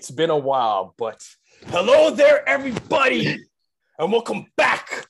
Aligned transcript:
It's 0.00 0.10
been 0.10 0.30
a 0.30 0.38
while, 0.38 0.94
but 0.96 1.22
hello 1.66 2.08
there, 2.08 2.48
everybody, 2.48 3.44
and 3.98 4.10
welcome 4.10 4.46
back 4.56 5.06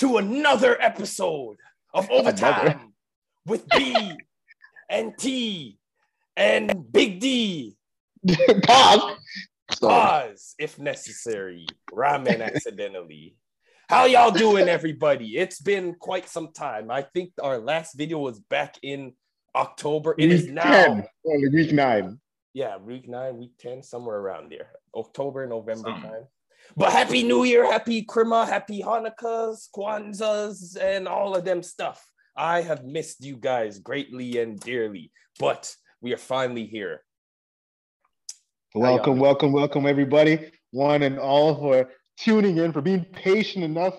to 0.00 0.18
another 0.18 0.76
episode 0.78 1.56
of 1.94 2.10
Overtime 2.10 2.92
with 3.46 3.66
B 3.70 3.96
and 4.90 5.16
T 5.16 5.78
and 6.36 6.92
Big 6.92 7.20
D. 7.20 7.74
Pause. 8.64 9.16
Pause 9.80 10.54
if 10.58 10.78
necessary. 10.78 11.64
Ramen 11.90 12.42
accidentally. 12.42 13.34
How 13.88 14.04
y'all 14.04 14.30
doing, 14.30 14.68
everybody? 14.68 15.38
It's 15.38 15.58
been 15.58 15.94
quite 15.94 16.28
some 16.28 16.52
time. 16.52 16.90
I 16.90 17.00
think 17.00 17.32
our 17.42 17.56
last 17.56 17.96
video 17.96 18.18
was 18.18 18.38
back 18.40 18.76
in 18.82 19.14
October. 19.54 20.14
It 20.18 20.30
is 20.30 20.42
Week 20.42 20.52
now. 20.52 20.84
10, 20.84 21.06
only 21.24 21.48
week 21.48 21.72
nine. 21.72 22.20
Yeah, 22.54 22.76
week 22.76 23.08
nine, 23.08 23.38
week 23.38 23.52
10, 23.58 23.82
somewhere 23.82 24.18
around 24.18 24.52
there. 24.52 24.68
October, 24.94 25.46
November 25.46 25.88
Something. 25.88 26.10
time. 26.10 26.24
But 26.76 26.92
happy 26.92 27.22
New 27.22 27.44
Year, 27.44 27.70
happy 27.70 28.04
Krima, 28.04 28.46
happy 28.46 28.82
Hanukkahs, 28.82 29.68
Kwanzas, 29.74 30.76
and 30.78 31.08
all 31.08 31.34
of 31.34 31.46
them 31.46 31.62
stuff. 31.62 32.04
I 32.36 32.60
have 32.60 32.84
missed 32.84 33.24
you 33.24 33.36
guys 33.36 33.78
greatly 33.78 34.38
and 34.38 34.60
dearly, 34.60 35.10
but 35.38 35.74
we 36.02 36.12
are 36.12 36.18
finally 36.18 36.66
here. 36.66 37.02
Welcome, 38.74 39.18
welcome, 39.18 39.52
welcome, 39.52 39.86
everybody, 39.86 40.50
one 40.72 41.02
and 41.02 41.18
all, 41.18 41.56
for 41.56 41.90
tuning 42.18 42.58
in, 42.58 42.72
for 42.72 42.82
being 42.82 43.06
patient 43.12 43.64
enough 43.64 43.94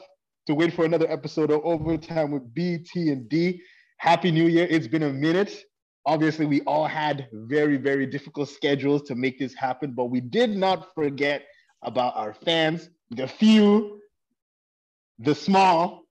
to 0.45 0.53
wait 0.53 0.73
for 0.73 0.85
another 0.85 1.11
episode 1.11 1.49
of 1.49 1.61
Overtime 1.63 2.31
with 2.31 2.53
B, 2.53 2.77
T, 2.77 3.09
and 3.09 3.27
D. 3.29 3.61
Happy 3.97 4.31
New 4.31 4.47
Year. 4.47 4.67
It's 4.69 4.87
been 4.87 5.03
a 5.03 5.13
minute. 5.13 5.59
Obviously, 6.05 6.45
we 6.45 6.61
all 6.61 6.85
had 6.85 7.27
very, 7.31 7.77
very 7.77 8.05
difficult 8.05 8.49
schedules 8.49 9.03
to 9.03 9.15
make 9.15 9.39
this 9.39 9.53
happen, 9.53 9.93
but 9.93 10.05
we 10.05 10.19
did 10.19 10.49
not 10.49 10.93
forget 10.93 11.43
about 11.81 12.15
our 12.15 12.33
fans, 12.33 12.89
the 13.11 13.27
few, 13.27 14.01
the 15.19 15.35
small, 15.35 16.03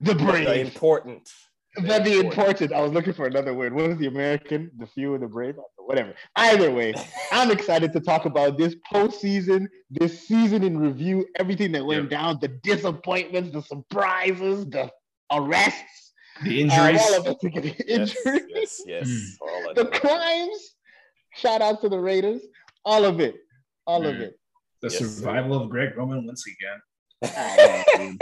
the 0.00 0.14
brave 0.14 0.46
The 0.46 0.60
important. 0.60 1.28
The 1.76 2.20
important, 2.20 2.72
I 2.72 2.82
was 2.82 2.92
looking 2.92 3.14
for 3.14 3.26
another 3.26 3.54
word. 3.54 3.72
What 3.72 3.90
is 3.90 3.96
the 3.96 4.06
American? 4.06 4.70
The 4.76 4.86
few 4.86 5.14
and 5.14 5.22
the 5.22 5.26
brave? 5.26 5.54
Whatever. 5.78 6.14
Either 6.36 6.70
way, 6.70 6.92
I'm 7.32 7.50
excited 7.50 7.94
to 7.94 8.00
talk 8.00 8.26
about 8.26 8.58
this 8.58 8.76
postseason, 8.92 9.66
this 9.90 10.26
season 10.28 10.64
in 10.64 10.78
review, 10.78 11.26
everything 11.38 11.72
that 11.72 11.86
went 11.86 12.10
down, 12.10 12.38
the 12.42 12.48
disappointments, 12.48 13.52
the 13.52 13.62
surprises, 13.62 14.66
the 14.66 14.90
arrests, 15.30 16.01
The 16.44 16.58
uh, 16.58 16.62
injuries. 16.62 17.00
all 17.00 17.14
of 17.14 17.26
it, 17.26 17.36
the 17.40 17.84
Yes, 17.86 18.16
injuries, 18.26 18.42
yes, 18.48 18.82
yes. 18.86 19.08
Mm. 19.08 19.26
all 19.40 19.68
of 19.68 19.76
the 19.76 19.84
them. 19.84 19.92
crimes. 19.92 20.74
Shout 21.34 21.62
out 21.62 21.80
to 21.82 21.88
the 21.88 21.98
Raiders. 21.98 22.42
All 22.84 23.04
of 23.04 23.20
it. 23.20 23.36
All 23.86 24.06
of 24.06 24.16
Mm. 24.16 24.20
it. 24.20 24.38
the 24.80 24.88
Yes, 24.90 24.98
sir. 24.98 25.04
survival 25.04 25.62
of 25.62 25.70
Greg 25.70 25.96
Roman 25.96 26.26
once 26.26 26.44
again. 26.46 26.80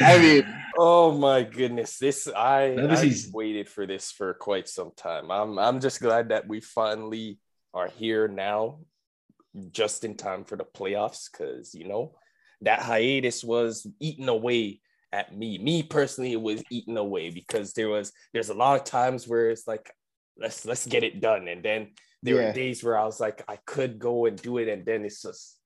I 0.00 0.18
mean, 0.18 0.44
Oh 0.76 1.16
my 1.16 1.42
goodness. 1.42 1.98
This 1.98 2.28
I 2.28 2.62
Another 2.62 2.94
I 2.94 2.96
season. 2.96 3.32
waited 3.32 3.68
for 3.68 3.86
this 3.86 4.10
for 4.12 4.34
quite 4.34 4.68
some 4.68 4.90
time. 4.96 5.30
I'm 5.30 5.58
I'm 5.58 5.80
just 5.80 6.00
glad 6.00 6.28
that 6.30 6.46
we 6.48 6.60
finally 6.60 7.38
are 7.72 7.88
here 7.88 8.28
now, 8.28 8.80
just 9.70 10.04
in 10.04 10.16
time 10.16 10.44
for 10.44 10.56
the 10.56 10.64
playoffs, 10.64 11.30
because 11.30 11.74
you 11.74 11.86
know 11.86 12.14
that 12.60 12.80
hiatus 12.80 13.42
was 13.44 13.86
eating 14.00 14.28
away 14.28 14.80
at 15.14 15.34
me. 15.34 15.58
Me 15.58 15.82
personally, 15.82 16.32
it 16.32 16.40
was 16.40 16.62
eating 16.70 16.96
away 16.96 17.30
because 17.30 17.72
there 17.72 17.88
was 17.88 18.12
there's 18.32 18.48
a 18.48 18.54
lot 18.54 18.78
of 18.78 18.84
times 18.84 19.28
where 19.28 19.48
it's 19.50 19.66
like, 19.68 19.90
let's 20.36 20.66
let's 20.66 20.86
get 20.86 21.04
it 21.04 21.20
done. 21.20 21.46
And 21.46 21.62
then 21.62 21.92
there 22.22 22.36
Yeah. 22.36 22.48
were 22.48 22.52
days 22.52 22.82
where 22.82 22.98
I 22.98 23.04
was 23.04 23.20
like, 23.20 23.44
I 23.48 23.56
could 23.64 23.98
go 23.98 24.26
and 24.26 24.36
do 24.36 24.58
it, 24.58 24.68
and 24.68 24.84
then 24.84 25.04
it's 25.04 25.22
just 25.22 25.58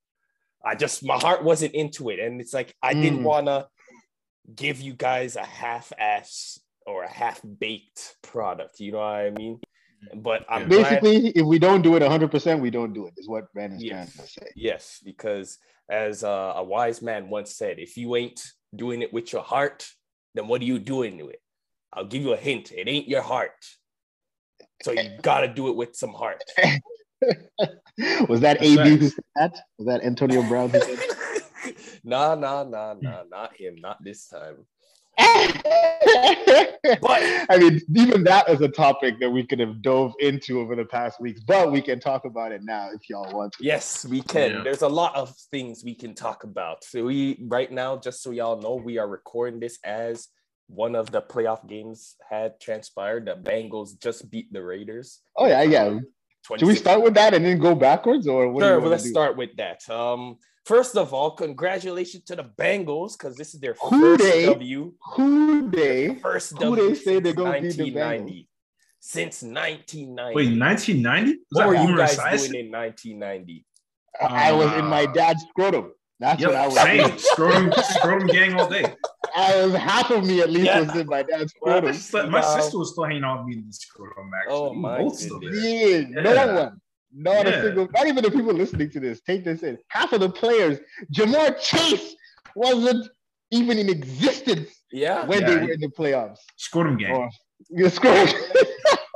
I 0.62 0.74
just 0.74 1.02
my 1.04 1.16
heart 1.16 1.42
wasn't 1.42 1.74
into 1.74 2.10
it. 2.10 2.18
And 2.20 2.40
it's 2.42 2.52
like 2.52 2.74
I 2.82 2.92
didn't 2.92 3.20
Mm. 3.20 3.30
wanna 3.30 3.68
give 4.54 4.80
you 4.80 4.92
guys 4.94 5.36
a 5.36 5.44
half-ass 5.44 6.58
or 6.86 7.04
a 7.04 7.08
half-baked 7.10 8.16
product. 8.22 8.80
You 8.80 8.92
know 8.92 8.98
what 8.98 9.26
I 9.28 9.30
mean? 9.30 9.60
But 10.14 10.44
I'm 10.48 10.68
glad, 10.68 11.00
basically, 11.00 11.30
if 11.30 11.44
we 11.46 11.58
don't 11.58 11.82
do 11.82 11.96
it 11.96 12.02
100%, 12.02 12.60
we 12.60 12.70
don't 12.70 12.92
do 12.94 13.06
it, 13.06 13.14
is 13.18 13.28
what 13.28 13.52
Brandon's 13.52 13.82
Yes. 13.82 14.14
trying 14.14 14.26
to 14.26 14.32
say. 14.32 14.46
yes, 14.56 15.00
because 15.04 15.58
as 15.90 16.24
uh, 16.24 16.52
a 16.56 16.64
wise 16.64 17.02
man 17.02 17.28
once 17.28 17.54
said, 17.56 17.78
if 17.78 17.96
you 17.96 18.16
ain't 18.16 18.40
doing 18.74 19.02
it 19.02 19.12
with 19.12 19.32
your 19.32 19.42
heart, 19.42 19.88
then 20.34 20.48
what 20.48 20.60
are 20.60 20.64
you 20.64 20.78
doing 20.78 21.18
to 21.18 21.28
it? 21.28 21.40
I'll 21.92 22.06
give 22.06 22.22
you 22.22 22.32
a 22.32 22.36
hint. 22.36 22.72
It 22.72 22.88
ain't 22.88 23.08
your 23.08 23.22
heart. 23.22 23.64
So 24.82 24.92
you 24.92 25.10
gotta 25.22 25.48
do 25.48 25.68
it 25.68 25.76
with 25.76 25.96
some 25.96 26.12
heart. 26.12 26.42
was 28.28 28.40
that 28.40 28.58
That's 28.60 28.62
AB 28.62 28.96
who 28.96 29.08
said 29.08 29.24
that? 29.36 29.60
Was 29.78 29.86
that 29.86 30.04
Antonio 30.04 30.42
Brown 30.42 30.70
who 30.70 30.80
said 30.80 31.74
nah, 32.04 32.34
nah, 32.34 32.64
nah, 32.64 32.94
nah, 33.00 33.24
not 33.30 33.56
him, 33.56 33.76
not 33.80 34.02
this 34.02 34.28
time. 34.28 34.66
But 37.00 37.20
I 37.50 37.58
mean, 37.58 37.80
even 37.94 38.24
that 38.24 38.48
is 38.48 38.60
a 38.60 38.68
topic 38.68 39.18
that 39.20 39.30
we 39.30 39.44
could 39.44 39.58
have 39.60 39.82
dove 39.82 40.12
into 40.20 40.60
over 40.60 40.76
the 40.76 40.84
past 40.84 41.20
weeks, 41.20 41.40
but 41.40 41.72
we 41.72 41.82
can 41.82 41.98
talk 42.00 42.24
about 42.24 42.52
it 42.52 42.62
now 42.62 42.90
if 42.94 43.08
y'all 43.10 43.32
want 43.32 43.52
to. 43.54 43.64
Yes, 43.64 44.04
we 44.06 44.22
can. 44.22 44.52
Yeah. 44.52 44.62
There's 44.62 44.82
a 44.82 44.88
lot 44.88 45.14
of 45.16 45.34
things 45.50 45.82
we 45.84 45.94
can 45.94 46.14
talk 46.14 46.44
about. 46.44 46.84
So 46.84 47.04
we 47.04 47.44
right 47.48 47.70
now, 47.70 47.96
just 47.96 48.22
so 48.22 48.30
y'all 48.30 48.60
know, 48.60 48.74
we 48.74 48.98
are 48.98 49.08
recording 49.08 49.60
this 49.60 49.78
as 49.84 50.28
one 50.68 50.94
of 50.94 51.10
the 51.10 51.22
playoff 51.22 51.66
games 51.66 52.14
had 52.28 52.60
transpired. 52.60 53.26
The 53.26 53.34
Bengals 53.34 54.00
just 54.00 54.30
beat 54.30 54.52
the 54.52 54.62
Raiders. 54.62 55.20
Oh 55.36 55.46
yeah, 55.46 55.62
yeah. 55.62 55.98
Should 56.56 56.68
we 56.68 56.76
start 56.76 57.02
with 57.02 57.14
that 57.14 57.34
and 57.34 57.44
then 57.44 57.58
go 57.58 57.74
backwards, 57.74 58.26
or 58.26 58.50
what? 58.50 58.60
do 58.60 58.66
you 58.66 58.72
Sure, 58.72 58.80
well, 58.80 58.90
let's 58.90 59.02
do? 59.02 59.10
start 59.10 59.36
with 59.36 59.54
that. 59.56 59.88
Um, 59.90 60.38
first 60.68 60.96
of 60.96 61.14
all, 61.14 61.30
congratulations 61.32 62.24
to 62.24 62.36
the 62.36 62.44
Bengals 62.44 63.16
because 63.18 63.34
this 63.36 63.54
is 63.54 63.60
their 63.60 63.74
Who 63.82 64.16
first 64.18 64.22
they? 64.24 64.44
W. 64.46 64.92
Who 65.14 65.70
they? 65.70 66.14
First 66.16 66.52
who 66.52 66.58
W 66.58 66.88
they 66.90 66.94
say 66.94 67.20
they're 67.20 67.32
since 67.32 67.36
gonna 67.36 67.60
beat 67.60 67.76
the 67.76 67.92
1990. 67.92 68.48
Since 69.00 69.42
1990. 69.42 70.34
Wait, 70.36 70.58
1990? 70.58 71.38
What 71.52 71.66
were 71.68 71.74
you 71.76 71.96
guys 71.96 72.18
Esiason? 72.18 72.50
doing 72.52 72.66
in 72.66 72.70
1990? 72.72 73.64
I 74.20 74.52
was 74.52 74.72
in 74.74 74.84
my 74.86 75.04
Uh, 75.04 75.12
dad's 75.12 75.44
scrotum. 75.48 75.92
That's 76.20 76.42
what 76.44 76.54
I 76.56 76.66
was. 76.66 76.76
same. 76.80 77.06
doing. 77.06 77.18
Scrotum, 77.18 77.72
scrotum 77.94 78.26
gang 78.28 78.54
all 78.58 78.68
day. 78.68 78.84
I 79.36 79.64
was 79.64 79.74
half 79.76 80.10
of 80.10 80.26
me 80.26 80.40
at 80.40 80.50
least 80.50 80.66
Yeah. 80.66 80.80
was 80.80 80.96
in 80.96 81.06
my 81.06 81.22
dad's 81.22 81.54
Well, 81.62 81.78
scrotum. 81.78 81.94
Still- 81.94 82.30
My 82.30 82.40
Wow. 82.40 82.56
sister 82.58 82.78
was 82.78 82.90
still 82.92 83.04
hanging 83.04 83.22
out 83.24 83.38
with 83.38 83.46
me 83.54 83.62
in 83.62 83.66
the 83.68 83.72
scrotum, 83.72 84.30
actually. 84.38 84.54
Oh, 84.56 84.70
We 84.72 84.78
my 84.78 84.98
both 84.98 85.28
goodness. 85.28 85.62
there. 85.62 86.00
Yeah, 86.02 86.44
no 86.44 86.54
one. 86.62 86.80
Not 87.12 87.46
a 87.46 87.62
single, 87.62 87.88
not 87.94 88.06
even 88.06 88.22
the 88.22 88.30
people 88.30 88.52
listening 88.52 88.90
to 88.90 89.00
this. 89.00 89.20
Take 89.22 89.44
this 89.44 89.62
in. 89.62 89.78
Half 89.88 90.12
of 90.12 90.20
the 90.20 90.28
players, 90.30 90.78
Ja'Marr 91.12 91.58
Chase 91.60 92.14
wasn't 92.54 93.08
even 93.50 93.78
in 93.78 93.88
existence 93.88 94.68
Yeah. 94.92 95.24
when 95.26 95.40
Yeah, 95.40 95.46
they 95.46 95.60
he- 95.60 95.66
were 95.66 95.72
in 95.72 95.80
the 95.80 95.88
playoffs. 95.88 96.38
Scrotum 96.56 96.96
gang. 96.98 97.12
Or 97.14 97.30
you 97.70 97.88
scroll. 97.88 98.26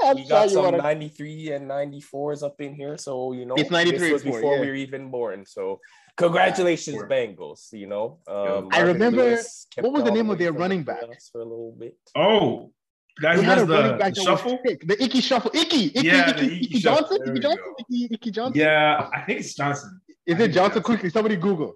I'm 0.04 0.16
we 0.16 0.26
got 0.26 0.50
some 0.50 0.64
wanna- 0.64 0.78
93 0.78 1.52
and 1.52 1.70
94s 1.70 2.42
up 2.42 2.60
in 2.60 2.74
here. 2.74 2.96
So, 2.96 3.32
you 3.32 3.44
know, 3.46 3.54
It's 3.56 3.70
93 3.70 3.98
this 3.98 4.12
was 4.12 4.22
and 4.24 4.32
four, 4.32 4.40
before 4.40 4.54
yeah. 4.56 4.60
we 4.62 4.66
were 4.68 4.74
even 4.74 5.10
born. 5.10 5.44
So, 5.46 5.78
congratulations, 6.16 6.96
Four. 6.96 7.08
Bengals. 7.08 7.72
You 7.72 7.86
know, 7.86 8.18
um, 8.26 8.68
I 8.72 8.80
remember- 8.80 9.22
Lewis 9.24 9.66
what 9.80 9.92
was 9.92 10.04
the 10.04 10.10
name 10.10 10.30
of 10.30 10.38
their 10.38 10.52
running 10.52 10.82
back? 10.82 11.02
For 11.30 11.40
a 11.40 11.44
little 11.44 11.76
bit. 11.78 11.96
Oh, 12.16 12.72
guy 13.20 13.36
They 13.36 13.42
who 13.42 13.48
had 13.48 13.58
a 13.58 13.64
running 13.66 13.92
the, 13.92 13.98
back 13.98 14.14
the 14.14 14.20
that 14.20 14.24
shuffle? 14.24 14.52
was 14.52 14.60
sick. 14.66 14.86
The 14.86 15.02
Ickey 15.04 15.20
Shuffle. 15.20 15.50
Ickey. 15.54 15.90
Ickey. 15.94 16.06
Yeah, 16.06 16.30
Ickey, 16.30 16.40
the 16.40 16.46
Ickey 16.54 16.64
Ickey 16.66 16.80
Shuffle. 16.80 17.18
Johnson. 17.18 17.28
Ickey 17.28 17.40
Johnson. 17.40 17.74
Ickey, 17.80 18.08
Ickey 18.14 18.30
Johnson. 18.30 18.60
Yeah, 18.60 19.10
I 19.12 19.20
think 19.22 19.40
it's 19.40 19.54
Johnson. 19.54 20.00
Is 20.26 20.34
it 20.34 20.38
Johnson? 20.38 20.52
Johnson. 20.54 20.82
Quickly, 20.82 21.10
somebody 21.10 21.36
Google. 21.36 21.74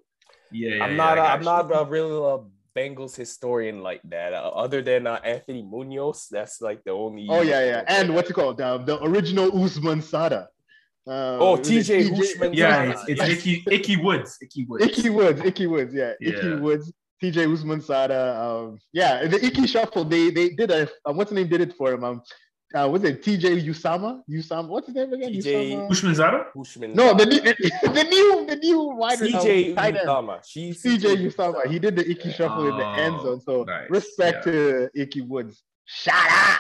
Yeah, 0.53 0.77
yeah 0.77 0.85
I'm 0.85 0.97
not. 0.97 1.19
I 1.19 1.23
A, 1.23 1.25
got 1.27 1.31
I'm 1.35 1.41
you. 1.41 1.45
not 1.73 1.83
a 1.87 1.91
real 1.91 2.25
uh, 2.25 2.79
Bengals 2.79 3.17
historian 3.17 3.83
like 3.83 4.01
that. 4.05 4.33
Uh, 4.33 4.49
other 4.51 4.83
than 4.83 5.07
uh, 5.07 5.19
Anthony 5.25 5.63
Munoz, 5.63 6.29
that's 6.31 6.61
like 6.61 6.85
the 6.85 6.93
only. 6.93 7.27
Oh 7.29 7.43
yeah, 7.43 7.65
yeah. 7.65 7.85
And 7.89 8.15
what's 8.15 8.31
it 8.31 8.35
called? 8.35 8.61
Um, 8.61 8.85
the 8.85 9.03
original 9.03 9.51
Houshmandzadeh. 9.51 10.47
Uh, 11.09 11.39
Oh, 11.39 11.57
TJ 11.57 12.15
Hushman. 12.17 12.53
Yeah, 12.53 12.85
Yes. 12.85 13.05
it's, 13.09 13.23
it's 13.23 13.47
Ickey, 13.47 13.65
Ickey 13.71 13.97
Woods. 13.97 14.39
Ickey 14.43 14.65
Woods. 14.69 14.85
Ickey 14.85 15.09
Woods, 15.11 15.41
Ickey 15.41 15.67
Woods, 15.69 15.95
yeah, 15.95 16.13
Ickey 16.21 16.55
Woods, 16.61 16.93
TJ 17.23 17.47
Houshmandzadeh, 17.47 18.37
um, 18.39 18.79
yeah, 18.93 19.27
the 19.27 19.45
Ickey 19.45 19.67
Shuffle. 19.67 20.05
They 20.05 20.31
they 20.31 20.51
did 20.51 20.71
a 20.71 20.89
uh, 21.09 21.13
what's 21.13 21.31
the 21.31 21.37
name 21.37 21.49
did 21.49 21.61
it 21.63 21.75
for 21.75 21.93
him? 21.93 22.05
Um, 22.05 22.23
uh, 22.75 22.89
what's 22.89 23.05
it? 23.05 23.23
TJ 23.23 23.65
Usama, 23.65 24.21
Usama. 24.29 24.69
What's 24.69 24.87
his 24.89 24.97
name 24.97 25.13
again? 25.13 25.33
TJ 25.33 25.45
Usama? 25.45 25.89
Bushman 25.89 26.15
Zara? 26.15 26.47
Hushman. 26.55 26.93
No, 26.95 27.15
the 27.15 27.25
new 27.25 27.41
the 27.95 28.05
new 28.05 28.47
the 28.47 28.57
new 28.57 28.83
wide 28.83 29.19
CJ 29.19 29.75
tight 29.75 29.97
end. 29.97 30.09
Usama. 30.09 30.41
She's 30.47 30.83
CJ 30.83 31.27
Uzomah. 31.27 31.67
He 31.71 31.79
did 31.79 31.97
the 31.97 32.09
Ickey 32.11 32.33
Shuffle 32.33 32.69
in 32.69 32.77
the 32.77 32.87
end 32.87 33.17
Oh, 33.21 33.23
zone. 33.23 33.41
So 33.41 33.65
nice, 33.65 33.89
respect 33.89 34.45
to 34.45 34.91
Ickey 34.95 35.23
Woods. 35.23 35.63
Shout 35.87 36.31
out. 36.31 36.59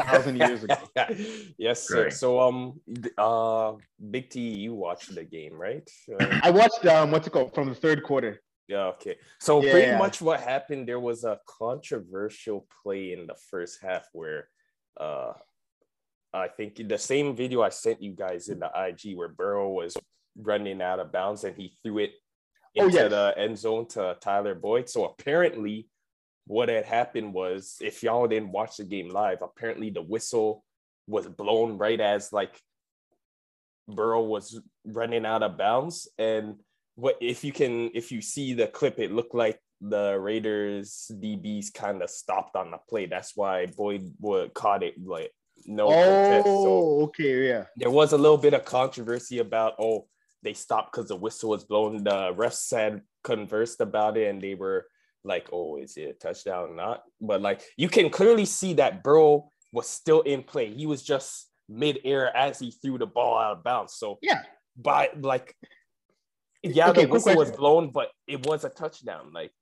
Thousand 0.00 0.36
years 0.36 0.64
ago. 0.64 0.76
yes, 1.58 1.86
sir. 1.86 2.08
So, 2.08 2.40
um, 2.40 2.80
uh, 3.18 3.72
Big 4.10 4.30
T, 4.30 4.40
you 4.40 4.74
watched 4.74 5.14
the 5.14 5.24
game, 5.24 5.54
right? 5.54 5.86
Uh, 6.10 6.38
I 6.42 6.50
watched 6.50 6.86
um 6.86 7.10
what's 7.10 7.26
it 7.26 7.30
called 7.30 7.54
from 7.54 7.68
the 7.68 7.74
third 7.74 8.02
quarter. 8.02 8.40
Yeah. 8.68 8.86
Okay. 8.86 9.16
So 9.40 9.60
pretty 9.60 9.88
Yeah. 9.88 9.98
much 9.98 10.20
what 10.20 10.40
happened 10.40 10.88
there 10.88 11.00
was 11.00 11.24
a 11.24 11.40
controversial 11.46 12.66
play 12.82 13.12
in 13.12 13.26
the 13.26 13.36
first 13.50 13.80
half 13.82 14.08
where, 14.12 14.48
uh, 14.98 15.32
I 16.32 16.48
think 16.48 16.76
the 16.88 16.98
same 16.98 17.34
video 17.34 17.62
I 17.62 17.70
sent 17.70 18.02
you 18.02 18.12
guys 18.12 18.48
in 18.48 18.58
the 18.58 18.70
IG 18.74 19.16
where 19.16 19.28
Burrow 19.28 19.70
was 19.70 19.96
running 20.36 20.82
out 20.82 21.00
of 21.00 21.12
bounds 21.12 21.44
and 21.44 21.56
he 21.56 21.74
threw 21.82 21.98
it 21.98 22.12
Oh, 22.78 22.84
into 22.84 22.98
yes. 22.98 23.10
the 23.10 23.34
end 23.38 23.58
zone 23.58 23.86
to 23.88 24.18
Tyler 24.20 24.54
Boyd. 24.54 24.88
So 24.90 25.06
apparently, 25.06 25.88
what 26.46 26.68
had 26.68 26.84
happened 26.84 27.32
was, 27.32 27.78
if 27.80 28.02
y'all 28.02 28.26
didn't 28.28 28.52
watch 28.52 28.76
the 28.76 28.84
game 28.84 29.08
live, 29.08 29.40
apparently 29.40 29.88
the 29.88 30.02
whistle 30.02 30.62
was 31.06 31.26
blown 31.26 31.78
right 31.78 31.98
as 32.00 32.32
like 32.34 32.60
Burrow 33.88 34.22
was 34.24 34.60
running 34.84 35.24
out 35.24 35.42
of 35.42 35.56
bounds. 35.56 36.06
And 36.18 36.60
what 36.96 37.16
if 37.20 37.44
you 37.44 37.52
can, 37.52 37.90
if 37.94 38.10
you 38.10 38.20
see 38.20 38.54
the 38.54 38.66
clip, 38.66 38.98
it 38.98 39.12
looked 39.12 39.34
like 39.34 39.60
the 39.80 40.18
Raiders 40.18 41.10
DBs 41.12 41.72
kind 41.72 42.02
of 42.02 42.10
stopped 42.10 42.56
on 42.56 42.70
the 42.70 42.78
play. 42.88 43.06
That's 43.06 43.36
why 43.36 43.66
Boyd 43.66 44.12
would 44.20 44.54
caught 44.54 44.82
it 44.82 44.94
like 45.04 45.30
no 45.66 45.88
oh, 45.88 45.92
protest. 45.92 46.44
So 46.46 46.66
Oh, 46.68 47.02
okay, 47.04 47.48
yeah. 47.48 47.64
there 47.76 47.90
was 47.90 48.12
a 48.12 48.18
little 48.18 48.38
bit 48.38 48.54
of 48.54 48.64
controversy 48.64 49.38
about 49.38 49.74
oh 49.78 50.06
they 50.42 50.54
stopped 50.54 50.92
because 50.92 51.08
the 51.08 51.16
whistle 51.16 51.50
was 51.50 51.64
blown. 51.64 52.04
The 52.04 52.32
refs 52.34 52.66
said 52.66 53.02
conversed 53.24 53.80
about 53.80 54.16
it 54.16 54.28
and 54.28 54.40
they 54.40 54.54
were 54.54 54.86
like, 55.24 55.48
oh, 55.52 55.76
is 55.76 55.96
it 55.96 56.10
a 56.10 56.12
touchdown 56.12 56.70
or 56.70 56.74
not? 56.74 57.02
But 57.20 57.42
like 57.42 57.60
you 57.76 57.88
can 57.88 58.10
clearly 58.10 58.44
see 58.46 58.74
that 58.74 59.02
Burrow 59.02 59.50
was 59.72 59.88
still 59.88 60.22
in 60.22 60.42
play. 60.42 60.72
He 60.72 60.86
was 60.86 61.02
just 61.02 61.48
mid-air 61.68 62.34
as 62.34 62.60
he 62.60 62.70
threw 62.70 62.96
the 62.96 63.06
ball 63.06 63.36
out 63.38 63.58
of 63.58 63.64
bounds. 63.64 63.94
So 63.94 64.18
Yeah. 64.22 64.42
by 64.76 65.10
like 65.20 65.54
yeah, 66.62 66.90
Okay, 66.90 67.04
the 67.04 67.12
whistle 67.12 67.36
was 67.36 67.50
blown, 67.52 67.90
but 67.90 68.08
it 68.26 68.46
was 68.46 68.64
a 68.64 68.68
touchdown. 68.68 69.32
Like 69.32 69.52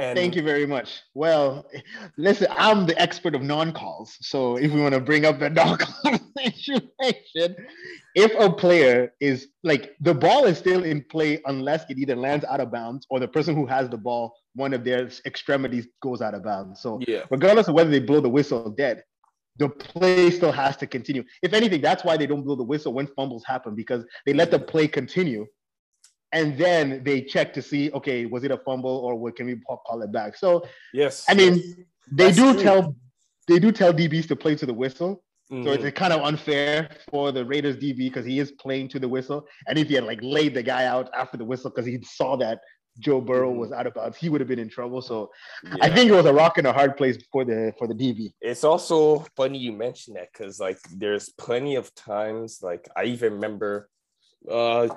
and 0.00 0.16
Thank 0.16 0.34
you 0.34 0.42
very 0.42 0.64
much. 0.66 1.02
Well, 1.12 1.66
listen, 2.16 2.46
I'm 2.50 2.86
the 2.86 2.98
expert 2.98 3.34
of 3.34 3.42
non-calls. 3.42 4.16
So 4.22 4.56
if 4.56 4.72
we 4.72 4.80
want 4.80 4.94
to 4.94 5.00
bring 5.00 5.26
up 5.26 5.38
the 5.38 5.50
non-call 5.60 6.18
situation, 6.38 7.54
if 8.14 8.32
a 8.38 8.50
player 8.50 9.12
is 9.20 9.48
like 9.62 9.94
the 10.00 10.14
ball 10.14 10.46
is 10.46 10.56
still 10.56 10.84
in 10.84 11.04
play 11.10 11.42
unless 11.44 11.84
it 11.90 11.98
either 11.98 12.16
lands 12.16 12.46
out 12.46 12.60
of 12.60 12.72
bounds 12.72 13.06
or 13.10 13.20
the 13.20 13.28
person 13.28 13.54
who 13.54 13.66
has 13.66 13.90
the 13.90 13.98
ball, 13.98 14.34
one 14.54 14.72
of 14.72 14.84
their 14.84 15.10
extremities 15.26 15.86
goes 16.02 16.22
out 16.22 16.32
of 16.32 16.44
bounds. 16.44 16.80
So 16.80 16.98
Yeah. 17.06 17.24
regardless 17.30 17.68
of 17.68 17.74
whether 17.74 17.90
they 17.90 18.00
blow 18.00 18.20
the 18.20 18.28
whistle 18.30 18.70
dead, 18.70 19.04
the 19.58 19.68
play 19.68 20.30
still 20.30 20.52
has 20.52 20.78
to 20.78 20.86
continue. 20.86 21.24
If 21.42 21.52
anything, 21.52 21.82
that's 21.82 22.04
why 22.04 22.16
they 22.16 22.26
don't 22.26 22.42
blow 22.42 22.56
the 22.56 22.64
whistle 22.64 22.94
when 22.94 23.06
fumbles 23.08 23.44
happen 23.44 23.74
because 23.74 24.06
they 24.24 24.32
let 24.32 24.50
the 24.50 24.58
play 24.58 24.88
continue, 24.88 25.46
and 26.32 26.56
then 26.58 27.02
they 27.04 27.22
check 27.22 27.52
to 27.54 27.62
see, 27.62 27.90
okay, 27.92 28.26
was 28.26 28.44
it 28.44 28.50
a 28.50 28.58
fumble 28.58 28.96
or 28.98 29.16
what 29.16 29.36
can 29.36 29.46
we 29.46 29.56
call 29.86 30.02
it 30.02 30.12
back? 30.12 30.36
So 30.36 30.64
Yes. 30.92 31.24
I 31.28 31.34
mean, 31.34 31.54
yes. 31.56 31.64
they 32.12 32.24
That's 32.26 32.36
do 32.36 32.52
true. 32.54 32.62
tell 32.62 32.96
they 33.48 33.58
do 33.58 33.72
tell 33.72 33.92
DBs 33.92 34.28
to 34.28 34.36
play 34.36 34.54
to 34.54 34.66
the 34.66 34.74
whistle. 34.74 35.24
So 35.50 35.56
Mhm. 35.56 35.84
it's 35.84 35.98
kind 35.98 36.12
of 36.12 36.20
unfair 36.22 36.88
for 37.10 37.32
the 37.32 37.44
Raiders 37.44 37.76
DB 37.76 37.96
because 38.08 38.24
he 38.24 38.38
is 38.38 38.52
playing 38.52 38.86
to 38.90 39.00
the 39.00 39.08
whistle. 39.08 39.44
And 39.66 39.76
if 39.76 39.88
he 39.88 39.94
had 39.96 40.04
like 40.04 40.20
laid 40.22 40.54
the 40.54 40.62
guy 40.62 40.84
out 40.86 41.10
after 41.12 41.36
the 41.36 41.44
whistle 41.44 41.70
because 41.70 41.86
he 41.86 42.00
saw 42.04 42.36
that 42.36 42.60
Joe 43.00 43.20
Burrow 43.20 43.52
Mhm. 43.52 43.56
was 43.62 43.72
out 43.72 43.88
of 43.88 43.94
bounds, 43.94 44.16
he 44.16 44.28
would 44.28 44.40
have 44.40 44.46
been 44.46 44.60
in 44.60 44.68
trouble. 44.68 45.02
So 45.02 45.32
Yeah. 45.64 45.78
I 45.80 45.88
think 45.92 46.08
it 46.10 46.14
was 46.14 46.26
a 46.26 46.32
rock 46.32 46.58
and 46.58 46.66
a 46.68 46.72
hard 46.72 46.96
place 46.96 47.18
for 47.32 47.44
the 47.44 47.74
for 47.78 47.88
the 47.88 47.94
DB. 47.94 48.32
it's 48.40 48.62
also 48.62 49.24
funny 49.36 49.58
you 49.58 49.72
mention 49.72 50.14
that 50.14 50.28
because 50.32 50.60
like 50.60 50.78
there's 51.02 51.30
plenty 51.30 51.74
of 51.74 51.92
times 51.96 52.60
like 52.62 52.88
i 52.94 53.02
even 53.04 53.32
remember 53.32 53.88
uh 54.48 54.88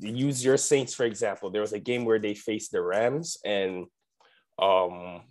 use 0.00 0.44
your 0.44 0.56
saints 0.56 0.94
for 0.94 1.04
example 1.04 1.50
there 1.50 1.60
was 1.60 1.72
a 1.72 1.78
game 1.78 2.04
where 2.04 2.20
they 2.20 2.34
faced 2.34 2.70
the 2.70 2.80
rams 2.80 3.36
and 3.44 3.86
um 4.60 5.22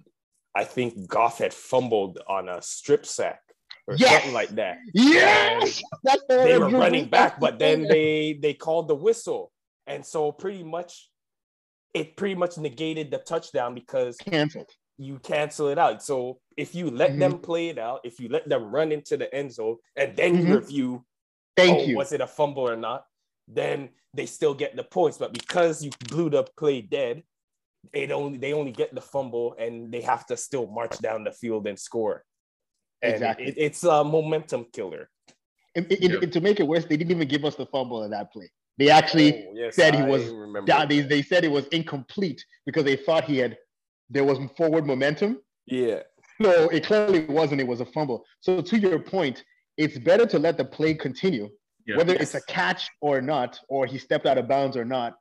i 0.53 0.63
think 0.65 1.07
goff 1.07 1.37
had 1.37 1.53
fumbled 1.53 2.19
on 2.27 2.49
a 2.49 2.61
strip 2.61 3.05
sack 3.05 3.39
or 3.87 3.97
Yes! 3.97 4.11
something 4.11 4.33
like 4.33 4.49
that 4.49 4.77
Yes, 4.93 5.81
that's 6.03 6.21
the 6.27 6.35
they 6.43 6.57
were 6.57 6.69
running 6.69 7.09
back 7.09 7.39
but 7.39 7.59
then 7.59 7.87
they 7.87 8.37
they 8.41 8.53
called 8.53 8.89
the 8.89 8.95
whistle 8.95 9.53
and 9.87 10.05
so 10.05 10.31
pretty 10.33 10.63
much 10.63 11.09
it 11.93 12.17
pretty 12.17 12.35
much 12.35 12.57
negated 12.57 13.09
the 13.11 13.17
touchdown 13.19 13.73
because 13.73 14.17
canceled. 14.17 14.69
you 14.97 15.19
cancel 15.19 15.67
it 15.67 15.77
out. 15.77 16.01
So 16.01 16.39
if 16.55 16.73
you 16.73 16.89
let 16.89 17.11
Mhm. 17.11 17.19
them 17.19 17.39
play 17.39 17.67
it 17.67 17.77
out, 17.77 17.99
if 18.05 18.19
you 18.19 18.29
let 18.29 18.47
them 18.47 18.71
run 18.71 18.93
into 18.93 19.17
the 19.17 19.33
end 19.35 19.51
zone 19.51 19.75
and 19.97 20.15
then 20.15 20.35
you 20.35 20.45
Mhm. 20.45 20.55
review, 20.55 21.05
Thank 21.57 21.79
oh, 21.81 21.85
you. 21.87 21.95
was 21.97 22.13
it 22.13 22.21
a 22.21 22.27
fumble 22.27 22.63
or 22.69 22.77
not, 22.77 23.05
then 23.53 23.89
they 24.13 24.25
still 24.25 24.53
get 24.53 24.75
the 24.75 24.83
points. 24.83 25.17
But 25.17 25.33
because 25.33 25.83
you 25.83 25.91
blew 26.09 26.29
the 26.29 26.43
play 26.57 26.81
dead, 26.81 27.23
it 27.93 28.11
only 28.11 28.37
they 28.37 28.53
only 28.53 28.71
get 28.71 28.93
the 28.93 29.01
fumble 29.01 29.55
and 29.59 29.91
they 29.91 30.01
have 30.01 30.25
to 30.27 30.37
still 30.37 30.67
march 30.67 30.97
down 30.99 31.23
the 31.23 31.31
field 31.31 31.67
and 31.67 31.77
score. 31.79 32.23
And 33.01 33.13
Exactly. 33.13 33.47
it- 33.47 33.55
it's 33.57 33.83
a 33.83 34.03
momentum 34.03 34.65
killer. 34.71 35.09
And- 35.75 35.91
and- 35.91 36.23
and 36.23 36.33
to 36.33 36.41
make 36.41 36.59
it 36.59 36.67
worse, 36.67 36.85
they 36.85 36.97
didn't 36.97 37.11
even 37.11 37.27
give 37.27 37.45
us 37.45 37.55
the 37.55 37.65
fumble 37.65 38.03
in 38.03 38.11
that 38.11 38.31
play. 38.31 38.49
They 38.77 38.89
actually 38.89 39.47
Oh, 39.47 39.51
yes, 39.55 39.75
said 39.75 39.95
he 39.95 40.01
I 40.01 40.07
was 40.07 40.31
down. 40.65 40.87
They, 40.89 41.01
they 41.01 41.21
said 41.21 41.43
it 41.43 41.51
was 41.51 41.67
incomplete 41.67 42.43
because 42.65 42.83
they 42.83 42.95
thought 42.95 43.25
he 43.25 43.37
had 43.37 43.57
there 44.09 44.23
was 44.25 44.37
forward 44.57 44.85
momentum. 44.85 45.41
yeah, 45.65 46.03
No, 46.39 46.67
it 46.69 46.83
clearly 46.85 47.25
wasn't. 47.25 47.61
It 47.61 47.67
was 47.67 47.81
a 47.81 47.85
fumble. 47.85 48.25
So 48.41 48.61
to 48.61 48.77
your 48.77 48.99
point, 48.99 49.43
it's 49.77 49.97
better 49.99 50.25
to 50.25 50.37
let 50.39 50.57
the 50.57 50.65
play 50.65 50.93
continue, 50.93 51.49
Yeah. 51.85 51.97
whether 51.97 52.13
Yes. 52.13 52.21
it's 52.21 52.35
a 52.35 52.41
catch 52.51 52.89
or 53.01 53.21
not, 53.21 53.59
or 53.69 53.85
he 53.85 53.97
stepped 53.97 54.25
out 54.25 54.37
of 54.37 54.47
bounds 54.47 54.77
or 54.77 54.85
not. 54.85 55.15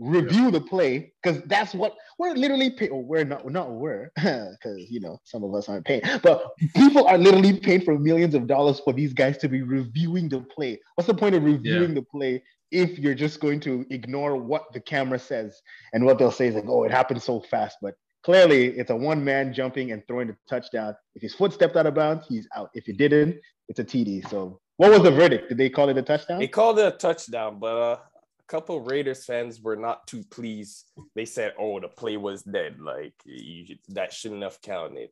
Review 0.00 0.50
the 0.50 0.60
play 0.60 1.12
because 1.22 1.40
that's 1.46 1.72
what 1.72 1.94
we're 2.18 2.34
literally 2.34 2.68
paying. 2.70 2.90
Or 2.90 3.04
we're 3.04 3.24
not. 3.24 3.44
We're 3.44 3.52
not 3.52 3.70
we're 3.70 4.10
because 4.16 4.90
you 4.90 4.98
know 4.98 5.20
some 5.22 5.44
of 5.44 5.54
us 5.54 5.68
aren't 5.68 5.84
paying, 5.86 6.02
but 6.20 6.50
people 6.74 7.06
are 7.06 7.16
literally 7.16 7.60
paying 7.60 7.80
for 7.80 7.96
millions 7.96 8.34
of 8.34 8.48
dollars 8.48 8.80
for 8.80 8.92
these 8.92 9.12
guys 9.12 9.38
to 9.38 9.48
be 9.48 9.62
reviewing 9.62 10.28
the 10.28 10.40
play. 10.40 10.80
What's 10.96 11.06
the 11.06 11.14
point 11.14 11.36
of 11.36 11.44
reviewing 11.44 11.94
the 11.94 12.02
play 12.02 12.42
if 12.72 12.98
you're 12.98 13.14
just 13.14 13.38
going 13.38 13.60
to 13.60 13.86
ignore 13.90 14.36
what 14.36 14.64
the 14.72 14.80
camera 14.80 15.18
says 15.18 15.62
and 15.92 16.04
what 16.04 16.18
they'll 16.18 16.32
say 16.32 16.48
is 16.48 16.56
like, 16.56 16.64
oh, 16.66 16.82
it 16.82 16.90
happened 16.90 17.22
so 17.22 17.40
fast, 17.42 17.76
but 17.80 17.94
clearly 18.24 18.76
it's 18.76 18.90
a 18.90 18.96
one 18.96 19.22
man 19.24 19.52
jumping 19.54 19.92
and 19.92 20.02
throwing 20.08 20.26
the 20.26 20.36
touchdown. 20.50 20.96
If 21.14 21.22
his 21.22 21.34
foot 21.36 21.52
stepped 21.52 21.76
out 21.76 21.86
of 21.86 21.94
bounds, 21.94 22.26
he's 22.26 22.48
out. 22.56 22.70
If 22.74 22.86
he 22.86 22.92
didn't, 22.94 23.36
it's 23.68 23.78
a 23.78 23.84
TD. 23.84 24.28
So 24.28 24.60
what 24.76 24.90
was 24.90 25.02
the 25.02 25.10
verdict? 25.10 25.48
Did 25.48 25.58
they 25.58 25.70
call 25.70 25.88
it 25.88 25.98
a 25.98 26.02
touchdown? 26.02 26.38
They 26.38 26.48
called 26.48 26.78
it 26.78 26.86
a 26.86 26.96
touchdown, 26.96 27.58
but 27.58 27.76
uh, 27.76 27.96
a 27.96 28.46
couple 28.48 28.80
Raiders 28.80 29.24
fans 29.24 29.60
were 29.60 29.76
not 29.76 30.06
too 30.06 30.24
pleased. 30.30 30.90
They 31.14 31.24
said, 31.24 31.54
"Oh, 31.58 31.80
the 31.80 31.88
play 31.88 32.16
was 32.16 32.42
dead. 32.42 32.80
Like 32.80 33.14
you, 33.24 33.76
that 33.90 34.12
shouldn't 34.12 34.42
have 34.42 34.60
counted." 34.60 35.10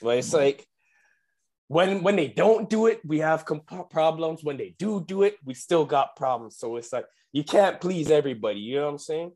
But 0.00 0.18
it's 0.18 0.32
like 0.32 0.66
when 1.68 2.02
when 2.02 2.16
they 2.16 2.28
don't 2.28 2.68
do 2.68 2.86
it, 2.86 3.00
we 3.04 3.18
have 3.18 3.44
comp- 3.44 3.90
problems. 3.90 4.42
When 4.42 4.56
they 4.56 4.74
do 4.78 5.04
do 5.06 5.22
it, 5.22 5.36
we 5.44 5.54
still 5.54 5.84
got 5.84 6.16
problems. 6.16 6.56
So 6.56 6.76
it's 6.76 6.92
like 6.92 7.06
you 7.32 7.44
can't 7.44 7.80
please 7.80 8.10
everybody. 8.10 8.60
You 8.60 8.76
know 8.76 8.84
what 8.84 8.92
I'm 8.92 8.98
saying? 8.98 9.32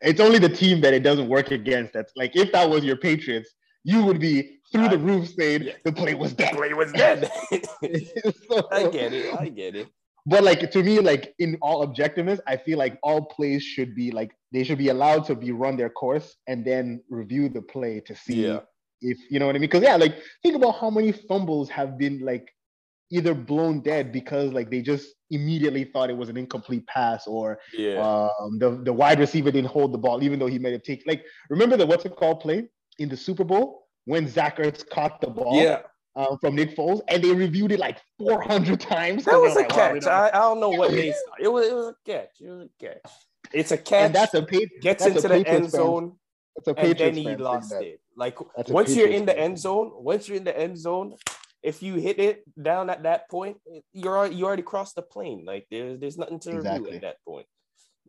It's 0.00 0.20
only 0.20 0.38
the 0.38 0.48
team 0.48 0.80
that 0.80 0.94
it 0.94 1.02
doesn't 1.02 1.28
work 1.28 1.50
against. 1.50 1.92
That's 1.92 2.12
like 2.16 2.36
if 2.36 2.52
that 2.52 2.68
was 2.68 2.84
your 2.84 2.96
Patriots, 2.96 3.50
you 3.84 4.04
would 4.04 4.20
be 4.20 4.58
through 4.70 4.88
the 4.88 4.98
roof 4.98 5.28
saying 5.28 5.62
Yeah. 5.64 5.72
the 5.84 5.92
play 5.92 6.14
was 6.14 6.34
The 6.34 6.44
dead. 6.44 6.54
play 6.56 6.72
was 6.72 6.92
dead. 6.92 7.30
So- 8.48 8.68
I 8.72 8.88
get 8.88 9.12
it. 9.12 9.34
I 9.38 9.48
get 9.48 9.74
it. 9.74 9.88
but 10.26 10.44
like 10.44 10.70
to 10.70 10.82
me, 10.82 11.00
like 11.00 11.34
in 11.38 11.58
all 11.60 11.86
objectiveness, 11.86 12.38
I 12.46 12.56
feel 12.56 12.78
like 12.78 12.98
all 13.02 13.24
plays 13.24 13.62
should 13.62 13.94
be 13.94 14.10
like 14.12 14.30
they 14.52 14.62
should 14.64 14.78
be 14.78 14.88
allowed 14.90 15.24
to 15.26 15.34
be 15.34 15.50
run 15.52 15.76
their 15.76 15.90
course 15.90 16.36
and 16.46 16.64
then 16.64 17.02
review 17.10 17.48
the 17.48 17.62
play 17.62 18.00
to 18.08 18.14
see 18.14 18.46
Yeah. 18.46 18.60
if 19.00 19.18
you 19.30 19.38
know 19.40 19.46
what 19.46 19.56
I 19.56 19.58
mean. 19.58 19.68
Because 19.70 19.82
yeah, 19.82 19.96
like 19.96 20.14
think 20.42 20.54
about 20.56 20.76
how 20.80 20.90
many 20.90 21.10
fumbles 21.12 21.68
have 21.70 21.98
been 21.98 22.20
like 22.20 22.46
either 23.10 23.34
blown 23.34 23.80
dead 23.82 24.10
because 24.12 24.52
like 24.52 24.70
they 24.70 24.80
just 24.80 25.06
immediately 25.30 25.84
thought 25.84 26.08
it 26.08 26.16
was 26.16 26.28
an 26.30 26.36
incomplete 26.36 26.86
pass 26.86 27.26
or 27.26 27.58
Yeah. 27.76 27.98
um, 28.06 28.58
the 28.58 28.70
the 28.84 28.92
wide 28.92 29.18
receiver 29.18 29.50
didn't 29.50 29.70
hold 29.76 29.92
the 29.92 29.98
ball 30.06 30.22
even 30.22 30.38
though 30.38 30.46
he 30.54 30.58
might 30.58 30.72
have 30.72 30.82
taken 30.82 31.04
like 31.12 31.22
remember 31.50 31.76
the 31.76 31.84
what's 31.86 32.04
it 32.06 32.16
called 32.16 32.40
play 32.40 32.60
in 32.98 33.08
the 33.08 33.16
Super 33.16 33.44
Bowl 33.44 33.86
when 34.04 34.28
Zach 34.28 34.58
Ertz 34.58 34.88
caught 34.88 35.20
the 35.20 35.28
ball 35.28 35.62
yeah. 35.62 35.80
um, 36.16 36.38
from 36.40 36.54
Nick 36.54 36.76
Foles 36.76 37.00
and 37.08 37.22
they 37.22 37.32
reviewed 37.32 37.72
it 37.72 37.78
like 37.78 37.98
400 38.18 38.80
times. 38.80 39.24
That 39.24 39.40
was 39.40 39.54
a 39.54 39.60
like, 39.60 39.68
catch. 39.68 40.00
don't-" 40.02 40.12
I, 40.12 40.28
I 40.28 40.38
don't 40.38 40.60
know 40.60 40.70
what 40.70 40.90
they. 40.90 41.14
It 41.40 41.48
was. 41.48 41.66
It 41.66 41.74
was 41.74 41.88
a 41.88 41.94
catch. 42.04 42.40
It 42.40 42.50
was 42.50 42.66
a 42.66 42.84
catch. 42.84 43.12
It's 43.52 43.70
a 43.70 43.76
catch. 43.76 44.06
and 44.06 44.14
that's 44.14 44.34
a 44.34 44.42
pa- 44.42 44.58
gets 44.80 45.04
that's 45.04 45.16
into 45.16 45.28
the 45.28 45.46
end 45.46 45.70
zone. 45.70 46.16
That's 46.56 46.68
a 46.68 46.80
and 46.80 46.98
then 46.98 47.14
he 47.14 47.36
lost 47.36 47.72
it. 47.72 48.00
Like 48.16 48.38
once 48.68 48.94
you're 48.94 49.08
in 49.08 49.24
the 49.24 49.38
end 49.38 49.58
zone, 49.58 49.92
once 49.94 50.28
you're 50.28 50.36
in 50.36 50.44
the 50.44 50.58
end 50.58 50.78
zone, 50.78 51.16
if 51.62 51.82
you 51.82 51.94
hit 51.94 52.18
it 52.18 52.44
down 52.60 52.90
at 52.90 53.04
that 53.04 53.30
point, 53.30 53.56
you're 53.92 54.26
you 54.26 54.44
already 54.44 54.62
crossed 54.62 54.96
the 54.96 55.02
plane. 55.02 55.44
Like 55.46 55.66
there's 55.70 55.98
there's 55.98 56.18
nothing 56.18 56.40
to 56.40 56.56
review 56.56 56.90
at 56.90 57.02
that 57.02 57.16
point. 57.26 57.46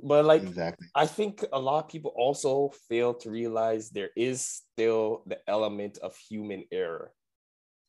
But 0.01 0.25
like 0.25 0.41
Exactly. 0.43 0.87
I 0.95 1.07
think 1.07 1.43
a 1.51 1.59
lot 1.59 1.85
of 1.85 1.89
people 1.89 2.11
also 2.15 2.71
fail 2.87 3.13
to 3.15 3.31
realize 3.31 3.89
there 3.89 4.11
is 4.15 4.45
still 4.45 5.23
the 5.25 5.39
element 5.49 5.97
of 5.99 6.15
human 6.15 6.65
error 6.71 7.11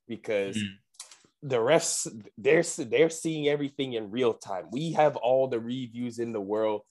because 0.08 0.56
Mm. 0.56 0.78
the 1.42 1.56
refs 1.56 2.08
they're 2.38 2.62
they're 2.88 3.10
seeing 3.10 3.48
everything 3.48 3.92
in 3.94 4.10
real 4.10 4.32
time. 4.34 4.68
We 4.70 4.92
have 4.92 5.16
all 5.16 5.48
the 5.48 5.60
reviews 5.60 6.18
in 6.18 6.32
the 6.32 6.40
world 6.40 6.82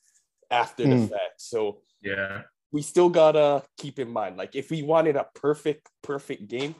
after 0.51 0.87
the 0.87 0.95
Mm. 0.95 1.09
fact. 1.09 1.41
So 1.41 1.81
Yeah. 2.01 2.43
we 2.71 2.81
still 2.81 3.09
gotta 3.09 3.63
keep 3.77 3.99
in 3.99 4.09
mind 4.09 4.35
like 4.37 4.55
if 4.55 4.69
we 4.71 4.81
wanted 4.81 5.15
a 5.15 5.27
perfect 5.35 5.89
perfect 6.01 6.47
game 6.47 6.73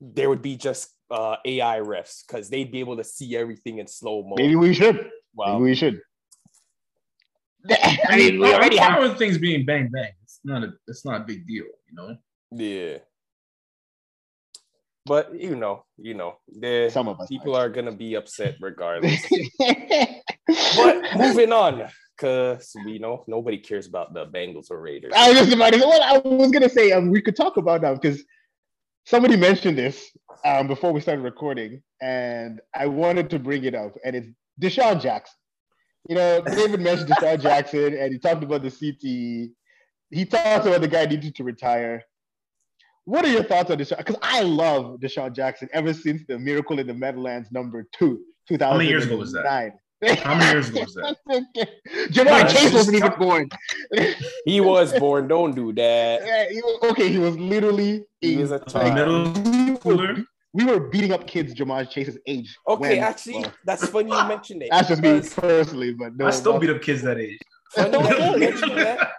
there 0.00 0.28
would 0.28 0.42
be 0.42 0.56
just 0.56 0.90
uh 1.10 1.36
ai 1.46 1.78
refs 1.78 2.26
because 2.26 2.50
they'd 2.50 2.72
be 2.72 2.80
able 2.80 2.96
to 2.96 3.04
see 3.04 3.36
everything 3.36 3.78
in 3.78 3.86
slow 3.86 4.22
mo 4.26 4.34
Maybe 4.36 4.56
we 4.56 4.74
should. 4.74 5.08
wow 5.34 5.54
Maybe 5.58 5.70
we 5.70 5.74
should. 5.74 6.00
I 8.08 8.16
mean, 8.16 8.40
we 8.40 8.48
I'm 8.48 8.54
already 8.54 8.78
fine 8.78 8.92
have. 8.92 9.02
with 9.02 9.18
things 9.18 9.38
being 9.38 9.64
bang 9.64 9.88
bang. 9.88 10.12
It's 10.22 10.40
not 10.44 10.62
a 10.62 10.72
it's 10.86 11.04
not 11.04 11.22
a 11.22 11.24
big 11.24 11.46
deal, 11.46 11.64
you 11.88 11.94
know. 11.94 12.16
Yeah. 12.52 12.98
But 15.04 15.40
you 15.40 15.54
know, 15.54 15.84
you 15.96 16.14
know, 16.14 16.34
the 16.48 16.90
Some 16.92 17.08
of 17.08 17.20
us. 17.20 17.28
people 17.28 17.54
are 17.54 17.68
gonna 17.68 17.92
be 17.92 18.14
upset 18.14 18.56
regardless. 18.60 19.24
but 20.76 21.16
moving 21.16 21.52
on, 21.52 21.88
because 22.16 22.72
we 22.84 22.98
know 22.98 23.24
nobody 23.28 23.58
cares 23.58 23.86
about 23.86 24.14
the 24.14 24.26
Bengals 24.26 24.70
or 24.70 24.80
Raiders. 24.80 25.12
I 25.14 25.30
was 25.30 25.38
just 25.38 25.52
about 25.52 25.72
to 25.72 25.78
say, 25.78 25.86
well, 25.86 26.02
I 26.02 26.18
was 26.18 26.50
gonna 26.50 26.68
say 26.68 26.92
um, 26.92 27.10
we 27.10 27.22
could 27.22 27.36
talk 27.36 27.56
about 27.56 27.82
that 27.82 28.00
because 28.00 28.22
somebody 29.04 29.36
mentioned 29.36 29.78
this 29.78 30.10
um, 30.44 30.66
before 30.66 30.92
we 30.92 31.00
started 31.00 31.22
recording, 31.22 31.82
and 32.02 32.60
I 32.74 32.86
wanted 32.86 33.30
to 33.30 33.38
bring 33.38 33.64
it 33.64 33.74
up, 33.74 33.94
and 34.04 34.16
it's 34.16 34.28
DeSean 34.60 35.00
Jackson. 35.00 35.34
You 36.08 36.14
know, 36.14 36.40
David 36.42 36.80
mentioned 36.80 37.10
DeSean 37.10 37.40
Jackson, 37.40 37.94
and 37.94 38.12
he 38.12 38.18
talked 38.18 38.42
about 38.42 38.62
the 38.62 38.68
CTE. 38.68 39.50
He 40.10 40.24
talked 40.24 40.66
about 40.66 40.80
the 40.80 40.88
guy 40.88 41.04
needed 41.06 41.34
to 41.36 41.44
retire. 41.44 42.02
What 43.04 43.24
are 43.24 43.28
your 43.28 43.42
thoughts 43.44 43.70
on 43.70 43.78
DeSean? 43.78 43.98
Because 43.98 44.16
I 44.22 44.42
love 44.42 44.98
DeSean 45.00 45.32
Jackson 45.34 45.68
ever 45.72 45.92
since 45.92 46.22
the 46.28 46.38
Miracle 46.38 46.78
in 46.78 46.86
the 46.86 46.94
Meadowlands 46.94 47.50
number 47.52 47.86
two, 47.92 48.20
2009. 48.48 48.78
many 48.78 48.88
years 48.90 49.04
ago 49.06 49.16
was 49.16 49.32
that? 49.32 49.72
How 50.18 50.34
many 50.34 50.50
years 50.52 50.68
ago 50.68 50.80
was 50.82 50.94
that? 50.94 51.16
Ja'Marr 52.10 52.42
Wait, 52.44 52.48
Chase 52.54 52.72
wasn't 52.72 52.96
even 52.98 53.12
born. 53.18 53.48
He 54.44 54.60
was 54.60 54.96
born. 54.98 55.26
Don't 55.26 55.54
do 55.54 55.72
that. 55.72 56.20
Yeah, 56.24 56.48
he 56.50 56.60
was- 56.60 56.90
okay, 56.92 57.08
he 57.08 57.18
was 57.18 57.36
literally 57.38 58.04
He 58.20 58.34
a- 58.34 58.38
was 58.38 58.52
a 58.52 58.56
A 58.56 58.64
child. 58.70 58.94
middle 58.94 59.32
schooler. 59.78 60.24
We 60.56 60.64
were 60.64 60.80
beating 60.80 61.12
up 61.12 61.26
kids 61.26 61.54
Ja'Marr 61.54 61.88
Chase's 61.90 62.16
age. 62.26 62.56
Okay, 62.66 62.80
when- 62.96 62.98
actually, 63.00 63.40
well, 63.40 63.52
that's 63.64 63.86
funny 63.88 64.10
you 64.10 64.24
mentioned 64.26 64.62
it. 64.62 64.70
that's 64.70 64.88
just 64.88 65.02
me 65.02 65.20
personally, 65.20 65.92
but 65.92 66.16
no. 66.16 66.26
I 66.26 66.30
still 66.30 66.54
no. 66.54 66.58
beat 66.60 66.70
up 66.70 66.80
kids 66.80 67.02
that 67.02 67.18
age. 67.18 67.38
funny 67.74 67.98
you 67.98 68.38
mentioned 68.38 68.78
that. 68.78 69.10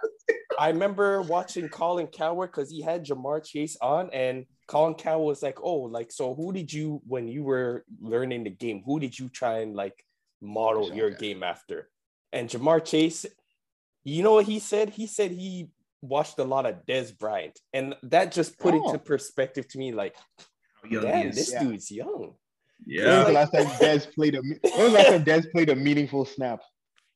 I 0.58 0.70
remember 0.70 1.22
watching 1.22 1.68
Colin 1.68 2.08
Cowherd 2.08 2.50
because 2.50 2.68
he 2.68 2.82
had 2.82 3.06
Ja'Marr 3.06 3.44
Chase 3.44 3.76
on, 3.80 4.10
and 4.12 4.46
Colin 4.66 4.94
Cowherd 4.94 5.26
was 5.26 5.40
like, 5.40 5.58
"Oh, 5.62 5.76
like 5.98 6.10
so, 6.10 6.34
who 6.34 6.52
did 6.52 6.72
you 6.72 7.00
when 7.06 7.28
you 7.28 7.44
were 7.44 7.84
learning 8.00 8.42
the 8.42 8.50
game? 8.50 8.82
Who 8.84 8.98
did 8.98 9.16
you 9.16 9.28
try 9.28 9.60
and 9.60 9.76
like 9.76 10.04
model 10.42 10.86
DeSean 10.90 10.96
your 10.96 11.10
Jackson. 11.10 11.28
game 11.28 11.42
after?" 11.44 11.88
And 12.32 12.48
Ja'Marr 12.50 12.84
Chase, 12.84 13.26
you 14.02 14.24
know 14.24 14.32
what 14.32 14.46
he 14.46 14.58
said? 14.58 14.90
He 14.90 15.06
said 15.06 15.30
he 15.30 15.70
watched 16.02 16.38
a 16.40 16.44
lot 16.44 16.66
of 16.66 16.84
Dez 16.84 17.16
Bryant, 17.16 17.60
and 17.72 17.94
that 18.02 18.32
just 18.32 18.58
put 18.58 18.74
Oh. 18.74 18.84
into 18.86 18.98
perspective 18.98 19.68
to 19.68 19.78
me, 19.78 19.92
like, 19.92 20.16
Young 20.88 21.02
damn, 21.02 21.22
he 21.22 21.28
is. 21.28 21.36
this 21.36 21.52
Yeah. 21.52 21.62
dude's 21.62 21.90
young. 21.90 22.08
When 22.20 22.28
was 22.28 22.36
Yeah. 22.86 23.24
the 23.24 23.32
last 23.32 23.52
time 23.52 23.66
Dez 23.66 24.12
played 24.14 24.34
a? 24.34 24.40
When 24.40 24.60
was 24.62 24.92
the 24.92 24.98
last 24.98 25.08
time 25.08 25.24
Dez 25.24 25.50
played 25.52 25.68
a 25.70 25.76
meaningful 25.76 26.24
snap? 26.24 26.60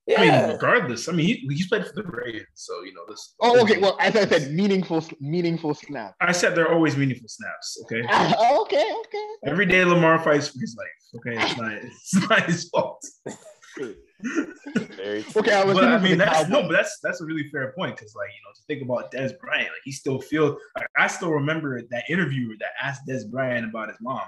I 0.09 0.21
mean, 0.21 0.29
Yeah, 0.33 0.53
regardless, 0.53 1.09
I 1.09 1.13
mean, 1.13 1.27
he, 1.27 1.47
he's 1.55 1.69
played 1.69 1.87
for 1.87 1.93
the 1.95 2.03
Ravens, 2.03 2.47
so 2.55 2.83
you 2.83 2.93
know 2.93 3.03
this. 3.09 3.35
Oh, 3.41 3.61
okay. 3.63 3.79
Well, 3.79 3.97
as 4.01 4.17
I 4.17 4.27
said, 4.27 4.53
meaningful, 4.53 5.05
meaningful 5.21 5.75
snap. 5.75 6.17
I 6.21 6.33
said 6.33 6.57
there 6.57 6.67
are 6.69 6.75
always 6.75 6.97
meaningful 6.97 7.29
snaps. 7.29 7.79
Okay, 7.85 8.01
okay, 8.03 8.95
okay. 9.05 9.27
every 9.47 9.65
day 9.67 9.85
Lamar 9.85 10.19
fights 10.19 10.49
for 10.49 10.59
his 10.59 10.77
life. 10.77 10.89
Okay, 11.17 11.41
it's 11.41 11.57
not 11.57 11.73
it's 11.73 12.29
not 12.29 12.43
his 12.47 12.69
fault. 12.69 13.01
very 13.79 15.23
true. 15.23 15.33
Okay, 15.41 15.53
I 15.53 15.65
was 15.65 15.75
But 15.75 15.85
I 15.85 15.99
mean, 15.99 16.19
that's 16.19 16.49
no, 16.49 16.63
but 16.63 16.73
that's 16.73 16.99
that's 17.03 17.21
a 17.21 17.25
really 17.25 17.49
fair 17.51 17.73
point 17.77 17.97
because, 17.97 18.15
like, 18.15 18.29
you 18.29 18.41
know, 18.45 18.53
to 18.55 18.63
think 18.69 18.83
about 18.83 19.11
Dez 19.13 19.37
Bryant, 19.41 19.69
like 19.69 19.81
he 19.85 19.91
still 19.91 20.21
feels. 20.21 20.61
Like, 20.77 20.87
I 20.97 21.09
still 21.09 21.33
remember 21.33 21.83
that 21.91 22.05
interviewer 22.09 22.55
that 22.61 22.71
asked 22.81 23.03
Dez 23.09 23.29
Bryant 23.29 23.67
about 23.69 23.89
his 23.89 23.99
mom, 24.01 24.21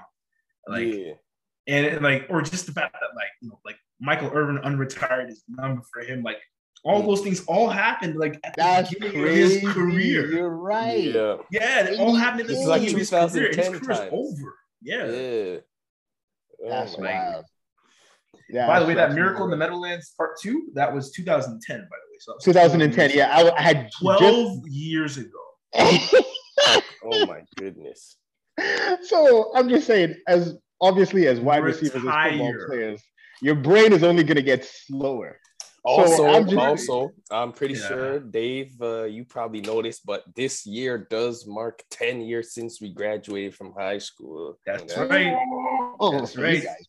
like, 0.67 0.93
yeah. 0.93 1.13
and, 1.67 1.85
and, 1.85 2.03
like, 2.03 2.27
or 2.29 2.41
just 2.41 2.65
the 2.65 2.73
fact 2.73 2.93
that, 2.93 3.15
like, 3.15 3.29
you 3.41 3.49
know, 3.49 3.59
like 3.63 3.77
Michael 4.01 4.31
Irvin 4.33 4.57
unretired 4.57 5.29
his 5.29 5.43
number 5.47 5.81
for 5.93 6.01
him, 6.01 6.23
like, 6.23 6.41
all 6.83 7.01
those 7.01 7.21
things 7.21 7.43
all 7.47 7.67
happened 7.67 8.15
like 8.17 8.35
at 8.43 8.53
the 8.55 8.61
That's 8.61 8.93
beginning 8.93 9.21
crazy. 9.21 9.55
of 9.57 9.61
his 9.63 9.73
career. 9.73 10.31
You're 10.31 10.49
right. 10.49 11.03
Yeah. 11.03 11.37
Yeah, 11.51 11.87
it 11.87 11.99
all 11.99 12.13
happened 12.13 12.41
at 12.41 12.47
the 12.47 12.53
This 12.53 12.61
is 12.61 12.67
beginning 12.67 12.93
like 12.93 12.93
of 12.93 12.99
his 12.99 13.09
career. 13.09 13.47
His 13.47 13.55
career's 13.55 13.99
times. 13.99 14.09
over. 14.11 14.53
Yeah. 14.83 15.05
Yeah. 15.09 15.55
That's 16.69 16.95
Oh 16.95 17.01
my 17.01 17.13
wild. 17.13 17.45
Yeah. 18.49 18.67
By 18.67 18.79
the 18.79 18.85
way, 18.85 18.93
that 18.93 19.07
that's 19.07 19.15
Miracle 19.15 19.45
in 19.45 19.51
the 19.51 19.57
wild. 19.57 19.71
Meadowlands 19.71 20.13
Part 20.17 20.37
Two, 20.41 20.67
that 20.73 20.93
was 20.93 21.11
2010, 21.11 21.77
by 21.77 21.81
the 21.81 21.85
way. 21.85 22.17
So 22.19 22.33
2010. 22.41 23.11
Yeah, 23.13 23.29
I, 23.35 23.51
I 23.55 23.61
had 23.61 23.89
12 24.01 24.67
years 24.67 25.17
ago. 25.17 25.29
Oh 27.11 27.25
my 27.27 27.41
goodness. 27.57 28.17
so 29.03 29.51
I'm 29.55 29.69
just 29.69 29.85
saying, 29.87 30.15
as 30.27 30.57
obviously 30.81 31.27
as 31.27 31.39
wide 31.39 31.63
receivers 31.63 31.95
as 31.95 32.01
football 32.01 32.53
players, 32.67 33.03
your 33.41 33.55
brain 33.55 33.93
is 33.93 34.03
only 34.03 34.23
gonna 34.23 34.41
get 34.41 34.65
slower. 34.65 35.39
Also, 35.85 36.25
I'm 36.25 36.45
just- 36.45 36.57
also, 36.57 37.13
I'm 37.29 37.51
pretty 37.51 37.75
Yeah. 37.75 37.87
sure 37.87 38.19
Dave, 38.19 38.73
uh, 38.81 39.03
you 39.03 39.23
probably 39.23 39.61
noticed, 39.61 40.05
but 40.05 40.23
this 40.35 40.65
year 40.65 40.97
does 40.97 41.45
mark 41.45 41.83
10 41.91 42.21
years 42.21 42.53
since 42.53 42.81
we 42.81 42.89
graduated 42.91 43.53
from 43.55 43.73
high 43.73 43.99
school. 43.99 44.57
That's 44.65 44.83
you 44.95 45.01
know? 45.01 45.07
right. 45.07 45.35
Oh, 45.99 46.11
That's 46.11 46.35
right. 46.37 46.63
guys. 46.63 46.85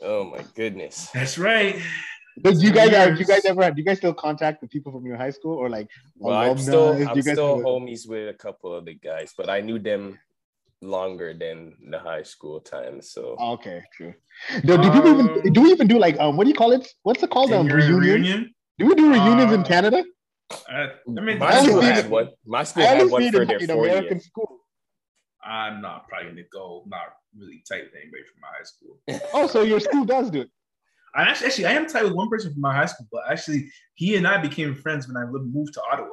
Oh 0.00 0.24
my 0.24 0.44
goodness. 0.54 1.10
That's 1.12 1.36
right. 1.36 1.76
Did 2.42 2.62
you 2.62 2.72
guys? 2.72 2.90
Do 2.90 3.18
you 3.20 3.26
guys 3.26 3.44
ever? 3.44 3.70
Do 3.70 3.76
you 3.76 3.84
guys 3.84 3.98
still 3.98 4.14
contact 4.14 4.62
the 4.62 4.66
people 4.68 4.90
from 4.90 5.04
your 5.04 5.16
high 5.18 5.30
school 5.30 5.54
or 5.54 5.68
like? 5.68 5.88
Well, 6.16 6.34
I'm 6.34 6.56
still, 6.56 6.92
I'm 6.92 7.16
you 7.16 7.22
still 7.22 7.58
homies 7.60 8.08
with 8.08 8.28
a 8.30 8.32
couple 8.34 8.74
of 8.74 8.86
the 8.86 8.94
guys, 8.94 9.34
but 9.36 9.50
I 9.50 9.60
knew 9.60 9.78
them 9.78 10.18
longer 10.92 11.32
than 11.32 11.74
the 11.90 11.98
high 11.98 12.22
school 12.22 12.60
time. 12.60 13.00
So 13.00 13.36
Okay, 13.40 13.82
true. 13.96 14.12
Do, 14.64 14.76
do 14.76 14.90
people 14.90 15.08
Um, 15.10 15.20
even 15.38 15.52
do 15.52 15.62
we 15.62 15.70
even 15.70 15.86
do 15.86 15.98
like 15.98 16.18
um 16.18 16.36
what 16.36 16.44
do 16.44 16.50
you 16.50 16.56
call 16.56 16.72
it? 16.72 16.86
What's 17.02 17.22
it 17.22 17.30
called? 17.30 17.52
Um, 17.52 17.66
reunion? 17.66 18.00
reunion. 18.00 18.54
Do 18.78 18.86
we 18.86 18.94
do 18.94 19.10
reunions 19.12 19.52
in 19.52 19.60
Uh, 19.60 19.64
Canada? 19.64 20.04
I, 20.68 20.80
I 20.82 21.20
mean, 21.20 21.38
my 21.38 21.46
I 21.52 21.58
only 21.58 21.70
school 21.70 21.80
had 21.80 22.04
it- 22.04 22.10
one. 22.10 22.28
My 22.44 22.64
school 22.64 22.84
had 22.84 23.10
one 23.10 23.30
for 23.32 23.44
their 23.46 23.58
40th. 23.60 24.22
School. 24.22 24.58
I'm 25.44 25.80
not 25.80 26.08
probably 26.08 26.28
gonna 26.30 26.42
go. 26.52 26.84
Not 26.86 27.06
really 27.36 27.62
tight 27.68 27.84
with 27.84 27.94
anybody 28.00 28.22
from 28.30 28.40
my 28.46 28.48
high 28.56 28.68
school. 28.72 28.94
Oh, 29.34 29.46
so 29.46 29.62
your 29.62 29.80
school 29.80 30.04
does 30.04 30.30
do 30.30 30.42
it. 30.42 30.50
I 31.14 31.22
actually, 31.24 31.46
actually, 31.48 31.66
I 31.66 31.72
am 31.72 31.86
tight 31.86 32.04
with 32.04 32.14
one 32.14 32.28
person 32.30 32.52
from 32.52 32.62
my 32.62 32.74
high 32.74 32.86
school, 32.86 33.06
but 33.12 33.22
actually, 33.30 33.68
he 33.94 34.16
and 34.16 34.26
I 34.26 34.38
became 34.40 34.74
friends 34.74 35.06
when 35.08 35.16
I 35.16 35.24
lived, 35.30 35.52
moved 35.54 35.74
to 35.74 35.82
Ottawa. 35.92 36.08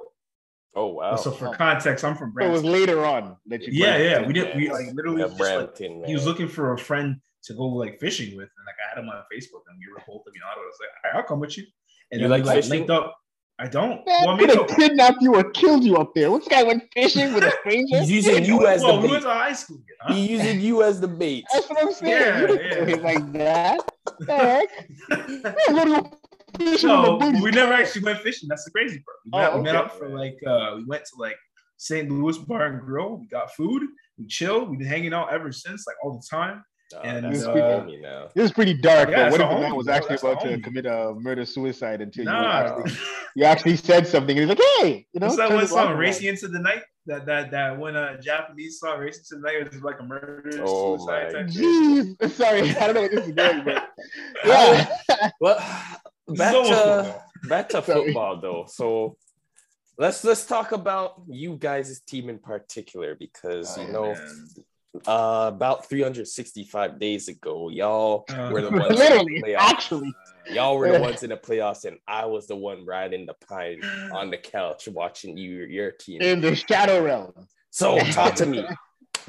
Oh 0.76 0.88
wow. 0.88 1.16
So 1.16 1.32
for 1.32 1.48
Oh. 1.50 1.54
context, 1.54 2.04
I'm 2.06 2.16
from 2.16 2.34
So 2.38 2.46
it 2.46 2.50
was 2.52 2.64
later 2.64 3.06
on 3.06 3.38
that 3.48 3.62
you. 3.64 3.70
Yeah, 3.72 3.98
yeah, 3.98 4.26
we 4.28 4.34
did. 4.34 4.56
We 4.56 4.70
like 4.72 4.88
literally 4.94 5.22
Yeah, 5.22 5.28
just 5.28 5.40
like 5.40 5.56
Brampton, 5.56 6.04
he 6.06 6.14
was 6.14 6.26
looking 6.26 6.48
for 6.48 6.74
a 6.74 6.78
friend 6.78 7.20
to 7.44 7.54
go 7.54 7.66
like 7.68 8.00
fishing 8.00 8.36
with, 8.38 8.50
and 8.58 8.66
like 8.66 8.76
I 8.86 8.90
had 8.96 9.04
him 9.04 9.10
on 9.10 9.16
Facebook, 9.34 9.64
and 9.68 9.78
we 9.80 9.92
were 9.92 10.00
both 10.08 10.24
living 10.26 10.42
in 10.42 10.48
Ottawa. 10.50 10.64
I 10.64 10.68
was 10.68 10.78
like, 10.80 10.90
all 10.90 11.12
right, 11.12 11.18
I'll 11.22 11.28
come 11.28 11.40
with 11.40 11.58
you. 11.58 11.64
And 12.12 12.22
You 12.22 12.28
then 12.28 12.32
like 12.32 12.44
we 12.44 12.48
like 12.48 12.56
fishing? 12.58 12.72
linked 12.72 12.90
up. 12.92 13.16
I 13.62 13.68
don't. 13.68 14.06
Man, 14.06 14.22
well, 14.24 14.30
I 14.30 14.40
could 14.40 14.50
have 14.52 14.70
no, 14.70 14.76
kidnapped 14.76 15.22
you 15.22 15.36
or 15.36 15.52
killed 15.52 15.84
you 15.84 15.98
up 15.98 16.14
there. 16.16 16.32
What 16.32 16.48
guy 16.48 16.64
went 16.64 16.84
fishing 16.94 17.34
with 17.34 17.44
a 17.44 17.52
stranger? 17.60 17.98
He's 18.00 18.10
using 18.10 18.46
you 18.46 18.66
as 18.68 18.82
well, 18.82 18.96
the 18.96 19.02
we 19.02 19.08
bait. 19.08 19.12
went 19.12 19.24
to 19.24 19.30
high 19.32 19.52
school. 19.52 19.82
Huh? 20.02 20.14
He 20.14 20.28
using 20.32 20.62
you 20.62 20.82
as 20.82 21.02
the 21.02 21.10
bait. 21.10 21.44
That's 21.52 21.70
what 21.70 21.84
I'm 21.84 21.92
saying. 21.92 22.14
Yeah, 22.22 22.40
you 22.40 22.48
didn't 22.48 22.86
do 22.86 22.92
yeah. 22.92 22.98
it 22.98 23.04
like 23.04 23.34
that. 23.34 23.80
The 24.20 24.38
heck? 24.38 24.70
I'm 25.68 25.76
gonna 25.76 26.02
go 26.02 26.20
fishing 26.60 26.90
no, 26.90 27.02
with 27.02 27.20
the 27.20 27.26
booty. 27.32 27.42
we 27.44 27.52
never 27.52 27.74
actually 27.74 28.04
went 28.04 28.20
fishing. 28.20 28.48
That's 28.50 28.66
the 28.66 28.72
crazy 28.72 29.00
part. 29.00 29.18
We, 29.26 29.32
Oh, 29.34 29.40
met, 29.40 29.56
we 29.56 29.62
met 29.64 29.76
up 29.76 29.98
for 29.98 30.10
like 30.10 30.38
uh 30.46 30.74
we 30.78 30.86
went 30.86 31.04
to 31.06 31.12
like 31.18 31.38
St. 31.78 32.10
Louis 32.10 32.38
Bar 32.38 32.66
and 32.66 32.82
Grill. 32.82 33.18
We 33.18 33.28
got 33.28 33.54
food. 33.56 33.84
We 34.18 34.28
chilled. 34.28 34.70
We've 34.70 34.80
been 34.80 34.88
hanging 34.88 35.14
out 35.14 35.32
ever 35.32 35.52
since, 35.52 35.86
like 35.88 35.96
all 36.04 36.14
the 36.20 36.26
time. 36.30 36.64
And, 37.04 37.26
that's 37.26 37.46
uh, 37.46 37.52
a 37.52 37.56
homie 37.56 38.02
now. 38.02 38.30
This 38.36 38.46
is 38.46 38.52
pretty 38.52 38.74
dark, 38.74 39.10
Yeah, 39.10 39.30
but 39.30 39.32
what 39.34 39.42
if 39.42 39.50
the 39.50 39.60
man 39.62 39.76
was 39.76 39.88
actually 39.88 40.10
That's 40.16 40.24
about 40.24 40.42
to 40.42 40.48
homie. 40.50 40.64
commit 40.64 40.86
a 40.86 41.14
murder 41.20 41.46
suicide 41.46 42.02
until 42.02 42.26
you, 42.26 42.32
actually, 42.32 42.92
you 43.36 43.44
actually 43.46 43.76
said 43.76 44.08
something 44.08 44.38
and 44.38 44.50
he's 44.50 44.58
like, 44.58 44.68
hey, 44.82 45.06
you 45.14 45.20
know, 45.20 45.28
What's 45.28 45.38
that 45.38 45.48
turn 45.50 45.56
one 45.58 45.62
his 45.62 45.72
life 45.72 45.86
song. 45.90 45.98
Racing 45.98 46.28
into 46.28 46.48
the 46.48 46.60
Night? 46.60 46.82
That 47.06 47.26
that 47.28 47.52
that 47.52 47.78
one 47.78 47.96
uh 47.96 48.20
Japanese 48.22 48.80
song, 48.80 49.00
Racing 49.00 49.24
into 49.32 49.42
the 49.42 49.48
Night, 49.52 49.68
it 49.68 49.74
was 49.74 49.82
like 49.84 50.00
a 50.00 50.04
murder 50.04 50.50
Oh 50.64 50.98
suicide 50.98 51.34
my 51.34 51.40
type. 51.40 51.48
Jeez, 51.48 52.32
sorry, 52.36 52.62
I 52.76 52.86
don't 52.88 52.96
know 52.96 53.02
what 53.04 53.12
this 53.12 53.28
is 53.28 53.34
going, 53.34 53.64
but 53.66 53.90
yeah. 54.46 54.96
Well, 55.40 55.58
This 56.28 56.38
back 56.40 56.54
is 56.54 56.56
almost 56.56 56.70
to 56.70 57.04
football. 57.04 57.24
back 57.50 57.70
to 57.70 57.82
Sorry. 57.84 58.06
football 58.06 58.42
though. 58.42 58.66
So 58.68 59.18
let's 59.98 60.24
let's 60.24 60.46
talk 60.46 60.72
about 60.72 61.22
you 61.28 61.56
guys' 61.56 62.00
team 62.02 62.30
in 62.30 62.40
particular 62.40 63.16
because 63.16 63.76
you 63.78 63.84
Oh, 63.90 63.92
know 63.92 64.14
man. 64.14 64.48
Uh, 65.08 65.52
about 65.54 65.88
365 65.88 67.00
days 67.00 67.28
ago, 67.28 67.70
y'all 67.70 68.26
Uh, 68.30 68.50
were 68.52 68.62
the 68.62 68.70
ones 68.72 68.90
in 68.92 68.96
Literally, 68.96 69.42
the 69.42 69.48
playoffs. 69.48 69.58
actually. 69.60 70.14
Y'all 70.52 70.78
were 70.78 70.92
the 70.92 71.00
ones 71.00 71.22
in 71.22 71.30
the 71.30 71.38
playoffs, 71.38 71.86
and 71.86 71.98
I 72.08 72.26
was 72.26 72.48
the 72.48 72.56
one 72.56 72.84
riding 72.86 73.28
the 73.28 73.36
pine 73.48 73.82
on 74.12 74.32
the 74.32 74.38
couch 74.38 74.88
watching 74.88 75.38
you 75.38 75.66
your 75.66 75.92
team. 75.92 76.22
In 76.22 76.42
the 76.42 76.56
shadow 76.56 77.04
realm. 77.04 77.34
So 77.70 78.00
talk 78.12 78.34
to 78.36 78.48
me, 78.48 78.66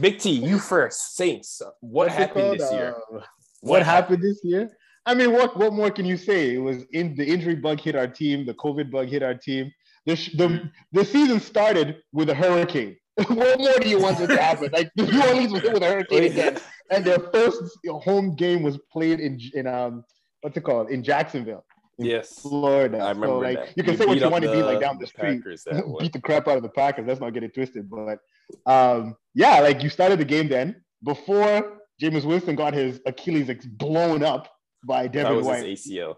Big 0.01 0.19
T. 0.19 0.31
You 0.31 0.59
first, 0.59 1.17
Saints. 1.17 1.61
What 1.61 1.73
What's 1.81 2.15
happened 2.15 2.45
called? 2.47 2.59
this 2.59 2.73
year? 2.73 2.97
Uh, 3.15 3.21
what 3.61 3.83
happened 3.83 4.23
this 4.23 4.41
year? 4.43 4.71
I 5.05 5.15
mean, 5.15 5.33
what 5.33 5.59
what 5.59 5.75
more 5.75 5.91
can 5.91 6.07
you 6.07 6.17
say? 6.17 6.55
It 6.55 6.59
was 6.59 6.85
in 6.93 7.15
the 7.15 7.25
injury 7.27 7.57
bug 7.57 7.81
hit 7.81 7.97
our 7.97 8.07
team, 8.09 8.47
the 8.47 8.55
COVID 8.55 8.91
bug 8.91 9.09
hit 9.09 9.23
our 9.23 9.35
team. 9.35 9.71
The 10.07 10.17
sh- 10.17 10.35
the, 10.39 10.71
the 10.93 11.05
season 11.05 11.39
started 11.41 11.97
with 12.15 12.31
a 12.31 12.35
hurricane. 12.35 12.97
what 13.29 13.59
more 13.59 13.79
do 13.81 13.89
you 13.89 13.99
want 13.99 14.19
to 14.19 14.27
happen? 14.37 14.71
Like 14.73 14.91
the 14.97 15.05
New 15.07 15.23
Orleans 15.23 15.53
was 15.53 15.63
hit 15.63 15.73
with 15.73 15.83
a 15.83 15.87
hurricane 15.87 16.25
again, 16.25 16.59
and 16.91 17.05
their 17.05 17.19
first 17.19 17.61
home 17.89 18.35
game 18.37 18.63
was 18.63 18.79
played 18.93 19.21
in 19.21 19.39
in 19.55 19.67
um 19.67 20.05
what's 20.43 20.57
it 20.57 20.63
called 20.63 20.91
in 20.91 21.03
Jacksonville. 21.03 21.65
in 21.99 22.07
Yes. 22.07 22.41
Florida. 22.41 22.99
I 22.99 23.09
remember 23.11 23.27
so 23.27 23.39
like 23.39 23.57
that. 23.59 23.77
you 23.77 23.83
can 23.83 23.93
You 23.93 23.99
say 23.99 24.07
what 24.07 24.19
you 24.21 24.31
want 24.31 24.45
to 24.45 24.53
be 24.53 24.63
like 24.63 24.81
down 24.81 24.97
the 24.97 25.01
the 25.05 25.07
street. 25.09 25.39
Packers 25.43 25.67
beat 26.01 26.13
the 26.13 26.21
crap 26.21 26.49
out 26.49 26.57
of 26.57 26.63
the 26.63 26.71
Packers. 26.71 27.07
Let's 27.07 27.21
not 27.21 27.35
get 27.35 27.43
it 27.43 27.53
twisted. 27.55 27.91
But 27.91 28.19
um, 28.67 29.17
yeah, 29.35 29.61
like 29.61 29.83
you 29.83 29.91
started 29.91 30.19
the 30.19 30.25
game 30.25 30.49
then 30.49 30.83
before 31.05 31.79
Jameis 32.01 32.25
Winston 32.25 32.57
got 32.57 32.73
his 32.75 33.01
Achilles 33.07 33.51
blown 33.67 34.23
up 34.23 34.49
by 34.85 35.07
Devin 35.09 35.33
That 35.33 35.37
was 35.37 35.47
White. 35.47 35.67
his 35.67 35.87
ACL. 35.87 36.15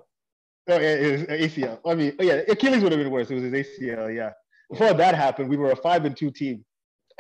Oh, 0.69 0.79
yeah, 0.79 0.97
his 0.97 1.23
ACL. 1.25 1.81
I 1.85 1.95
mean, 1.97 2.15
yeah, 2.21 2.43
Achilles 2.49 2.83
would 2.85 2.93
have 2.93 3.01
been 3.01 3.11
worse. 3.11 3.29
It 3.31 3.35
was 3.35 3.43
his 3.43 3.53
ACL. 3.53 4.15
Yeah. 4.15 4.31
Before 4.71 4.95
that 4.95 5.17
happened, 5.17 5.49
we 5.49 5.57
were 5.57 5.73
a 5.73 5.77
five 5.77 6.05
and 6.05 6.17
two 6.17 6.31
team, 6.31 6.65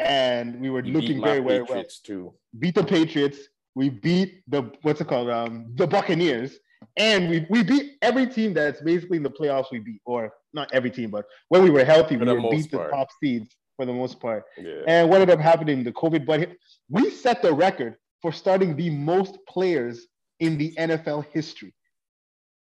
and 0.04 0.61
we 0.61 0.71
were 0.71 0.82
looking 0.82 1.21
very, 1.23 1.40
very 1.40 1.62
well. 1.62 1.85
Too. 2.04 2.32
Beat 2.59 2.75
the 2.75 2.85
Patriots. 2.85 3.38
We 3.75 3.88
beat 3.88 4.42
the 4.49 4.71
what's 4.82 5.00
it 5.00 5.09
called? 5.09 5.30
Um, 5.30 5.73
the 5.76 5.87
Buccaneers, 5.87 6.59
and 6.97 7.30
we 7.30 7.47
we 7.49 7.62
beat 7.62 7.92
every 8.02 8.26
team 8.26 8.52
that's 8.54 8.80
basically 8.82 9.16
in 9.16 9.23
the 9.23 9.30
playoffs. 9.30 9.66
We 9.73 9.78
beat, 9.78 10.00
or 10.04 10.32
not 10.52 10.73
every 10.75 10.90
team, 10.90 11.11
but 11.11 11.25
when 11.49 11.62
we 11.62 11.71
were 11.71 11.85
healthy, 11.85 12.16
For 12.18 12.25
we 12.26 12.35
the 12.42 12.49
beat 12.50 12.71
the 12.71 12.88
top 12.88 13.09
seeds 13.23 13.56
for 13.76 13.87
the 13.87 13.92
most 13.92 14.21
part. 14.21 14.44
Yeah. 14.59 14.82
And 14.87 15.09
what 15.09 15.21
ended 15.23 15.38
up 15.38 15.40
happening? 15.42 15.82
The 15.85 15.92
COVID, 15.92 16.26
but 16.26 16.50
we 16.90 17.11
set 17.11 17.40
the 17.40 17.52
record 17.54 17.97
for 18.21 18.30
starting 18.32 18.76
the 18.76 18.90
most 18.90 19.38
players 19.49 20.06
in 20.40 20.59
the 20.59 20.75
NFL 20.78 21.25
history 21.32 21.75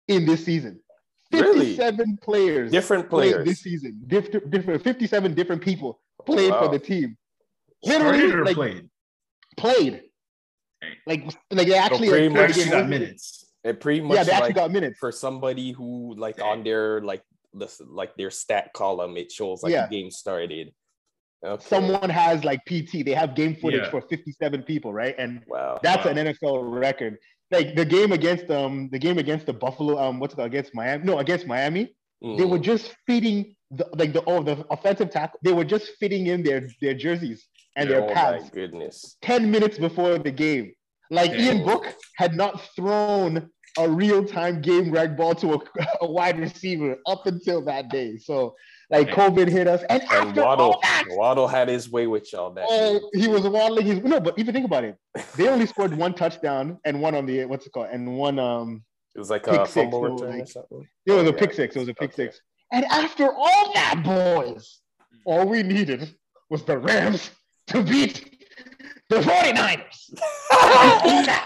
in 0.08 0.26
this 0.26 0.46
season. 0.46 0.80
Really? 1.34 1.76
57 1.78 2.18
players 2.22 2.72
Different 2.72 3.10
played 3.10 3.32
players. 3.32 3.48
this 3.48 3.62
season. 3.62 4.02
Different, 4.08 4.52
different, 4.52 4.84
57 4.84 5.34
different 5.34 5.62
people 5.62 6.00
played 6.26 6.52
Wow. 6.52 6.66
for 6.66 6.72
the 6.72 6.80
team. 6.80 7.18
Started 7.84 8.04
Literally, 8.06 8.34
or 8.34 8.46
like 8.46 8.56
played? 8.56 8.90
played. 9.58 10.02
Dang. 10.82 10.92
Like, 11.06 11.26
like 11.52 11.68
they 11.68 11.76
actually 11.78 12.10
pretty 12.10 12.30
like, 12.30 12.38
much 12.38 12.50
Actually 12.52 12.72
got 12.72 12.82
game. 12.82 12.90
minutes. 12.90 13.46
It 13.64 13.80
pretty 13.80 14.02
much 14.02 14.18
Yeah, 14.18 14.24
they 14.24 14.32
actually 14.32 14.48
like 14.50 14.56
got 14.56 14.72
minutes. 14.72 14.98
for 15.00 15.12
somebody 15.12 15.72
who 15.72 16.16
like 16.18 16.38
Dang. 16.38 16.48
on 16.48 16.64
their 16.64 17.02
like 17.02 17.22
the 17.54 17.70
like 17.88 18.16
their 18.18 18.32
stat 18.32 18.72
column, 18.74 19.18
it 19.18 19.32
shows 19.32 19.62
like 19.64 19.74
Yeah. 19.74 19.88
the 19.88 19.96
game 20.02 20.10
started. 20.12 20.74
Okay. 21.44 21.64
Someone 21.64 22.10
has 22.10 22.44
like 22.44 22.64
PT. 22.66 23.04
They 23.04 23.14
have 23.14 23.36
game 23.36 23.56
footage 23.56 23.82
Yeah. 23.84 23.90
for 23.92 24.02
57 24.02 24.64
people, 24.64 24.94
right? 24.94 25.16
And 25.18 25.44
Wow. 25.48 25.80
That's 25.84 26.06
Wow. 26.06 26.12
an 26.12 26.18
NFL 26.28 26.64
record. 26.80 27.18
Like 27.52 27.76
the 27.76 27.84
game 27.86 28.12
against 28.14 28.50
um 28.50 28.90
the 28.92 29.00
game 29.00 29.18
against 29.18 29.46
the 29.46 29.54
Buffalo 29.54 30.00
um 30.00 30.20
what's 30.20 30.34
it 30.34 30.38
called 30.38 30.48
against 30.48 30.74
Miami 30.74 31.04
no 31.04 31.20
against 31.20 31.46
Miami 31.48 31.94
they 32.22 32.28
Mhm. 32.46 32.50
were 32.50 32.60
just 32.60 32.96
fitting 33.08 33.56
the, 33.72 33.86
like 33.96 34.14
the 34.14 34.24
oh 34.26 34.42
the 34.42 34.66
offensive 34.70 35.10
tackle 35.10 35.40
they 35.44 35.52
were 35.52 35.66
just 35.66 35.92
fitting 36.00 36.28
in 36.28 36.44
their 36.44 36.70
their 36.80 36.94
jerseys 36.94 37.48
and 37.76 37.90
oh 37.90 37.92
their 37.92 38.02
my 38.02 38.14
pads 38.14 38.50
goodness. 38.50 39.18
10 39.22 39.50
minutes 39.50 39.78
before 39.78 40.18
the 40.18 40.32
game 40.32 40.74
like 41.10 41.32
Damn. 41.32 41.40
Ian 41.58 41.66
Book 41.66 41.94
had 42.18 42.36
not 42.36 42.62
thrown 42.76 43.50
a 43.78 43.90
real-time 43.90 44.62
game 44.62 44.92
rag 44.92 45.16
ball 45.16 45.34
to 45.36 45.54
a, 45.54 45.60
a 46.02 46.12
wide 46.12 46.40
receiver 46.40 46.98
up 47.08 47.26
until 47.28 47.64
that 47.64 47.90
day 47.90 48.18
so 48.18 48.54
like 48.90 49.08
Damn. 49.08 49.16
COVID 49.32 49.48
hit 49.50 49.68
us 49.68 49.82
and, 49.90 50.02
And 50.02 50.12
after 50.12 50.42
all 50.42 50.48
Waddle, 50.48 50.80
that 50.84 51.06
Waddle 51.10 51.48
had 51.48 51.70
his 51.70 51.90
way 51.90 52.08
with 52.08 52.32
y'all 52.34 52.52
that 52.56 52.66
Oh, 52.70 53.10
he 53.14 53.28
was 53.30 53.44
waddling. 53.48 53.86
His 53.86 54.00
no, 54.04 54.20
but 54.20 54.38
even 54.38 54.54
think 54.54 54.66
about 54.66 54.84
it. 54.84 54.98
They 55.38 55.48
only 55.48 55.66
scored 55.66 55.96
one 55.96 56.14
touchdown 56.14 56.78
and 56.84 57.02
one 57.02 57.16
on 57.16 57.26
the 57.26 57.46
what's 57.46 57.66
it 57.66 57.72
called, 57.72 57.88
and 57.92 58.18
one 58.18 58.38
um. 58.38 58.84
It 59.16 59.20
was 59.20 59.30
like 59.30 59.44
pick 59.44 59.54
a 59.54 59.66
fumble 59.66 60.02
return 60.02 60.42
or 60.42 60.46
something. 60.46 60.86
It 61.06 61.12
was 61.14 61.24
Oh, 61.24 61.30
a 61.30 61.32
yeah. 61.32 61.40
pick 61.40 61.54
six. 61.54 61.76
It 61.76 61.80
was 61.80 61.88
a 61.88 61.94
pick 61.94 62.12
Okay. 62.14 62.26
six. 62.26 62.42
And 62.74 62.84
after 62.86 63.32
all 63.34 63.74
that, 63.74 64.02
boys, 64.04 64.80
all 65.26 65.48
we 65.48 65.64
needed 65.64 66.14
was 66.50 66.64
the 66.64 66.78
Rams 66.78 67.30
to 67.72 67.84
beat 67.84 68.40
the 69.10 69.18
49ers. 69.20 70.14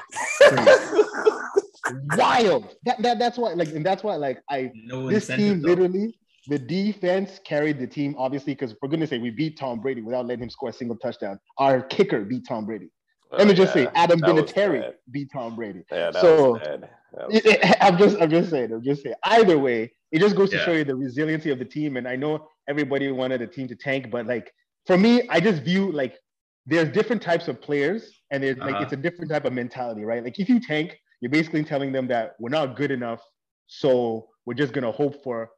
Wild. 2.17 2.75
That, 2.85 3.01
that 3.03 3.19
that's 3.19 3.37
why 3.37 3.53
like 3.53 3.69
and 3.69 3.85
that's 3.85 4.03
why 4.03 4.15
like 4.15 4.39
I 4.49 4.71
No 4.73 5.09
this 5.09 5.27
team 5.27 5.61
though. 5.61 5.69
literally 5.69 6.17
the 6.47 6.57
defense 6.59 7.39
carried 7.45 7.79
the 7.79 7.87
team 7.87 8.15
obviously 8.17 8.53
because 8.53 8.73
for 8.79 8.89
goodness 8.89 9.09
sake 9.11 9.21
we 9.21 9.29
beat 9.29 9.57
Tom 9.57 9.79
Brady 9.81 10.01
without 10.01 10.25
letting 10.25 10.43
him 10.43 10.49
score 10.49 10.69
a 10.69 10.73
single 10.73 10.97
touchdown. 10.97 11.39
Our 11.57 11.81
kicker 11.81 12.21
beat 12.21 12.45
Tom 12.47 12.65
Brady. 12.65 12.89
Let 13.31 13.47
me 13.47 13.53
just 13.53 13.73
say, 13.73 13.87
Oh, 13.87 13.91
Adam 13.95 14.19
that 14.19 14.33
was 14.33 14.51
Vinatieri 14.51 14.93
beat 15.11 15.29
Tom 15.33 15.55
Brady. 15.55 15.83
Yeah, 15.91 16.11
that 16.11 16.21
So- 16.21 16.53
was 16.53 16.61
bad. 16.61 16.89
That 17.13 17.27
was 17.27 17.35
It- 17.35 17.45
it- 17.45 17.77
I'm 17.81 17.97
just, 17.97 18.21
I'm 18.21 18.29
just 18.29 18.49
saying, 18.49 18.71
I'm 18.71 18.83
just 18.83 19.03
saying. 19.03 19.15
Either 19.23 19.57
way, 19.57 19.91
it 20.11 20.19
just 20.19 20.35
goes 20.35 20.51
to 20.51 20.59
show 20.59 20.71
you 20.71 20.83
the 20.85 20.95
resiliency 20.95 21.49
of 21.49 21.59
the 21.59 21.65
team. 21.65 21.97
And 21.97 22.07
I 22.07 22.15
know 22.15 22.47
everybody 22.69 23.11
wanted 23.11 23.41
the 23.41 23.47
team 23.47 23.67
to 23.67 23.75
tank, 23.75 24.09
but 24.11 24.25
like 24.25 24.51
for 24.85 24.97
me, 24.97 25.27
I 25.29 25.39
just 25.39 25.63
view 25.63 25.91
like 25.91 26.17
there's 26.65 26.89
different 26.89 27.21
types 27.21 27.47
of 27.47 27.61
players, 27.61 28.11
and 28.31 28.43
there's 28.43 28.57
like 28.63 28.75
Uh-huh. 28.75 28.83
it's 28.83 28.93
a 28.93 28.97
different 28.97 29.31
type 29.31 29.45
of 29.45 29.53
mentality, 29.53 30.03
right? 30.03 30.23
Like 30.23 30.39
if 30.39 30.49
you 30.49 30.59
tank, 30.59 30.97
you're 31.21 31.31
basically 31.31 31.63
telling 31.63 31.91
them 31.91 32.07
that 32.07 32.35
we're 32.39 32.49
not 32.49 32.75
good 32.75 32.91
enough, 32.91 33.21
so 33.67 34.29
we're 34.45 34.53
just 34.55 34.73
gonna 34.73 34.91
hope 34.91 35.23
for, 35.23 35.49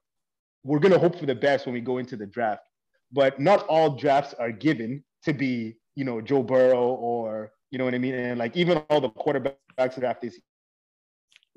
we're 0.63 0.79
gonna 0.79 0.99
hope 0.99 1.17
for 1.17 1.25
the 1.25 1.35
best 1.35 1.65
when 1.65 1.73
we 1.73 1.81
go 1.81 1.97
into 1.97 2.15
the 2.15 2.25
draft. 2.25 2.63
But 3.11 3.39
not 3.39 3.65
all 3.67 3.95
drafts 3.95 4.33
are 4.33 4.51
given 4.51 5.03
to 5.23 5.33
be, 5.33 5.77
you 5.95 6.03
know, 6.05 6.21
Joe 6.21 6.43
Burrow 6.43 6.89
or 6.89 7.51
you 7.71 7.77
know 7.77 7.85
what 7.85 7.95
I 7.95 7.99
mean, 7.99 8.15
and 8.15 8.39
like 8.39 8.55
even 8.55 8.77
all 8.89 9.01
the 9.01 9.09
quarterbacks 9.09 9.99
draft 9.99 10.21
this 10.21 10.39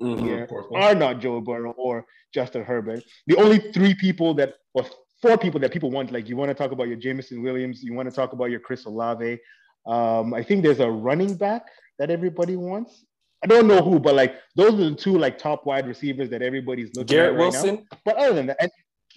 Mhm. 0.01 0.25
year 0.25 0.49
are 0.75 0.95
not 0.95 1.19
Joe 1.19 1.39
Burrow 1.41 1.71
or 1.77 2.05
Justin 2.33 2.63
Herbert. 2.63 3.03
The 3.27 3.37
only 3.37 3.59
three 3.71 3.93
people 3.95 4.33
that, 4.35 4.55
or 4.73 4.85
four 5.21 5.37
people 5.37 5.59
that 5.59 5.71
people 5.71 5.91
want, 5.91 6.11
like 6.11 6.27
you 6.27 6.35
want 6.35 6.49
to 6.49 6.53
talk 6.55 6.71
about 6.71 6.87
your 6.87 6.97
Jameson 6.97 7.41
Williams, 7.41 7.83
you 7.83 7.93
want 7.93 8.09
to 8.09 8.15
talk 8.15 8.33
about 8.33 8.45
your 8.45 8.59
Chris 8.59 8.85
Olave. 8.85 9.39
Um, 9.85 10.33
I 10.33 10.43
think 10.43 10.63
there's 10.63 10.79
a 10.79 10.89
running 10.89 11.35
back 11.35 11.63
that 11.99 12.09
everybody 12.09 12.55
wants. 12.55 13.05
I 13.43 13.47
don't 13.47 13.67
know 13.67 13.81
who, 13.81 13.99
but 13.99 14.13
like 14.15 14.35
those 14.55 14.73
are 14.75 14.89
the 14.89 14.95
two 14.95 15.17
like 15.17 15.37
top 15.37 15.65
wide 15.65 15.87
receivers 15.87 16.29
that 16.29 16.41
everybody's 16.41 16.89
looking 16.95 17.07
Garrett 17.07 17.33
at 17.33 17.37
right 17.39 17.51
Wilson, 17.51 17.75
now. 17.91 17.97
But 18.05 18.17
other 18.17 18.33
than 18.35 18.47
that, 18.47 18.57
and 18.61 18.71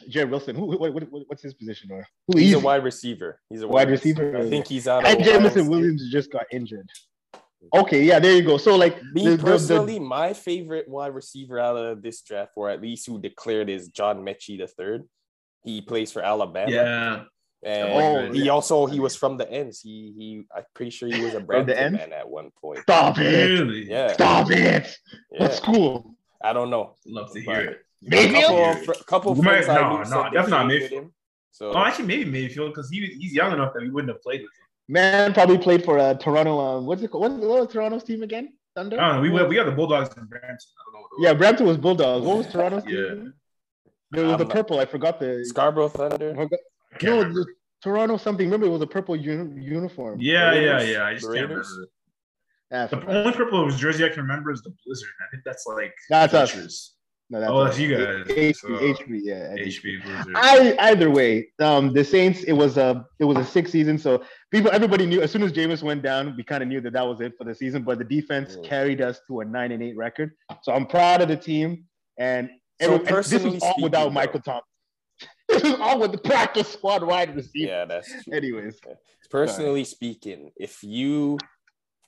Jared 0.08 0.30
Wilson, 0.30 0.56
who, 0.56 0.76
what, 0.78 0.92
what, 0.94 1.04
what's 1.28 1.42
his 1.42 1.54
position? 1.54 1.90
Or 1.92 2.06
who 2.28 2.38
he's 2.38 2.48
he's 2.48 2.54
a 2.56 2.60
wide 2.60 2.82
receiver. 2.84 3.40
He's 3.50 3.62
a 3.62 3.68
Wide 3.68 3.86
wide, 3.86 3.90
receiver. 3.90 4.36
I 4.38 4.48
think 4.48 4.66
he's 4.66 4.88
out. 4.88 5.06
and 5.06 5.22
Jameson 5.22 5.66
Williams 5.68 6.10
just 6.10 6.32
got 6.32 6.46
injured. 6.50 6.88
Okay, 7.74 8.02
yeah, 8.02 8.18
there 8.18 8.34
you 8.34 8.42
go. 8.42 8.56
So 8.58 8.76
like 8.76 9.02
Me 9.12 9.24
the- 9.24 9.30
the- 9.32 9.36
the- 9.36 9.42
personally, 9.42 9.98
my 9.98 10.32
favorite 10.32 10.88
wide 10.88 11.14
receiver 11.14 11.58
out 11.58 11.76
of 11.76 12.02
this 12.02 12.20
draft, 12.22 12.52
or 12.56 12.68
at 12.70 12.80
least 12.80 13.06
who 13.06 13.20
declared, 13.20 13.68
is 13.70 13.88
John 13.88 14.18
Metchie 14.24 14.58
the 14.58 14.66
third. 14.66 15.04
He 15.64 15.81
plays 15.81 16.12
for 16.12 16.22
Alabama. 16.22 16.70
Yeah. 16.70 17.22
And 17.66 17.88
Oh, 17.92 18.33
he 18.33 18.44
yeah. 18.44 18.53
also 18.53 18.85
he 18.87 19.00
was 19.00 19.16
from 19.16 19.38
the 19.38 19.50
ends. 19.50 19.81
He 19.81 20.12
he 20.16 20.44
I'm 20.55 20.64
pretty 20.74 20.90
sure 20.90 21.09
he 21.09 21.24
was 21.24 21.33
a 21.35 21.38
the 21.38 21.44
Brampton 21.44 21.77
ends? 21.77 21.98
man 21.98 22.12
at 22.12 22.29
one 22.29 22.50
point. 22.61 22.81
stop 22.83 23.18
it, 23.18 23.22
Really? 23.61 23.88
Yeah, 23.88 24.12
stop 24.12 24.50
it. 24.50 24.94
What 25.31 25.40
yeah. 25.50 25.57
school? 25.57 26.14
I 26.42 26.53
don't 26.53 26.68
know. 26.68 26.94
Love 27.07 27.33
to 27.33 27.42
But- 27.44 27.55
hear 27.57 27.64
it. 27.70 27.79
Maybe 28.07 28.29
a 28.29 28.33
Mayfield? 28.33 28.50
couple 28.50 28.70
of, 28.70 28.85
fr- 28.85 29.05
couple 29.05 29.33
of 29.33 29.38
May- 29.38 29.44
friends 29.44 29.68
I 29.70 29.74
no, 29.81 29.90
knew 29.92 29.98
no, 29.98 30.05
said 30.05 30.11
they 30.16 30.22
definitely 30.37 30.50
not 30.50 30.66
played 30.66 30.81
Mayfield. 30.83 31.03
him. 31.05 31.12
So 31.53 31.72
Oh, 31.72 31.79
actually, 31.85 32.07
maybe 32.07 32.24
Mayfield 32.31 32.74
because 32.74 32.90
he 32.90 32.98
he's 33.18 33.33
young 33.33 33.53
enough 33.53 33.72
that 33.72 33.83
we 33.83 33.88
wouldn't 33.88 34.12
have 34.12 34.20
played 34.22 34.42
with 34.42 34.50
him. 34.59 34.66
Man 34.88 35.33
probably 35.33 35.57
played 35.57 35.83
for 35.87 35.98
uh, 35.98 36.12
Toronto. 36.12 36.61
Um, 36.61 36.85
what's 36.85 37.00
it 37.03 37.09
called? 37.11 37.22
What's, 37.22 37.35
what 37.42 37.61
was 37.61 37.72
Toronto's 37.72 38.05
team 38.05 38.22
again? 38.22 38.53
Thunder. 38.77 39.00
I 39.00 39.07
don't 39.07 39.16
know. 39.16 39.22
We 39.22 39.29
Who 39.29 39.35
we, 39.37 39.40
was- 39.40 39.48
we 39.48 39.55
got 39.57 39.64
the 39.64 39.72
Bulldogs 39.72 40.14
in 40.18 40.27
Brampton. 40.27 40.50
I 40.50 40.83
don't 40.85 40.92
know. 41.00 41.07
What 41.16 41.22
yeah, 41.27 41.33
Brampton 41.33 41.66
was 41.66 41.79
Bulldogs. 41.79 42.27
What 42.27 42.37
was 42.37 42.46
Toronto's 42.48 42.85
team? 42.85 42.94
Yeah. 42.94 43.00
again? 43.12 43.35
There 44.14 44.24
was 44.24 44.33
I'm 44.35 44.38
the 44.38 44.46
purple. 44.46 44.79
I 44.79 44.87
forgot 44.87 45.18
the. 45.20 45.44
Scarborough 45.44 45.88
Thunder. 45.88 46.35
forgot- 46.35 46.59
no, 47.03 47.24
the 47.24 47.44
Toronto 47.83 48.16
something. 48.16 48.46
Remember, 48.46 48.66
it 48.66 48.70
was 48.70 48.83
a 48.83 48.87
purple 48.87 49.16
uni- 49.16 49.62
uniform. 49.64 50.18
Yeah, 50.20 50.53
yeah, 50.55 50.59
Raiders? 50.77 50.90
yeah. 50.90 51.05
I 51.05 51.14
just 51.14 51.27
The 51.29 51.35
can't 51.35 51.48
remember. 51.50 51.68
Ah, 52.72 52.83
I 52.83 52.87
The 52.87 53.07
only 53.18 53.33
purple 53.33 53.68
jersey 53.70 54.05
I 54.05 54.09
can 54.09 54.22
remember 54.22 54.50
is 54.53 54.62
the 54.62 54.72
Blizzard. 54.85 55.09
I 55.20 55.31
think 55.31 55.42
that's 55.44 55.64
like 55.66 55.92
That's 56.09 56.35
us. 56.35 56.50
Futures. 56.53 56.94
No, 57.31 57.38
Oh, 57.48 57.64
that's 57.64 57.77
us. 57.77 57.81
you 57.81 57.96
guys. 57.96 58.27
H- 58.31 58.57
So- 58.57 58.68
HB, 58.68 59.20
yeah. 59.24 59.55
HB 59.57 60.03
Blizzard. 60.05 60.33
I 60.37 60.77
either 60.79 61.11
way, 61.11 61.48
um, 61.59 61.92
the 61.92 62.05
Saints. 62.05 62.44
It 62.44 62.53
was 62.53 62.77
a 62.79 63.05
it 63.18 63.24
was 63.24 63.37
a 63.38 63.44
six 63.44 63.70
season, 63.72 63.98
so 63.98 64.22
people 64.53 64.70
everybody 64.72 65.05
knew 65.07 65.20
as 65.22 65.31
soon 65.33 65.42
as 65.42 65.53
Jameis 65.53 65.83
went 65.83 66.03
down, 66.03 66.35
we 66.37 66.44
kind 66.44 66.62
of 66.62 66.68
knew 66.68 66.81
that 66.83 66.92
that 66.92 67.07
was 67.07 67.20
it 67.20 67.33
for 67.37 67.44
the 67.44 67.55
season. 67.55 67.83
But 67.83 67.98
the 67.98 68.05
defense 68.05 68.57
carried 68.62 69.00
us 69.00 69.20
to 69.29 69.40
a 69.40 69.44
nine 69.44 69.72
and 69.72 69.83
eight 69.83 69.96
record. 69.96 70.33
So 70.62 70.72
I'm 70.72 70.87
proud 70.87 71.22
of 71.22 71.29
the 71.29 71.37
team, 71.37 71.85
and, 72.18 72.48
So 72.80 72.87
every- 72.87 72.96
and 72.96 73.06
this 73.06 73.10
personally 73.12 73.50
was 73.54 73.62
all 73.62 73.70
speaking, 73.70 73.82
without 73.84 74.04
though- 74.04 74.10
Michael 74.10 74.40
Thompson. 74.40 74.68
This 75.48 75.62
is 75.62 75.74
all 75.78 76.00
with 76.00 76.12
the 76.12 76.18
practice 76.18 76.68
squad 76.68 77.02
wide 77.04 77.37
receiver. 77.37 77.70
Yeah, 77.70 77.84
that's 77.84 78.08
true. 78.24 78.32
Anyways, 78.34 78.80
Personally 79.30 79.84
speaking, 79.84 80.50
if 80.56 80.82
you 80.82 81.38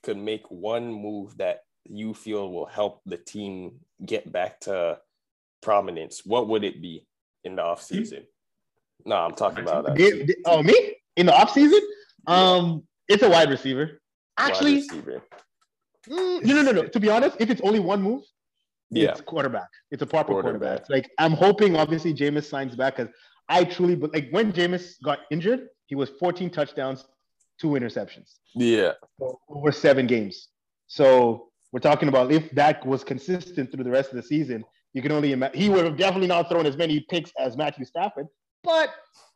could 0.03 0.17
make 0.17 0.49
one 0.49 0.91
move 0.91 1.37
that 1.37 1.59
you 1.85 2.13
feel 2.13 2.51
will 2.51 2.65
help 2.65 3.01
the 3.05 3.17
team 3.17 3.79
get 4.05 4.29
back 4.31 4.59
to 4.61 4.99
prominence, 5.61 6.21
what 6.25 6.47
would 6.49 6.63
it 6.63 6.81
be 6.81 7.05
in 7.43 7.55
the 7.55 7.61
offseason? 7.61 8.25
No, 9.05 9.15
I'm 9.15 9.33
talking 9.35 9.59
about 9.63 9.85
that. 9.85 10.35
Oh 10.45 10.61
me 10.63 10.95
in 11.15 11.27
the 11.27 11.33
off 11.33 11.53
season, 11.53 11.81
um, 12.25 12.83
it's 13.07 13.23
a 13.23 13.29
wide 13.29 13.49
receiver. 13.49 14.01
wide 14.37 14.49
Actually, 14.49 14.75
receiver. 14.75 15.23
mm, 16.09 16.43
no, 16.43 16.55
no, 16.55 16.61
no, 16.63 16.71
no. 16.71 16.87
To 16.87 16.99
be 16.99 17.09
honest, 17.09 17.37
if 17.39 17.49
it's 17.49 17.61
only 17.61 17.79
one 17.79 18.01
move, 18.01 18.23
Yeah. 18.89 19.09
it's 19.11 19.21
quarterback. 19.21 19.67
It's 19.91 20.01
a 20.01 20.05
proper 20.05 20.33
quarterback. 20.33 20.85
Quarterback. 20.85 20.89
Like 20.89 21.11
I'm 21.19 21.33
hoping, 21.33 21.75
obviously, 21.75 22.13
Jameis 22.13 22.45
signs 22.45 22.75
back 22.75 22.97
because 22.97 23.13
I 23.49 23.63
truly, 23.63 23.95
but 23.95 24.13
like 24.13 24.29
when 24.31 24.51
Jameis 24.53 24.93
got 25.03 25.19
injured, 25.31 25.67
he 25.87 25.95
was 25.95 26.09
14 26.19 26.49
touchdowns, 26.49 27.05
two 27.59 27.69
interceptions 27.69 28.35
Yeah. 28.55 28.91
so 29.19 29.39
over 29.49 29.71
seven 29.71 30.05
games. 30.07 30.49
So 30.87 31.49
we're 31.71 31.79
talking 31.81 32.07
about 32.09 32.31
if 32.31 32.49
that 32.51 32.85
was 32.85 33.03
consistent 33.03 33.71
through 33.71 33.83
the 33.83 33.89
rest 33.91 34.09
of 34.11 34.15
the 34.15 34.23
season, 34.23 34.63
You 34.93 35.01
can 35.01 35.11
only 35.11 35.31
imagine 35.33 35.59
he 35.59 35.69
would 35.69 35.85
have 35.85 35.97
definitely 35.97 36.27
not 36.27 36.49
thrown 36.49 36.65
as 36.65 36.77
many 36.77 37.01
picks 37.09 37.31
as 37.37 37.55
Matthew 37.57 37.85
Stafford, 37.85 38.27
but 38.63 38.89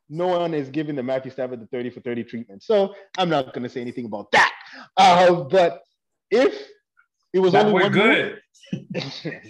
no 0.09 0.27
one 0.27 0.53
is 0.53 0.69
giving 0.69 0.95
the 0.95 1.03
Matthew 1.03 1.31
Stafford 1.31 1.59
the 1.61 1.67
30 1.67 1.89
for 1.91 2.01
30 2.01 2.23
treatment. 2.23 2.63
So 2.63 2.93
I'm 3.17 3.29
not 3.29 3.53
going 3.53 3.63
to 3.63 3.69
say 3.69 3.81
anything 3.81 4.05
about 4.05 4.31
that. 4.31 4.51
Uh, 4.97 5.43
but 5.43 5.81
if 6.31 6.53
it 7.33 7.39
was 7.39 7.53
That 7.53 7.65
only 7.67 7.83
one 7.83 7.91
good. 7.91 8.41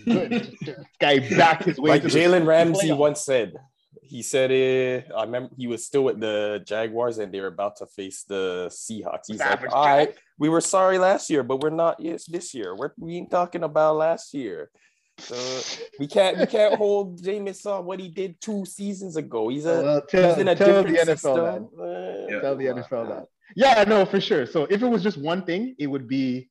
good. 0.05 0.57
Guy 0.99 1.19
back 1.37 1.63
his 1.63 1.77
way 1.79 1.91
Like 1.91 2.03
Jalen 2.03 2.45
Ramsey 2.45 2.89
playoffs. 2.89 2.97
once 2.97 3.21
said, 3.25 3.53
he 4.03 4.21
said 4.21 4.51
it. 4.51 5.07
I 5.15 5.23
remember 5.23 5.49
he 5.57 5.67
was 5.67 5.85
still 5.85 6.03
with 6.03 6.19
the 6.19 6.61
Jaguars 6.65 7.17
and 7.17 7.33
they 7.33 7.39
were 7.39 7.47
about 7.47 7.77
to 7.77 7.85
face 7.85 8.23
the 8.27 8.67
Seahawks. 8.71 9.25
He's 9.27 9.37
Savage 9.37 9.65
like, 9.71 9.73
"All 9.75 9.85
right, 9.85 10.13
we 10.37 10.49
were 10.49 10.61
sorry 10.61 10.97
last 10.97 11.29
year, 11.29 11.43
but 11.43 11.61
we're 11.61 11.69
not 11.69 11.99
yes 11.99 12.25
this 12.25 12.53
year. 12.53 12.75
We're 12.75 12.91
we 12.97 13.15
ain't 13.17 13.31
talking 13.31 13.63
about 13.63 13.95
last 13.95 14.33
year. 14.33 14.69
So 15.19 15.35
we 15.99 16.07
can't 16.07 16.37
we 16.39 16.45
can't 16.47 16.75
hold 16.75 17.21
Jameis 17.21 17.65
on 17.65 17.85
what 17.85 17.99
he 17.99 18.09
did 18.09 18.41
two 18.41 18.65
seasons 18.65 19.15
ago. 19.17 19.49
He's 19.49 19.65
a 19.65 19.81
Well, 19.81 20.01
tell, 20.01 20.29
he's 20.29 20.37
in 20.39 20.47
a 20.47 20.55
tell 20.55 20.83
the 20.83 20.89
different 20.91 21.19
NFL 21.21 21.35
that. 21.77 21.83
Uh, 21.83 22.33
Yeah. 22.33 22.39
Tell 22.41 22.55
the 22.57 22.65
NFL 22.65 23.07
that. 23.09 23.25
Yeah, 23.55 23.83
no, 23.87 24.05
for 24.05 24.19
sure. 24.21 24.45
So 24.45 24.63
if 24.69 24.81
it 24.81 24.87
was 24.87 25.03
just 25.03 25.17
one 25.17 25.43
thing, 25.43 25.75
it 25.77 25.87
would 25.87 26.07
be 26.07 26.49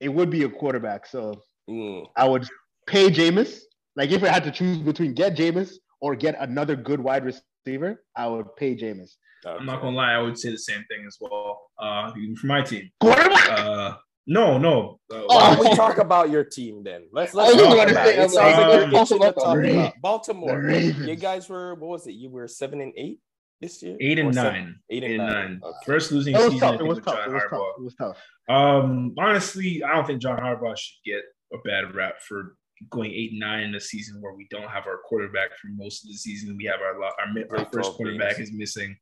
it 0.00 0.08
would 0.08 0.30
be 0.30 0.42
a 0.44 0.48
quarterback. 0.48 1.06
So 1.06 1.34
Mm. 1.68 2.06
I 2.16 2.28
would 2.28 2.46
pay 2.86 3.10
Jameis. 3.10 3.58
Like 3.96 4.10
if 4.12 4.22
I 4.22 4.28
had 4.28 4.44
to 4.44 4.52
choose 4.52 4.78
between 4.78 5.14
get 5.14 5.36
Jameis 5.36 5.72
or 6.00 6.14
get 6.14 6.36
another 6.38 6.76
good 6.76 7.00
wide 7.00 7.24
receiver, 7.24 8.04
I 8.14 8.28
would 8.28 8.54
pay 8.56 8.76
Jameis. 8.76 9.16
I'm 9.44 9.66
not 9.66 9.80
gonna 9.80 9.96
lie, 9.96 10.12
I 10.12 10.18
would 10.22 10.38
say 10.38 10.50
the 10.50 10.58
same 10.58 10.84
thing 10.88 11.04
as 11.06 11.16
well. 11.20 11.70
Uh, 11.78 12.12
even 12.20 12.36
for 12.36 12.46
my 12.46 12.62
team. 12.62 12.88
Quarterback. 13.00 13.50
Uh, 13.50 13.96
no, 14.28 14.58
no. 14.58 15.00
Uh, 15.12 15.22
Oh, 15.28 15.56
we 15.70 15.74
talk 15.76 15.98
about 15.98 16.30
your 16.30 16.44
team 16.44 16.82
then? 16.84 17.08
Let's 17.12 17.32
let's 17.34 17.54
I 17.54 17.58
talk 17.64 17.74
about 17.90 18.06
it. 18.08 18.18
It 18.18 18.30
sounds 18.30 18.34
like, 18.34 18.56
like 18.56 18.92
you're 18.92 19.04
talk 19.04 19.10
about 19.10 19.34
talk 19.34 19.34
the 19.34 19.40
about 19.42 19.56
Ravens. 19.56 19.92
Baltimore. 20.02 20.70
You 20.70 21.16
guys 21.16 21.48
were 21.48 21.74
what 21.74 21.88
was 21.90 22.06
it? 22.06 22.12
You 22.12 22.30
were 22.30 22.46
seven 22.48 22.80
and 22.80 22.92
eight 22.96 23.20
this 23.60 23.82
year. 23.82 23.96
eight 24.00 24.18
and 24.18 24.28
Or 24.30 24.32
seven- 24.32 24.52
nine. 24.52 24.80
Eight 24.90 25.04
and 25.04 25.16
nine. 25.18 25.60
Okay. 25.62 25.76
First 25.86 26.12
losing 26.12 26.34
That 26.34 26.44
was 26.44 26.52
season. 26.52 26.68
tough. 26.72 26.80
It 26.80 26.84
was 26.84 26.98
tough. 26.98 27.14
John 27.16 27.28
It 27.30 27.32
was 27.34 27.42
tough. 27.50 27.60
It 27.78 27.82
was 27.84 27.94
tough. 27.94 28.22
Um, 28.48 29.14
honestly, 29.18 29.82
I 29.82 29.94
don't 29.94 30.06
think 30.06 30.20
John 30.22 30.38
Harbaugh 30.38 30.76
should 30.76 30.94
get 31.04 31.22
a 31.52 31.58
bad 31.64 31.94
rap 31.94 32.20
for 32.26 32.56
going 32.90 33.10
eight 33.10 33.30
and 33.32 33.40
nine 33.40 33.62
in 33.64 33.74
a 33.74 33.80
season 33.80 34.20
where 34.20 34.34
we 34.34 34.46
don't 34.50 34.68
have 34.68 34.86
our 34.86 34.98
quarterback 35.08 35.50
for 35.60 35.68
most 35.68 36.04
of 36.04 36.08
the 36.10 36.16
season. 36.16 36.56
We 36.56 36.64
have 36.64 36.80
our 36.80 36.98
lo- 37.00 37.08
our, 37.18 37.58
our 37.58 37.64
first 37.72 37.92
quarterback 37.92 38.36
games. 38.36 38.50
is 38.50 38.54
missing. 38.54 38.96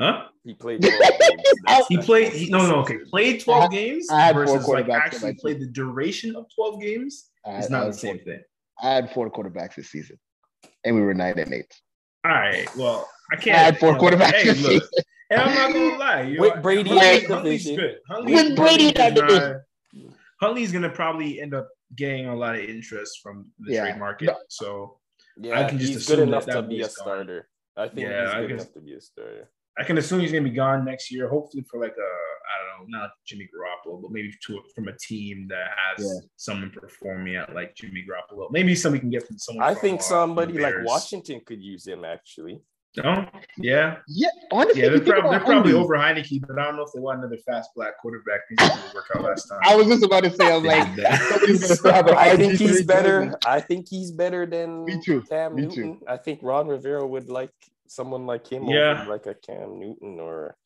Huh? 0.00 0.26
He 0.44 0.54
played. 0.54 0.82
12 0.82 1.00
games. 1.00 1.42
He 1.88 1.96
played. 1.98 2.32
He, 2.32 2.48
no, 2.50 2.66
no, 2.66 2.76
okay. 2.80 2.98
Played 3.10 3.40
twelve 3.42 3.70
games 3.70 4.08
I 4.10 4.20
had 4.20 4.34
four 4.34 4.46
versus 4.46 4.66
like 4.68 4.86
quarterbacks 4.86 4.86
in 4.86 4.88
my 4.90 4.96
actually 5.04 5.34
played 5.34 5.60
the 5.60 5.66
duration 5.66 6.36
of 6.36 6.46
twelve 6.54 6.80
games. 6.80 7.30
I 7.44 7.52
It's 7.58 7.70
not 7.70 7.86
the 7.86 7.92
same 7.92 8.16
four- 8.18 8.24
thing. 8.24 8.42
I 8.82 8.90
had 8.94 9.10
four 9.12 9.30
quarterbacks 9.30 9.74
this 9.76 9.90
season, 9.90 10.18
and 10.84 10.94
we 10.96 11.02
were 11.02 11.14
nine 11.14 11.38
and 11.38 11.52
eight. 11.52 11.72
All 12.24 12.32
right. 12.32 12.66
Well, 12.76 13.08
I 13.30 13.36
I 13.36 13.36
can't. 13.36 13.56
add 13.58 13.78
four 13.78 13.94
quarterbacks 13.96 14.32
Hey, 14.32 14.52
look. 14.54 14.82
And 15.30 15.40
I'm 15.40 15.54
not 15.54 15.72
gonna 15.72 15.96
lie. 15.98 16.22
You 16.22 16.40
With 16.40 16.56
know, 16.56 16.60
Brady 16.62 16.90
Huntley- 16.90 17.16
in 17.22 17.28
the 17.28 17.34
Huntley's 17.34 17.66
good. 17.66 17.98
Huntley- 18.08 18.34
With 18.34 18.56
Brady 18.56 18.88
in 18.88 18.94
that 18.94 19.12
is 19.12 19.18
not- 19.20 19.28
division. 19.28 19.60
Huntley's 20.40 20.72
gonna 20.72 20.90
probably 20.90 21.40
end 21.40 21.54
up 21.54 21.68
getting 21.94 22.26
a 22.26 22.34
lot 22.36 22.56
of 22.56 22.62
interest 22.62 23.20
from 23.22 23.50
the 23.60 23.74
Yeah. 23.74 23.82
trade 23.84 23.98
market. 23.98 24.34
So 24.48 24.98
Yeah, 25.36 25.68
can 25.68 25.78
just 25.78 25.92
he's 25.92 26.06
good 26.08 26.18
enough 26.20 26.46
that 26.46 26.54
to 26.54 26.62
be 26.62 26.78
a 26.80 26.82
gone. 26.82 26.90
starter. 26.90 27.48
I 27.76 27.88
think 27.88 28.00
Yeah, 28.08 28.24
he's 28.26 28.34
I 28.34 28.40
good 28.40 28.48
guess- 28.48 28.60
enough 28.62 28.72
to 28.74 28.80
be 28.80 28.94
a 28.94 29.00
starter. 29.00 29.50
I 29.78 29.84
can 29.84 29.98
assume 29.98 30.20
he's 30.20 30.32
gonna 30.32 30.44
be 30.44 30.50
gone 30.50 30.84
next 30.84 31.10
year. 31.12 31.28
Hopefully 31.28 31.62
for 31.70 31.80
like 31.80 31.94
a 31.96 32.10
I 32.52 32.78
don't 32.78 32.90
know, 32.90 32.98
not 32.98 33.10
Jimmy 33.24 33.48
Garoppolo, 33.54 34.02
but 34.02 34.10
maybe 34.10 34.32
to 34.46 34.60
from 34.74 34.88
a 34.88 34.96
team 34.98 35.46
that 35.48 35.68
has 35.76 36.04
Yeah. 36.04 36.26
someone 36.36 36.70
performing 36.72 37.36
at 37.36 37.54
like 37.54 37.76
Jimmy 37.76 38.04
Garoppolo. 38.04 38.50
Maybe 38.50 38.74
somebody 38.74 39.00
can 39.00 39.10
get 39.10 39.24
from 39.26 39.38
someone. 39.38 39.64
I 39.64 39.74
think 39.74 40.02
somebody 40.02 40.54
like 40.58 40.74
Washington 40.82 41.40
could 41.46 41.62
use 41.62 41.86
him 41.86 42.04
actually. 42.04 42.60
No, 42.96 43.24
yeah, 43.56 43.98
Yeah, 44.08 44.28
honestly, 44.50 44.82
yeah. 44.82 44.88
They're, 44.88 44.96
you 44.96 45.12
prob- 45.12 45.30
they're 45.30 45.38
probably 45.40 45.74
over 45.74 45.94
Heinicke, 45.96 46.40
but 46.44 46.58
I 46.58 46.64
don't 46.64 46.74
know 46.76 46.82
if 46.82 46.90
they 46.92 46.98
want 46.98 47.20
another 47.20 47.36
fast 47.46 47.70
black 47.76 47.96
quarterback. 47.98 48.40
Things 48.48 48.68
didn't 48.68 48.94
work 48.94 49.04
out 49.14 49.22
last 49.22 49.46
time. 49.48 49.60
I 49.62 49.76
was 49.76 49.86
just 49.86 50.02
about 50.02 50.24
to 50.24 50.30
say, 50.30 50.52
I'm 50.52 50.64
like, 50.64 50.94
did 50.96 51.04
that. 51.04 51.20
somebody's 51.20 51.60
gonna 51.62 51.76
still 51.76 51.92
have 51.94 52.08
a 52.08 52.18
I 52.18 52.30
RG3 52.30 52.36
think 52.36 52.52
he's 52.58 52.68
jersey. 52.70 52.84
better. 52.84 53.38
I 53.46 53.60
think 53.60 53.88
he's 53.88 54.10
better 54.10 54.44
than 54.44 54.84
Me 54.86 55.00
too. 55.00 55.22
Cam 55.22 55.54
Me 55.54 55.62
Newton. 55.62 56.00
too. 56.00 56.04
I 56.08 56.16
think 56.16 56.40
Ron 56.42 56.66
Rivera 56.66 57.06
would 57.06 57.28
like 57.28 57.52
someone 57.86 58.26
like 58.26 58.48
him 58.48 58.64
Yeah. 58.64 59.02
over 59.02 59.10
like 59.10 59.26
a 59.26 59.34
Cam 59.34 59.78
Newton 59.78 60.18
or 60.18 60.56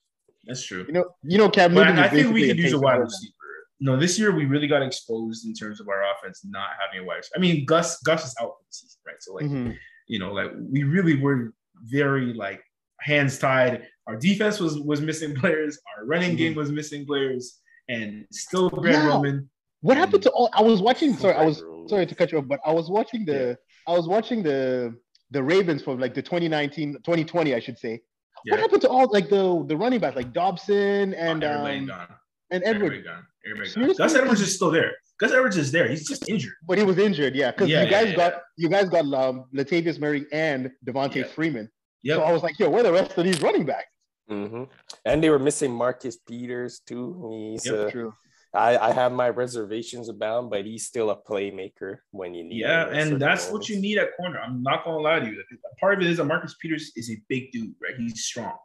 That's 0.46 0.64
true. 0.64 0.84
You 0.86 0.94
know, 0.94 1.04
you 1.24 1.36
know, 1.36 1.50
Cam 1.50 1.74
Newton. 1.74 1.98
I, 1.98 2.04
I 2.04 2.08
think 2.08 2.32
we 2.32 2.46
could 2.46 2.58
use 2.58 2.72
a 2.72 2.78
wide 2.80 3.00
receiver. 3.00 3.32
No, 3.80 3.98
this 3.98 4.18
year 4.18 4.34
we 4.34 4.46
really 4.46 4.66
got 4.68 4.80
exposed 4.80 5.44
in 5.46 5.52
terms 5.52 5.78
of 5.78 5.88
our 5.90 6.02
offense 6.14 6.40
not 6.46 6.70
having 6.82 7.04
a 7.04 7.06
wide 7.06 7.16
receiver. 7.16 7.34
I 7.36 7.40
mean, 7.40 7.66
Gus 7.66 8.00
Gus 8.02 8.24
is 8.24 8.34
out 8.40 8.46
for 8.56 8.64
the 8.66 8.72
season, 8.72 9.00
right? 9.06 9.16
So 9.20 9.34
like, 9.34 9.44
Mhm. 9.44 9.76
you 10.06 10.18
know, 10.18 10.32
like 10.32 10.52
we 10.70 10.84
really 10.84 11.20
were 11.20 11.52
very 11.82 12.32
like 12.34 12.62
hands 13.00 13.38
tied. 13.38 13.86
Our 14.06 14.16
defense 14.16 14.60
was 14.60 14.78
was 14.80 15.00
missing 15.00 15.34
players. 15.42 15.78
Our 15.96 16.06
running 16.06 16.32
Mhm. 16.34 16.38
game 16.38 16.54
was 16.54 16.70
missing 16.72 17.06
players, 17.06 17.60
and 17.88 18.26
still 18.32 18.70
Greg 18.70 18.94
Yeah. 18.94 19.08
Roman. 19.08 19.50
What 19.80 19.96
happened 19.96 20.22
to 20.22 20.30
all? 20.30 20.48
I 20.52 20.62
was 20.62 20.80
watching. 20.80 21.14
Sorry, 21.14 21.34
I 21.34 21.44
was 21.44 21.62
sorry 21.88 22.06
to 22.06 22.14
cut 22.14 22.32
you 22.32 22.38
off, 22.38 22.48
but 22.48 22.60
I 22.64 22.72
was 22.72 22.88
watching 22.90 23.24
the. 23.24 23.58
I 23.86 23.92
was 23.92 24.08
watching 24.08 24.42
the 24.42 24.94
the 25.30 25.42
Ravens 25.42 25.82
from 25.82 25.98
like 26.00 26.14
the 26.14 26.22
2019, 26.22 26.94
2020, 27.04 27.54
I 27.54 27.60
should 27.60 27.78
say. 27.78 28.00
What 28.48 28.60
happened 28.60 28.82
to 28.82 28.88
all 28.88 29.08
like 29.12 29.28
the 29.28 29.64
the 29.66 29.76
running 29.76 30.00
backs 30.00 30.16
like 30.16 30.32
Dobbins 30.32 31.14
and 31.14 31.42
everybody 31.44 31.78
um, 31.78 31.86
gone. 31.86 32.08
And 32.50 32.62
Everybody 32.62 32.98
Edward? 32.98 33.04
gone. 33.04 33.26
Everybody 33.46 33.74
gone. 33.88 33.96
Gus 33.96 34.14
Edwards 34.14 34.40
is 34.40 34.54
still 34.54 34.70
there. 34.70 34.92
Gus 35.18 35.32
Edwards 35.32 35.56
is 35.56 35.72
there. 35.72 35.88
He's 35.88 36.06
just 36.06 36.28
injured. 36.28 36.52
But 36.66 36.78
he 36.78 36.84
was 36.84 36.98
injured, 36.98 37.34
yeah. 37.34 37.50
Because 37.52 37.68
Yeah, 37.68 37.82
you 37.84 37.90
guys 37.90 38.08
yeah, 38.10 38.16
got 38.16 38.32
yeah. 38.34 38.38
you 38.56 38.68
guys 38.68 38.88
got 38.88 39.04
um, 39.14 39.44
Latavius 39.54 39.98
Murray 39.98 40.26
and 40.32 40.70
Devonta 40.86 41.16
Yeah. 41.16 41.24
Freeman. 41.24 41.68
Yep. 42.02 42.16
So 42.18 42.22
I 42.22 42.32
was 42.32 42.42
like, 42.42 42.58
yo, 42.58 42.68
where 42.68 42.80
are 42.80 42.84
the 42.84 42.92
rest 42.92 43.16
of 43.16 43.24
these 43.24 43.40
running 43.40 43.64
backs? 43.64 43.86
Mhm. 44.30 44.70
and 45.04 45.22
they 45.22 45.28
were 45.28 45.38
missing 45.38 45.70
Marcus 45.70 46.16
Peters 46.16 46.80
too. 46.86 47.50
He's 47.52 47.66
Yep, 47.66 47.74
uh, 47.74 47.90
True. 47.90 48.14
I, 48.54 48.78
I 48.78 48.90
have 48.92 49.12
my 49.12 49.28
reservations 49.28 50.08
about 50.08 50.44
him, 50.44 50.48
but 50.48 50.64
he's 50.64 50.86
still 50.86 51.10
a 51.10 51.16
playmaker 51.16 51.98
when 52.10 52.32
you 52.34 52.42
need. 52.44 52.60
Yeah, 52.60 52.86
him 52.86 52.94
and 52.94 53.02
certain 53.02 53.18
that's 53.18 53.50
what 53.50 53.68
you 53.68 53.78
need 53.80 53.98
at 53.98 54.16
corner. 54.16 54.38
I'm 54.40 54.62
not 54.62 54.82
gonna 54.84 54.96
lie 54.98 55.18
to 55.20 55.26
you. 55.26 55.42
Part 55.78 55.94
of 55.98 56.06
it 56.06 56.10
is 56.10 56.16
that 56.18 56.24
Marcus 56.24 56.54
Peters 56.60 56.90
is 56.96 57.10
a 57.10 57.16
big 57.28 57.52
dude, 57.52 57.74
right? 57.82 57.96
He's 57.98 58.24
strong, 58.24 58.56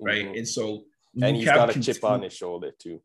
right? 0.00 0.26
Mhm. 0.26 0.38
And 0.38 0.46
so 0.48 0.84
And 1.20 1.36
you 1.36 1.40
he's 1.40 1.48
have 1.48 1.56
got 1.56 1.70
a 1.70 1.72
cont- 1.72 1.84
chip 1.84 2.04
on 2.04 2.22
his 2.22 2.32
shoulder 2.34 2.70
too. 2.78 3.02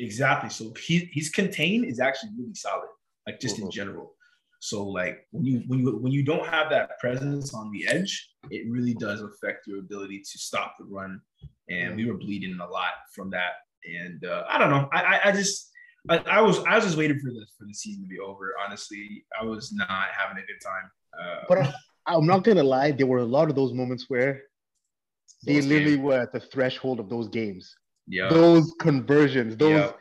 Exactly. 0.00 0.50
So 0.50 0.72
he 0.86 1.10
his 1.12 1.28
contain 1.30 1.84
is 1.84 2.00
actually 2.00 2.30
really 2.38 2.54
solid, 2.54 2.88
like 3.26 3.38
just 3.38 3.58
in 3.58 3.66
Mhm. 3.66 3.72
general. 3.72 4.14
So 4.60 4.86
like 4.86 5.16
when 5.30 5.44
you 5.44 5.56
when 5.68 5.78
you 5.80 5.96
when 6.04 6.12
you 6.12 6.22
don't 6.30 6.46
have 6.46 6.70
that 6.70 6.98
presence 6.98 7.54
on 7.54 7.70
the 7.70 7.86
edge, 7.86 8.12
it 8.50 8.62
really 8.74 8.94
does 8.94 9.20
affect 9.22 9.66
your 9.66 9.78
ability 9.78 10.20
to 10.20 10.38
stop 10.48 10.74
the 10.78 10.86
run. 10.86 11.20
And 11.68 11.96
we 11.96 12.04
were 12.06 12.18
bleeding 12.24 12.58
a 12.60 12.66
lot 12.78 12.94
from 13.14 13.30
that. 13.30 13.52
And 14.00 14.24
uh, 14.24 14.44
I 14.48 14.58
don't 14.58 14.70
know. 14.70 14.88
I 14.92 15.00
I, 15.12 15.28
I 15.28 15.32
just 15.32 15.70
I, 16.08 16.16
I 16.38 16.40
was 16.40 16.56
I 16.70 16.74
was 16.76 16.84
just 16.84 16.96
waiting 16.96 17.18
for 17.18 17.30
the 17.36 17.44
for 17.56 17.64
the 17.66 17.74
season 17.74 18.02
to 18.04 18.08
be 18.08 18.18
over. 18.18 18.54
Honestly, 18.64 19.24
I 19.40 19.44
was 19.44 19.72
not 19.72 20.08
having 20.20 20.38
a 20.42 20.46
good 20.46 20.60
time. 20.70 20.86
Uh, 21.20 21.40
But 21.48 21.58
I, 21.58 21.74
I'm 22.06 22.26
not 22.26 22.44
gonna 22.44 22.68
lie, 22.76 22.90
there 22.92 23.06
were 23.06 23.18
a 23.28 23.32
lot 23.38 23.50
of 23.50 23.54
those 23.60 23.72
moments 23.80 24.04
where 24.08 24.32
they 25.46 25.60
literally 25.60 25.96
games. 25.96 26.04
were 26.06 26.18
at 26.24 26.32
the 26.32 26.40
threshold 26.40 27.00
of 27.00 27.08
those 27.08 27.28
games. 27.28 27.64
Yeah. 28.10 28.28
Those 28.28 28.72
conversions, 28.80 29.56
those 29.56 29.70
Yeah. 29.70 29.92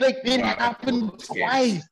like 0.00 0.18
it 0.24 0.40
Wow, 0.40 0.56
happened 0.58 1.10
games. 1.10 1.26
twice. 1.26 1.88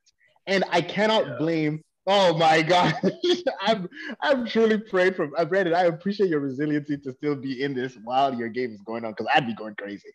And 0.46 0.64
I 0.70 0.81
cannot 0.81 1.26
Yeah. 1.26 1.37
blame 1.38 1.83
oh 2.09 2.37
my 2.38 2.62
god. 2.62 2.94
I'm 3.61 3.88
I'm 4.22 4.46
truly 4.46 4.79
praying 4.79 5.14
from 5.14 5.33
I 5.37 5.42
read 5.42 5.66
it. 5.66 5.72
I 5.74 5.85
appreciate 5.87 6.31
your 6.31 6.40
resiliency 6.40 6.96
to 6.98 7.12
still 7.12 7.35
be 7.35 7.62
in 7.62 7.74
this 7.74 7.96
while 8.05 8.33
your 8.33 8.48
game 8.48 8.70
is 8.70 8.81
going 8.83 9.05
on 9.05 9.11
because 9.12 9.26
I'd 9.35 9.46
be 9.46 9.55
going 9.55 9.74
crazy. 9.74 10.09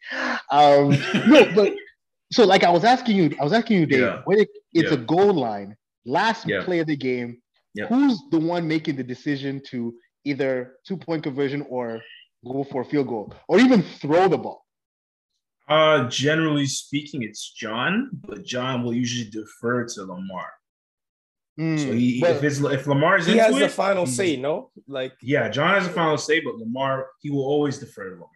Um 0.50 0.96
no, 1.26 1.52
but 1.54 1.74
so 2.32 2.46
like 2.46 2.64
I 2.64 2.70
was 2.72 2.86
asking 2.86 3.18
you, 3.18 3.36
I 3.40 3.44
was 3.44 3.52
asking 3.52 3.80
you, 3.80 3.86
Dave, 3.86 4.00
Yeah. 4.00 4.22
when 4.24 4.40
it, 4.40 4.50
it's 4.74 4.92
Yeah. 4.92 4.98
a 4.98 5.02
goal 5.02 5.34
line, 5.34 5.76
last 6.06 6.48
Yeah. 6.48 6.64
play 6.64 6.80
of 6.80 6.88
the 6.88 6.96
game, 6.96 7.42
who's 7.90 8.22
the 8.32 8.40
one 8.40 8.68
making 8.68 8.96
the 8.96 9.04
decision 9.04 9.62
to 9.72 9.94
either 10.24 10.78
two 10.88 10.96
point 10.98 11.24
conversion 11.24 11.66
or 11.70 12.02
go 12.46 12.64
for 12.64 12.82
a 12.84 12.86
field 12.86 13.08
goal 13.08 13.34
or 13.50 13.60
even 13.60 13.82
throw 13.82 14.30
the 14.30 14.38
ball? 14.38 14.64
Uh, 15.72 16.10
generally 16.10 16.66
speaking, 16.66 17.24
it's 17.24 17.52
John, 17.54 18.10
but 18.28 18.44
John 18.44 18.84
will 18.84 18.94
usually 18.94 19.30
defer 19.30 19.86
to 19.94 20.02
Lamar. 20.04 20.50
So 21.58 21.64
Hmm, 21.64 21.76
he, 21.76 22.22
if 22.26 22.44
it's 22.44 22.60
if 22.60 22.88
Lamar 22.88 23.18
is 23.18 23.26
He 23.26 23.34
into 23.34 23.44
has 23.44 23.56
the 23.60 23.70
final 23.70 24.06
he's- 24.06 24.18
say, 24.18 24.36
no? 24.38 24.72
Like 24.88 25.14
Yeah, 25.22 25.48
John 25.50 25.74
has 25.76 25.86
a 25.88 25.90
final 25.90 26.18
say, 26.18 26.40
but 26.42 26.56
Lamar 26.58 27.08
he 27.22 27.30
will 27.30 27.46
always 27.46 27.78
defer 27.78 28.06
to 28.10 28.16
Lamar. 28.16 28.28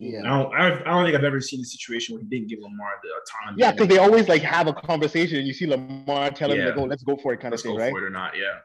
I 0.00 0.04
yeah. 0.04 0.22
don't 0.22 0.54
I, 0.54 0.80
I 0.80 0.84
don't 0.92 1.04
think 1.04 1.16
I've 1.16 1.24
ever 1.24 1.40
seen 1.40 1.60
a 1.60 1.64
situation 1.64 2.14
where 2.14 2.22
he 2.22 2.28
didn't 2.28 2.48
give 2.48 2.58
Lamar 2.60 2.92
the 3.02 3.10
autonomy. 3.20 3.60
Yeah, 3.62 3.72
because 3.72 3.88
they 3.88 3.98
always 3.98 4.28
like 4.28 4.42
have 4.42 4.66
a 4.66 4.72
conversation 4.72 5.38
and 5.38 5.46
you 5.46 5.54
see 5.54 5.66
Lamar 5.66 6.30
telling 6.32 6.58
Yeah. 6.58 6.66
them, 6.66 6.76
like, 6.76 6.84
oh, 6.84 6.88
let's 6.88 7.02
go 7.04 7.16
for 7.16 7.32
it 7.32 7.38
kind 7.40 7.52
let's 7.52 7.62
of 7.62 7.68
thing, 7.68 7.76
go 7.76 7.82
right? 7.82 7.92
for 7.92 7.98
it 8.02 8.04
or 8.04 8.10
not. 8.10 8.32
Yeah, 8.36 8.58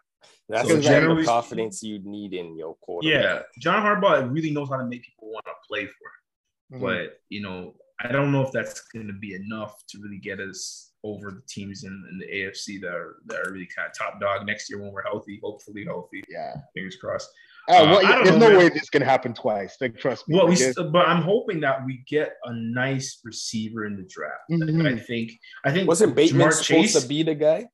that's 0.48 0.68
So 0.68 0.76
the 0.78 0.82
type 0.82 0.92
generally 0.92 1.22
of 1.22 1.28
confidence 1.28 1.84
you 1.84 2.00
need 2.04 2.34
in 2.34 2.58
your 2.58 2.76
quarterback. 2.82 3.24
yeah. 3.24 3.42
John 3.60 3.80
Harbaugh 3.86 4.34
really 4.34 4.52
knows 4.52 4.70
how 4.70 4.78
to 4.78 4.86
make 4.86 5.04
people 5.04 5.30
want 5.32 5.46
to 5.46 5.54
play 5.68 5.86
for 5.86 5.92
him. 5.92 6.80
Mhm. 6.80 6.82
but 6.82 7.20
you 7.30 7.42
know, 7.42 7.76
I 8.02 8.12
don't 8.12 8.32
know 8.32 8.42
if 8.42 8.52
that's 8.52 8.82
going 8.94 9.08
to 9.08 9.14
be 9.14 9.36
enough 9.36 9.76
to 9.90 10.00
really 10.00 10.20
get 10.20 10.40
us 10.40 10.92
over 11.04 11.32
the 11.32 11.42
teams 11.50 11.84
in, 11.84 11.92
in 12.12 12.18
the 12.20 12.26
AFC 12.26 12.80
that 12.82 12.92
are 12.94 13.18
that 13.28 13.40
are 13.46 13.52
really 13.52 13.68
kind 13.76 13.88
of 13.90 13.98
top 13.98 14.20
dog 14.20 14.46
next 14.46 14.70
year 14.70 14.82
when 14.82 14.92
we're 14.92 15.04
healthy, 15.04 15.40
hopefully 15.44 15.86
healthy. 15.86 16.24
Yeah. 16.30 16.56
Fingers 16.74 16.96
crossed. 16.98 17.30
Uh, 17.70 17.74
Uh, 17.74 17.84
well, 17.86 18.06
I 18.06 18.12
don't 18.16 18.24
there's 18.24 18.38
know, 18.38 18.48
no 18.48 18.50
man. 18.50 18.58
way 18.60 18.70
this 18.70 18.90
can 18.90 19.02
happen 19.02 19.34
twice. 19.34 19.78
Like, 19.80 19.98
trust 19.98 20.28
me. 20.28 20.38
Well, 20.38 20.48
we, 20.48 20.56
st- 20.56 20.92
but 20.92 21.08
I'm 21.08 21.22
hoping 21.22 21.60
that 21.60 21.86
we 21.86 22.04
get 22.10 22.34
a 22.46 22.54
nice 22.54 23.20
receiver 23.24 23.86
in 23.86 23.96
the 23.96 24.04
draft. 24.10 24.42
Like, 24.50 24.70
Mhm. 24.70 24.88
I 24.88 24.98
think 25.00 25.32
I 25.66 25.72
think 25.72 25.88
Wasn't 25.88 26.16
Bateman 26.16 26.48
Ja'Marr 26.48 26.54
supposed 26.54 26.66
Chase, 26.94 27.02
to 27.02 27.08
be 27.08 27.24
the 27.24 27.36
guy? 27.36 27.68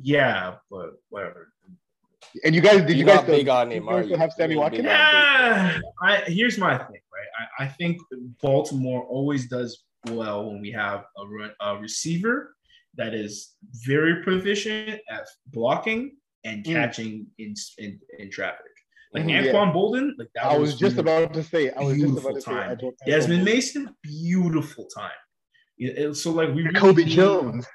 Yeah, 0.00 0.56
but 0.70 0.90
whatever. 1.08 1.52
And 2.44 2.54
you 2.54 2.60
guys, 2.60 2.80
did 2.82 2.90
you 2.90 2.96
You're 2.98 3.06
guys 3.06 3.16
not 3.16 3.26
big 3.26 3.48
on 3.48 3.70
him, 3.72 3.88
are 3.88 4.02
you? 4.02 4.16
have 4.16 4.32
Sammy 4.32 4.54
You 4.54 4.60
Watkins? 4.60 4.84
Yeah, 4.84 5.78
I, 6.02 6.16
here's 6.26 6.58
my 6.58 6.76
thing, 6.76 7.00
right? 7.12 7.48
I, 7.58 7.64
I 7.64 7.68
think 7.68 7.98
Baltimore 8.42 9.02
always 9.04 9.48
does 9.48 9.84
well 10.10 10.46
when 10.50 10.60
we 10.60 10.70
have 10.72 11.04
a, 11.16 11.26
run, 11.26 11.50
a 11.60 11.76
receiver 11.78 12.54
that 12.96 13.14
is 13.14 13.54
very 13.86 14.22
proficient 14.22 15.00
at 15.10 15.26
blocking 15.48 16.16
and 16.44 16.64
Mm. 16.64 16.72
catching 16.72 17.26
in, 17.38 17.54
in 17.78 17.98
in 18.18 18.30
traffic. 18.30 18.64
Like 19.12 19.24
Mhm, 19.24 19.44
yeah. 19.46 19.52
Boldin, 19.52 20.12
like 20.18 20.28
that 20.34 20.44
I 20.44 20.56
was 20.58 20.76
just 20.78 20.98
about 20.98 21.32
to 21.34 21.42
say. 21.42 21.70
I 21.70 21.80
was 21.82 21.96
just 21.96 22.04
beautiful 22.04 22.30
about 22.30 22.34
to 22.36 22.40
say. 22.42 22.52
Time. 22.52 22.76
don't- 22.80 22.94
Desmond 23.06 23.44
Mason, 23.44 23.94
beautiful 24.02 24.86
time. 24.86 26.14
So 26.14 26.30
like 26.32 26.48
we 26.54 26.62
really 26.62 26.74
Kobe 26.74 27.04
need- 27.04 27.10
Jones. 27.14 27.66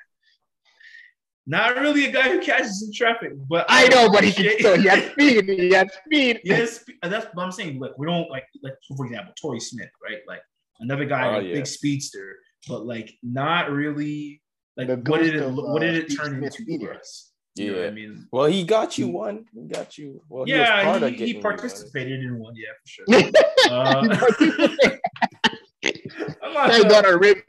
Not 1.45 1.75
really 1.77 2.05
a 2.05 2.11
guy 2.11 2.29
who 2.31 2.39
catches 2.41 2.83
in 2.83 2.93
traffic, 2.93 3.31
but 3.49 3.65
I 3.69 3.87
know, 3.89 4.09
but 4.09 4.23
he 4.23 4.31
can 4.31 4.45
appreciate- 4.45 4.59
still. 4.59 4.79
He 4.81 4.87
had 4.87 5.11
speed. 5.11 5.49
He 5.49 5.69
had 5.71 5.91
speed. 6.05 6.39
Yes, 6.43 6.83
that's 7.01 7.27
what 7.33 7.43
I'm 7.43 7.51
saying. 7.51 7.79
Look, 7.79 7.97
we 7.97 8.05
don't 8.07 8.29
like 8.29 8.45
like 8.63 8.73
for 8.95 9.05
example, 9.05 9.33
Torrey 9.41 9.59
Smith, 9.59 9.89
right? 10.03 10.19
Like 10.27 10.41
another 10.79 11.05
guy, 11.05 11.27
Oh, 11.29 11.37
like, 11.39 11.47
yeah. 11.47 11.53
big 11.55 11.67
speedster, 11.67 12.37
but 12.67 12.85
like 12.85 13.13
not 13.23 13.71
really 13.71 14.41
like 14.77 14.87
The 14.87 14.95
what 15.11 15.21
did 15.21 15.35
it 15.35 15.41
of, 15.43 15.53
what 15.55 15.81
did 15.81 15.95
uh, 15.95 15.97
it 15.99 16.05
Steve 16.11 16.17
turn 16.19 16.37
Smith 16.39 16.55
into 16.59 16.63
Senior. 16.71 16.93
for 16.93 16.99
us? 16.99 17.29
You 17.55 17.67
know 17.67 17.73
what 17.73 17.81
Yeah. 17.83 17.87
I 17.87 17.91
mean, 17.91 18.27
Well, 18.31 18.45
he 18.45 18.63
got 18.63 18.97
you 18.97 19.09
one. 19.09 19.45
He 19.53 19.67
got 19.67 19.95
you. 19.97 20.21
Well, 20.27 20.45
he 20.45 20.53
was 20.53 20.59
yeah, 20.59 20.83
part 20.83 21.01
he, 21.01 21.05
of 21.07 21.11
he, 21.11 21.17
getting 21.17 21.35
one. 21.35 21.43
participated 21.43 22.19
in 22.21 22.39
one, 22.39 22.55
yeah, 22.55 22.71
for 22.81 22.87
sure. 22.87 23.31
Uh, 23.69 24.89
I'm 26.43 26.53
not 26.53 26.69
guy 26.69 26.77
sure. 26.77 26.89
got 26.89 27.05
a 27.05 27.17
ribbon. 27.17 27.43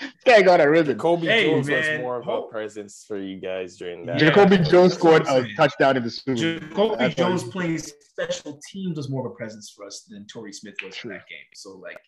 This 0.00 0.10
guy 0.24 0.42
got 0.42 0.60
a 0.60 0.70
ribbon. 0.70 0.98
Kobe 0.98 1.26
Hey, 1.26 1.50
Jones 1.50 1.68
man. 1.68 1.78
was 1.78 2.00
more 2.00 2.16
of 2.16 2.22
a 2.22 2.30
Hope- 2.30 2.50
presence 2.50 3.04
for 3.06 3.18
you 3.18 3.38
guys 3.38 3.76
during 3.76 4.06
that. 4.06 4.18
Yeah. 4.20 4.30
Jacoby 4.30 4.58
Jones 4.58 4.94
scored 4.94 5.26
a 5.26 5.46
touchdown 5.54 5.96
in 5.96 6.02
the 6.02 6.10
Super 6.10 6.34
Bowl. 6.34 6.36
Jacoby 6.36 6.96
That's 6.96 7.18
why- 7.18 7.28
Jones 7.28 7.44
playing 7.44 7.78
special 7.78 8.60
teams 8.70 8.96
was 8.96 9.10
more 9.10 9.26
of 9.26 9.32
a 9.32 9.34
presence 9.34 9.72
for 9.74 9.84
us 9.84 10.06
than 10.08 10.26
Torrey 10.26 10.52
Smith 10.52 10.74
was 10.82 10.96
True. 10.96 11.10
in 11.10 11.16
that 11.16 11.28
game. 11.28 11.38
So 11.54 11.72
like, 11.76 11.98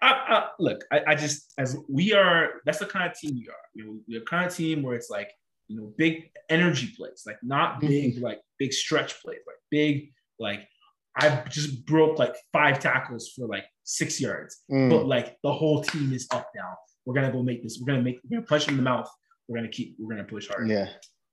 I, 0.00 0.10
I, 0.10 0.48
look, 0.58 0.84
I, 0.92 1.02
I 1.08 1.14
just 1.14 1.52
as 1.58 1.76
we 1.88 2.12
are, 2.12 2.60
that's 2.64 2.78
the 2.78 2.86
kind 2.86 3.10
of 3.10 3.18
team 3.18 3.34
we 3.34 3.48
are. 3.48 3.54
You 3.74 3.84
know, 3.84 3.98
we're 4.08 4.20
the 4.20 4.26
kind 4.26 4.46
of 4.46 4.54
team 4.54 4.82
where 4.82 4.94
it's 4.94 5.10
like 5.10 5.30
you 5.66 5.76
know 5.76 5.92
big 5.96 6.30
energy 6.48 6.92
plays, 6.96 7.24
like 7.26 7.38
not 7.42 7.80
big 7.80 8.14
mm-hmm. 8.14 8.24
like 8.24 8.40
big 8.58 8.72
stretch 8.72 9.20
plays, 9.20 9.40
like 9.46 9.56
big 9.70 10.12
like 10.38 10.68
I 11.16 11.42
just 11.48 11.84
broke 11.86 12.18
like 12.18 12.34
five 12.52 12.78
tackles 12.78 13.32
for 13.34 13.46
like 13.48 13.64
six 13.84 14.20
yards, 14.20 14.62
Mm. 14.70 14.90
but 14.90 15.06
like 15.06 15.36
the 15.42 15.52
whole 15.52 15.82
team 15.82 16.12
is 16.12 16.26
up 16.32 16.48
now. 16.54 16.76
We're 17.04 17.14
gonna 17.14 17.32
go 17.32 17.42
make 17.42 17.62
this. 17.62 17.78
We're 17.80 17.92
gonna 17.92 18.02
make. 18.02 18.20
We're 18.24 18.36
gonna 18.38 18.46
punch 18.46 18.64
him 18.66 18.74
in 18.74 18.76
the 18.78 18.82
mouth. 18.82 19.08
We're 19.48 19.56
gonna 19.58 19.68
keep. 19.70 19.96
We're 19.98 20.14
gonna 20.14 20.28
push 20.28 20.46
hard. 20.48 20.68
Yeah, 20.68 20.88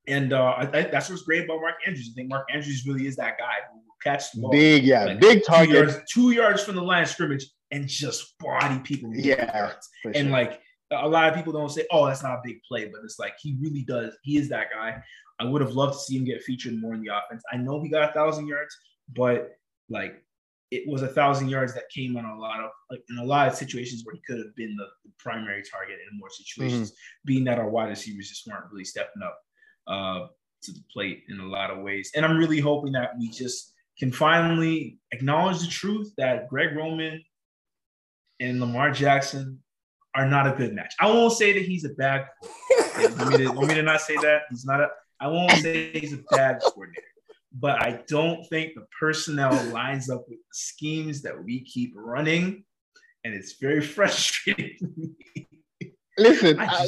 And 0.07 0.31
uh, 0.33 0.41
I, 0.57 0.61
I, 0.61 0.81
that's 0.83 1.09
what's 1.09 1.23
great 1.23 1.43
about 1.45 1.59
Mark 1.59 1.75
Andrews. 1.85 2.09
I 2.11 2.15
think 2.15 2.29
Mark 2.29 2.47
Andrews 2.53 2.85
really 2.87 3.07
is 3.07 3.15
that 3.17 3.37
guy 3.37 3.55
who 3.71 3.77
will 3.79 3.95
catch 4.03 4.31
the 4.31 4.41
ball 4.41 4.51
big, 4.51 4.83
yeah, 4.85 5.05
like, 5.05 5.19
big 5.19 5.43
two 5.47 5.69
yards, 5.71 5.97
two 6.11 6.31
yards 6.31 6.63
from 6.63 6.75
the 6.75 6.81
line 6.81 7.03
of 7.03 7.09
scrimmage 7.09 7.45
and 7.71 7.87
just 7.87 8.35
body 8.39 8.79
people. 8.79 9.11
Yeah, 9.13 9.73
And 10.05 10.15
sure. 10.15 10.23
like 10.31 10.61
a 10.91 11.07
lot 11.09 11.27
of 11.27 11.35
people 11.35 11.51
don't 11.51 11.69
say, 11.69 11.85
"Oh, 11.91 12.05
that's 12.05 12.23
not 12.23 12.35
a 12.35 12.41
big 12.43 12.57
play," 12.67 12.85
but 12.85 13.01
it's 13.03 13.19
like 13.19 13.33
he 13.41 13.57
really 13.59 13.83
does. 13.83 14.15
He 14.23 14.37
is 14.37 14.47
that 14.49 14.67
guy. 14.73 15.01
I 15.39 15.43
would 15.43 15.61
have 15.61 15.71
loved 15.73 15.93
to 15.93 15.99
see 15.99 16.17
him 16.17 16.23
get 16.23 16.41
featured 16.43 16.79
more 16.79 16.93
in 16.93 17.01
the 17.01 17.09
offense. 17.13 17.43
I 17.51 17.57
know 17.57 17.81
he 17.81 17.89
got 17.89 18.09
a 18.09 18.13
thousand 18.13 18.47
yards, 18.47 18.73
but 19.13 19.51
like 19.89 20.21
it 20.71 20.83
was 20.87 21.03
a 21.03 21.07
thousand 21.07 21.49
yards 21.49 21.73
that 21.73 21.89
came 21.89 22.17
on 22.17 22.25
a 22.25 22.37
lot 22.37 22.59
of 22.59 22.71
like 22.89 23.03
in 23.09 23.17
a 23.17 23.23
lot 23.23 23.47
of 23.47 23.55
situations 23.55 24.03
where 24.03 24.15
he 24.15 24.21
could 24.27 24.37
have 24.37 24.55
been 24.55 24.75
the, 24.75 24.85
the 25.03 25.11
primary 25.19 25.63
target 25.63 25.97
in 26.11 26.19
more 26.19 26.29
situations, 26.29 26.93
being 27.23 27.43
that 27.43 27.59
our 27.59 27.69
wide 27.69 27.89
receivers 27.89 28.29
just 28.29 28.47
weren't 28.47 28.65
really 28.71 28.83
stepping 28.83 29.21
up 29.23 29.37
uh, 29.87 30.27
to 30.63 30.71
the 30.71 30.83
plate 30.91 31.23
in 31.29 31.39
a 31.39 31.47
lot 31.47 31.69
of 31.69 31.83
ways. 31.83 32.11
And 32.15 32.25
I'm 32.25 32.37
really 32.37 32.59
hoping 32.59 32.93
that 32.93 33.11
we 33.17 33.29
just 33.29 33.73
can 33.97 34.11
finally 34.11 34.99
acknowledge 35.11 35.59
the 35.59 35.67
truth 35.67 36.11
that 36.17 36.49
Greg 36.49 36.75
Roman 36.75 37.23
and 38.39 38.59
Lamar 38.59 38.91
Jackson 38.91 39.61
are 40.15 40.27
not 40.27 40.47
a 40.47 40.55
good 40.55 40.73
match. 40.73 40.93
I 40.99 41.07
won't 41.07 41.33
say 41.33 41.53
that 41.53 41.63
he's 41.63 41.85
a 41.85 41.89
bad. 41.89 42.27
want, 42.97 43.29
me 43.29 43.37
to, 43.37 43.47
want 43.49 43.67
me 43.67 43.75
to 43.75 43.83
not 43.83 44.01
say 44.01 44.15
that 44.15 44.43
he's 44.49 44.65
not 44.65 44.81
a. 44.81 44.87
I 45.19 45.27
won't 45.27 45.51
say 45.51 45.91
he's 45.91 46.13
a 46.13 46.19
bad 46.31 46.59
coordinator, 46.61 47.07
but 47.59 47.81
I 47.81 48.01
don't 48.07 48.43
think 48.47 48.73
the 48.75 48.85
personnel 48.99 49.53
lines 49.71 50.09
up 50.09 50.25
with 50.27 50.39
the 50.39 50.53
schemes 50.53 51.21
that 51.23 51.41
we 51.43 51.63
keep 51.63 51.93
running, 51.95 52.63
and 53.23 53.33
it's 53.33 53.53
very 53.59 53.81
frustrating. 53.95 54.75
to 54.79 54.87
me. 54.97 55.47
Listen, 56.17 56.57
I 56.61 56.87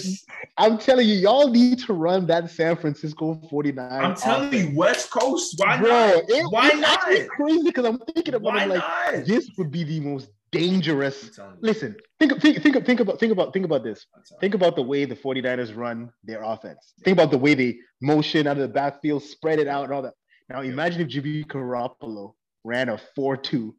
I'm 0.57 0.77
telling 0.77 1.05
you, 1.07 1.15
y'all 1.15 1.49
need 1.49 1.79
to 1.79 1.91
run 1.93 2.27
that 2.27 2.49
San 2.49 2.77
Francisco 2.77 3.35
49. 3.49 3.91
I'm 3.91 4.15
telling 4.15 4.47
offense. 4.47 4.69
you, 4.71 4.77
West 4.77 5.11
Coast. 5.11 5.55
Why 5.57 5.77
bro, 5.77 5.89
not? 5.89 6.23
it- 6.29 6.45
Why 6.49 6.69
it's 6.69 6.79
not? 6.79 7.27
crazy 7.29 7.63
because 7.63 7.83
I'm 7.85 7.99
thinking 8.13 8.35
about 8.35 8.53
Why 8.53 8.63
it 8.63 8.69
like 8.69 8.79
not? 9.15 9.25
this 9.25 9.49
would 9.57 9.69
be 9.69 9.83
the 9.83 9.99
most 9.99 10.29
dangerous. 10.53 11.25
I'm 11.27 11.33
telling 11.33 11.51
you. 11.55 11.57
Listen, 11.61 11.95
think, 12.21 12.41
think, 12.41 12.61
think, 12.63 12.85
think 12.85 12.99
about, 13.01 13.19
think 13.19 13.31
about, 13.33 13.51
think 13.51 13.65
about 13.65 13.83
this. 13.83 14.05
Think 14.39 14.53
about 14.53 14.77
the 14.77 14.81
way 14.83 15.03
the 15.03 15.15
49ers 15.17 15.75
run 15.75 16.09
their 16.23 16.41
offense. 16.43 16.93
Think 17.03 17.17
about 17.17 17.29
the 17.31 17.37
way 17.37 17.53
they 17.53 17.79
motion 18.01 18.47
out 18.47 18.55
of 18.55 18.61
the 18.61 18.69
backfield, 18.69 19.23
spread 19.23 19.59
it 19.59 19.67
out, 19.67 19.83
and 19.83 19.93
all 19.93 20.03
that. 20.03 20.13
Now 20.49 20.61
imagine 20.61 21.01
if 21.01 21.07
Jimmy 21.07 21.43
Garoppolo 21.43 22.33
ran 22.63 22.89
a 22.89 22.99
4-2 23.17 23.73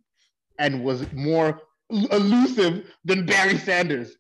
and 0.59 0.85
was 0.85 1.11
more 1.13 1.61
elusive 1.91 2.85
than 3.05 3.27
Barry 3.27 3.57
Sanders. 3.57 4.17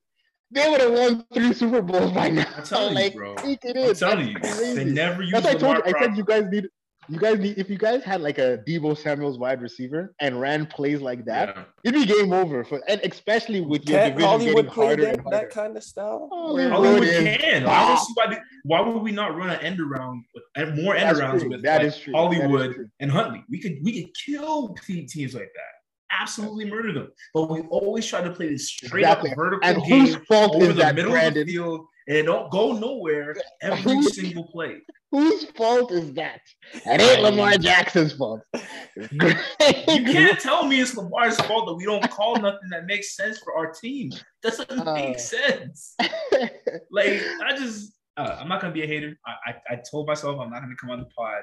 They 0.51 0.69
would 0.69 0.81
have 0.81 0.93
won 0.93 1.27
three 1.35 1.53
Super 1.53 1.83
Bowls 1.83 2.11
by 2.13 2.31
now. 2.31 2.47
I'm 2.57 2.65
telling 2.65 2.97
you, 2.97 3.03
like, 3.03 3.15
bro. 3.15 3.35
it 3.45 3.59
I'm 3.65 3.77
is. 3.77 3.99
telling 3.99 4.29
you, 4.29 4.39
they 4.75 4.85
never 4.85 5.23
use 5.23 5.33
That's 5.33 5.47
I 5.47 5.55
told 5.55 5.77
you. 5.77 5.83
I 5.85 6.01
said 6.01 6.17
you 6.17 6.25
guys 6.25 6.45
need 6.51 6.69
you 7.09 7.19
guys 7.19 7.39
need 7.39 7.59
if 7.59 7.71
you 7.71 7.79
guys 7.79 8.03
had 8.05 8.21
like 8.21 8.39
a 8.39 8.59
Deebo 8.67 8.97
Samuel's 8.97 9.39
wide 9.39 9.61
receiver 9.63 10.15
and 10.21 10.41
ran 10.41 10.67
plays 10.67 11.01
like 11.01 11.25
that, 11.25 11.57
Yeah. 11.57 11.65
it'd 11.85 12.01
be 12.01 12.07
game 12.07 12.33
over 12.33 12.65
for 12.65 12.81
and 12.89 13.01
especially 13.05 13.61
with 13.61 13.89
your 13.89 13.99
Can't 13.99 14.15
division 14.17 14.29
Hollywood 14.31 14.57
getting 14.57 14.71
play 14.73 14.87
harder 14.87 15.05
that, 15.05 15.15
and 15.15 15.23
harder. 15.23 15.37
that 15.39 15.51
kind 15.51 15.77
of 15.77 15.83
style? 15.85 16.29
Hollywood 16.33 16.73
Hollywood 16.73 17.03
is- 17.05 17.37
can. 17.39 17.67
I 17.67 17.89
don't 17.89 17.99
see 17.99 18.13
why. 18.15 18.27
They, 18.31 18.39
why 18.65 18.81
would 18.81 19.03
we 19.03 19.13
not 19.13 19.37
run 19.37 19.51
an 19.51 19.61
end 19.61 19.81
around 19.81 20.25
with 20.35 20.45
eh, 20.57 20.65
more 20.83 20.95
end 20.97 21.09
That's 21.09 21.21
arounds 21.21 21.41
true. 21.41 21.51
with 21.51 21.63
That 21.63 21.79
like, 21.79 21.87
is 21.89 21.99
true. 21.99 22.13
That 22.13 22.19
is 22.33 22.37
Hollywood 22.39 22.75
true. 22.75 22.89
and 23.01 23.11
Huntley? 23.11 23.45
We 23.49 23.61
could 23.61 23.77
we 23.83 24.03
could 24.03 24.13
kill 24.27 24.75
teams 24.87 25.35
like 25.35 25.51
that. 25.55 25.75
Absolutely 26.21 26.65
murder 26.71 26.93
them. 26.93 27.13
But 27.35 27.51
we 27.51 27.61
always 27.71 28.07
try 28.07 28.23
to 28.23 28.31
play 28.31 28.49
this 28.49 28.69
straight 28.69 29.01
Exactly. 29.03 29.31
up 29.31 29.37
vertical 29.37 29.69
And 29.69 29.83
game 29.85 30.01
whose 30.07 30.17
fault 30.27 30.55
over 30.57 30.65
is 30.65 30.69
the 30.71 30.75
that, 30.83 30.95
middle 30.95 31.11
Brandon? 31.13 31.43
of 31.43 31.47
the 31.47 31.53
field, 31.53 31.87
and 32.09 32.27
don't 32.27 32.51
go 32.51 32.73
nowhere 32.73 33.37
every 33.61 34.03
single 34.05 34.45
play. 34.45 34.79
Whose 35.11 35.45
fault 35.57 35.91
is 35.93 36.13
that? 36.15 36.41
It 36.75 37.01
ain't 37.01 37.23
Lamar 37.23 37.57
Jackson's 37.57 38.13
fault. 38.13 38.43
You 38.97 40.05
can't 40.05 40.39
tell 40.39 40.67
me 40.67 40.81
it's 40.81 40.97
Lamar's 40.97 41.37
fault 41.43 41.67
that 41.67 41.75
we 41.75 41.85
don't 41.85 42.09
call 42.11 42.37
nothing 42.37 42.69
that 42.71 42.85
makes 42.87 43.17
sense 43.17 43.39
for 43.39 43.57
our 43.57 43.73
team. 43.73 44.11
That 44.43 44.57
doesn't 44.59 44.87
Uh. 44.87 44.95
make 44.95 45.19
sense. 45.19 45.97
Like 46.91 47.23
I 47.45 47.57
just, 47.57 47.93
uh, 48.17 48.37
I'm 48.41 48.49
not 48.49 48.61
gonna 48.61 48.73
be 48.73 48.83
a 48.83 48.87
hater. 48.87 49.17
I, 49.27 49.51
I, 49.51 49.75
I 49.75 49.81
told 49.91 50.07
myself 50.09 50.39
I'm 50.41 50.51
not 50.51 50.61
gonna 50.61 50.75
come 50.81 50.91
on 50.91 51.01
the 51.01 51.07
pod. 51.07 51.43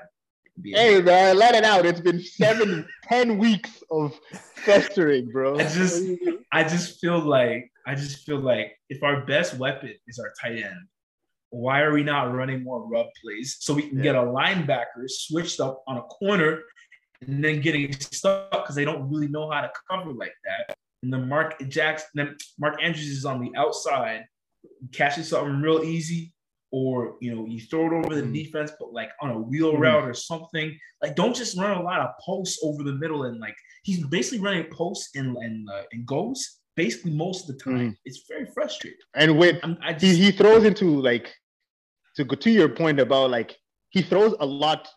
and 0.55 0.63
be 0.63 0.73
a 0.73 0.77
hey 0.77 1.01
man, 1.01 1.37
let 1.37 1.55
it 1.55 1.63
out. 1.63 1.85
It's 1.85 1.99
been 2.01 2.19
seven, 2.21 2.87
ten 3.03 3.37
weeks 3.37 3.81
of 3.91 4.13
festering, 4.55 5.29
bro. 5.31 5.57
I 5.59 5.63
just- 5.63 6.03
I 6.51 6.63
just 6.63 6.99
feel 6.99 7.19
like 7.19 7.71
I 7.87 7.95
just 7.95 8.25
feel 8.25 8.39
like 8.39 8.73
if 8.89 9.01
our 9.03 9.25
best 9.25 9.55
weapon 9.57 9.93
is 10.07 10.19
our 10.19 10.31
tight 10.41 10.57
end, 10.63 10.75
why 11.55 11.81
are 11.81 11.93
we 11.93 12.03
not 12.03 12.33
running 12.33 12.63
more 12.63 12.85
rub 12.87 13.07
plays 13.21 13.57
so 13.59 13.73
we 13.73 13.83
can 13.89 14.01
get 14.01 14.15
a 14.15 14.19
linebacker 14.19 15.03
switched 15.07 15.59
up 15.59 15.83
on 15.87 15.97
a 15.97 16.01
corner 16.03 16.61
and 17.21 17.43
then 17.43 17.61
getting 17.61 17.91
stuck 17.93 18.51
because 18.51 18.75
they 18.75 18.83
don't 18.85 19.09
really 19.09 19.29
know 19.29 19.49
how 19.49 19.61
to 19.61 19.71
cover 19.89 20.11
like 20.11 20.33
that. 20.43 20.75
And 21.01 21.13
then 21.13 21.29
Mark 21.29 21.49
Jackson, 21.69 22.09
then 22.15 22.35
Mark 22.59 22.75
Andrews 22.83 23.07
is 23.09 23.25
on 23.25 23.39
the 23.39 23.51
outside, 23.57 24.25
catches 24.91 25.29
something 25.29 25.61
real 25.61 25.83
easy, 25.83 26.33
or 26.71 27.15
you 27.21 27.33
know, 27.33 27.45
you 27.45 27.59
throw 27.61 27.85
it 27.87 27.93
over 28.05 28.15
the 28.15 28.21
Mhm. 28.27 28.33
defense, 28.33 28.71
but 28.79 28.91
like 28.91 29.11
on 29.21 29.29
a 29.31 29.39
wheel 29.39 29.73
Mhm. 29.73 29.79
route 29.79 30.07
or 30.09 30.13
something. 30.13 30.77
Like, 31.01 31.15
don't 31.15 31.35
just 31.35 31.57
run 31.57 31.77
a 31.77 31.81
lot 31.81 32.01
of 32.01 32.09
posts 32.19 32.59
over 32.63 32.83
the 32.83 32.93
middle 32.93 33.23
and 33.23 33.39
like 33.39 33.55
he's 33.83 34.05
basically 34.07 34.39
running 34.47 34.65
posts 34.71 35.15
and 35.15 35.37
and 35.37 35.69
uh, 35.69 35.83
and 35.93 36.05
goes 36.05 36.59
basically 36.75 37.11
most 37.11 37.39
of 37.49 37.57
the 37.57 37.63
time. 37.63 37.91
Mhm. 37.91 37.95
It's 38.03 38.21
very 38.27 38.47
frustrating. 38.53 38.99
and 39.13 39.37
with 39.39 39.57
I'm, 39.63 39.77
he, 39.99 40.15
he 40.23 40.31
throws 40.31 40.63
into 40.65 40.87
like 41.01 41.33
to 42.15 42.23
go 42.23 42.35
to 42.35 42.49
your 42.51 42.69
point 42.69 42.99
about 42.99 43.29
like 43.29 43.57
he 43.89 44.01
throws 44.01 44.35
a 44.39 44.45
lot 44.45 44.87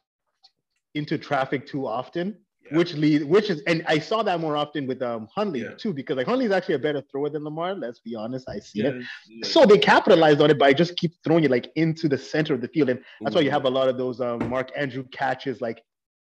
into 0.94 1.18
traffic 1.18 1.66
too 1.66 1.86
often 1.86 2.36
Yeah. 2.70 2.76
which 2.78 2.92
lead, 2.94 3.22
which 3.24 3.48
is, 3.50 3.62
and 3.70 3.82
I 3.86 3.98
saw 3.98 4.22
that 4.28 4.40
more 4.40 4.56
often 4.62 4.86
with 4.86 5.00
um 5.10 5.22
Huntley 5.34 5.62
Yeah. 5.62 5.74
too, 5.82 5.92
because 5.94 6.16
like 6.18 6.26
Huntley's 6.26 6.50
actually 6.50 6.74
a 6.74 6.78
better 6.86 7.02
thrower 7.10 7.30
than 7.30 7.42
Lamar. 7.44 7.74
Let's 7.74 8.00
be 8.08 8.14
honest, 8.14 8.44
I 8.48 8.58
see 8.58 8.80
it. 8.80 8.94
Yeah, 8.94 9.00
yeah. 9.28 9.46
So 9.54 9.64
they 9.70 9.78
capitalized 9.78 10.40
on 10.42 10.50
it 10.50 10.58
by 10.58 10.70
just 10.82 10.92
keep 10.96 11.12
throwing 11.24 11.44
it 11.44 11.50
like 11.50 11.66
into 11.76 12.08
the 12.08 12.18
center 12.18 12.52
of 12.54 12.60
the 12.60 12.68
field, 12.68 12.88
and 12.92 13.00
that's 13.22 13.34
why 13.36 13.42
you 13.42 13.48
Mhm. 13.50 13.58
have 13.58 13.64
a 13.72 13.74
lot 13.78 13.88
of 13.92 13.96
those 14.02 14.20
um, 14.20 14.38
Mark 14.50 14.68
Andrew 14.76 15.04
catches 15.22 15.60
like 15.66 15.78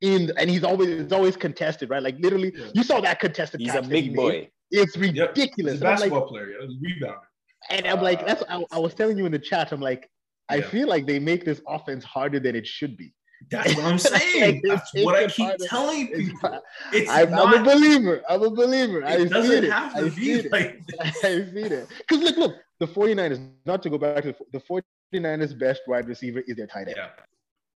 in, 0.02 0.32
and 0.40 0.48
he's 0.50 0.64
always 0.64 0.90
it's 0.90 1.14
always 1.20 1.36
contested, 1.46 1.90
right? 1.90 2.04
Like 2.04 2.18
literally, 2.20 2.52
Yeah. 2.56 2.66
you 2.78 2.84
saw 2.84 2.98
that 3.08 3.20
contested. 3.20 3.60
He's 3.62 3.72
catch 3.72 3.86
a 3.86 3.90
big 3.90 4.16
boy. 4.16 4.50
It's 4.70 4.96
Yep. 4.96 5.30
ridiculous. 5.30 5.74
He's 5.76 5.82
a 5.82 5.86
And 5.86 5.94
I'm 5.94 6.00
like, 6.06 6.12
basketball 6.12 6.28
player. 6.28 6.48
Yeah. 6.52 6.68
He's 6.68 6.78
rebounder. 7.02 7.26
and 7.72 7.84
I'm 7.88 8.02
like, 8.10 8.20
Uh, 8.22 8.26
that's 8.28 8.44
I, 8.50 8.64
I 8.78 8.80
was 8.86 8.94
telling 9.00 9.18
you 9.18 9.26
in 9.26 9.32
the 9.38 9.40
chat. 9.50 9.72
I'm 9.72 9.82
like, 9.92 10.04
I 10.50 10.62
feel 10.62 10.88
like 10.88 11.06
they 11.06 11.20
make 11.20 11.46
this 11.46 11.62
offense 11.68 12.04
harder 12.04 12.40
than 12.40 12.56
it 12.56 12.66
should 12.66 12.96
be. 12.98 13.14
That's 13.52 13.76
what 13.76 13.86
I'm 13.86 14.00
saying. 14.16 14.62
That's 14.66 14.92
what 14.96 15.16
I 15.16 15.28
keep 15.28 15.52
telling 15.68 16.08
people. 16.08 16.50
not- 16.50 16.64
It's 16.94 17.10
I'm, 17.10 17.34
I'm 17.34 17.54
a 17.54 17.64
believer. 17.64 18.24
I'm 18.30 18.42
a 18.44 18.50
believer. 18.50 19.06
I 19.06 19.14
It 19.16 19.24
see 19.24 19.30
doesn't 19.30 19.64
it. 19.66 19.72
have 19.72 19.96
I 19.96 20.00
to 20.02 20.12
see 20.12 20.22
be 20.22 20.32
it. 20.48 20.52
like. 20.52 20.82
I 21.02 21.12
see 21.12 21.28
it. 21.28 21.88
Because 22.00 22.20
look, 22.24 22.38
look, 22.38 22.56
the 22.80 22.88
49ers, 22.88 23.50
not 23.66 23.84
to 23.84 23.90
go 23.90 23.98
back 23.98 24.24
to 24.24 24.34
the, 24.52 24.60
the 24.60 24.82
49ers' 25.14 25.58
best 25.58 25.82
wide 25.88 26.08
receiver 26.08 26.42
is 26.48 26.56
their 26.58 26.68
tight 26.68 26.88
end. 26.88 26.96
Yeah. 26.98 27.10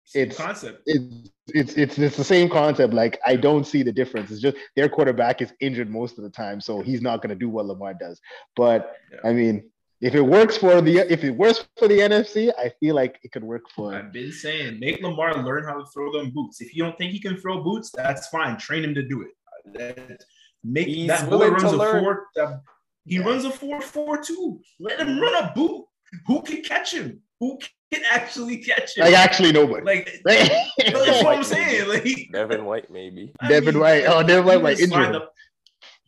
Same 0.04 0.22
It's- 0.22 0.36
concept. 0.38 0.82
It's, 0.86 1.30
it's 1.48 1.72
it's 1.74 1.98
it's 1.98 2.16
the 2.16 2.24
same 2.24 2.48
concept. 2.48 2.94
Like 2.94 3.18
I 3.26 3.34
don't 3.36 3.66
see 3.66 3.82
the 3.82 3.92
difference. 3.92 4.30
It's 4.30 4.40
just 4.40 4.56
their 4.76 4.88
quarterback 4.88 5.42
is 5.42 5.52
injured 5.60 5.90
most 5.90 6.18
of 6.18 6.24
the 6.24 6.30
time, 6.30 6.60
so 6.60 6.80
he's 6.80 7.02
not 7.02 7.20
going 7.20 7.30
to 7.30 7.34
do 7.34 7.48
what 7.48 7.66
Lamar 7.66 7.94
does. 7.94 8.20
But 8.56 8.94
Yeah. 9.12 9.28
I 9.28 9.32
mean, 9.32 9.70
if 10.00 10.14
it 10.14 10.20
works 10.22 10.56
for 10.56 10.80
the 10.80 10.98
if 11.12 11.24
it 11.24 11.30
works 11.32 11.64
for 11.76 11.88
the 11.88 11.98
NFC, 11.98 12.52
I 12.58 12.70
feel 12.80 12.94
like 12.94 13.18
it 13.22 13.32
could 13.32 13.44
work 13.44 13.64
for. 13.74 13.94
I've 13.94 14.12
been 14.12 14.32
saying, 14.32 14.78
make 14.78 15.02
Lamar 15.02 15.42
learn 15.42 15.64
how 15.64 15.76
to 15.78 15.84
throw 15.92 16.12
them 16.12 16.30
boots. 16.30 16.60
If 16.60 16.74
you 16.74 16.82
don't 16.84 16.96
think 16.98 17.12
he 17.12 17.20
can 17.20 17.36
throw 17.36 17.62
boots, 17.62 17.90
that's 17.94 18.28
fine. 18.28 18.56
Train 18.58 18.84
him 18.84 18.94
to 18.94 19.02
do 19.02 19.22
it. 19.22 19.30
That- 19.74 20.22
Make 20.64 20.88
He's 20.88 21.06
that 21.06 21.30
boy 21.30 21.48
runs 21.50 21.62
a 21.62 21.76
learn. 21.76 22.02
four. 22.02 22.26
That, 22.34 22.62
he 23.04 23.14
Yeah. 23.16 23.22
runs 23.22 23.44
a 23.44 23.50
four 23.50 23.80
four 23.80 24.20
two. 24.20 24.60
Let 24.80 24.98
him 24.98 25.20
run 25.20 25.34
a 25.44 25.52
boot. 25.54 25.84
Who 26.26 26.42
can 26.42 26.62
catch 26.62 26.92
him? 26.92 27.20
Who 27.38 27.58
can 27.92 28.02
actually 28.10 28.58
catch 28.58 28.96
him? 28.96 29.04
Like 29.04 29.14
actually 29.14 29.52
nobody. 29.52 29.86
like 29.86 30.20
that's 30.24 31.22
what 31.22 31.36
I'm 31.36 31.44
saying. 31.44 31.88
Like 31.88 32.28
Devin 32.32 32.64
White, 32.64 32.90
maybe. 32.90 33.32
I 33.40 33.48
Devin 33.48 33.74
mean, 33.74 33.82
White. 33.82 34.04
Oh, 34.08 34.22
Devin 34.24 34.44
White 34.46 34.52
even 34.54 34.62
might 34.64 34.80
injure 34.80 34.86
slide 34.94 35.06
him. 35.06 35.12
the- 35.12 35.28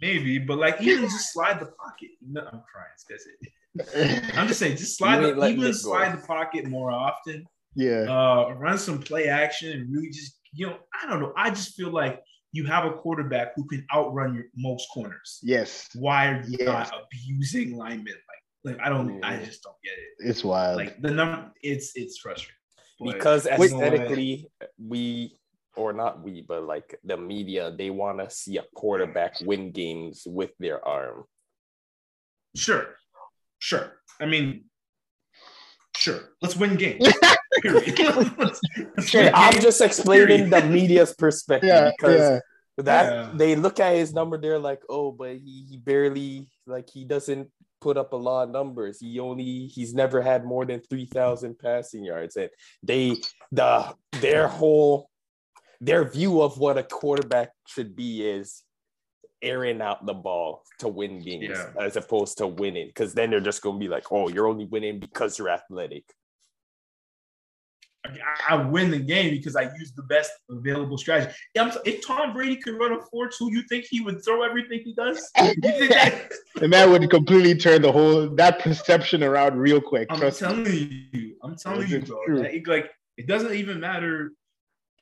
Maybe, 0.02 0.38
but 0.38 0.58
like 0.58 0.80
even 0.82 1.04
just 1.04 1.32
slide 1.32 1.60
the 1.60 1.66
pocket. 1.66 2.10
No, 2.20 2.40
I'm 2.40 2.62
crying. 2.72 2.96
That's 3.08 3.26
it. 3.26 3.52
I'm 4.36 4.48
just 4.48 4.58
saying, 4.58 4.76
just 4.76 4.98
slide 4.98 5.22
the, 5.22 5.46
even 5.46 5.72
slide 5.74 6.18
the 6.20 6.26
pocket 6.26 6.66
more 6.66 6.90
often. 6.90 7.44
yeah. 7.74 8.06
Uh, 8.08 8.52
run 8.54 8.78
some 8.78 8.98
play 9.00 9.28
action 9.28 9.72
and 9.72 9.92
really 9.92 10.10
just 10.10 10.38
you 10.52 10.66
know 10.66 10.76
I 11.00 11.08
don't 11.08 11.20
know. 11.20 11.32
I 11.36 11.50
just 11.50 11.74
feel 11.74 11.90
like 11.90 12.20
you 12.52 12.66
have 12.66 12.84
a 12.84 12.92
quarterback 12.92 13.52
who 13.54 13.64
can 13.68 13.86
outrun 13.94 14.34
your 14.34 14.44
most 14.56 14.88
corners. 14.92 15.38
Yes. 15.42 15.88
Why 15.94 16.28
are 16.28 16.42
you 16.42 16.56
Yes. 16.58 16.90
not 16.90 16.92
abusing 17.04 17.76
linemen? 17.76 18.14
Like, 18.64 18.76
like 18.76 18.84
I 18.84 18.88
don't, 18.88 19.24
I 19.24 19.36
Mm. 19.36 19.44
just 19.44 19.62
don't 19.62 19.76
get 19.84 19.92
it. 19.92 20.28
It's 20.28 20.42
wild. 20.42 20.76
Like 20.76 21.00
the 21.00 21.12
number, 21.12 21.52
it's 21.62 21.92
it's 21.94 22.18
frustrating. 22.18 22.56
But 22.98 23.14
because 23.14 23.44
you 23.44 23.50
know 23.52 23.56
what? 23.58 23.66
aesthetically 23.70 24.50
we 24.78 25.38
or 25.76 25.92
not 25.92 26.20
we 26.22 26.42
but 26.42 26.64
like 26.64 26.98
the 27.04 27.16
media 27.16 27.70
they 27.70 27.88
want 27.88 28.18
to 28.18 28.28
see 28.28 28.58
a 28.58 28.64
quarterback 28.74 29.40
win 29.42 29.70
games 29.70 30.24
with 30.26 30.50
their 30.58 30.84
arm 30.84 31.24
sure, 32.56 32.96
sure. 33.60 33.92
I 34.20 34.26
mean, 34.26 34.64
sure. 35.96 36.20
Let's 36.42 36.56
win 36.56 36.76
games. 36.76 37.06
Period. 37.62 37.98
Let's- 38.38 38.60
let's 38.96 39.08
Sure, 39.08 39.22
win 39.24 39.32
i'm 39.34 39.52
games. 39.52 39.64
just 39.64 39.80
explaining 39.80 40.48
the 40.50 40.62
media's 40.64 41.14
perspective 41.18 41.68
yeah. 41.68 41.90
because 41.96 42.18
Yeah. 42.20 42.38
that 42.84 43.04
Yeah. 43.12 43.30
they 43.34 43.54
look 43.56 43.80
at 43.80 43.94
his 43.96 44.14
number 44.14 44.38
they're 44.38 44.58
like 44.58 44.80
oh 44.88 45.10
but 45.12 45.36
he, 45.36 45.66
he 45.68 45.76
barely 45.76 46.48
like 46.66 46.88
he 46.88 47.04
doesn't 47.04 47.50
put 47.80 47.96
up 47.96 48.12
a 48.12 48.16
lot 48.16 48.44
of 48.44 48.50
numbers 48.50 49.00
he 49.00 49.18
only 49.20 49.66
he's 49.66 49.92
never 49.94 50.22
had 50.22 50.44
more 50.44 50.64
than 50.64 50.80
3000 50.80 51.58
passing 51.58 52.04
yards 52.04 52.36
and 52.36 52.50
they 52.82 53.16
the 53.52 53.92
their 54.20 54.48
whole 54.48 55.10
their 55.80 56.04
view 56.08 56.40
of 56.40 56.56
what 56.58 56.78
a 56.78 56.82
quarterback 56.84 57.50
should 57.66 57.96
be 57.96 58.22
is 58.22 58.62
airing 59.42 59.80
out 59.80 60.04
the 60.06 60.14
ball 60.14 60.62
to 60.78 60.88
win 60.88 61.18
games 61.20 61.48
Yeah. 61.50 61.70
as 61.80 61.96
opposed 61.96 62.38
to 62.38 62.46
winning 62.46 62.88
because 62.88 63.14
then 63.14 63.30
they're 63.30 63.40
just 63.40 63.62
going 63.62 63.76
to 63.76 63.80
be 63.80 63.88
like 63.88 64.10
oh 64.12 64.28
you're 64.28 64.46
only 64.48 64.66
winning 64.66 64.98
because 65.00 65.38
you're 65.38 65.48
athletic 65.50 66.04
I, 68.06 68.54
I 68.54 68.54
win 68.64 68.90
the 68.90 68.98
game 68.98 69.30
because 69.30 69.56
I 69.56 69.62
use 69.78 69.92
the 69.94 70.02
best 70.04 70.30
available 70.48 70.96
strategy. 70.96 71.32
If 71.54 72.06
Tom 72.06 72.32
Brady 72.32 72.56
could 72.56 72.78
run 72.78 72.92
a 72.92 72.96
4-2, 73.14 73.30
you 73.52 73.62
think 73.68 73.84
he 73.90 74.00
would 74.00 74.24
throw 74.24 74.42
everything 74.42 74.80
he 74.82 74.94
does? 74.94 75.30
You 75.38 75.54
think 75.60 75.90
that- 75.92 76.32
And 76.62 76.72
that 76.72 76.88
would 76.88 77.08
completely 77.10 77.54
turn 77.56 77.82
the 77.82 77.92
whole 77.92 78.28
that 78.36 78.60
perception 78.60 79.22
around 79.22 79.58
real 79.58 79.82
quick. 79.82 80.08
I'm 80.10 80.18
Trust 80.18 80.40
me. 80.40 80.48
telling 80.48 80.66
you, 81.12 81.36
I'm 81.42 81.56
telling 81.56 81.82
Yes, 81.82 81.90
you, 81.90 81.98
it's 81.98 82.08
bro. 82.10 82.24
true. 82.24 82.38
Like, 82.38 82.66
like, 82.66 82.90
it 83.18 83.26
doesn't 83.26 83.52
even 83.52 83.78
matter 83.80 84.32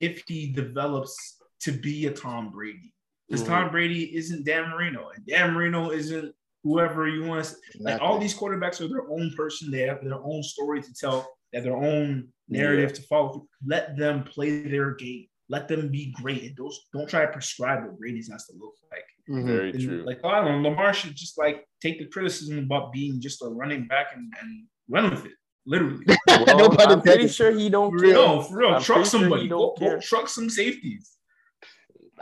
if 0.01 0.25
he 0.27 0.53
develops 0.53 1.37
to 1.61 1.71
be 1.73 2.07
a 2.07 2.11
Tom 2.11 2.51
Brady. 2.51 2.93
Because 3.29 3.43
Mhm. 3.45 3.47
Tom 3.49 3.71
Brady 3.71 4.17
isn't 4.17 4.45
Dan 4.45 4.71
Marino, 4.71 5.11
and 5.15 5.25
Dan 5.27 5.53
Marino 5.53 5.91
isn't 5.91 6.35
whoever 6.65 7.07
you 7.09 7.25
want. 7.25 7.45
to 7.45 7.83
Like 7.83 8.01
all 8.01 8.19
these 8.19 8.35
quarterbacks 8.37 8.81
are 8.81 8.89
their 8.89 9.09
own 9.11 9.33
person. 9.37 9.71
They 9.71 9.83
have 9.83 10.03
their 10.03 10.15
own 10.23 10.43
story 10.43 10.83
to 10.83 10.95
tell. 10.95 11.29
They 11.53 11.59
have 11.59 11.65
their 11.65 11.77
own 11.77 12.29
narrative 12.49 12.93
to 12.95 13.03
follow. 13.03 13.47
Let 13.65 13.97
them 13.97 14.25
play 14.25 14.63
their 14.63 14.95
game. 14.95 15.27
Let 15.51 15.69
them 15.69 15.89
be 15.91 16.13
great. 16.21 16.43
And 16.45 16.57
don't 16.57 16.75
don't 16.93 17.09
try 17.09 17.25
to 17.27 17.33
prescribe 17.33 17.85
what 17.85 17.99
Brady's 17.99 18.29
has 18.31 18.47
to 18.47 18.55
look 18.59 18.75
like. 18.91 19.05
Mhm. 19.31 19.47
very 19.47 19.71
And, 19.71 19.81
true 19.81 20.03
Like, 20.05 20.21
oh, 20.25 20.29
I 20.29 20.43
don't 20.45 20.63
know, 20.63 20.71
Lamar 20.71 20.93
should 20.95 21.15
just 21.15 21.37
like 21.39 21.67
take 21.83 21.99
the 21.99 22.07
criticism 22.07 22.59
about 22.59 22.93
being 22.93 23.21
just 23.21 23.43
a 23.43 23.47
running 23.49 23.87
back 23.87 24.09
and, 24.15 24.33
and 24.41 24.65
run 24.89 25.11
with 25.11 25.27
it. 25.27 25.33
Literally. 25.67 26.05
well, 26.27 26.47
No 26.71 26.77
i'm 26.79 27.03
pretty 27.03 27.29
sure 27.29 27.51
he 27.51 27.69
don't 27.69 27.93
For 27.93 27.99
care. 27.99 28.09
real. 28.09 28.27
no, 28.37 28.43
for 28.43 28.57
real. 28.57 28.75
I'm 28.75 28.83
truck 28.83 28.97
pretty 29.01 29.11
sure 29.11 29.21
somebody. 29.21 29.49
Go, 29.49 29.75
go 29.79 30.01
truck 30.01 30.29
some 30.29 30.49
safeties. 30.49 31.18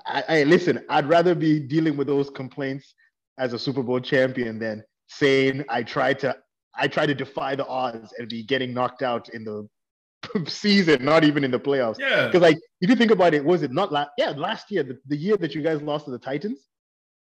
I, 0.07 0.25
I 0.29 0.43
listen. 0.45 0.85
I'd 0.89 1.09
rather 1.09 1.35
be 1.35 1.61
dealing 1.61 1.97
with 1.97 2.07
those 2.07 2.31
complaints 2.31 2.95
as 3.39 3.53
a 3.53 3.59
Super 3.59 3.83
Bowl 3.83 4.01
champion 4.01 4.59
than 4.59 4.83
saying 5.09 5.65
I 5.69 5.83
tried 5.83 6.19
to 6.21 6.37
I 6.79 6.89
tried 6.89 7.07
to 7.07 7.15
defy 7.15 7.55
the 7.55 7.67
odds 7.67 8.13
and 8.19 8.29
be 8.29 8.43
getting 8.43 8.75
knocked 8.75 9.03
out 9.03 9.29
in 9.31 9.45
the 9.45 9.67
season, 10.51 11.05
not 11.05 11.25
even 11.25 11.45
in 11.45 11.51
the 11.51 11.61
playoffs. 11.61 11.99
Yeah. 11.99 12.27
Because 12.27 12.43
like 12.43 12.59
if 12.81 12.91
you 12.91 12.97
think 12.97 13.11
about 13.11 13.35
it, 13.35 13.45
was 13.45 13.63
it 13.63 13.73
not 13.73 13.93
last? 13.93 14.11
Yeah, 14.19 14.31
last 14.31 14.71
year, 14.71 14.83
the, 14.83 14.99
the 15.07 15.17
year 15.17 15.37
that 15.39 15.55
you 15.55 15.63
guys 15.63 15.81
lost 15.83 16.05
to 16.07 16.11
the 16.11 16.19
Titans. 16.19 16.67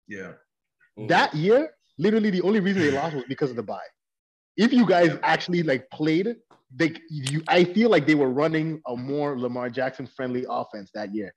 Yeah. 0.07 0.33
That 1.07 1.33
year, 1.33 1.71
literally 1.97 2.29
the 2.29 2.41
only 2.41 2.59
reason 2.59 2.81
they 2.81 2.91
lost 2.91 3.15
was 3.15 3.23
because 3.27 3.49
of 3.49 3.55
the 3.55 3.63
bye. 3.63 3.79
If 4.57 4.71
you 4.71 4.85
guys 4.85 5.09
Yeah. 5.09 5.19
actually 5.23 5.63
like 5.63 5.89
played, 5.91 6.35
they 6.75 6.95
you 7.09 7.41
I 7.47 7.63
feel 7.63 7.89
like 7.89 8.07
they 8.07 8.15
were 8.15 8.29
running 8.29 8.81
a 8.87 8.95
more 8.95 9.39
Lamar 9.39 9.69
Jackson 9.69 10.07
friendly 10.07 10.45
offense 10.49 10.91
that 10.93 11.13
year. 11.13 11.33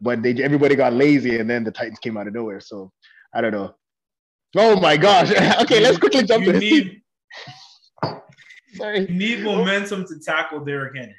But 0.00 0.22
they 0.22 0.32
everybody 0.42 0.74
got 0.74 0.92
lazy 0.92 1.38
and 1.38 1.48
then 1.48 1.64
the 1.64 1.70
Titans 1.70 1.98
came 1.98 2.16
out 2.16 2.26
of 2.26 2.34
nowhere. 2.34 2.60
So 2.60 2.92
I 3.34 3.40
don't 3.40 3.52
know. 3.52 3.74
Oh 4.56 4.80
my 4.80 4.96
gosh. 4.96 5.30
okay, 5.62 5.80
let's 5.80 5.98
quickly 5.98 6.24
jump 6.24 6.44
you 6.44 6.52
to 6.52 6.58
need 6.58 7.02
Sorry. 8.74 9.00
you 9.00 9.08
need 9.08 9.44
momentum 9.44 10.06
to 10.06 10.18
tackle 10.24 10.64
Derrick 10.64 10.96
Henry. 10.96 11.14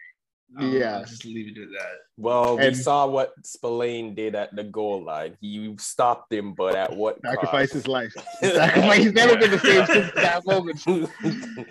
Um, 0.58 0.74
Yeah. 0.74 0.98
I'll 0.98 1.06
just 1.06 1.26
leave 1.26 1.56
it 1.58 1.62
at 1.62 1.70
that. 1.70 1.96
Well, 2.18 2.58
we 2.58 2.74
saw 2.74 3.08
what 3.08 3.32
Spillane 3.44 4.16
did 4.16 4.36
at 4.36 4.56
the 4.56 4.64
goal 4.64 5.04
line. 5.04 5.38
He 5.40 5.74
stopped 5.80 6.32
him, 6.32 6.54
but 6.54 6.76
at 6.76 6.96
what 6.96 7.20
Sacrifice 7.26 7.72
his 7.72 7.88
life. 7.88 8.14
Sacrifice. 8.42 8.98
He's 8.98 9.14
never 9.14 9.38
been 9.38 9.52
the 9.52 9.60
same 9.60 9.86
since 9.86 10.12
that 10.16 10.46
moment. 10.46 10.84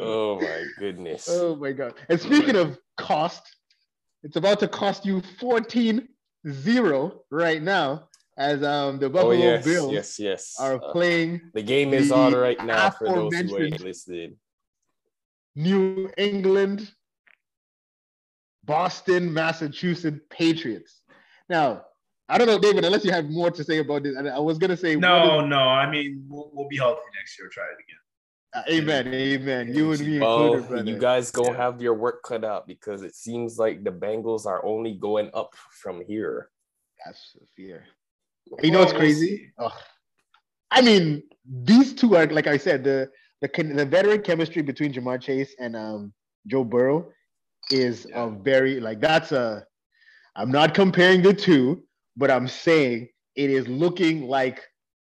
oh 0.00 0.40
my 0.40 0.64
goodness. 0.78 1.28
Oh 1.30 1.56
my 1.56 1.72
god. 1.72 1.94
And 2.08 2.20
speaking 2.20 2.56
of 2.56 2.78
cost, 2.96 3.42
it's 4.22 4.36
about 4.36 4.58
to 4.60 4.68
cost 4.68 5.04
you 5.06 5.20
14-0 5.40 7.12
right 7.30 7.62
now 7.62 8.08
as 8.36 8.62
um 8.64 8.98
the 8.98 9.06
Oh 9.06 9.10
Buffalo 9.10 9.32
yes, 9.34 9.64
Bills 9.64 9.92
yes, 9.92 10.18
yes. 10.18 10.54
are 10.58 10.74
Uh, 10.74 10.92
playing 10.92 11.40
the 11.54 11.62
game 11.62 11.94
is 11.94 12.08
the 12.08 12.16
on 12.16 12.34
right 12.34 12.62
now 12.64 12.90
for 12.90 13.06
those 13.08 13.32
who 13.34 13.56
are 13.56 13.68
listening. 13.68 14.36
New 15.54 16.10
England, 16.18 16.90
Boston, 18.64 19.32
Massachusetts 19.32 20.20
Patriots. 20.30 21.02
Now, 21.48 21.84
I 22.28 22.38
don't 22.38 22.46
know, 22.46 22.58
David, 22.58 22.84
unless 22.84 23.04
you 23.04 23.12
have 23.12 23.28
more 23.28 23.50
to 23.50 23.62
say 23.64 23.78
about 23.78 24.02
this. 24.02 24.16
I 24.16 24.22
I 24.28 24.38
was 24.38 24.58
gonna 24.58 24.76
say 24.76 24.96
what 24.96 25.02
No, 25.02 25.46
no. 25.46 25.58
I 25.58 25.90
mean, 25.90 26.24
we'll, 26.28 26.50
we'll 26.54 26.68
be 26.68 26.76
healthy 26.78 27.00
next 27.18 27.38
year. 27.38 27.48
Try 27.52 27.64
it 27.64 27.78
again. 27.84 28.00
uh, 28.54 28.62
amen, 28.72 29.12
amen. 29.12 29.74
You 29.74 29.92
and 29.92 30.00
me 30.00 30.18
Well, 30.20 30.54
included, 30.54 30.68
brother. 30.68 30.90
you 30.90 30.98
guys 30.98 31.30
gonna 31.30 31.50
Yeah. 31.50 31.56
have 31.64 31.82
your 31.82 31.94
work 31.94 32.22
cut 32.22 32.44
out 32.44 32.66
because 32.66 33.02
it 33.02 33.14
seems 33.14 33.58
like 33.58 33.84
the 33.84 33.90
Bengals 33.90 34.46
are 34.46 34.64
only 34.64 34.94
going 34.94 35.30
up 35.34 35.54
from 35.82 36.02
here. 36.06 36.50
That's 37.04 37.36
a 37.42 37.46
fear. 37.56 37.84
You 38.62 38.70
know 38.70 38.78
what's 38.80 38.92
Well, 38.92 39.00
we'll 39.02 39.10
crazy? 39.12 39.36
see. 39.36 39.50
Ugh. 39.58 39.72
I 40.70 40.80
mean, 40.80 41.22
these 41.44 41.92
two 41.94 42.16
are 42.16 42.26
like 42.26 42.46
I 42.46 42.56
said, 42.56 42.84
the 42.84 43.10
the 43.42 43.48
the 43.80 43.84
veteran 43.84 44.22
chemistry 44.22 44.62
between 44.62 44.94
Ja'Marr 44.94 45.20
Chase 45.20 45.54
and 45.58 45.76
um, 45.76 46.14
Joe 46.46 46.64
Burrow 46.64 47.12
is 47.70 48.06
Yeah. 48.08 48.24
a 48.24 48.30
very 48.30 48.80
like 48.80 49.00
that's 49.00 49.32
a. 49.32 49.66
I'm 50.36 50.50
not 50.50 50.74
comparing 50.74 51.22
the 51.22 51.32
two, 51.32 51.84
but 52.16 52.30
I'm 52.30 52.48
saying 52.48 53.08
it 53.36 53.50
is 53.50 53.68
looking 53.68 54.26
like 54.26 54.62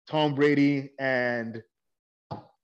Tom 0.09 0.35
Brady 0.35 0.91
and 0.99 1.63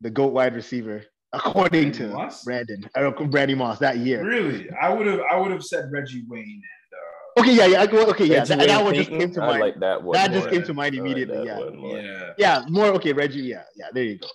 the 0.03 0.11
GOAT 0.11 0.33
wide 0.33 0.55
receiver, 0.55 1.03
according 1.33 1.85
Randy 1.85 1.99
to 1.99 2.09
Moss? 2.09 2.45
Brandon, 2.45 2.89
uh, 2.95 3.11
Brandy 3.11 3.55
Moss 3.55 3.79
that 3.79 3.99
year. 3.99 4.23
Really, 4.25 4.69
I 4.81 4.93
would 4.93 5.07
have 5.07 5.21
I 5.21 5.37
would 5.37 5.51
have 5.51 5.65
said 5.65 5.91
Reggie 5.91 6.25
Wayne 6.29 6.43
and 6.45 6.65
Okay, 7.39 7.55
yeah, 7.55 7.67
yeah, 7.67 7.83
I 7.83 7.87
go- 7.87 8.07
okay, 8.09 8.27
yeah, 8.27 8.39
Reggie 8.41 8.57
that, 8.57 8.67
that 8.67 8.77
Wayne 8.77 8.85
one 8.85 8.95
just 8.95 9.11
came 9.11 9.33
to 9.33 9.41
mind. 9.41 9.53
I 9.57 9.59
like 9.61 9.81
that 9.81 10.03
one. 10.03 10.13
that 10.15 10.33
just 10.33 10.51
came 10.51 10.63
to 10.65 10.75
mind 10.75 10.95
I 10.95 10.99
like 10.99 11.07
immediately. 11.07 11.47
yeah, 11.47 11.59
one 11.59 11.69
uh, 11.69 11.77
more. 11.77 11.99
yeah, 11.99 12.33
yeah, 12.37 12.65
more 12.69 12.87
okay, 12.87 13.13
Reggie. 13.13 13.41
Yeah, 13.41 13.63
yeah, 13.77 13.87
there 13.93 14.05
you 14.05 14.19
go. 14.19 14.27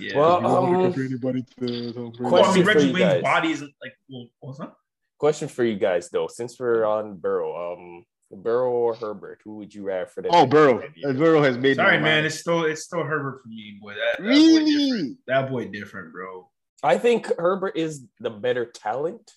Yeah. 0.00 0.16
Well, 0.16 0.36
You 0.36 0.42
don't 0.42 0.62
wanna 0.72 0.78
um, 0.78 0.84
compare 0.92 1.04
anybody 1.04 1.42
to 1.60 1.92
Tom 1.92 2.10
Brady. 2.10 2.18
well, 2.20 2.34
I 2.34 2.38
question 2.40 2.54
mean, 2.54 2.64
for 2.64 2.68
Reggie 2.74 2.86
you 2.88 2.92
Wayne's 2.94 3.12
guys. 3.14 3.22
body 3.22 3.50
isn't 3.52 3.72
like 3.82 3.92
well, 4.08 4.26
what's 4.40 4.58
that? 4.58 4.72
Question 5.18 5.48
for 5.48 5.64
you 5.64 5.76
guys 5.76 6.08
though, 6.10 6.26
since 6.28 6.58
we're 6.60 6.84
on 6.84 7.16
Burrow, 7.16 7.72
um, 7.74 8.04
Burrow 8.30 8.70
or 8.70 8.94
Herbert, 8.94 9.40
who 9.44 9.56
would 9.56 9.74
you 9.74 9.82
rather 9.84 10.06
for 10.06 10.22
the 10.22 10.28
Oh, 10.32 10.46
Burrow. 10.46 10.80
five 10.80 10.90
Uh, 10.90 11.08
years? 11.08 11.16
Burrow 11.16 11.42
has 11.42 11.58
made. 11.58 11.76
Sorry, 11.76 11.96
my 11.96 12.02
man. 12.04 12.14
mind. 12.16 12.26
It's 12.26 12.38
still 12.38 12.64
it's 12.64 12.82
still 12.84 13.02
Herbert 13.02 13.40
for 13.42 13.48
me, 13.48 13.78
boy. 13.80 13.94
That, 13.94 14.18
that 14.18 14.22
Boy 14.22 14.28
Really? 14.28 14.64
different. 14.90 15.18
That 15.26 15.50
boy 15.50 15.68
different, 15.68 16.12
bro. 16.12 16.48
I 16.82 16.98
think 16.98 17.26
Herbert 17.38 17.76
is 17.76 18.06
the 18.20 18.30
better 18.30 18.64
talent. 18.64 19.32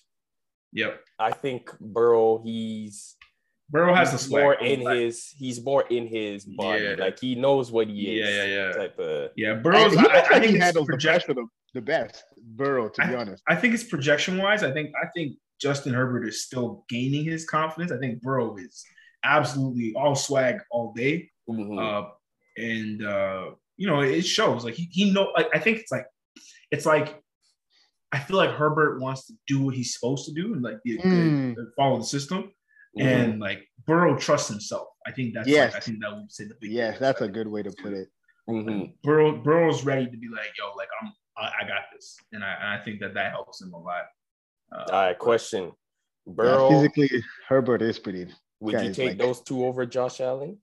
Yep. 0.74 1.00
I 1.18 1.32
think 1.32 1.70
Burrow, 1.80 2.40
he's 2.44 3.16
Burrow 3.72 3.94
has 3.94 4.10
the 4.10 4.18
he's 4.18 4.26
swag. 4.28 4.42
more 4.42 4.54
in 4.54 4.80
his 4.80 5.34
he's 5.38 5.64
more 5.64 5.82
in 5.88 6.06
his 6.06 6.44
body. 6.44 6.84
Yeah. 6.84 6.94
Like 6.98 7.18
he 7.18 7.34
knows 7.34 7.72
what 7.72 7.88
he 7.88 8.20
is. 8.20 8.28
yeah, 8.28 8.44
yeah. 8.44 8.66
yeah. 8.68 8.72
Type 8.72 8.98
of 8.98 9.30
Yeah, 9.36 9.54
Burrow's. 9.54 9.92
he 9.92 9.98
I, 9.98 10.02
looks 10.02 10.28
I 10.30 10.38
think 10.40 10.44
he 10.50 10.56
it's 10.56 10.64
handles 10.64 10.86
the 10.86 10.92
project, 10.92 11.24
pressure 11.26 11.40
the, 11.40 11.46
the 11.74 11.80
best. 11.80 12.22
Burrow, 12.44 12.88
to 12.90 13.06
be 13.08 13.14
honest. 13.14 13.42
I 13.48 13.56
think 13.56 13.72
it's 13.74 13.84
projection 13.84 14.38
wise. 14.38 14.62
I 14.62 14.72
think 14.72 14.90
I 15.02 15.06
think 15.14 15.36
Justin 15.60 15.94
Herbert 15.94 16.26
is 16.26 16.44
still 16.44 16.84
gaining 16.88 17.24
his 17.24 17.44
confidence. 17.44 17.90
I 17.92 17.98
think 17.98 18.20
Burrow 18.20 18.56
is 18.56 18.84
absolutely 19.24 19.94
all 19.96 20.14
swag 20.14 20.58
all 20.70 20.92
day. 20.94 21.30
Mhm. 21.48 21.78
Uh, 21.80 22.08
and 22.58 23.04
uh, 23.06 23.50
you 23.76 23.86
know, 23.86 24.00
it 24.00 24.22
shows. 24.22 24.64
Like 24.64 24.74
he, 24.74 24.88
he 24.92 25.12
know. 25.12 25.32
Like, 25.36 25.48
I 25.54 25.58
think 25.58 25.78
it's 25.78 25.90
like 25.92 26.06
it's 26.70 26.84
like 26.84 27.18
I 28.12 28.18
feel 28.18 28.36
like 28.36 28.50
Herbert 28.50 29.00
wants 29.00 29.26
to 29.28 29.34
do 29.46 29.62
what 29.62 29.74
he's 29.74 29.94
supposed 29.94 30.26
to 30.26 30.32
do 30.34 30.52
and 30.52 30.62
like 30.62 30.82
be 30.82 30.98
a 30.98 31.02
good 31.02 31.06
Mm. 31.56 31.56
follow 31.76 31.96
the 31.98 32.04
system. 32.04 32.52
Mhm. 32.98 33.04
And 33.04 33.40
like 33.40 33.68
Burrow 33.86 34.16
trusts 34.18 34.48
himself. 34.48 34.88
I 35.06 35.12
think 35.12 35.34
that's 35.34 35.48
Yes. 35.48 35.72
like, 35.72 35.82
I 35.82 35.84
think 35.84 36.00
that 36.02 36.12
would 36.14 36.30
say 36.30 36.44
the 36.44 36.54
big 36.60 36.70
Yes, 36.72 36.98
that's 36.98 37.20
a 37.22 37.28
good 37.28 37.48
way 37.48 37.62
to 37.62 37.70
put 37.82 37.92
it. 37.94 38.08
Mhm. 38.48 38.94
Burrow 39.02 39.36
Burrow's 39.42 39.84
ready 39.84 40.10
to 40.10 40.16
be 40.16 40.28
like, 40.28 40.52
yo, 40.58 40.72
like 40.76 40.88
I'm 41.00 41.12
I, 41.36 41.50
I 41.62 41.66
got 41.66 41.84
this, 41.94 42.18
and 42.32 42.44
I, 42.44 42.52
and 42.60 42.68
I 42.80 42.84
think 42.84 43.00
that 43.00 43.14
that 43.14 43.32
helps 43.32 43.62
him 43.62 43.72
a 43.72 43.78
lot. 43.78 44.04
Uh, 44.70 44.84
All 44.92 45.02
right, 45.06 45.18
question. 45.18 45.72
Yeah, 46.26 46.32
Burrow, 46.34 46.68
physically, 46.68 47.24
Herbert 47.48 47.80
is 47.80 47.98
pretty. 47.98 48.26
would 48.60 48.80
you 48.84 48.92
take 48.92 49.08
like- 49.10 49.18
those 49.18 49.40
two 49.42 49.64
over 49.64 49.86
Josh 49.86 50.20
Allen? 50.20 50.60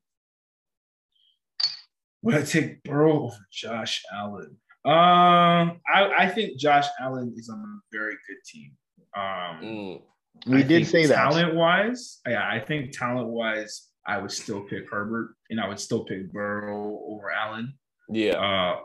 Would 2.21 2.35
I 2.35 2.41
take 2.43 2.83
Burrow 2.83 3.23
over 3.23 3.47
Josh 3.51 4.03
Allen? 4.13 4.57
Um, 4.85 5.81
I, 5.87 6.11
I 6.17 6.29
think 6.29 6.59
Josh 6.59 6.85
Allen 6.99 7.33
is 7.37 7.49
on 7.49 7.59
a 7.59 7.79
very 7.97 8.15
good 8.27 8.37
team. 8.45 8.77
Um, 9.15 9.61
Mm. 9.61 10.01
We 10.47 10.59
I 10.59 10.61
did 10.61 10.67
think 10.69 10.87
say 10.87 11.05
that. 11.07 11.15
talent 11.15 11.55
wise, 11.55 12.19
yeah, 12.27 12.47
I 12.47 12.59
think 12.59 12.97
talent 12.97 13.27
wise, 13.29 13.87
I 14.07 14.17
would 14.17 14.31
still 14.31 14.61
pick 14.61 14.89
Herbert, 14.89 15.35
and 15.49 15.59
I 15.59 15.67
would 15.67 15.79
still 15.79 16.05
pick 16.05 16.31
Burrow 16.31 16.99
over 17.07 17.29
Allen. 17.31 17.73
Yeah. 18.09 18.33
Uh, 18.39 18.79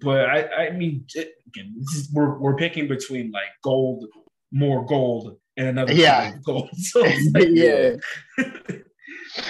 but 0.00 0.30
I, 0.30 0.66
I 0.68 0.70
mean, 0.70 1.04
it- 1.14 1.34
again, 1.46 1.74
this 1.78 1.94
is, 1.96 2.12
we're 2.12 2.38
we're 2.38 2.56
picking 2.56 2.88
between 2.88 3.30
like 3.32 3.50
gold, 3.62 4.06
more 4.50 4.84
gold, 4.86 5.36
and 5.58 5.68
another 5.68 5.92
Yeah. 5.92 6.24
kind 6.24 6.36
of 6.36 6.44
gold. 6.44 6.70
So 6.76 7.00
like, 7.00 7.14
yeah. 7.50 7.96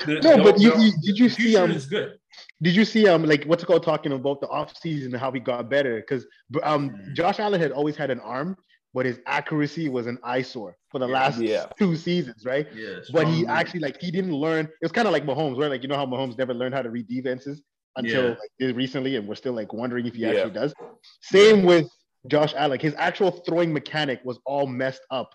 the- 0.06 0.20
No, 0.22 0.36
the- 0.36 0.42
but 0.42 0.60
you, 0.60 0.70
the 0.72 0.82
you 0.82 0.92
did 1.02 1.18
you 1.18 1.28
see 1.28 1.42
future 1.52 1.62
um 1.62 1.70
is 1.70 1.86
good. 1.86 2.18
did 2.62 2.74
you 2.74 2.84
see 2.84 3.06
um 3.08 3.24
like 3.24 3.44
what's 3.44 3.62
it 3.62 3.66
called 3.66 3.84
talking 3.84 4.12
about 4.12 4.40
the 4.40 4.48
offseason 4.48 5.06
and 5.06 5.16
how 5.16 5.30
he 5.30 5.40
got 5.40 5.70
better? 5.70 5.96
Because 6.00 6.26
um 6.62 6.90
Mm. 6.90 7.14
Josh 7.14 7.38
Allen 7.38 7.60
had 7.60 7.70
always 7.72 7.96
had 7.96 8.10
an 8.10 8.20
arm, 8.20 8.56
but 8.94 9.04
his 9.04 9.18
accuracy 9.26 9.88
was 9.88 10.06
an 10.06 10.18
eyesore 10.22 10.76
for 10.90 11.00
the 11.00 11.06
Yeah. 11.06 11.12
last 11.12 11.40
Yeah. 11.42 11.66
two 11.78 11.96
seasons, 11.96 12.44
right? 12.46 12.66
Yeah, 12.72 13.00
But 13.12 13.26
he 13.26 13.40
strong 13.40 13.56
actually 13.56 13.80
like 13.80 14.00
he 14.00 14.10
didn't 14.10 14.34
learn. 14.34 14.66
It 14.66 14.72
was 14.82 14.92
kind 14.92 15.06
of 15.08 15.12
like 15.12 15.24
Mahomes, 15.26 15.58
right? 15.60 15.68
Like 15.70 15.82
you 15.82 15.88
know 15.88 15.96
how 15.96 16.06
Mahomes 16.06 16.38
never 16.38 16.54
learned 16.54 16.74
how 16.74 16.82
to 16.82 16.90
read 16.90 17.08
defenses 17.08 17.60
until 17.96 18.22
Yeah. 18.22 18.36
like, 18.68 18.76
recently, 18.76 19.16
and 19.16 19.26
we're 19.28 19.34
still 19.34 19.52
like 19.52 19.72
wondering 19.72 20.06
if 20.06 20.14
he 20.14 20.22
Yeah. 20.22 20.30
actually 20.30 20.52
does. 20.52 20.72
Same 21.20 21.64
with 21.64 21.88
Josh 22.28 22.54
Allen. 22.56 22.78
His 22.80 22.94
actual 22.96 23.30
throwing 23.30 23.72
mechanic 23.72 24.20
was 24.24 24.38
all 24.46 24.66
messed 24.66 25.02
up. 25.10 25.30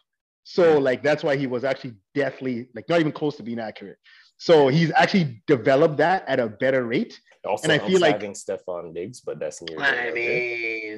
So 0.45 0.79
like 0.79 1.03
that's 1.03 1.23
why 1.23 1.35
he 1.35 1.45
was 1.45 1.63
actually 1.63 1.93
deathly 2.15 2.69
like 2.73 2.87
not 2.89 2.99
even 3.01 3.11
close 3.11 3.35
to 3.37 3.43
being 3.43 3.59
accurate. 3.59 3.97
So 4.37 4.69
he's 4.69 4.91
actually 4.95 5.43
developed 5.47 5.97
that 5.97 6.23
at 6.27 6.39
a 6.39 6.47
better 6.47 6.85
rate. 6.85 7.19
Also, 7.45 7.63
and 7.63 7.71
I 7.71 7.77
helps 7.77 7.91
feel 7.91 8.01
like- 8.01 8.15
having 8.15 8.33
Stefon 8.33 8.93
Diggs, 8.93 9.21
but 9.21 9.39
that's 9.39 9.61
near. 9.61 9.79
I 9.79 10.11
mean, 10.11 10.11
I 10.11 10.11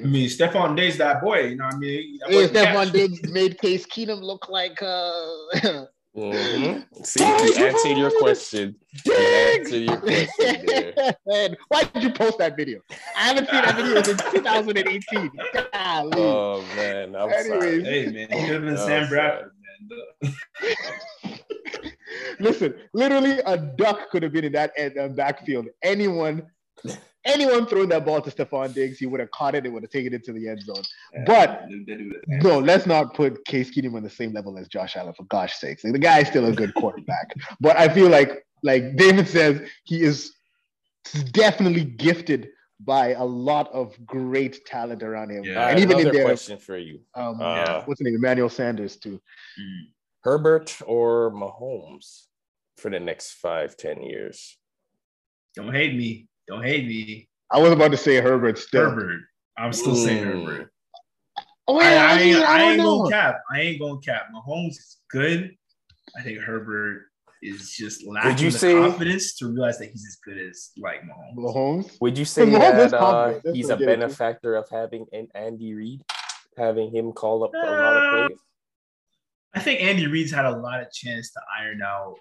mean, 0.00 0.10
mean, 0.12 0.28
Stefon 0.28 0.76
Diggs, 0.76 0.98
that 0.98 1.22
boy. 1.22 1.40
You 1.48 1.56
know, 1.56 1.66
what 1.66 1.74
I 1.74 1.78
mean, 1.78 2.18
that 2.18 2.30
hey, 2.30 2.34
boy 2.34 2.48
can 2.48 2.54
Stefon 2.56 2.84
catch. 2.84 2.92
Diggs 2.92 3.30
made 3.32 3.58
Case 3.60 3.86
Keenum 3.86 4.20
look 4.22 4.48
like 4.48 4.82
uh 4.82 5.22
Mhm. 6.14 6.84
See, 7.06 7.24
you 7.24 7.64
answered 7.66 7.96
your 7.96 8.10
question. 8.18 8.76
You 9.06 9.14
answered 9.14 9.82
your 9.88 9.96
question. 9.96 10.94
Man, 11.26 11.56
why 11.68 11.84
did 11.84 12.02
you 12.02 12.10
post 12.10 12.36
that 12.36 12.54
video? 12.54 12.80
I 13.16 13.28
haven't 13.28 13.48
seen 13.48 13.62
that 13.62 13.76
video 13.76 14.02
since 14.02 14.22
2018. 14.30 15.30
Golly. 15.72 16.12
Oh 16.16 16.62
man, 16.76 17.16
I'm 17.16 17.30
sorry. 17.46 17.86
Anyways. 17.86 17.86
Hey 17.86 18.06
man, 18.12 18.28
you 18.30 18.46
could 18.46 18.54
have 18.56 18.62
been 18.64 18.76
Sam. 18.76 19.08
Bradford, 19.08 19.52
man. 20.20 20.34
Listen, 22.40 22.74
literally 22.92 23.38
a 23.46 23.56
duck 23.56 24.10
could 24.10 24.22
have 24.22 24.32
been 24.32 24.44
in 24.44 24.52
that 24.52 24.72
end, 24.76 24.98
uh, 24.98 25.08
backfield. 25.08 25.66
Anyone, 25.82 26.42
anyone 27.24 27.66
throwing 27.66 27.88
that 27.90 28.04
ball 28.04 28.20
to 28.20 28.30
Stefon 28.30 28.74
Diggs, 28.74 28.98
he 28.98 29.06
would 29.06 29.20
have 29.20 29.30
caught 29.30 29.54
it. 29.54 29.64
It 29.66 29.70
would 29.70 29.82
have 29.82 29.90
taken 29.90 30.12
it 30.14 30.24
to 30.24 30.32
the 30.32 30.48
end 30.48 30.62
zone. 30.62 30.82
But- 31.26 31.64
They- 31.68 31.94
they 31.94 32.02
do 32.02 32.08
that. 32.10 32.42
No, 32.42 32.58
let's 32.58 32.86
not 32.86 33.14
put 33.14 33.44
Case 33.44 33.70
Keenum 33.70 33.94
on 33.94 34.02
the 34.02 34.10
same 34.10 34.32
level 34.32 34.58
as 34.58 34.68
Josh 34.68 34.96
Allen 34.96 35.14
for 35.14 35.24
gosh 35.24 35.54
sakes. 35.58 35.84
Like, 35.84 35.92
the 35.92 35.98
guy 35.98 36.20
is 36.20 36.28
still 36.28 36.46
a 36.46 36.52
good 36.52 36.74
quarterback, 36.80 37.34
but 37.60 37.76
I 37.76 37.88
feel 37.88 38.08
like, 38.08 38.44
like 38.62 38.96
David 38.96 39.28
says, 39.28 39.68
he 39.84 40.02
is 40.02 40.34
definitely 41.32 41.84
gifted 41.84 42.48
by 42.84 43.12
a 43.12 43.24
lot 43.24 43.72
of 43.72 43.94
great 44.06 44.64
talent 44.66 45.02
around 45.04 45.30
him, 45.30 45.44
Yeah. 45.44 45.52
All 45.60 45.64
right, 45.66 45.70
and 45.70 45.78
even 45.80 45.92
in 45.92 46.00
another 46.02 46.16
there, 46.18 46.24
question 46.26 46.58
for 46.58 46.76
you: 46.76 47.00
um, 47.14 47.40
Uh, 47.40 47.82
what's 47.84 48.00
his 48.00 48.06
name, 48.06 48.16
Emmanuel 48.16 48.48
Sanders 48.48 48.96
too. 48.96 49.20
Mm. 49.60 49.82
Herbert 50.24 50.78
or 50.86 51.30
Mahomes 51.32 52.26
for 52.76 52.90
the 52.90 53.00
next 53.00 53.32
five, 53.34 53.76
ten 53.76 54.02
years? 54.02 54.56
Don't 55.56 55.72
hate 55.74 55.94
me. 55.94 56.28
Don't 56.48 56.62
hate 56.62 56.86
me. 56.86 57.28
I 57.50 57.58
was 57.58 57.72
about 57.72 57.90
to 57.90 57.96
say 57.96 58.20
Herbert 58.20 58.58
still. 58.58 58.90
Herbert. 58.90 59.20
I'm 59.58 59.72
still 59.72 59.94
saying 59.96 60.24
Mm. 60.24 60.46
Herbert. 60.46 60.72
Oh, 61.68 61.78
I, 61.78 61.82
yeah, 61.92 62.06
I, 62.06 62.18
ain't, 62.18 62.34
mean, 62.38 62.44
I 62.44 62.58
don't 62.58 62.68
ain't 62.70 62.78
know. 62.78 62.98
going 62.98 63.12
cap. 63.12 63.40
I 63.52 63.60
ain't 63.60 63.78
going 63.80 64.00
to 64.00 64.10
cap. 64.10 64.22
Mahomes 64.34 64.70
is 64.70 64.96
good. 65.10 65.54
I 66.18 66.22
think 66.22 66.38
Herbert 66.40 67.06
is 67.42 67.72
just 67.72 68.04
lacking 68.06 68.44
you 68.44 68.50
the 68.50 68.58
say- 68.58 68.74
confidence 68.74 69.34
to 69.36 69.46
realize 69.48 69.78
that 69.78 69.90
he's 69.90 70.04
as 70.06 70.16
good 70.24 70.38
as 70.38 70.70
like 70.78 71.02
Mahomes. 71.02 71.36
Mahomes. 71.36 72.00
Would 72.00 72.18
you 72.18 72.24
say 72.36 72.46
that 72.50 72.94
uh, 72.94 73.34
he's 73.52 73.68
what 73.68 73.72
a 73.72 73.74
I 73.74 73.78
get 73.78 73.88
it. 73.88 73.98
benefactor 74.00 74.54
of 74.56 74.68
having 74.70 75.06
an 75.12 75.28
Andy 75.34 75.74
Reid, 75.74 76.02
having 76.56 76.90
him 76.94 77.12
call 77.12 77.44
up 77.44 77.52
a 77.54 77.56
lot 77.58 77.96
of 77.96 78.28
plays? 78.28 78.38
I 79.54 79.60
think 79.60 79.80
Andy 79.80 80.06
Reid's 80.06 80.32
had 80.32 80.44
a 80.46 80.56
lot 80.56 80.80
of 80.80 80.90
chance 80.92 81.30
to 81.32 81.40
iron 81.60 81.82
out 81.82 82.14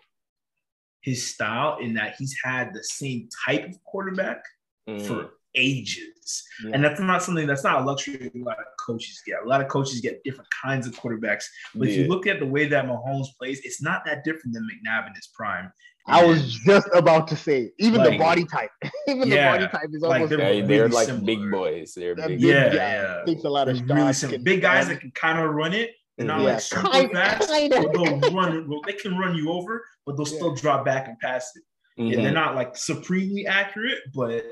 his 1.01 1.25
style 1.34 1.77
in 1.82 1.93
that 1.95 2.15
he's 2.17 2.36
had 2.43 2.73
the 2.73 2.84
same 2.84 3.27
type 3.47 3.67
of 3.69 3.84
quarterback 3.84 4.43
Mm. 4.89 5.05
for 5.05 5.29
ages. 5.53 6.43
Yeah. 6.65 6.71
And 6.73 6.84
that's 6.84 6.99
not 6.99 7.21
something 7.21 7.45
that's 7.45 7.63
not 7.63 7.82
a 7.82 7.86
luxury 7.86 8.32
a 8.34 8.38
lot 8.39 8.57
of 8.57 8.65
coaches 8.84 9.21
get. 9.27 9.43
A 9.43 9.47
lot 9.47 9.61
of 9.61 9.67
coaches 9.67 10.01
get 10.01 10.23
different 10.23 10.49
kinds 10.63 10.88
of 10.88 10.93
quarterbacks. 10.93 11.43
But 11.75 11.88
if 11.89 11.97
you 11.97 12.07
look 12.07 12.25
at 12.25 12.39
the 12.39 12.45
way 12.47 12.67
that 12.67 12.86
Mahomes 12.86 13.27
plays, 13.38 13.61
it's 13.63 13.82
not 13.82 14.03
that 14.05 14.23
different 14.23 14.53
than 14.55 14.63
McNabb 14.63 15.07
in 15.07 15.13
his 15.13 15.27
prime. 15.36 15.71
I 16.07 16.25
was 16.25 16.55
just 16.65 16.88
about 16.95 17.27
to 17.27 17.36
say, 17.36 17.69
even 17.77 18.01
the 18.01 18.17
body 18.17 18.43
type, 18.43 18.71
even 19.07 19.27
Yeah, 19.27 19.51
the 19.57 19.67
body 19.67 19.71
type 19.71 19.89
is 19.93 20.01
like 20.01 20.13
almost 20.13 20.29
they're 20.32 20.39
Yeah, 20.39 20.45
really 20.47 20.61
they're 20.63 20.89
like 20.89 21.05
similar. 21.05 21.25
big 21.25 21.51
boys. 21.51 21.93
They're 21.95 22.15
big. 22.15 22.27
big 22.27 22.41
Yeah, 22.41 22.73
yeah. 22.73 23.23
takes 23.27 23.43
a 23.43 23.49
lot 23.49 23.69
of 23.69 23.79
really. 23.88 24.38
Big 24.39 24.61
guys 24.61 24.88
that 24.88 24.99
can 24.99 25.11
kind 25.11 25.38
of 25.39 25.53
run 25.53 25.73
it. 25.73 25.91
They're 26.18 26.28
not. 26.28 26.41
Yeah. 26.41 26.45
like 26.53 26.62
super 26.62 26.82
Kind- 26.88 27.12
fast. 27.12 27.49
kinda. 27.49 27.82
But 27.82 27.93
they'll 27.93 28.32
run. 28.34 28.70
well, 28.70 28.82
They 28.86 28.93
can 28.93 29.18
run 29.18 29.36
you 29.36 29.51
over, 29.51 29.84
but 30.05 30.18
they'll 30.18 30.26
still 30.26 30.53
drop 30.53 30.86
back 30.86 31.07
and 31.07 31.18
pass 31.20 31.51
it. 31.55 31.64
Mhm. 32.01 32.14
And 32.16 32.26
they're 32.26 32.32
not 32.34 32.55
like 32.55 32.76
supremely 32.78 33.45
accurate, 33.47 33.99
but 34.14 34.43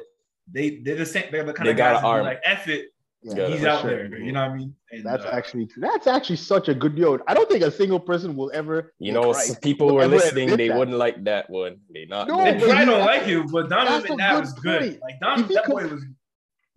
they 0.52 0.82
they're 0.84 0.96
the 0.96 1.06
same. 1.06 1.26
They're 1.32 1.44
the 1.44 1.54
kind 1.54 1.68
They 1.68 1.72
of 1.72 1.78
guys 1.78 1.90
an 1.90 1.94
that 1.96 2.02
be 2.02 2.08
arm. 2.08 2.26
like 2.26 2.42
F 2.44 2.68
it. 2.68 2.88
Yeah, 3.22 3.34
Yeah, 3.36 3.48
he's 3.50 3.66
out 3.66 3.82
sure. 3.82 3.90
there. 4.10 4.18
You 4.18 4.32
know 4.32 4.42
what 4.44 4.52
I 4.52 4.58
mean? 4.58 4.74
And, 4.92 5.06
That's 5.06 5.26
uh, 5.26 5.30
actually 5.34 5.68
that's 5.78 6.08
actually 6.08 6.38
such 6.38 6.70
a 6.70 6.74
good 6.74 6.96
deal. 6.96 7.20
I 7.28 7.34
don't 7.34 7.50
think 7.50 7.64
a 7.66 7.70
single 7.72 8.00
person 8.00 8.34
will 8.36 8.50
ever. 8.54 8.94
You 9.00 9.12
know, 9.12 9.34
some 9.34 9.58
people 9.58 9.90
who 9.90 9.98
are 10.00 10.08
listening, 10.08 10.56
they 10.56 10.70
that. 10.70 10.78
wouldn't 10.78 10.98
like 10.98 11.22
that 11.26 11.50
one. 11.50 11.82
They 11.94 12.06
not. 12.06 12.30
No, 12.30 12.38
They 12.38 12.54
they- 12.54 12.60
probably 12.66 12.86
don't 12.86 13.06
like 13.06 13.28
you, 13.28 13.44
but 13.52 13.70
Donovan 13.70 13.92
That's 13.92 14.06
a 14.06 14.14
McNabb 14.14 14.32
good 14.32 14.40
was 14.40 14.54
good. 14.54 15.00
Like 15.02 15.20
Donovan, 15.20 15.44
If 15.44 15.50
he 15.50 15.56
that 15.56 15.64
could- 15.66 15.72
boy 15.74 15.88
was. 15.88 16.06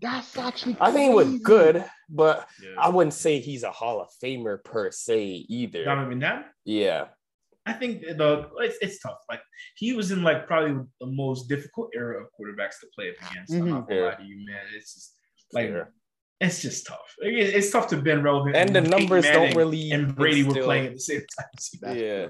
That's 0.03 0.37
actually. 0.37 0.77
I 0.81 0.91
think 0.91 1.13
it 1.13 1.15
was 1.15 1.39
good, 1.39 1.85
but 2.11 2.47
I 2.79 2.89
wouldn't 2.89 3.15
say 3.15 3.39
he's 3.39 3.63
a 3.63 3.71
Hall 3.71 4.01
of 4.01 4.09
Famer 4.23 4.63
per 4.63 4.91
se 4.91 5.47
either. 5.49 5.85
Donovan 5.85 6.21
McNabb. 6.21 6.45
Yeah, 6.65 7.07
I 7.65 7.73
think 7.73 8.03
the 8.03 8.49
it's, 8.59 8.79
it's 8.83 8.99
tough. 9.01 9.19
Like 9.31 9.41
he 9.77 9.93
was 9.93 10.11
in 10.11 10.23
like 10.25 10.47
probably 10.49 10.85
the 11.01 11.07
most 11.07 11.49
difficult 11.49 11.91
era 11.95 12.21
of 12.21 12.27
quarterbacks 12.39 12.81
to 12.81 12.89
play 12.95 13.11
up 13.11 13.31
against. 13.31 13.53
I'm 13.55 13.71
not 13.71 13.89
gonna 13.89 14.01
mm-hmm. 14.01 14.11
lie 14.11 14.15
to 14.17 14.25
you, 14.25 14.45
man. 14.45 14.61
It's 14.77 14.93
just 14.95 15.15
like 15.53 15.69
Fair. 15.69 15.93
it's 16.41 16.61
just 16.61 16.87
tough. 16.87 17.15
It- 17.21 17.55
It's 17.55 17.71
tough 17.71 17.87
to 17.89 17.97
been 17.97 18.23
relevant. 18.25 18.57
And 18.57 18.75
the 18.75 18.81
numbers 18.81 19.25
Peyton 19.25 19.41
don't 19.43 19.57
really 19.57 19.93
and 19.93 20.15
Brady 20.17 20.43
were 20.43 20.49
instill- 20.49 20.65
playing 20.65 20.87
at 20.87 20.93
the 20.95 21.01
same 21.01 21.21
time. 21.21 21.47
That's 21.81 21.97
yeah. 22.01 22.27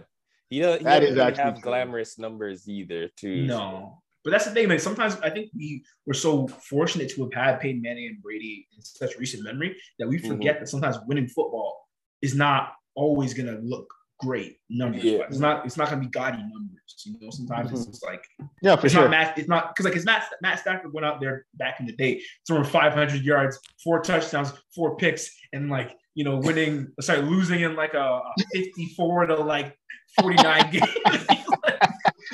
He, 0.50 0.58
don't- 0.60 0.78
he 0.80 0.84
That 0.84 1.00
doesn't 1.00 1.04
is 1.04 1.16
really 1.16 1.26
actually 1.28 1.44
have 1.44 1.54
true. 1.54 1.62
glamorous 1.62 2.18
numbers 2.18 2.68
either, 2.68 3.08
too. 3.16 3.46
No. 3.46 4.01
But 4.24 4.30
that's 4.30 4.44
the 4.44 4.52
thing. 4.52 4.68
Like 4.68 4.80
sometimes 4.80 5.16
I 5.22 5.30
think 5.30 5.50
we 5.54 5.84
were 6.06 6.14
so 6.14 6.46
fortunate 6.46 7.10
to 7.10 7.22
have 7.24 7.32
had 7.34 7.60
Peyton 7.60 7.82
Manning 7.82 8.06
and 8.06 8.22
Brady 8.22 8.68
in 8.76 8.82
such 8.82 9.16
recent 9.18 9.42
memory 9.44 9.76
that 9.98 10.08
we 10.08 10.18
Mm-hmm. 10.18 10.28
forget 10.28 10.60
that 10.60 10.68
sometimes 10.68 10.98
winning 11.06 11.26
football 11.28 11.88
is 12.20 12.34
not 12.34 12.72
always 12.94 13.34
gonna 13.34 13.58
look 13.62 13.92
great 14.20 14.58
numbers. 14.70 15.02
Yeah. 15.02 15.22
It's 15.28 15.38
not. 15.38 15.66
It's 15.66 15.76
not 15.76 15.88
gonna 15.90 16.00
be 16.02 16.06
gaudy 16.08 16.38
numbers. 16.38 16.78
You 17.04 17.16
know, 17.20 17.30
sometimes 17.30 17.72
it's 17.72 17.86
just 17.86 18.04
like 18.06 18.22
Yeah, 18.62 18.76
for 18.76 18.86
it's 18.86 18.94
sure. 18.94 19.02
not 19.02 19.10
Matt. 19.10 19.36
It's 19.38 19.48
not 19.48 19.70
because 19.74 19.84
like 19.86 19.96
it's 19.96 20.04
Matt. 20.04 20.24
Matt 20.40 20.60
Stafford 20.60 20.92
went 20.92 21.04
out 21.04 21.20
there 21.20 21.46
back 21.54 21.80
in 21.80 21.86
the 21.86 21.92
day, 21.92 22.22
throwing 22.46 22.62
500 22.62 23.22
yards, 23.22 23.58
four 23.82 24.00
touchdowns, 24.02 24.52
four 24.72 24.96
picks, 24.96 25.34
and 25.52 25.68
like 25.68 25.96
you 26.14 26.22
know 26.22 26.36
winning. 26.36 26.92
Sorry, 27.00 27.22
losing 27.22 27.60
in 27.62 27.74
like 27.74 27.94
a, 27.94 27.98
a 27.98 28.32
54 28.52 29.26
to 29.26 29.34
like 29.36 29.76
49 30.20 30.70
game. 30.70 30.82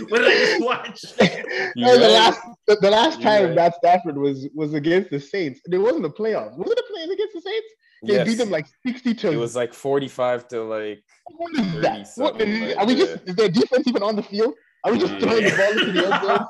what 0.09 0.19
did 0.19 0.29
I 0.29 0.35
just 0.35 0.63
watch? 0.65 1.05
You're 1.77 1.99
the 1.99 2.09
last 2.09 2.41
the, 2.67 2.77
the 2.81 2.91
last 2.91 3.21
You're 3.21 3.31
time 3.31 3.45
right. 3.47 3.55
Matt 3.55 3.75
Stafford 3.77 4.17
was 4.19 4.49
was 4.55 4.75
against 4.75 5.11
the 5.11 5.21
Saints. 5.21 5.61
It 5.71 5.79
wasn't 5.79 6.03
the 6.03 6.11
playoffs. 6.11 6.57
Was 6.57 6.71
it 6.71 6.79
a 6.79 6.85
play 6.93 7.03
against 7.05 7.35
the 7.35 7.41
Saints? 7.41 7.67
They 8.05 8.15
Yes. 8.15 8.27
beat 8.29 8.35
them 8.37 8.51
like 8.51 8.67
sixty 8.87 9.13
to. 9.15 9.33
it 9.33 9.37
was 9.37 9.57
like 9.57 9.75
45 9.75 10.47
to 10.49 10.63
like 10.63 11.03
what 11.27 11.53
is 11.55 11.81
that? 11.83 12.07
30 12.09 12.21
What, 12.23 12.41
are 12.79 12.87
we 12.87 12.95
like 12.95 12.97
just 12.97 13.29
is 13.29 13.35
their 13.35 13.49
defense 13.49 13.87
even 13.89 14.03
on 14.03 14.17
the 14.17 14.23
field? 14.23 14.55
Are 14.85 14.93
we 14.93 14.99
just 14.99 15.13
Yeah. 15.15 15.19
throwing 15.21 15.45
the 15.45 15.57
ball 15.57 15.71
into 15.73 15.93
the 15.93 16.05
end 16.07 16.25
zone? 16.25 16.47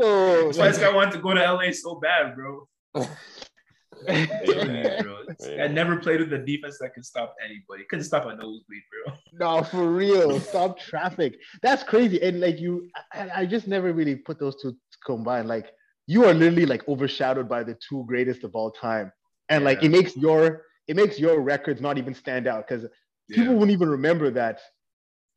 So, 0.00 0.44
That's 0.46 0.58
why 0.58 0.68
this 0.68 0.78
guy 0.78 0.92
wanted 0.94 1.12
to 1.12 1.18
go 1.18 1.32
to 1.34 1.40
LA 1.52 1.70
so 1.72 2.00
bad, 2.00 2.34
bro. 2.34 2.66
Yeah. 4.08 5.02
bro. 5.02 5.18
This 5.38 5.72
never 5.72 5.96
played 5.96 6.20
with 6.20 6.32
a 6.32 6.38
defense 6.38 6.78
that 6.80 6.94
could 6.94 7.04
stop 7.04 7.34
anybody. 7.44 7.84
Couldn't 7.88 8.04
stop 8.04 8.24
a 8.26 8.34
nosebleed, 8.34 8.82
bro. 8.90 9.14
no, 9.32 9.62
for 9.62 9.90
real. 9.90 10.40
Stop 10.40 10.78
traffic. 10.78 11.38
That's 11.62 11.82
crazy. 11.82 12.20
And 12.22 12.40
like 12.40 12.58
you, 12.60 12.88
I, 13.12 13.30
I 13.36 13.46
just 13.46 13.66
never 13.66 13.92
really 13.92 14.16
put 14.16 14.38
those 14.38 14.60
two 14.60 14.76
combined. 15.04 15.48
Like 15.48 15.72
you 16.06 16.24
are 16.24 16.34
literally 16.34 16.66
like 16.66 16.88
overshadowed 16.88 17.48
by 17.48 17.62
the 17.62 17.76
two 17.88 18.04
greatest 18.06 18.44
of 18.44 18.54
all 18.54 18.70
time, 18.70 19.12
and 19.48 19.64
like 19.64 19.82
it 19.82 19.90
makes 19.90 20.16
your 20.16 20.64
it 20.88 20.96
makes 20.96 21.18
your 21.18 21.40
records 21.40 21.80
not 21.80 21.98
even 21.98 22.14
stand 22.14 22.46
out 22.46 22.66
because 22.66 22.86
people 23.30 23.54
wouldn't 23.54 23.70
even 23.70 23.88
remember 23.88 24.30
that 24.30 24.60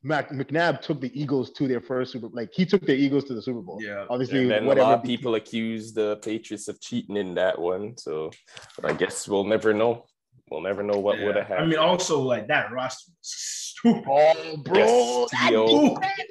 Mac, 0.06 0.30
McNabb 0.32 0.82
took 0.82 0.99
the 0.99 1.12
Eagles 1.20 1.51
to 1.51 1.68
their 1.68 1.80
first 1.80 2.12
Super. 2.12 2.28
Like 2.34 2.49
he 2.54 2.66
took 2.66 2.82
their 2.86 2.95
Eagles 2.97 3.24
to 3.26 3.34
the 3.34 3.41
Super 3.41 3.62
Bowl. 3.62 3.80
Yeah. 3.82 4.06
Obviously, 4.10 4.41
and 4.41 4.51
then 4.51 4.64
a 4.66 4.68
lot 4.68 4.78
of 4.78 5.01
became- 5.01 5.18
people 5.18 5.36
accused 5.36 5.95
the 5.95 6.18
Patriots 6.18 6.68
of 6.68 6.80
cheating 6.82 7.16
in 7.18 7.34
that 7.36 7.58
one. 7.58 7.95
So 7.97 8.32
but 8.82 8.91
I 8.91 8.93
guess 8.93 9.28
we'll 9.28 9.45
never 9.45 9.74
know. 9.74 10.06
We'll 10.51 10.62
never 10.62 10.84
know 10.84 10.99
what 10.99 11.20
Yeah. 11.20 11.26
would 11.28 11.36
have 11.38 11.47
happened. 11.47 11.66
I 11.68 11.70
mean, 11.70 11.80
also 11.80 12.22
like 12.22 12.47
that 12.47 12.72
roster 12.72 13.12
was 13.18 13.18
stupid. 13.22 14.04
Oh, 14.08 14.58
bro, 14.58 14.78
Yes, 14.78 15.32
that 15.32 15.49
Theo. 15.49 15.68
defense- 15.95 16.22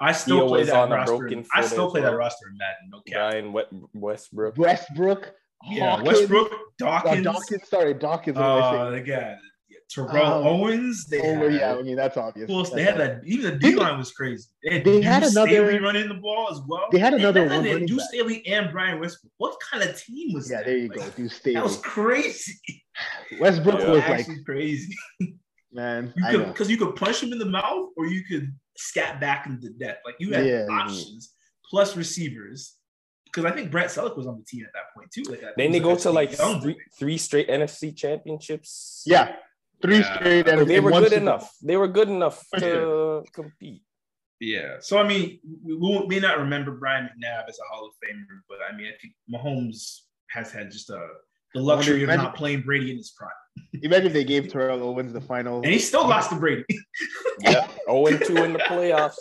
I 0.00 0.12
still 0.12 0.38
Theo 0.40 0.48
play 0.48 0.62
that 0.64 0.74
on 0.76 0.92
a 0.92 0.94
roster. 0.96 1.16
broken 1.16 1.46
I 1.54 1.60
still 1.62 1.86
as 1.86 1.90
play 1.92 2.00
that 2.02 2.16
roster 2.16 2.48
in 2.50 2.58
Madden. 2.58 2.90
No 2.90 3.00
cap. 3.06 3.14
Brian 3.30 3.52
Wet- 3.52 3.68
Westbrook. 3.94 4.58
Westbrook, 4.58 5.32
Yeah, 5.70 5.90
Hawkins, 5.96 6.08
Westbrook, 6.08 6.52
uh, 6.52 6.56
Dawkins, 6.78 7.24
Dawkins. 7.24 7.68
Sorry, 7.68 7.94
Dawkins. 7.94 8.36
what 8.36 8.44
am 8.44 8.62
uh, 8.62 8.90
saying? 8.90 8.92
they 8.92 9.10
got 9.10 9.36
Terrell 9.90 10.16
Um, 10.16 10.46
Owens. 10.46 11.04
They 11.06 11.20
Oh, 11.20 11.34
had, 11.50 11.54
yeah, 11.54 11.74
I 11.74 11.82
mean 11.82 11.96
that's 11.96 12.16
obvious. 12.16 12.48
Who 12.50 12.56
else? 12.58 12.70
They 12.70 12.82
had 12.82 13.00
obvious. 13.00 13.20
that. 13.22 13.26
Even 13.26 13.52
the 13.52 13.58
D 13.58 13.74
line 13.76 13.98
was 13.98 14.10
crazy. 14.12 14.48
They 14.62 14.74
had, 14.74 14.84
They 14.84 15.00
had 15.02 15.22
another- 15.22 15.48
Staley 15.50 15.78
running 15.78 16.08
the 16.08 16.14
ball 16.14 16.48
as 16.50 16.60
well. 16.66 16.86
They 16.90 16.98
had 16.98 17.14
another 17.14 17.42
And 17.42 17.50
then 17.50 17.56
one 17.58 17.64
they 17.64 17.68
had 17.70 17.74
running 17.74 17.88
Duce 17.88 17.98
back. 17.98 18.08
Staley 18.08 18.46
and 18.46 18.72
Brian 18.72 18.98
Westbrook. 19.00 19.32
What 19.38 19.56
kind 19.70 19.88
of 19.88 20.00
team 20.00 20.32
was 20.34 20.50
Yeah, 20.50 20.58
that? 20.58 20.66
there 20.66 20.76
you 20.78 20.88
Like, 20.88 20.98
go. 20.98 21.10
Do 21.16 21.28
That 21.52 21.62
was 21.62 21.76
crazy. 21.78 22.54
Westbrook 23.40 23.80
Yeah. 23.80 23.90
was 23.90 24.00
like, 24.28 24.44
crazy. 24.44 24.94
man, 25.72 26.12
You 26.16 26.24
I 26.26 26.30
could 26.32 26.40
know. 26.40 26.46
because 26.48 26.70
you 26.70 26.76
could 26.76 26.96
punch 26.96 27.22
him 27.22 27.32
in 27.32 27.38
the 27.38 27.44
mouth 27.46 27.90
or 27.96 28.06
you 28.06 28.24
could 28.24 28.52
scat 28.76 29.20
back 29.20 29.46
into 29.46 29.70
death. 29.70 29.98
Like 30.04 30.16
you 30.18 30.32
had 30.32 30.46
Yeah. 30.46 30.66
options 30.70 31.32
plus 31.68 31.96
receivers. 31.96 32.74
Because 33.26 33.50
I 33.50 33.54
think 33.54 33.72
Brett 33.72 33.88
Selleck 33.88 34.16
was 34.16 34.28
on 34.28 34.38
the 34.38 34.44
team 34.44 34.64
at 34.64 34.72
that 34.74 34.94
point 34.94 35.10
too. 35.12 35.24
Like 35.28 35.42
Then 35.56 35.72
they 35.72 35.80
go 35.80 35.96
to 35.96 36.10
like 36.12 36.32
three, 36.32 36.76
three 36.96 37.18
straight 37.18 37.48
NFC 37.48 37.96
championships. 37.96 39.02
Yeah, 39.06 39.34
three 39.84 39.98
Yeah. 39.98 40.14
straight. 40.16 40.48
And, 40.48 40.66
they 40.68 40.80
were 40.80 40.90
good 40.90 41.10
Super 41.10 41.20
enough. 41.20 41.52
They 41.62 41.76
were 41.76 41.88
good 41.88 42.08
enough 42.08 42.42
For 42.50 42.60
to 42.60 43.24
compete. 43.32 43.82
Yeah. 44.40 44.76
So 44.80 44.98
I 44.98 45.06
mean, 45.06 45.40
we, 45.64 45.74
we 45.76 46.06
may 46.08 46.20
not 46.20 46.38
remember 46.38 46.72
Brian 46.72 47.04
McNabb 47.04 47.48
as 47.48 47.58
a 47.58 47.66
Hall 47.74 47.86
of 47.86 47.92
Famer, 48.02 48.40
but 48.48 48.58
I 48.68 48.76
mean, 48.76 48.86
I 48.86 48.96
think 49.00 49.14
Mahomes 49.32 50.00
has 50.30 50.50
had 50.52 50.70
just 50.70 50.90
a 50.90 51.00
the 51.54 51.60
luxury 51.60 52.02
of 52.02 52.08
not 52.08 52.34
playing 52.34 52.62
Brady 52.62 52.90
in 52.90 52.96
his 52.96 53.12
prime, 53.16 53.30
Imagine 53.84 54.08
if 54.08 54.12
they 54.12 54.24
gave 54.24 54.48
Terrell 54.48 54.82
Owens 54.82 55.12
the 55.12 55.20
final. 55.20 55.62
and 55.62 55.66
he 55.72 55.78
still 55.78 56.06
lost 56.06 56.30
to 56.30 56.36
Brady. 56.36 56.64
Yeah, 57.40 57.68
0 57.86 58.06
and 58.06 58.24
2 58.24 58.36
in 58.44 58.52
the 58.54 58.58
playoffs. 58.60 59.18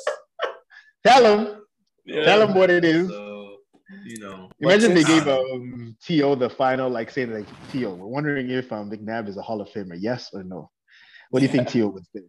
Tell 1.06 1.24
him. 1.26 1.62
Yeah. 2.06 2.26
Tell 2.26 2.42
him 2.48 2.54
what 2.56 2.70
it 2.70 2.86
is. 2.86 3.08
So 3.08 3.58
you 4.06 4.20
know, 4.20 4.43
Imagine 4.64 4.94
they 4.94 5.04
gave 5.04 5.28
um, 5.28 5.96
T.O. 6.04 6.36
the 6.36 6.50
final, 6.50 6.90
like 6.90 7.12
saying 7.12 7.34
like 7.34 7.46
T.O. 7.72 7.96
We're 7.96 8.06
wondering 8.06 8.50
if 8.50 8.72
um, 8.72 8.90
McNabb 8.90 9.28
is 9.28 9.38
a 9.38 9.42
Hall 9.42 9.62
of 9.62 9.70
Famer, 9.70 9.98
yes 10.00 10.30
or 10.34 10.44
no. 10.44 10.70
What 11.30 11.40
do 11.40 11.46
you 11.46 11.52
think 11.52 11.68
T.O. 11.68 11.88
would 11.88 12.06
say? 12.16 12.24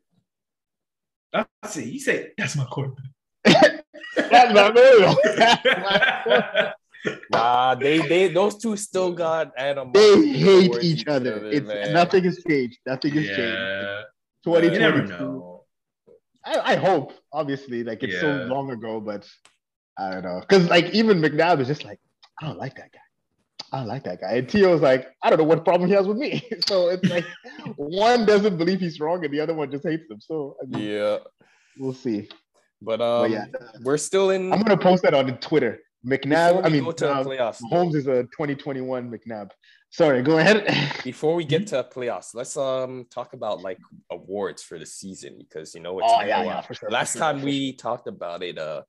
that's 1.32 1.76
it. 1.76 1.87
You 1.87 2.01
say 2.01 2.32
that's 2.39 2.57
my 2.57 2.64
quarterback. 2.64 3.05
That's 4.16 4.55
my 4.55 4.70
real. 4.70 5.16
Nah, 7.30 7.74
they 7.74 7.99
they 7.99 8.28
those 8.28 8.57
two 8.57 8.76
still 8.76 9.12
got 9.12 9.53
animal. 9.59 9.93
they 9.93 10.26
hate 10.28 10.82
each 10.82 11.07
other. 11.07 11.47
It's 11.47 11.66
man. 11.66 11.93
nothing 11.93 12.24
has 12.24 12.43
changed. 12.49 12.78
Nothing 12.87 13.12
has 13.12 13.26
changed. 13.26 13.39
yeah. 13.39 14.03
You 14.47 14.53
2022. 14.53 14.78
never 14.78 15.03
know. 15.07 15.64
I, 16.45 16.72
I 16.72 16.76
hope, 16.76 17.12
obviously, 17.32 17.85
like 17.85 18.03
it's 18.03 18.20
so 18.20 18.47
long 18.47 18.70
ago, 18.70 19.01
but 19.01 19.28
I 19.99 20.11
don't 20.11 20.22
know. 20.22 20.41
Because 20.41 20.68
like 20.68 20.91
even 20.95 21.20
McNabb 21.20 21.61
is 21.61 21.68
just 21.68 21.85
like, 21.85 21.99
I 22.41 22.47
don't 22.47 22.59
like 22.59 22.74
that 22.76 22.93
guy. 22.93 22.99
I 23.72 23.78
don't 23.78 23.89
like 23.89 24.05
that 24.05 24.20
guy. 24.20 24.32
And 24.35 24.49
T.O.'s 24.49 24.80
like, 24.80 25.09
I 25.22 25.30
don't 25.30 25.39
know 25.39 25.45
what 25.45 25.64
problem 25.64 25.89
he 25.89 25.95
has 25.97 26.07
with 26.07 26.16
me. 26.16 26.43
so 26.68 26.89
it's 26.91 27.09
like 27.09 27.24
one 27.76 28.24
doesn't 28.26 28.57
believe 28.57 28.80
he's 28.80 29.01
wrong 29.01 29.24
and 29.24 29.32
the 29.32 29.41
other 29.41 29.55
one 29.55 29.70
just 29.70 29.85
hates 29.87 30.09
him. 30.11 30.20
So 30.20 30.57
I 30.62 30.66
mean, 30.66 30.89
Yeah, 30.91 31.18
we'll 31.78 31.95
see. 31.95 32.28
but 32.82 33.01
um, 33.01 33.32
yeah. 33.32 33.47
we're 33.82 33.97
still 33.99 34.30
in. 34.30 34.53
I'm 34.53 34.62
gonna 34.62 34.76
post 34.76 35.03
that 35.03 35.14
on 35.14 35.37
Twitter. 35.39 35.80
McNabb, 36.07 36.64
I 36.64 36.68
mean, 36.68 36.85
go 36.85 36.93
to 36.93 37.11
uh, 37.11 37.24
playoffs. 37.24 37.61
Holmes 37.70 37.95
is 37.95 38.07
a 38.07 38.24
2021 38.24 39.11
McNabb. 39.11 39.51
Sorry, 39.91 40.22
go 40.22 40.39
ahead. 40.39 40.66
Before 41.05 41.35
we 41.35 41.45
get 41.47 41.66
to 41.68 41.82
playoffs, 41.85 42.35
let's 42.35 42.57
um 42.59 43.07
talk 43.11 43.32
about 43.32 43.62
like 43.62 43.78
awards 44.11 44.62
for 44.62 44.78
the 44.78 44.85
season 44.85 45.39
because 45.39 45.74
you 45.74 45.80
know 45.80 45.99
it's 46.01 46.09
Oh, 46.12 46.20
yeah, 46.20 46.43
yeah, 46.45 46.61
sure, 46.61 46.91
Last 46.91 47.12
sure, 47.14 47.20
time 47.20 47.41
we 47.43 47.72
talked 47.72 48.07
about 48.07 48.43
it, 48.43 48.59
uh, 48.59 48.82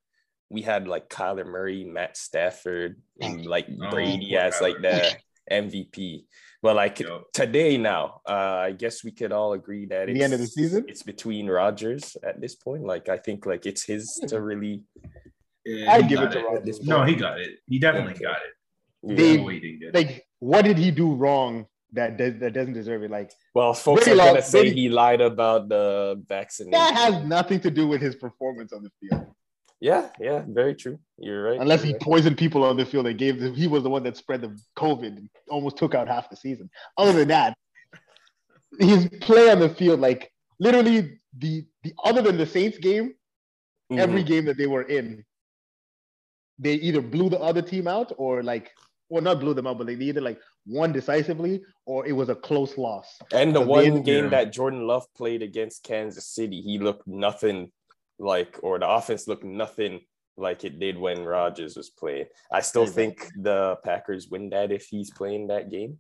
we 0.50 0.62
had 0.62 0.88
like 0.88 1.10
Kyler 1.10 1.46
Murray, 1.46 1.84
Matt 1.86 2.18
Stafford, 2.18 3.02
and 3.22 3.46
like 3.46 3.68
Oh, 3.82 3.89
Brady 3.89 4.30
poor 4.32 4.39
as 4.41 4.62
like 4.62 4.82
the 4.82 5.16
MVP. 5.52 6.26
But 6.62 6.76
like 6.76 7.00
Yo. 7.00 7.24
today 7.34 7.78
now, 7.78 8.22
uh, 8.28 8.34
I 8.68 8.72
guess 8.72 9.04
we 9.04 9.12
could 9.12 9.32
all 9.32 9.54
agree 9.54 9.86
that 9.88 10.08
The 10.08 10.14
it's, 10.14 10.24
end 10.24 10.34
of 10.34 10.39
the 10.39 10.48
season? 10.48 10.86
it's 10.88 11.04
between 11.04 11.48
Rodgers 11.48 12.18
at 12.24 12.41
this 12.41 12.56
point. 12.56 12.84
Like 12.84 13.10
I 13.10 13.18
think 13.18 13.46
like 13.46 13.66
it's 13.66 13.84
his 13.84 14.16
to 14.28 14.41
really. 14.41 14.82
Yeah, 15.66 15.91
I 15.93 16.02
give 16.04 16.20
it 16.22 16.32
to 16.32 16.41
Rodgers. 16.43 16.82
No, 16.84 17.04
he 17.04 17.16
got 17.16 17.39
it. 17.39 17.60
He 17.68 17.80
definitely 17.80 18.14
Okay. 18.14 18.24
got 18.24 18.38
it. 18.38 19.16
They- 19.18 19.38
No, 19.38 19.48
he 19.48 19.60
didn't 19.60 19.80
get 19.80 19.88
it. 19.89 19.96
like, 19.96 20.26
what 20.39 20.64
did 20.64 20.78
he 20.78 20.91
do 20.91 21.14
wrong 21.14 21.66
that 21.93 22.18
does, 22.18 22.39
that 22.39 22.54
doesn't 22.54 22.74
deserve 22.74 23.04
it? 23.04 23.12
Like 23.12 23.32
Well, 23.54 23.74
folks 23.74 24.06
Brady 24.06 24.20
are 24.20 24.26
gonna 24.30 24.41
say 24.43 24.62
Brady- 24.62 24.82
he 24.82 24.89
lied 24.89 25.22
about 25.22 25.70
the 25.70 26.22
vaccination. 26.28 26.72
that 26.72 26.93
has 26.96 27.24
nothing 27.26 27.60
to 27.62 27.72
do 27.72 27.88
with 27.88 28.02
his 28.02 28.16
performance 28.16 28.74
on 28.74 28.84
the 28.84 28.91
field. 29.00 29.28
Yeah, 29.82 30.09
yeah, 30.19 30.43
very 30.47 30.73
true. 30.73 30.97
You're 31.17 31.43
right. 31.43 31.59
Unless 31.59 31.82
You're 31.82 31.88
he 31.88 31.93
right. 31.93 32.01
poisoned 32.01 32.38
people 32.38 32.63
on 32.63 32.78
the 32.78 32.86
field 32.86 33.07
and 33.07 33.17
gave 33.17 33.39
them, 33.39 33.53
he 33.53 33.67
was 33.67 33.84
the 33.84 33.89
one 33.89 34.03
that 34.03 34.15
spread 34.17 34.41
the 34.41 34.57
COVID 34.78 35.17
and 35.17 35.30
almost 35.49 35.78
took 35.78 35.93
out 35.93 36.07
half 36.07 36.30
the 36.30 36.36
season. 36.36 36.69
Other 36.97 37.13
than 37.13 37.28
that, 37.28 37.57
his 38.80 39.07
play 39.21 39.49
on 39.51 39.59
the 39.59 39.69
field, 39.69 39.99
like 39.99 40.32
literally 40.59 41.19
the 41.38 41.65
the 41.84 41.93
other 42.03 42.21
than 42.21 42.38
the 42.38 42.45
Saints 42.45 42.78
game, 42.78 43.13
Mhm. 43.91 43.99
every 43.99 44.23
game 44.23 44.45
that 44.45 44.57
they 44.57 44.67
were 44.67 44.84
in, 44.84 45.23
they 46.57 46.73
either 46.76 47.01
blew 47.01 47.30
the 47.30 47.39
other 47.39 47.61
team 47.61 47.88
out 47.88 48.11
or 48.17 48.41
like, 48.43 48.71
well, 49.09 49.21
not 49.21 49.39
blew 49.39 49.53
them 49.53 49.67
out, 49.67 49.78
but 49.78 49.88
they 49.88 49.93
either 49.93 50.21
like 50.21 50.39
won 50.65 50.91
decisively 50.91 51.61
or 51.86 52.07
it 52.07 52.13
was 52.13 52.30
a 52.30 52.36
close 52.36 52.78
loss. 52.78 53.19
and 53.32 53.55
the 53.55 53.59
So 53.61 53.67
one 53.67 54.01
game 54.01 54.30
that 54.32 54.51
Jordan 54.51 54.88
Love 54.88 55.05
played 55.13 55.43
against 55.43 55.84
Kansas 55.84 56.26
City, 56.26 56.61
he 56.61 56.80
looked 56.80 57.05
nothing 57.05 57.71
like, 58.20 58.59
or 58.63 58.80
the 58.80 58.89
offense 58.89 59.28
looked 59.28 59.43
nothing 59.43 60.01
like 60.38 60.63
it 60.66 60.80
did 60.80 60.97
when 60.97 61.24
Rodgers 61.24 61.78
was 61.78 61.89
playing. 61.89 62.26
I 62.51 62.61
still 62.61 62.86
think 62.86 63.30
the 63.38 63.78
Packers 63.84 64.28
win 64.30 64.49
that 64.49 64.72
if 64.72 64.86
he's 64.88 65.09
playing 65.11 65.47
that 65.47 65.70
game, 65.72 65.99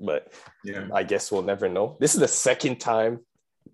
but 0.00 0.32
Yeah. 0.64 0.88
I 0.94 1.02
guess 1.02 1.30
we'll 1.30 1.42
never 1.42 1.68
know. 1.68 1.96
This 2.00 2.14
is 2.14 2.20
the 2.20 2.28
second 2.28 2.78
time 2.80 3.20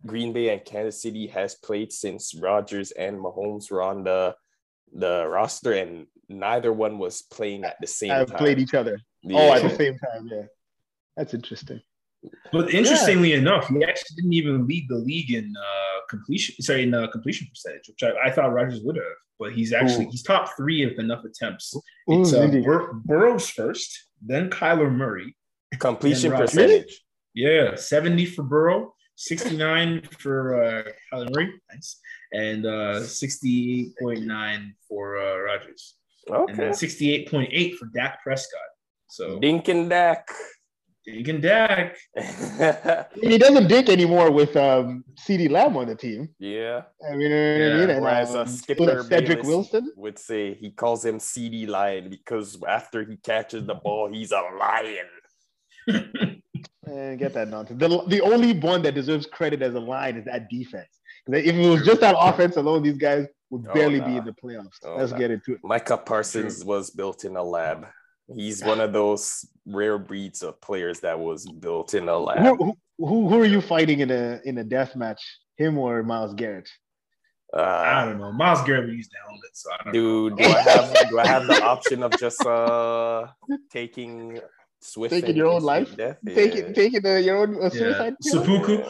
Green 0.05 0.33
Bay 0.33 0.49
and 0.51 0.65
Kansas 0.65 1.01
City 1.01 1.29
has 1.29 1.55
played 1.55 1.93
since 1.93 2.35
Rodgers 2.35 2.91
and 2.91 3.19
Mahomes 3.19 3.71
were 3.71 3.83
on 3.83 4.05
the 4.05 4.35
the 4.97 5.27
roster, 5.29 5.73
and 5.73 6.07
neither 6.29 6.73
one 6.73 6.99
was 6.99 7.23
playing 7.23 7.65
at 7.65 7.77
the 7.81 7.87
same 7.87 8.13
I've 8.13 8.29
time. 8.29 8.39
played 8.39 8.59
each 8.61 8.75
other. 8.75 8.99
Yeah. 9.23 9.39
Oh, 9.39 9.53
at 9.55 9.63
the 9.63 9.77
same 9.77 9.99
time. 9.99 10.29
Yeah, 10.31 10.43
that's 11.17 11.35
interesting. 11.35 11.81
But 12.53 12.73
interestingly 12.73 13.33
enough, 13.35 13.69
he 13.69 13.83
actually 13.85 14.17
didn't 14.17 14.33
even 14.33 14.67
lead 14.67 14.87
the 14.89 14.97
league 14.97 15.33
in 15.33 15.53
uh, 15.57 16.01
completion. 16.09 16.55
Sorry, 16.61 16.83
in 16.85 16.95
uh, 16.95 17.07
completion 17.09 17.47
percentage, 17.49 17.89
which 17.89 18.03
I, 18.03 18.29
I 18.29 18.31
thought 18.31 18.53
Rodgers 18.53 18.81
would 18.83 18.97
have. 18.97 19.05
But 19.39 19.53
he's 19.53 19.73
actually 19.73 20.07
Ooh. 20.07 20.11
he's 20.11 20.23
top 20.23 20.57
three 20.57 20.87
with 20.87 20.99
enough 20.99 21.25
attempts. 21.25 21.75
Ooh, 21.75 21.83
It's 22.21 22.33
uh. 22.33 22.47
Bur- 22.47 22.93
Burrows 23.05 23.49
first, 23.51 24.09
then 24.25 24.49
Kyler 24.51 24.91
Murray. 24.95 25.37
completion 25.81 26.33
percentage. 26.33 27.01
Yeah, 27.35 27.75
seventy 27.75 28.27
for 28.27 28.45
Burrow, 28.45 28.95
sixty 29.17 29.57
nine 29.57 30.03
for 30.19 30.63
uh, 30.63 30.83
Kyler 31.13 31.35
Murray, 31.35 31.53
nice, 31.73 31.99
and 32.33 32.65
uh, 32.65 33.03
sixty 33.03 33.81
eight 33.81 33.99
point 34.01 34.23
nine 34.23 34.75
for 34.89 35.19
uh, 35.19 35.39
Rodgers, 35.41 35.97
and 36.29 36.37
Okay. 36.37 36.55
then 36.55 36.75
sixty 36.75 37.13
eight 37.13 37.29
point 37.29 37.51
eight 37.53 37.75
for 37.77 37.87
Dak 37.87 38.23
Prescott. 38.23 38.61
So 39.09 39.41
Dink 39.41 39.67
and 39.69 39.91
Dak. 39.91 40.29
Deacon 41.07 41.41
Dak, 41.41 41.97
And 42.17 43.07
he 43.33 43.37
doesn't 43.39 43.69
dink 43.69 43.89
anymore 43.89 44.31
with 44.31 44.57
um, 44.57 45.05
CeeDee 45.17 45.51
Lamb 45.51 45.77
on 45.77 45.87
the 45.87 45.95
team. 45.95 46.31
yeah. 46.39 46.83
I 47.07 47.13
mean, 47.15 47.21
you 47.21 47.29
know 47.29 47.37
what 47.37 47.61
I 47.61 47.69
Yeah, 47.69 47.87
mean? 47.87 47.91
And, 47.91 48.07
uh, 48.37 48.41
um, 48.41 48.47
Skipper 48.47 49.03
Cedric 49.03 49.29
Bayless 49.43 49.47
Wilson. 49.47 49.93
would 49.97 50.19
say 50.19 50.55
he 50.55 50.71
calls 50.71 51.05
him 51.05 51.19
CD 51.21 51.67
Lion 51.67 52.09
because 52.09 52.59
after 52.67 53.05
he 53.05 53.17
catches 53.19 53.67
the 53.67 53.75
ball, 53.75 54.11
he's 54.11 54.33
a 54.33 54.41
lion. 54.59 56.41
and 56.87 57.19
get 57.19 57.35
that 57.35 57.49
nonsense. 57.49 57.79
The, 57.81 58.03
the 58.09 58.21
only 58.23 58.59
one 58.59 58.83
that 58.83 58.95
deserves 58.95 59.27
credit 59.27 59.61
as 59.63 59.75
a 59.75 59.81
line 59.81 60.17
is 60.17 60.25
that 60.25 60.49
defense. 60.49 60.89
If 61.27 61.55
it 61.55 61.69
was 61.69 61.85
just 61.85 62.01
that 62.01 62.15
offense 62.19 62.57
alone, 62.57 62.83
these 62.83 62.99
guys 62.99 63.27
would 63.51 63.67
Oh, 63.69 63.75
barely 63.75 64.01
be 64.01 64.17
in 64.17 64.25
the 64.25 64.33
playoffs. 64.33 64.79
Oh, 64.85 64.97
Let's 64.97 65.13
nah. 65.13 65.19
get 65.19 65.31
into 65.31 65.53
it. 65.55 65.61
Micah 65.63 65.97
Parsons 65.99 66.65
was 66.65 66.91
built 66.91 67.25
in 67.25 67.37
a 67.37 67.43
lab. 67.43 67.87
He's 68.33 68.65
one 68.65 68.81
of 68.81 68.93
those 68.93 69.47
rare 69.67 69.99
breeds 69.99 70.43
of 70.43 70.61
players 70.61 71.01
that 71.01 71.19
was 71.19 71.47
built 71.47 71.95
in 71.95 72.09
a 72.09 72.17
lab. 72.17 72.39
Who, 72.39 72.57
who, 72.57 72.77
who, 72.99 73.29
who 73.29 73.41
are 73.41 73.45
you 73.45 73.61
fighting 73.61 74.01
in 74.01 74.11
a 74.11 74.41
in 74.45 74.59
a 74.59 74.65
death 74.65 74.97
match? 74.97 75.23
Him 75.57 75.79
or 75.79 76.03
Myles 76.03 76.35
Garrett? 76.35 76.69
I 77.55 77.59
Uh, 77.59 78.05
don't 78.07 78.19
know. 78.19 78.33
Myles 78.33 78.63
Garrett 78.63 78.87
used 78.87 78.97
use 78.97 79.09
the 79.11 79.19
helmet, 79.27 79.51
so 79.53 79.71
I 79.73 79.85
don't 79.85 79.93
dude, 79.93 80.37
do 80.39 80.45
I 80.45 80.61
have 80.63 81.09
do 81.11 81.19
I 81.19 81.27
have 81.27 81.47
the 81.47 81.63
option 81.63 82.03
of 82.03 82.13
just 82.19 82.45
uh 82.47 83.27
taking 83.71 84.41
Swift 84.87 85.15
Taking 85.15 85.35
your 85.37 85.47
own 85.47 85.63
life? 85.63 85.97
Death? 85.97 86.19
Taking 86.27 86.67
Yeah. 86.67 86.73
taking 86.73 87.07
uh, 87.07 87.17
your 87.17 87.37
own 87.39 87.57
uh, 87.63 87.71
suicide 87.71 88.15
Yeah. 88.21 88.33
pill? 88.33 88.45
Seppuku. 88.45 88.83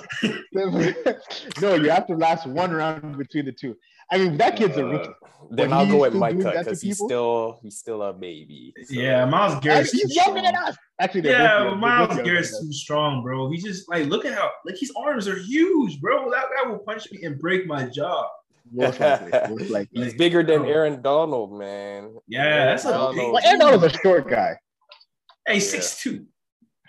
no, 1.63 1.75
you 1.75 1.91
have 1.91 2.07
to 2.09 2.15
last 2.17 2.47
one 2.47 2.73
round 2.73 3.17
between 3.17 3.45
the 3.45 3.53
two. 3.53 3.77
I 4.11 4.19
mean, 4.19 4.37
that 4.39 4.57
kid's 4.57 4.77
a 4.77 4.85
rookie. 4.85 5.09
Uh, 5.09 5.29
then 5.53 5.73
I'll 5.73 5.87
go 5.87 5.93
he's 5.93 6.01
with 6.03 6.11
still 6.13 6.21
doing 6.31 6.39
Micah 6.45 6.59
because 6.65 6.81
he's 6.83 6.97
people? 6.97 7.09
still 7.09 7.59
he's 7.63 7.79
still 7.79 8.03
a 8.03 8.13
baby. 8.13 8.73
So- 8.85 8.95
Yeah, 8.95 9.25
Myles 9.27 9.61
Garrett's 9.63 9.93
He's 9.93 10.09
too 10.09 10.15
younger 10.15 10.41
strong. 10.41 10.53
than 10.53 10.57
us. 10.69 10.77
Actually, 10.99 11.29
Yeah, 11.31 11.65
both 11.71 11.79
Myles 11.79 11.81
they're 11.81 12.07
both 12.09 12.17
younger 12.17 12.23
Garrett's 12.33 12.61
too 12.61 12.73
strong, 12.73 13.23
bro. 13.23 13.51
He's 13.51 13.63
just 13.63 13.89
like 13.89 14.07
look 14.09 14.25
at 14.25 14.35
how 14.35 14.51
like 14.67 14.77
his 14.77 14.93
arms 14.97 15.29
are 15.29 15.39
huge, 15.39 16.01
bro. 16.01 16.29
That 16.31 16.47
guy 16.57 16.69
will 16.69 16.79
punch 16.81 17.11
me 17.13 17.23
and 17.25 17.39
break 17.39 17.67
my 17.67 17.85
jaw. 17.87 18.27
Most 18.73 18.99
likely. 18.99 19.31
Most 19.51 19.71
likely. 19.71 20.03
He's 20.05 20.15
bigger 20.15 20.43
than. 20.43 20.65
Aaron 20.65 21.01
Donald, 21.03 21.57
man. 21.57 22.17
Yeah, 22.27 22.67
that's 22.67 22.85
a 22.85 22.89
big- 22.89 22.95
Donald- 22.95 23.33
Well, 23.35 23.43
Aaron 23.47 23.61
Donald's 23.61 23.85
a 23.85 23.99
short 24.01 24.29
guy. 24.29 24.57
Hey, 25.47 25.55
Yeah. 25.55 25.61
six 25.61 26.03
two. 26.03 26.27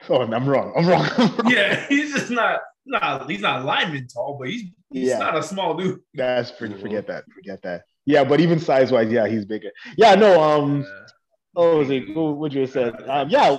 Oh, 0.10 0.22
I'm 0.22 0.48
wrong. 0.48 0.74
I'm 0.76 0.86
wrong. 0.88 1.08
I'm 1.18 1.36
wrong. 1.38 1.42
Yeah, 1.52 1.86
he's 1.88 2.14
just 2.14 2.30
not 2.32 2.60
not 2.86 3.30
he's 3.30 3.42
not 3.42 3.66
lineman 3.66 4.08
tall, 4.08 4.38
but 4.40 4.50
he's 4.50 4.64
he's 4.92 5.10
Yeah. 5.10 5.18
not 5.20 5.36
a 5.38 5.44
small 5.44 5.76
dude. 5.76 6.00
That's 6.14 6.52
pretty. 6.52 6.76
Forget 6.80 7.08
that. 7.08 7.24
Forget 7.34 7.62
that. 7.64 7.84
Yeah, 8.06 8.24
but 8.24 8.40
even 8.40 8.60
size 8.60 8.92
wise, 8.92 9.12
yeah, 9.12 9.28
he's 9.28 9.46
bigger. 9.46 9.72
Yeah, 9.98 10.14
no. 10.16 10.40
Um, 10.42 10.86
oh, 11.56 11.78
was 11.80 11.90
it? 11.90 12.16
What 12.16 12.38
would 12.38 12.54
you 12.54 12.62
have 12.62 12.70
said? 12.72 12.94
Um, 13.10 13.30
yeah, 13.30 13.58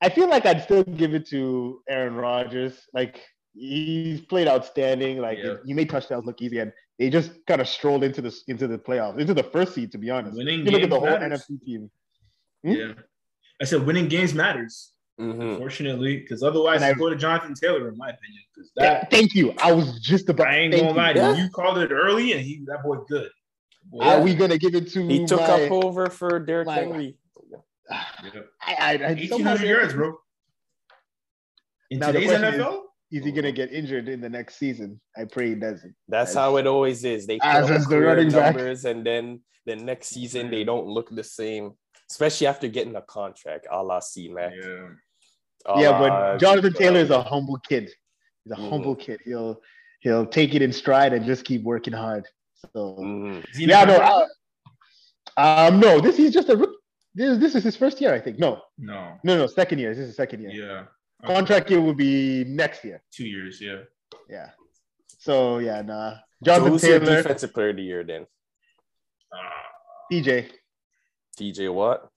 I 0.00 0.08
feel 0.08 0.28
like 0.30 0.46
I'd 0.46 0.62
still 0.62 0.82
give 0.84 1.12
it 1.14 1.26
to 1.28 1.82
Aaron 1.88 2.14
Rodgers. 2.14 2.80
Like 2.94 3.20
he's 3.54 4.22
played 4.22 4.48
outstanding. 4.48 5.18
Like 5.18 5.38
Yeah. 5.42 5.56
he 5.66 5.74
made 5.74 5.90
touchdowns 5.90 6.24
look 6.24 6.40
easy, 6.40 6.58
and 6.58 6.72
they 6.98 7.10
just 7.10 7.32
kind 7.46 7.60
of 7.60 7.68
strolled 7.68 8.02
into 8.02 8.22
the 8.22 8.34
into 8.48 8.66
the 8.66 8.78
playoffs, 8.78 9.18
into 9.20 9.34
the 9.34 9.42
first 9.44 9.74
seed. 9.74 9.92
To 9.92 9.98
be 9.98 10.08
honest, 10.08 10.36
Winning 10.38 10.60
you 10.60 10.70
look 10.70 10.74
at 10.82 10.88
games 10.88 10.90
the 10.90 11.00
whole 11.00 11.18
matters. 11.18 11.44
NFC 11.46 11.62
team. 11.62 11.90
Yeah, 12.64 12.92
I 13.62 13.64
said 13.64 13.86
winning 13.86 14.08
games 14.08 14.34
matters. 14.34 14.92
Mhm. 15.20 15.52
Unfortunately, 15.52 16.16
because 16.18 16.42
otherwise, 16.42 16.82
I- 16.82 16.88
I 16.90 16.92
go 16.94 17.08
to 17.08 17.14
Jonathan 17.16 17.54
Taylor 17.54 17.88
in 17.88 17.96
my 17.96 18.08
opinion. 18.10 18.42
Because 18.54 18.72
Yeah, 18.76 18.94
that 19.00 19.10
thank 19.10 19.34
you. 19.34 19.54
I 19.62 19.70
was 19.72 20.00
just 20.00 20.28
about. 20.28 20.48
I 20.48 20.56
ain't 20.56 20.74
gonna 20.74 20.88
you. 20.88 20.94
lie 20.94 21.12
to 21.12 21.18
Yeah. 21.20 21.36
you. 21.36 21.44
You 21.44 21.50
called 21.50 21.78
it 21.78 21.92
early, 21.92 22.32
and 22.32 22.40
he 22.40 22.64
that 22.66 22.82
boy 22.82 22.96
good. 23.08 23.30
Boy, 23.84 24.00
Are 24.00 24.20
we 24.20 24.34
gonna 24.34 24.58
give 24.58 24.74
it 24.74 24.88
to? 24.92 25.06
He 25.06 25.24
took 25.24 25.40
my, 25.40 25.66
up 25.66 25.70
over 25.70 26.08
for 26.10 26.40
Derrick 26.40 26.66
my- 26.66 26.74
Henry. 26.74 27.16
I, 27.90 28.00
I, 28.60 28.74
I 28.78 28.92
eighteen 29.12 29.28
somehow- 29.28 29.50
hundred 29.50 29.68
yards, 29.68 29.94
bro. 29.94 30.16
In 31.90 31.98
Now 32.00 32.06
the 32.06 32.12
today's 32.14 32.28
question 32.30 32.54
is- 32.54 32.60
NFL, 32.60 32.82
Is 33.12 33.24
he 33.26 33.32
gonna 33.32 33.52
get 33.52 33.70
injured 33.70 34.08
in 34.08 34.22
the 34.22 34.30
next 34.30 34.56
season? 34.56 34.98
I 35.16 35.26
pray 35.26 35.50
he 35.50 35.54
doesn't. 35.54 35.94
That's 36.08 36.30
As- 36.30 36.36
how 36.36 36.56
it 36.56 36.66
always 36.66 37.04
is. 37.04 37.26
They 37.26 37.38
put 37.38 37.46
as- 37.46 37.64
up 37.70 37.76
as 37.76 37.84
the 37.84 37.90
career 37.96 38.06
running 38.08 38.30
back. 38.32 38.56
and 38.86 39.04
then 39.06 39.40
the 39.66 39.76
next 39.76 40.08
season 40.08 40.50
they 40.50 40.64
don't 40.64 40.86
look 40.86 41.10
the 41.14 41.22
same, 41.22 41.72
especially 42.12 42.46
after 42.52 42.68
getting 42.76 42.94
a 43.02 43.04
contract, 43.18 43.66
a 43.70 43.82
la 43.82 43.98
C 44.00 44.28
Mac. 44.36 44.52
yeah. 44.54 45.80
yeah, 45.82 45.92
but 46.02 46.38
Jonathan 46.44 46.74
Taylor 46.80 47.00
is 47.06 47.10
a 47.10 47.20
a 47.20 47.22
humble 47.32 47.58
kid. 47.70 47.84
He's 48.44 48.52
a 48.52 48.56
Mhm. 48.56 48.70
humble 48.70 48.96
kid. 49.04 49.18
He'll 49.28 49.52
he'll 50.04 50.26
take 50.38 50.50
it 50.56 50.62
in 50.66 50.72
stride 50.82 51.12
and 51.16 51.22
just 51.32 51.42
keep 51.50 51.62
working 51.72 51.94
hard. 52.04 52.24
So. 52.72 52.80
Is 53.50 53.56
he 53.58 53.64
in 53.64 53.70
yeah, 53.70 53.84
no, 53.90 53.96
contract? 53.98 54.30
uh, 55.36 55.66
um, 55.68 55.74
no, 55.86 55.92
this 56.06 56.16
is 56.24 56.30
just 56.38 56.48
a 56.54 56.56
this 57.18 57.38
this 57.44 57.52
is 57.58 57.62
his 57.68 57.76
first 57.82 57.96
year, 58.02 58.12
I 58.18 58.20
think. 58.24 58.36
No, 58.46 58.50
no, 58.92 59.00
no, 59.26 59.32
no, 59.40 59.44
second 59.60 59.78
year. 59.82 59.90
This 59.94 60.06
is 60.10 60.16
second 60.24 60.38
year. 60.42 60.52
yeah, 60.62 60.80
Contract 61.34 61.66
year 61.70 61.80
will 61.86 61.98
be 62.08 62.12
next 62.62 62.78
year. 62.88 62.98
two 63.16 63.26
years, 63.34 63.54
yeah. 63.68 63.80
Yeah. 64.36 64.48
So 65.26 65.34
yeah, 65.68 65.80
nah. 65.90 66.10
So 66.12 66.18
Jonathan 66.46 66.72
who's 66.72 66.84
your 66.90 66.98
defensive 66.98 67.52
player 67.54 67.70
of 67.74 67.76
the 67.80 67.86
year 67.92 68.02
then? 68.12 68.22
Uh, 69.34 69.62
TJ, 70.10 70.50
TJ 71.42 71.72
Watt. 71.74 72.08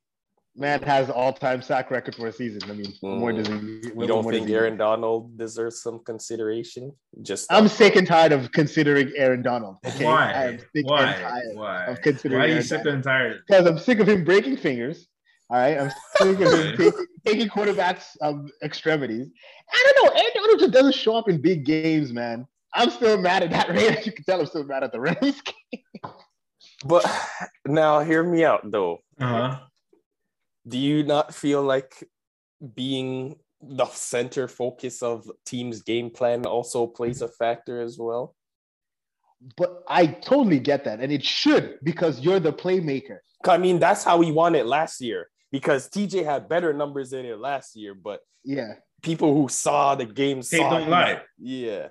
man 0.55 0.81
has 0.83 1.09
all-time 1.09 1.61
sack 1.61 1.91
record 1.91 2.15
for 2.15 2.27
a 2.27 2.31
season. 2.31 2.61
I 2.69 2.73
mean, 2.73 2.93
what 3.01 3.17
more 3.17 3.31
Mm. 3.33 3.37
does 3.37 3.47
he? 3.47 3.53
You 3.99 4.07
don't 4.07 4.23
more 4.23 4.31
think 4.31 4.43
does 4.45 4.49
he 4.49 4.55
Aaron? 4.55 4.77
Donald 4.77 5.37
deserves 5.37 5.81
some 5.81 5.99
consideration? 6.05 6.93
Just 7.23 7.51
I'm 7.51 7.67
sick 7.67 7.95
and 7.97 8.07
tired 8.07 8.31
of 8.31 8.51
considering 8.51 9.11
Aaron 9.17 9.41
Donald. 9.41 9.77
Okay, 9.85 10.05
I 10.05 10.09
why? 10.13 10.31
am 10.33 10.59
sick 10.59 10.67
and 10.75 10.85
Why? 10.85 11.05
tired 11.13 11.55
Why? 11.55 11.85
of 11.87 12.01
considering 12.01 12.39
Why 12.39 12.45
are 12.45 12.47
you 12.47 12.53
Aaron 12.53 12.63
sick 12.67 12.77
Donald. 12.79 12.95
and 12.95 13.03
tired? 13.03 13.41
because 13.47 13.65
I'm 13.65 13.79
sick 13.79 13.99
of 13.99 14.07
him 14.07 14.23
breaking 14.23 14.57
fingers. 14.57 15.07
All 15.49 15.57
right, 15.57 15.77
I'm 15.79 15.91
sick 16.17 16.39
of 16.39 16.53
him 16.53 16.77
taking, 16.77 17.05
taking 17.25 17.49
quarterbacks' 17.49 18.15
um, 18.21 18.47
extremities. 18.63 19.27
I 19.73 19.91
don't 19.93 20.05
know. 20.05 20.11
Aaron 20.19 20.31
Donald 20.35 20.59
just 20.59 20.71
doesn't 20.71 20.95
show 20.95 21.15
up 21.17 21.27
in 21.29 21.41
big 21.41 21.65
games, 21.65 22.13
man. 22.13 22.47
I'm 22.73 22.89
still 22.91 23.17
mad 23.17 23.43
at 23.43 23.51
that 23.51 23.69
Rams. 23.75 24.05
You 24.05 24.11
can 24.13 24.23
tell 24.23 24.39
I'm 24.39 24.45
still 24.47 24.63
mad 24.63 24.83
at 24.83 24.91
the 24.93 24.99
Rams. 25.01 25.41
But 26.85 27.05
now 27.65 28.01
hear 28.01 28.21
me 28.21 28.43
out 28.45 28.69
though. 28.69 28.99
Uh 29.19 29.25
huh. 29.27 29.59
Do 30.67 30.77
you 30.77 31.03
not 31.03 31.33
feel 31.33 31.61
like 31.61 32.03
being 32.73 33.37
the 33.61 33.85
center 33.87 34.47
focus 34.47 35.01
of 35.03 35.29
team's 35.45 35.81
game 35.81 36.09
plan 36.09 36.45
also 36.45 36.87
plays 36.87 37.21
a 37.21 37.27
factor 37.27 37.81
as 37.81 37.97
well? 37.99 38.35
But 39.57 39.83
I 39.87 40.07
totally 40.07 40.59
get 40.59 40.85
that, 40.85 40.99
and 41.01 41.11
it 41.11 41.23
should 41.23 41.77
because 41.83 42.19
you're 42.19 42.39
the 42.39 42.53
playmaker. 42.53 43.17
I 43.47 43.57
mean, 43.57 43.79
that's 43.79 44.03
how 44.03 44.17
we 44.17 44.31
won 44.31 44.55
it 44.55 44.65
last 44.65 45.01
year 45.01 45.29
because 45.51 45.87
TJ 45.89 46.25
had 46.25 46.49
better 46.49 46.73
numbers 46.73 47.13
in 47.13 47.25
it 47.25 47.37
last 47.39 47.75
year, 47.75 47.93
but 47.93 48.21
Yeah, 48.43 48.73
people 49.03 49.33
who 49.35 49.47
saw 49.49 49.93
the 49.95 50.05
game 50.05 50.37
Tape 50.41 50.61
saw 50.61 50.79
don't 50.79 50.89
lie. 50.89 51.21
Yeah. 51.37 51.89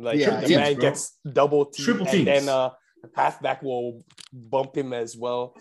Like 0.00 0.18
Yeah, 0.18 0.40
the 0.40 0.46
teams, 0.48 0.56
man 0.60 0.74
bro. 0.74 0.80
gets 0.82 1.18
double 1.32 1.66
teamed 1.66 1.84
Triple 1.84 2.06
and 2.08 2.10
teams. 2.10 2.24
then 2.24 2.48
uh 2.48 2.70
halfback 3.14 3.62
will 3.62 4.04
bump 4.32 4.76
him 4.76 4.92
as 4.92 5.16
well. 5.16 5.54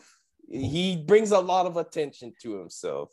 He 0.52 0.98
brings 0.98 1.32
a 1.32 1.40
lot 1.40 1.66
of 1.66 1.78
attention 1.78 2.34
to 2.42 2.60
himself. 2.60 3.12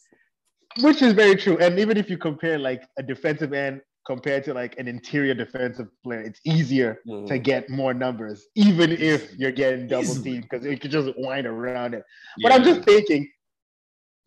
which 0.80 1.00
is 1.00 1.14
very 1.14 1.36
true. 1.36 1.56
And 1.58 1.78
even 1.78 1.96
if 1.96 2.10
you 2.10 2.18
compare 2.18 2.58
like 2.58 2.82
a 2.98 3.02
defensive 3.02 3.54
end 3.54 3.80
compared 4.06 4.44
to 4.44 4.52
like 4.52 4.78
an 4.78 4.86
interior 4.88 5.32
defensive 5.32 5.86
player, 6.04 6.20
it's 6.20 6.40
easier 6.44 7.00
Mhm. 7.06 7.26
to 7.28 7.38
get 7.38 7.70
more 7.70 7.94
numbers, 7.94 8.46
even 8.56 8.92
if 8.92 9.32
you're 9.38 9.52
getting 9.52 9.88
double 9.88 10.14
teamed 10.14 10.42
because 10.50 10.66
you 10.66 10.78
can 10.78 10.90
just 10.90 11.08
wind 11.16 11.46
around 11.46 11.94
it. 11.94 12.02
But 12.42 12.52
I'm 12.52 12.62
just 12.62 12.82
thinking, 12.84 13.26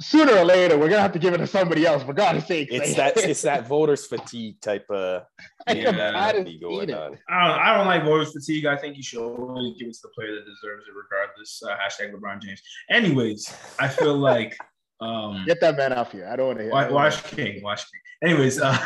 sooner 0.01 0.33
or 0.33 0.45
later, 0.45 0.77
we're 0.77 0.89
gonna 0.89 1.01
have 1.01 1.11
to 1.13 1.19
give 1.19 1.33
it 1.33 1.37
to 1.39 1.47
somebody 1.47 1.85
else. 1.85 2.03
For 2.03 2.13
God's 2.13 2.45
sake, 2.45 2.69
It's 2.71 2.95
that 2.95 3.17
it's 3.17 3.41
that 3.43 3.67
voters 3.75 4.05
fatigue 4.05 4.59
type 4.61 4.85
of 4.89 5.23
thing 5.67 5.85
am 5.85 5.95
that 5.97 6.13
mad 6.13 6.35
might 6.35 6.35
as 6.35 6.45
be 6.45 6.59
going 6.59 6.93
on. 6.93 7.17
I 7.29 7.47
don't, 7.47 7.59
I 7.59 7.77
don't 7.77 7.87
like 7.87 8.03
voters 8.03 8.31
fatigue. 8.33 8.65
I 8.65 8.77
think 8.77 8.97
you 8.97 9.03
should 9.03 9.19
only 9.21 9.75
give 9.77 9.87
it 9.87 9.93
to 9.93 9.99
the 10.03 10.09
player 10.09 10.33
that 10.35 10.45
deserves 10.45 10.85
it, 10.87 10.93
regardless. 10.95 11.61
Uh, 11.63 11.75
hashtag 11.77 12.13
LeBron 12.13 12.41
James. 12.41 12.61
Anyways, 12.89 13.53
I 13.79 13.87
feel 13.87 14.15
like 14.31 14.57
um, 15.01 15.43
Get 15.45 15.61
that 15.61 15.77
man 15.77 15.93
off 15.93 16.11
here. 16.11 16.27
I 16.31 16.35
don't 16.35 16.47
want 16.47 16.57
to 16.59 16.63
hear. 16.65 16.73
I 16.73 16.75
Wa- 16.75 16.83
don't 16.85 16.93
wanna- 16.93 17.09
Watch 17.09 17.23
King, 17.25 17.63
watch 17.63 17.83
King. 17.89 18.31
Anyways, 18.31 18.59
uh, 18.59 18.77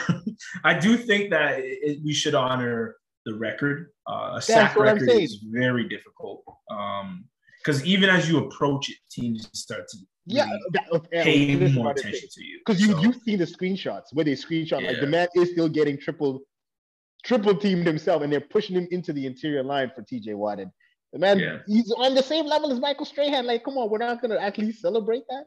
I 0.63 0.77
do 0.77 0.95
think 0.95 1.31
that 1.31 1.55
it, 1.59 1.99
we 2.05 2.13
should 2.13 2.35
honor 2.35 2.97
the 3.25 3.33
record. 3.33 3.89
Uh, 4.07 4.33
a 4.35 4.41
sack 4.41 4.75
record 4.75 5.09
is 5.09 5.43
very 5.49 5.87
difficult. 5.89 6.43
Um, 6.69 7.25
because 7.57 7.83
even 7.85 8.09
as 8.09 8.29
you 8.29 8.39
approach 8.39 8.89
it, 8.89 8.97
teams 9.09 9.49
start 9.57 9.87
to 9.87 9.97
yeah, 10.25 10.47
that, 10.71 11.11
pay 11.11 11.55
more 11.73 11.91
attention 11.91 12.29
to 12.31 12.43
you. 12.43 12.59
Because 12.65 12.81
you 12.81 12.93
so. 12.93 13.01
you've 13.01 13.17
seen 13.17 13.39
the 13.39 13.45
screenshots 13.45 14.13
where 14.13 14.23
they 14.23 14.33
screenshot 14.33 14.81
yeah. 14.81 14.91
like 14.91 14.99
the 15.01 15.07
man 15.07 15.27
is 15.35 15.51
still 15.51 15.67
getting 15.67 15.97
triple 15.97 16.41
triple 17.25 17.55
teamed 17.55 17.85
himself 17.85 18.21
and 18.21 18.31
they're 18.31 18.41
pushing 18.41 18.75
him 18.75 18.87
into 18.91 19.13
the 19.13 19.25
interior 19.25 19.63
line 19.63 19.91
for 19.95 20.01
TJ 20.01 20.35
Watt. 20.35 20.59
And 20.59 20.71
the 21.11 21.19
man 21.19 21.39
yeah. 21.39 21.57
he's 21.67 21.91
on 21.91 22.15
the 22.15 22.23
same 22.23 22.45
level 22.45 22.71
as 22.71 22.79
Michael 22.79 23.05
Strahan. 23.05 23.45
Like, 23.45 23.63
come 23.63 23.77
on, 23.77 23.89
we're 23.89 23.97
not 23.97 24.21
gonna 24.21 24.39
at 24.39 24.57
least 24.57 24.81
celebrate 24.81 25.23
that. 25.29 25.45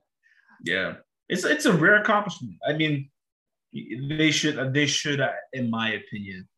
Yeah, 0.65 0.95
it's 1.29 1.45
it's 1.45 1.67
a 1.67 1.73
rare 1.73 2.01
accomplishment. 2.01 2.57
I 2.67 2.75
mean, 2.75 3.11
they 3.73 4.31
should 4.31 4.75
they 4.75 4.87
should, 4.87 5.21
uh, 5.21 5.33
in 5.53 5.71
my 5.71 5.93
opinion, 5.93 6.49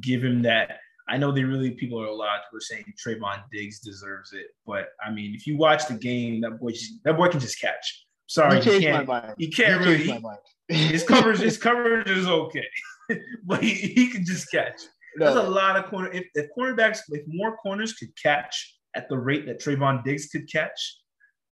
give 0.00 0.24
him 0.24 0.42
that 0.42 0.78
I 1.08 1.16
know 1.18 1.30
they 1.30 1.44
really 1.44 1.70
people 1.72 2.00
are 2.02 2.06
a 2.06 2.14
lot 2.14 2.40
who 2.50 2.56
are 2.56 2.60
saying 2.60 2.84
Trevon 3.04 3.42
Diggs 3.52 3.80
deserves 3.80 4.32
it, 4.32 4.46
but 4.66 4.88
I 5.04 5.10
mean, 5.10 5.34
if 5.34 5.46
you 5.46 5.56
watch 5.56 5.86
the 5.86 5.94
game, 5.94 6.40
that 6.40 6.58
boy 6.60 6.70
just, 6.70 7.02
that 7.04 7.16
boy 7.16 7.28
can 7.28 7.40
just 7.40 7.60
catch. 7.60 8.06
Sorry, 8.26 8.60
he, 8.60 8.78
he 8.78 8.80
can't. 8.80 9.34
He 9.38 9.50
can't 9.50 9.84
really. 9.84 10.20
his 10.68 11.04
coverage, 11.04 11.38
his 11.38 11.58
coverage 11.58 12.10
is 12.10 12.26
okay, 12.26 12.66
but 13.44 13.62
he, 13.62 13.70
he 13.70 14.08
can 14.08 14.24
just 14.24 14.50
catch. 14.50 14.80
No. 15.16 15.26
There's 15.26 15.46
a 15.46 15.48
lot 15.48 15.76
of 15.76 15.86
corner. 15.86 16.10
If, 16.12 16.24
if 16.34 16.48
cornerbacks, 16.58 17.00
if 17.08 17.22
more 17.28 17.56
corners 17.58 17.94
could 17.94 18.10
catch 18.20 18.76
at 18.96 19.08
the 19.08 19.16
rate 19.16 19.46
that 19.46 19.60
Trevon 19.60 20.04
Diggs 20.04 20.26
could 20.26 20.50
catch, 20.50 20.98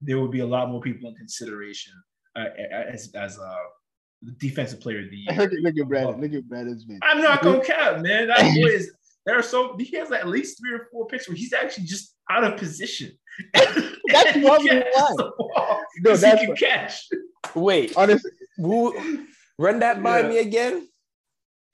there 0.01 0.21
would 0.21 0.31
be 0.31 0.41
a 0.41 0.47
lot 0.47 0.69
more 0.69 0.81
people 0.81 1.09
in 1.09 1.17
consideration 1.17 1.95
uh, 2.37 2.45
as 2.71 3.11
as 3.15 3.39
a 3.39 3.57
defensive 4.39 4.81
player 4.81 5.01
of 5.01 5.11
the 5.11 5.17
year. 5.17 5.37
Look 5.37 5.53
at, 5.53 5.59
look 5.59 5.79
at 5.79 5.89
Brandon. 5.89 6.21
Look 6.21 6.33
at 6.35 6.49
Brandon's 6.49 6.87
man. 6.87 6.99
I'm 7.03 7.23
not 7.23 7.43
gonna 7.43 7.65
cap, 7.65 8.01
man. 8.01 8.29
That 8.29 8.41
boy 8.41 8.69
is 8.69 8.93
there 9.27 9.39
are 9.39 9.43
so 9.43 9.77
he 9.79 9.97
has 9.97 10.11
at 10.13 10.29
least 10.29 10.59
three 10.61 10.73
or 10.73 10.89
four 10.91 11.07
picks 11.07 11.29
where 11.29 11.37
he's 11.37 11.53
actually 11.53 11.85
just 11.85 12.17
out 12.31 12.45
of 12.45 12.59
position. 12.59 13.13
that's 13.55 14.37
one 14.37 14.65
No, 14.65 16.17
that's 16.17 16.41
he 16.41 16.47
can 16.47 16.57
catch. 16.57 17.09
Wait, 17.55 17.97
honestly, 17.97 18.31
who, 18.57 19.27
run 19.59 19.79
that 19.81 20.03
by 20.03 20.21
yeah. 20.21 20.29
me 20.29 20.39
again. 20.39 20.89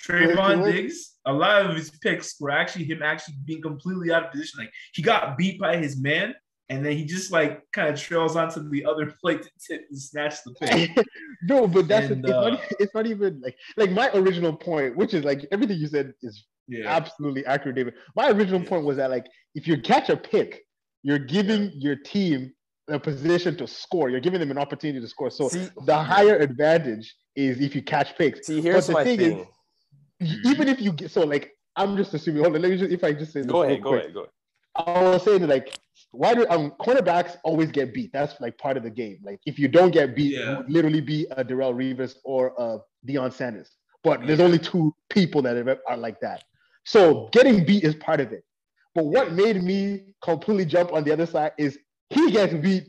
Trevon 0.02 0.70
Diggs. 0.70 1.12
A 1.26 1.32
lot 1.32 1.64
of 1.64 1.76
his 1.76 1.90
picks 1.90 2.38
were 2.38 2.50
actually 2.50 2.84
him 2.84 3.02
actually 3.02 3.36
being 3.44 3.62
completely 3.62 4.12
out 4.12 4.24
of 4.26 4.32
position. 4.32 4.60
Like 4.60 4.72
he 4.92 5.02
got 5.02 5.38
beat 5.38 5.58
by 5.58 5.78
his 5.78 5.98
man, 5.98 6.34
and 6.68 6.84
then 6.84 6.96
he 6.96 7.04
just 7.04 7.32
like 7.32 7.62
kind 7.72 7.88
of 7.88 8.00
trails 8.00 8.36
onto 8.36 8.68
the 8.68 8.84
other 8.84 9.12
plate 9.20 9.42
to 9.42 9.50
tip 9.66 9.86
and 9.88 9.98
snatch 9.98 10.36
the 10.44 10.52
pick. 10.60 11.06
no, 11.44 11.66
but 11.66 11.88
that's 11.88 12.10
and, 12.10 12.24
it's, 12.24 12.32
uh, 12.32 12.50
not, 12.50 12.60
it's 12.80 12.94
not 12.94 13.06
even 13.06 13.40
like 13.40 13.56
like 13.76 13.90
my 13.90 14.10
original 14.12 14.54
point, 14.54 14.96
which 14.96 15.14
is 15.14 15.24
like 15.24 15.46
everything 15.50 15.78
you 15.78 15.86
said 15.86 16.12
is 16.22 16.44
yeah. 16.68 16.88
Absolutely 16.88 17.44
accurate, 17.46 17.76
David. 17.76 17.94
My 18.16 18.30
original 18.30 18.62
yeah. 18.62 18.68
point 18.68 18.84
was 18.84 18.96
that 18.96 19.10
like 19.10 19.26
if 19.54 19.66
you 19.66 19.80
catch 19.80 20.08
a 20.08 20.16
pick, 20.16 20.64
you're 21.02 21.18
giving 21.18 21.70
your 21.74 21.96
team 21.96 22.52
a 22.88 22.98
position 22.98 23.56
to 23.56 23.66
score. 23.66 24.10
You're 24.10 24.20
giving 24.20 24.40
them 24.40 24.50
an 24.50 24.58
opportunity 24.58 25.00
to 25.00 25.08
score. 25.08 25.30
So 25.30 25.48
see, 25.48 25.68
the 25.84 25.96
higher 25.96 26.36
advantage 26.36 27.14
is 27.36 27.60
if 27.60 27.74
you 27.74 27.82
catch 27.82 28.16
picks. 28.16 28.46
See, 28.46 28.60
here's 28.60 28.88
my 28.88 29.04
thing. 29.04 29.18
thing. 29.18 29.46
Is, 30.20 30.38
even 30.44 30.68
if 30.68 30.80
you 30.80 30.92
get 30.92 31.10
so 31.10 31.22
like 31.22 31.52
I'm 31.76 31.96
just 31.96 32.14
assuming. 32.14 32.42
Hold 32.42 32.56
on, 32.56 32.62
let 32.62 32.70
me 32.70 32.78
just 32.78 32.92
if 32.92 33.04
I 33.04 33.12
just 33.12 33.32
say 33.32 33.42
go 33.42 33.62
ahead, 33.62 33.82
go 33.82 33.94
ahead, 33.94 34.14
go 34.14 34.20
ahead. 34.20 34.30
I 34.76 35.02
was 35.02 35.22
saying 35.22 35.46
like 35.46 35.78
why 36.10 36.34
do 36.34 36.46
um 36.48 36.72
cornerbacks 36.80 37.36
always 37.44 37.70
get 37.70 37.92
beat? 37.92 38.12
That's 38.12 38.40
like 38.40 38.56
part 38.58 38.76
of 38.76 38.82
the 38.82 38.90
game. 38.90 39.18
Like 39.22 39.40
if 39.46 39.58
you 39.58 39.68
don't 39.68 39.90
get 39.90 40.14
beat, 40.14 40.38
yeah. 40.38 40.60
you 40.60 40.64
literally 40.68 41.00
be 41.00 41.26
a 41.32 41.44
Darrelle 41.44 41.74
Revis 41.74 42.14
or 42.24 42.52
a 42.58 42.78
Deion 43.06 43.32
Sanders. 43.32 43.76
But 44.02 44.26
there's 44.26 44.40
only 44.40 44.58
two 44.58 44.94
people 45.08 45.42
that 45.42 45.80
are 45.88 45.96
like 45.96 46.20
that. 46.20 46.44
So 46.84 47.28
getting 47.32 47.64
beat 47.64 47.84
is 47.84 47.94
part 47.94 48.20
of 48.20 48.32
it. 48.32 48.44
But 48.94 49.06
what 49.06 49.32
made 49.32 49.62
me 49.62 50.14
completely 50.22 50.64
jump 50.64 50.92
on 50.92 51.04
the 51.04 51.12
other 51.12 51.26
side 51.26 51.52
is 51.58 51.78
he 52.10 52.30
gets 52.30 52.54
beat 52.54 52.84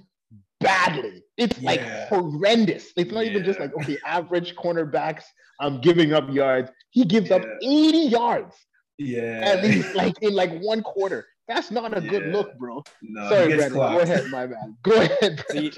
badly. 0.60 1.24
It's 1.38 1.58
yeah. 1.58 1.70
like 1.70 1.82
horrendous. 2.10 2.92
It's 2.96 3.12
not 3.12 3.26
yeah. 3.26 3.32
even 3.32 3.44
just 3.44 3.60
like, 3.60 3.74
okay, 3.82 3.98
average 4.06 4.56
cornerbacks, 4.56 5.24
I'm 5.60 5.82
giving 5.82 6.14
up 6.14 6.30
yards. 6.32 6.72
He 6.92 7.06
gives 7.06 7.30
yeah. 7.30 7.38
up 7.38 7.44
80 7.62 7.98
yards. 7.98 8.56
Yeah. 8.98 9.42
At 9.44 9.64
least 9.64 9.96
like 9.96 10.16
in 10.22 10.34
like 10.34 10.60
one 10.62 10.82
quarter. 10.82 11.26
That's 11.48 11.70
not 11.70 11.96
a 11.96 12.02
good 12.02 12.28
look, 12.34 12.58
bro. 12.58 12.84
No, 13.04 13.30
Sorry, 13.30 13.56
Brandon. 13.56 13.78
Go 13.78 14.00
ahead, 14.00 14.28
my 14.32 14.48
man. 14.48 14.78
Go 14.82 14.94
ahead. 14.94 15.44
See, 15.52 15.72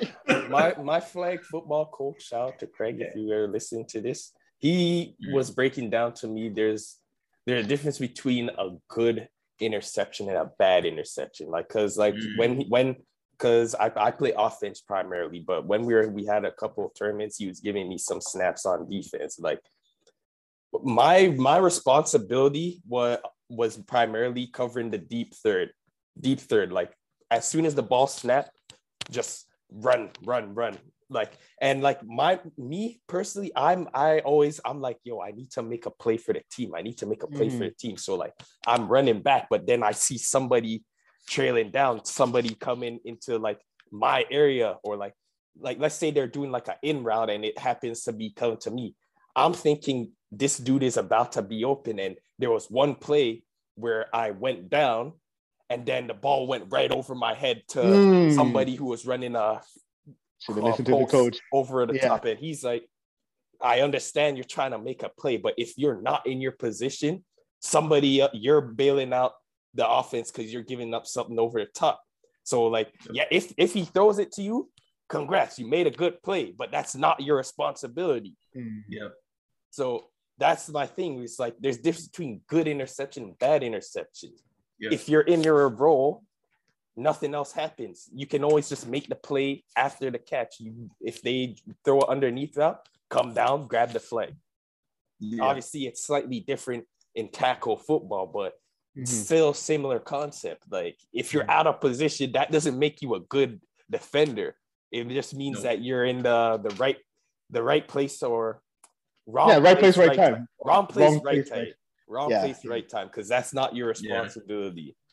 my 0.49 0.73
my 0.81 1.01
flag 1.01 1.43
football 1.43 1.87
coach, 1.87 2.23
shout 2.23 2.47
out 2.47 2.59
to 2.59 2.67
Craig 2.67 3.01
if 3.01 3.13
you 3.15 3.27
were 3.27 3.49
listening 3.49 3.85
to 3.87 3.99
this. 3.99 4.31
He 4.59 5.15
was 5.33 5.51
breaking 5.51 5.89
down 5.89 6.13
to 6.13 6.27
me 6.27 6.49
there's 6.49 6.97
there's 7.47 7.65
a 7.65 7.67
difference 7.67 7.97
between 7.97 8.49
a 8.49 8.71
good 8.89 9.29
interception 9.59 10.27
and 10.27 10.37
a 10.37 10.51
bad 10.59 10.85
interception. 10.85 11.49
Like, 11.49 11.69
cause 11.69 11.97
like 11.97 12.13
mm. 12.13 12.37
when 12.37 12.61
when 12.69 12.97
because 13.31 13.73
I, 13.75 13.91
I 13.95 14.11
play 14.11 14.33
offense 14.37 14.81
primarily, 14.81 15.39
but 15.39 15.65
when 15.65 15.85
we 15.85 15.93
were 15.93 16.09
we 16.09 16.25
had 16.25 16.43
a 16.43 16.51
couple 16.51 16.85
of 16.85 16.91
tournaments, 16.93 17.37
he 17.37 17.47
was 17.47 17.61
giving 17.61 17.87
me 17.87 17.97
some 17.97 18.19
snaps 18.19 18.65
on 18.65 18.89
defense. 18.89 19.39
Like 19.39 19.61
my 20.83 21.33
my 21.37 21.57
responsibility 21.57 22.81
was 22.85 23.19
was 23.49 23.77
primarily 23.77 24.47
covering 24.47 24.91
the 24.91 24.97
deep 24.97 25.33
third, 25.33 25.71
deep 26.19 26.41
third. 26.41 26.73
Like 26.73 26.91
as 27.31 27.47
soon 27.47 27.65
as 27.65 27.75
the 27.75 27.83
ball 27.83 28.07
snapped, 28.07 28.51
just 29.09 29.47
run, 29.71 30.09
run, 30.25 30.53
run 30.53 30.77
like 31.09 31.33
and 31.61 31.81
like 31.81 32.03
my 32.05 32.39
me 32.57 32.99
personally 33.07 33.51
i'm 33.55 33.87
i 33.93 34.19
always 34.19 34.59
i'm 34.65 34.81
like 34.81 34.97
yo 35.03 35.21
i 35.21 35.31
need 35.31 35.49
to 35.49 35.61
make 35.61 35.85
a 35.85 35.91
play 35.91 36.17
for 36.17 36.33
the 36.33 36.41
team 36.51 36.73
i 36.75 36.81
need 36.81 36.97
to 36.97 37.05
make 37.05 37.23
a 37.23 37.27
play 37.27 37.47
mm. 37.47 37.57
for 37.57 37.63
the 37.63 37.71
team 37.71 37.97
so 37.97 38.15
like 38.15 38.33
i'm 38.65 38.87
running 38.87 39.21
back 39.21 39.47
but 39.49 39.65
then 39.65 39.83
i 39.83 39.91
see 39.91 40.17
somebody 40.17 40.83
trailing 41.27 41.71
down 41.71 42.03
somebody 42.03 42.53
coming 42.55 42.99
into 43.05 43.37
like 43.37 43.59
my 43.91 44.25
area 44.29 44.77
or 44.83 44.97
like 44.97 45.13
like 45.59 45.79
let's 45.79 45.95
say 45.95 46.11
they're 46.11 46.27
doing 46.27 46.51
like 46.51 46.67
an 46.67 46.75
in 46.83 47.03
route 47.03 47.29
and 47.29 47.45
it 47.45 47.57
happens 47.57 48.03
to 48.03 48.11
be 48.11 48.29
coming 48.31 48.57
to 48.57 48.71
me 48.71 48.93
i'm 49.35 49.53
thinking 49.53 50.11
this 50.31 50.57
dude 50.57 50.83
is 50.83 50.97
about 50.97 51.31
to 51.31 51.41
be 51.41 51.63
open 51.63 51.99
and 51.99 52.17
there 52.37 52.51
was 52.51 52.69
one 52.69 52.95
play 52.95 53.43
where 53.75 54.13
i 54.13 54.31
went 54.31 54.69
down 54.69 55.13
and 55.69 55.85
then 55.85 56.07
the 56.07 56.13
ball 56.13 56.47
went 56.47 56.65
right 56.69 56.91
over 56.91 57.15
my 57.15 57.33
head 57.33 57.61
to 57.69 57.79
mm. 57.79 58.35
somebody 58.35 58.75
who 58.75 58.85
was 58.85 59.05
running 59.05 59.35
a 59.35 59.61
should 60.39 60.55
have 60.55 60.63
listened 60.63 60.85
to 60.87 60.97
the 60.97 61.05
coach 61.05 61.39
over 61.53 61.85
the 61.85 61.95
yeah. 61.95 62.07
top. 62.07 62.25
And 62.25 62.39
he's 62.39 62.63
like, 62.63 62.87
I 63.61 63.81
understand 63.81 64.37
you're 64.37 64.43
trying 64.43 64.71
to 64.71 64.79
make 64.79 65.03
a 65.03 65.09
play, 65.09 65.37
but 65.37 65.55
if 65.57 65.77
you're 65.77 66.01
not 66.01 66.27
in 66.27 66.41
your 66.41 66.51
position, 66.51 67.23
somebody 67.59 68.21
uh, 68.21 68.29
you're 68.33 68.61
bailing 68.61 69.13
out 69.13 69.33
the 69.73 69.87
offense 69.87 70.31
because 70.31 70.53
you're 70.53 70.63
giving 70.63 70.93
up 70.93 71.07
something 71.07 71.39
over 71.39 71.59
the 71.59 71.65
top. 71.65 72.01
So 72.43 72.65
like, 72.65 72.93
yeah, 73.11 73.25
if 73.31 73.53
if 73.57 73.73
he 73.73 73.85
throws 73.85 74.19
it 74.19 74.31
to 74.33 74.41
you, 74.41 74.69
congrats, 75.09 75.59
you 75.59 75.67
made 75.67 75.87
a 75.87 75.91
good 75.91 76.21
play, 76.21 76.53
but 76.57 76.71
that's 76.71 76.95
not 76.95 77.21
your 77.21 77.37
responsibility. 77.37 78.35
Mm, 78.55 78.83
yeah. 78.87 79.09
So 79.71 80.05
that's 80.37 80.69
my 80.69 80.85
thing. 80.85 81.21
It's 81.23 81.39
like 81.39 81.55
there's 81.59 81.77
difference 81.77 82.07
between 82.07 82.41
good 82.47 82.67
interception 82.67 83.23
and 83.23 83.39
bad 83.39 83.63
interception. 83.63 84.33
Yeah. 84.79 84.89
If 84.91 85.09
you're 85.09 85.21
in 85.21 85.43
your 85.43 85.67
role, 85.69 86.23
nothing 86.97 87.33
else 87.33 87.51
happens. 87.53 88.09
You 88.13 88.25
can 88.25 88.43
always 88.43 88.67
just 88.67 88.87
make 88.87 89.07
the 89.07 89.15
play 89.15 89.63
after 89.75 90.09
the 90.09 90.17
catch. 90.17 90.59
You 90.59 90.89
if 90.99 91.21
they 91.21 91.55
throw 91.85 91.99
it 92.01 92.09
underneath 92.09 92.55
that, 92.55 92.81
come 93.09 93.33
down, 93.33 93.67
grab 93.67 93.91
the 93.91 93.99
flag. 93.99 94.35
Yeah. 95.19 95.43
Obviously, 95.43 95.85
it's 95.85 96.03
slightly 96.03 96.39
different 96.39 96.85
in 97.15 97.29
tackle 97.29 97.77
football, 97.77 98.27
but 98.27 98.53
mm-hmm. 98.97 99.05
still 99.05 99.53
similar 99.53 99.99
concept. 99.99 100.63
Like 100.69 100.97
if 101.13 101.33
you're 101.33 101.49
out 101.49 101.67
of 101.67 101.79
position, 101.79 102.33
that 102.33 102.51
doesn't 102.51 102.77
make 102.77 103.01
you 103.01 103.15
a 103.15 103.19
good 103.19 103.61
defender. 103.89 104.55
It 104.91 105.07
just 105.09 105.35
means 105.35 105.57
no. 105.57 105.63
that 105.63 105.81
you're 105.81 106.05
in 106.05 106.23
the 106.23 106.59
the 106.63 106.75
right 106.75 106.97
the 107.49 107.63
right 107.63 107.87
place 107.87 108.23
or 108.23 108.61
wrong. 109.25 109.49
Yeah, 109.49 109.57
right 109.57 109.77
place, 109.77 109.95
place 109.95 109.97
right, 109.97 110.17
right 110.17 110.17
time. 110.17 110.33
time. 110.33 110.47
Wrong 110.63 110.87
place, 110.87 111.11
wrong 111.11 111.23
right 111.23 111.35
place, 111.35 111.49
time. 111.49 111.59
Right. 111.59 111.73
Wrong 112.09 112.29
yeah. 112.29 112.39
place, 112.41 112.65
right 112.65 112.89
time. 112.89 113.07
Because 113.07 113.27
that's 113.27 113.53
not 113.53 113.75
your 113.75 113.87
responsibility. 113.89 114.81
Yeah. 114.81 115.06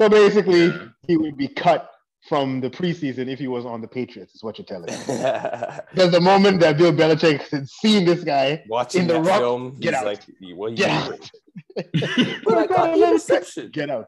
So 0.00 0.08
basically, 0.08 0.66
yeah. 0.66 0.88
he 1.06 1.16
would 1.16 1.36
be 1.36 1.48
cut 1.48 1.90
from 2.28 2.60
the 2.60 2.70
preseason 2.70 3.28
if 3.28 3.38
he 3.38 3.48
was 3.48 3.66
on 3.66 3.80
the 3.80 3.88
Patriots, 3.88 4.34
is 4.34 4.42
what 4.42 4.58
you're 4.58 4.64
telling 4.64 4.86
me. 4.86 4.96
Because 5.90 6.12
the 6.12 6.20
moment 6.20 6.60
that 6.60 6.78
Bill 6.78 6.92
Belichick 6.92 7.48
had 7.48 7.68
seen 7.68 8.04
this 8.04 8.22
guy 8.22 8.62
watching 8.68 9.02
in 9.02 9.08
the 9.08 9.20
rock, 9.20 9.40
film, 9.40 9.76
get 9.80 9.94
out. 9.94 10.04
like, 10.04 10.20
what 10.54 10.74
get 10.74 10.90
out. 10.90 11.30
but 11.74 12.58
I 12.58 12.66
got. 12.66 13.72
Get 13.72 13.90
out. 13.90 14.06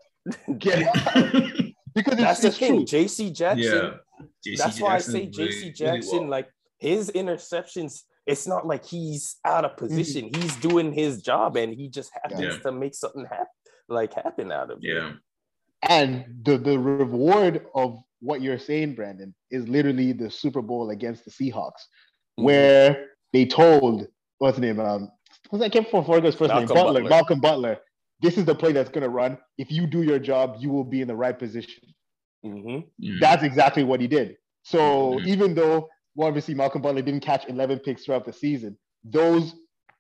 Get 0.58 0.82
out. 0.82 1.54
because 1.94 2.16
that's 2.16 2.40
the 2.40 2.50
thing. 2.50 2.86
JC 2.86 3.34
Jackson. 3.34 3.98
Yeah. 4.44 4.56
that's 4.56 4.80
why 4.80 4.94
I 4.94 4.98
say 4.98 5.26
JC 5.26 5.74
Jackson, 5.74 6.20
well. 6.20 6.28
like 6.30 6.48
his 6.78 7.10
interceptions, 7.10 8.02
it's 8.26 8.46
not 8.46 8.66
like 8.66 8.84
he's 8.86 9.36
out 9.44 9.64
of 9.64 9.76
position. 9.76 10.30
Mm-hmm. 10.30 10.40
He's 10.40 10.56
doing 10.56 10.92
his 10.92 11.20
job 11.20 11.56
and 11.56 11.74
he 11.74 11.88
just 11.88 12.10
happens 12.22 12.40
yeah. 12.40 12.58
to 12.58 12.72
make 12.72 12.94
something 12.94 13.26
happen 13.26 13.46
like 13.88 14.14
happen 14.14 14.50
out 14.50 14.70
of 14.70 14.78
it. 14.82 14.84
Yeah. 14.84 15.12
And 15.88 16.24
the, 16.44 16.58
the 16.58 16.78
reward 16.78 17.66
of 17.74 17.98
what 18.20 18.40
you're 18.40 18.58
saying, 18.58 18.94
Brandon, 18.94 19.34
is 19.50 19.68
literally 19.68 20.12
the 20.12 20.30
Super 20.30 20.62
Bowl 20.62 20.90
against 20.90 21.24
the 21.24 21.30
Seahawks, 21.30 21.72
mm-hmm. 22.38 22.44
where 22.44 23.06
they 23.32 23.44
told 23.46 24.06
what's 24.38 24.56
the 24.56 24.62
name? 24.62 24.80
Um, 24.80 25.10
what's 25.50 25.60
that? 25.62 25.66
I 25.66 25.68
can't 25.68 25.92
remember 25.92 26.26
his 26.26 26.34
first 26.34 26.48
Malcolm 26.48 26.68
name. 26.68 26.84
Butler. 26.84 27.00
Butler. 27.02 27.10
Malcolm 27.10 27.40
Butler. 27.40 27.78
this 28.20 28.38
is 28.38 28.44
the 28.44 28.54
play 28.54 28.72
that's 28.72 28.90
gonna 28.90 29.08
run. 29.08 29.36
If 29.58 29.70
you 29.70 29.86
do 29.86 30.02
your 30.02 30.18
job, 30.18 30.56
you 30.58 30.70
will 30.70 30.84
be 30.84 31.02
in 31.02 31.08
the 31.08 31.16
right 31.16 31.38
position. 31.38 31.82
hmm 32.42 32.78
Mm. 33.02 33.20
That's 33.20 33.42
exactly 33.42 33.84
what 33.84 34.00
he 34.00 34.06
did. 34.06 34.36
So 34.62 35.14
Mhm. 35.14 35.26
even 35.26 35.54
though 35.54 35.88
well, 36.14 36.28
obviously 36.28 36.54
Malcolm 36.54 36.80
Butler 36.80 37.02
didn't 37.02 37.20
catch 37.20 37.48
11 37.48 37.80
picks 37.80 38.04
throughout 38.04 38.24
the 38.24 38.32
season, 38.32 38.78
those 39.02 39.54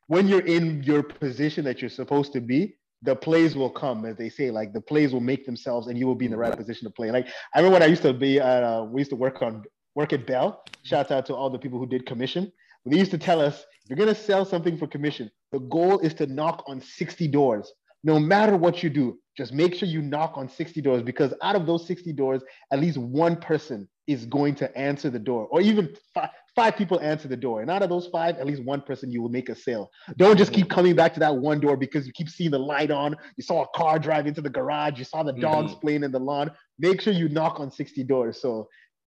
when 0.06 0.28
you're 0.28 0.46
in 0.46 0.82
your 0.82 1.02
position 1.02 1.64
that 1.64 1.80
you're 1.80 1.90
supposed 1.90 2.32
to 2.34 2.40
be, 2.40 2.76
the 3.04 3.14
plays 3.14 3.54
will 3.54 3.70
come, 3.70 4.04
as 4.06 4.16
they 4.16 4.28
say. 4.28 4.50
Like 4.50 4.72
the 4.72 4.80
plays 4.80 5.12
will 5.12 5.20
make 5.20 5.44
themselves, 5.46 5.86
and 5.86 5.98
you 5.98 6.06
will 6.06 6.14
be 6.14 6.24
in 6.24 6.30
the 6.30 6.38
right 6.38 6.56
position 6.56 6.86
to 6.88 6.90
play. 6.90 7.10
Like 7.10 7.28
I 7.54 7.58
remember 7.58 7.74
when 7.74 7.82
I 7.82 7.86
used 7.86 8.02
to 8.02 8.12
be, 8.12 8.40
at, 8.40 8.62
uh, 8.62 8.86
we 8.88 9.00
used 9.02 9.10
to 9.10 9.16
work 9.16 9.42
on 9.42 9.62
work 9.94 10.12
at 10.12 10.26
Bell. 10.26 10.64
Shout 10.82 11.10
out 11.10 11.26
to 11.26 11.34
all 11.34 11.50
the 11.50 11.58
people 11.58 11.78
who 11.78 11.86
did 11.86 12.06
commission. 12.06 12.50
They 12.86 12.98
used 12.98 13.12
to 13.12 13.18
tell 13.18 13.40
us, 13.40 13.64
if 13.84 13.90
you're 13.90 13.98
gonna 13.98 14.14
sell 14.14 14.44
something 14.44 14.76
for 14.76 14.86
commission, 14.86 15.30
the 15.52 15.60
goal 15.60 16.00
is 16.00 16.14
to 16.14 16.26
knock 16.26 16.64
on 16.66 16.80
60 16.80 17.28
doors. 17.28 17.72
No 18.02 18.18
matter 18.18 18.56
what 18.56 18.82
you 18.82 18.90
do, 18.90 19.18
just 19.36 19.52
make 19.52 19.74
sure 19.74 19.88
you 19.88 20.02
knock 20.02 20.34
on 20.36 20.48
60 20.48 20.80
doors 20.82 21.02
because 21.02 21.32
out 21.42 21.56
of 21.56 21.66
those 21.66 21.86
60 21.86 22.12
doors, 22.12 22.42
at 22.70 22.80
least 22.80 22.98
one 22.98 23.36
person 23.36 23.88
is 24.06 24.26
going 24.26 24.54
to 24.56 24.76
answer 24.76 25.08
the 25.08 25.18
door, 25.18 25.46
or 25.50 25.60
even 25.62 25.94
five, 26.12 26.28
five 26.54 26.76
people 26.76 27.00
answer 27.00 27.28
the 27.28 27.36
door. 27.36 27.62
And 27.62 27.70
out 27.70 27.82
of 27.82 27.88
those 27.88 28.06
five, 28.08 28.36
at 28.38 28.46
least 28.46 28.62
one 28.64 28.80
person 28.80 29.10
you 29.10 29.20
will 29.22 29.28
make 29.28 29.48
a 29.48 29.54
sale. 29.54 29.90
Don't 30.16 30.36
just 30.36 30.52
keep 30.52 30.68
coming 30.70 30.94
back 30.94 31.12
to 31.14 31.20
that 31.20 31.34
one 31.36 31.60
door 31.60 31.76
because 31.76 32.06
you 32.06 32.12
keep 32.12 32.28
seeing 32.28 32.50
the 32.50 32.58
light 32.58 32.90
on. 32.90 33.16
You 33.36 33.42
saw 33.42 33.62
a 33.64 33.68
car 33.74 33.98
drive 33.98 34.26
into 34.26 34.40
the 34.40 34.50
garage. 34.50 34.98
You 34.98 35.04
saw 35.04 35.22
the 35.22 35.32
dogs 35.32 35.74
playing 35.74 36.04
in 36.04 36.12
the 36.12 36.20
lawn. 36.20 36.50
Make 36.78 37.00
sure 37.00 37.12
you 37.12 37.28
knock 37.28 37.60
on 37.60 37.70
60 37.70 38.04
doors. 38.04 38.40
So 38.40 38.68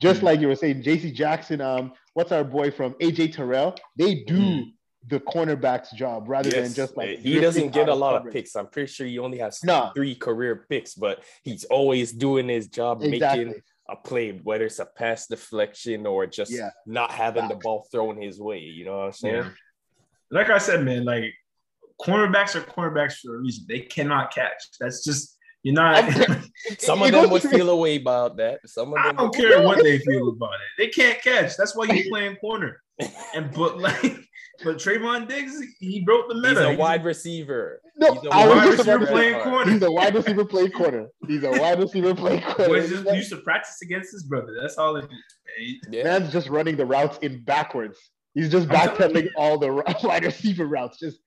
just 0.00 0.20
Mhm. 0.20 0.24
like 0.24 0.40
you 0.40 0.48
were 0.48 0.56
saying, 0.56 0.82
JC 0.82 1.10
Jackson, 1.12 1.60
um, 1.60 1.92
what's 2.14 2.32
our 2.32 2.44
boy 2.44 2.70
from 2.70 2.94
AJ 3.00 3.28
Terrell? 3.28 3.74
They 3.96 4.24
do 4.24 4.38
Mhm. 4.38 4.72
the 5.08 5.20
cornerback's 5.20 5.92
job 5.92 6.28
rather 6.28 6.50
than 6.50 6.72
just 6.72 6.96
like 6.96 7.18
he 7.18 7.38
doesn't 7.38 7.72
get 7.72 7.88
a 7.88 7.94
lot 7.94 8.26
of 8.26 8.32
picks. 8.32 8.56
I'm 8.56 8.66
pretty 8.66 8.90
sure 8.92 9.06
he 9.06 9.18
only 9.18 9.38
has 9.38 9.62
No. 9.62 9.90
three 9.94 10.14
career 10.14 10.66
picks, 10.68 10.94
but 10.94 11.22
he's 11.44 11.64
always 11.64 12.12
doing 12.12 12.48
his 12.48 12.66
job, 12.66 13.00
making 13.00 13.14
Exactly. 13.14 13.62
A 13.88 13.96
play, 13.96 14.32
whether 14.42 14.64
it's 14.66 14.78
a 14.78 14.86
pass 14.86 15.26
deflection 15.26 16.06
or 16.06 16.26
just 16.26 16.50
Yeah. 16.52 16.70
not 16.86 17.10
having 17.12 17.48
the 17.48 17.54
ball 17.56 17.86
thrown 17.92 18.20
his 18.20 18.40
way. 18.40 18.58
You 18.60 18.84
know 18.84 18.98
what 18.98 19.06
I'm 19.06 19.12
saying? 19.12 19.34
Yeah. 19.36 19.50
Like 20.30 20.50
I 20.50 20.58
said, 20.58 20.84
man, 20.84 21.04
like 21.04 21.32
cornerbacks 22.00 22.54
are 22.56 22.60
cornerbacks 22.62 23.18
for 23.20 23.36
a 23.36 23.38
reason. 23.38 23.64
They 23.68 23.80
cannot 23.80 24.34
catch. 24.34 24.62
That's 24.80 25.04
just 25.04 25.36
you're 25.62 25.74
not. 25.74 26.04
Some 26.78 27.02
of 27.02 27.10
them 27.10 27.28
goes 27.28 27.42
would 27.44 27.50
feel 27.50 27.70
a 27.70 27.76
way 27.76 27.96
about 27.96 28.36
that. 28.36 28.60
Some 28.66 28.92
of 28.92 28.98
I 28.98 29.08
them 29.08 29.16
don't 29.16 29.36
would- 29.36 29.36
care 29.48 29.62
what 29.62 29.82
they 29.82 29.98
feel 29.98 30.28
about 30.28 30.54
it. 30.54 30.60
They 30.78 30.88
can't 30.88 31.20
catch. 31.22 31.56
That's 31.56 31.74
why 31.76 31.86
you 31.86 32.08
playing 32.10 32.36
corner. 32.36 32.82
And 33.34 33.52
but 33.52 33.78
like, 33.78 34.16
but 34.64 34.76
Trevon 34.76 35.28
Diggs, 35.28 35.60
he 35.80 36.00
broke 36.04 36.28
the 36.28 36.34
He's 36.48 36.58
a 36.58 36.76
wide 36.76 37.04
receiver. 37.04 37.80
No, 37.96 38.14
He's 38.14 38.24
a 38.24 38.28
I 38.30 38.46
wide 38.48 38.66
was 38.68 38.78
receiver 38.78 39.06
playing 39.06 39.40
corner. 39.42 39.70
He's 39.72 39.82
a 39.82 39.90
wide 39.90 40.14
receiver 40.14 40.44
playing 40.44 40.70
corner. 40.72 41.06
He's 41.26 41.42
a 41.44 41.50
wide 41.50 41.78
receiver 41.78 42.14
playing 42.14 42.42
corner. 42.48 42.66
Boys 42.68 42.90
just 42.90 43.04
used 43.14 43.30
to 43.30 43.38
practice 43.38 43.78
against 43.82 44.12
his 44.12 44.24
brother. 44.24 44.54
That's 44.60 44.76
all 44.78 44.96
it 44.96 45.04
is. 45.60 45.76
Yeah. 45.90 46.04
Man's 46.04 46.32
just 46.32 46.48
running 46.48 46.76
the 46.76 46.86
routes 46.86 47.18
in 47.22 47.42
backwards. 47.44 47.98
He's 48.34 48.50
just 48.50 48.68
backpedaling 48.68 49.28
all 49.36 49.58
the 49.58 49.72
wide 50.04 50.24
receiver 50.24 50.66
routes. 50.66 50.98
Just 50.98 51.18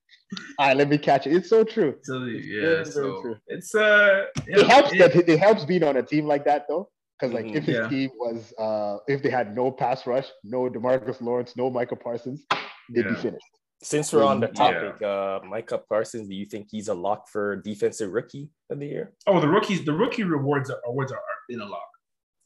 all 0.59 0.67
right, 0.67 0.77
let 0.77 0.89
me 0.89 0.97
catch 0.99 1.25
it. 1.25 1.33
It's 1.33 1.49
so 1.49 1.63
true. 1.63 1.95
So 2.03 2.19
very, 2.19 2.45
yeah, 2.45 2.61
very 2.61 2.85
so 2.85 3.21
true. 3.21 3.35
it's 3.47 3.73
uh, 3.73 4.25
you 4.47 4.59
It 4.59 4.67
helps 4.67 4.93
it- 4.93 4.99
that 4.99 5.15
it 5.29 5.39
helps 5.39 5.65
being 5.65 5.83
on 5.83 5.97
a 5.97 6.03
team 6.03 6.25
like 6.27 6.45
that 6.45 6.65
though. 6.69 6.89
Because 7.19 7.33
like 7.33 7.45
Mhm. 7.47 7.55
if 7.55 7.63
his 7.65 7.75
Yeah. 7.77 7.89
team 7.89 8.11
was 8.17 8.53
uh 8.59 8.97
if 9.07 9.21
they 9.23 9.29
had 9.31 9.55
no 9.55 9.71
pass 9.71 10.05
rush, 10.07 10.27
no 10.43 10.69
DeMarcus 10.69 11.19
Lawrence, 11.19 11.57
no 11.57 11.69
Michael 11.71 11.97
Parsons, 11.97 12.45
they'd 12.93 13.07
be 13.07 13.15
finished. 13.15 13.45
Since 13.81 14.11
we're 14.11 14.25
on 14.25 14.39
the 14.41 14.47
Yeah. 14.47 14.53
topic, 14.71 15.01
uh, 15.01 15.39
Micah 15.47 15.77
Parsons, 15.77 16.27
do 16.27 16.35
you 16.35 16.45
think 16.45 16.67
he's 16.69 16.89
a 16.89 16.93
lock 16.93 17.29
for 17.29 17.55
defensive 17.55 18.11
rookie 18.11 18.49
of 18.69 18.79
the 18.79 18.87
year? 18.87 19.13
Oh, 19.25 19.39
the 19.39 19.47
rookies, 19.47 19.85
the 19.85 19.93
rookie 19.93 20.23
rewards 20.23 20.69
are, 20.69 20.81
awards 20.85 21.11
are, 21.13 21.17
are 21.17 21.39
in 21.49 21.61
a 21.61 21.65
lock. 21.65 21.83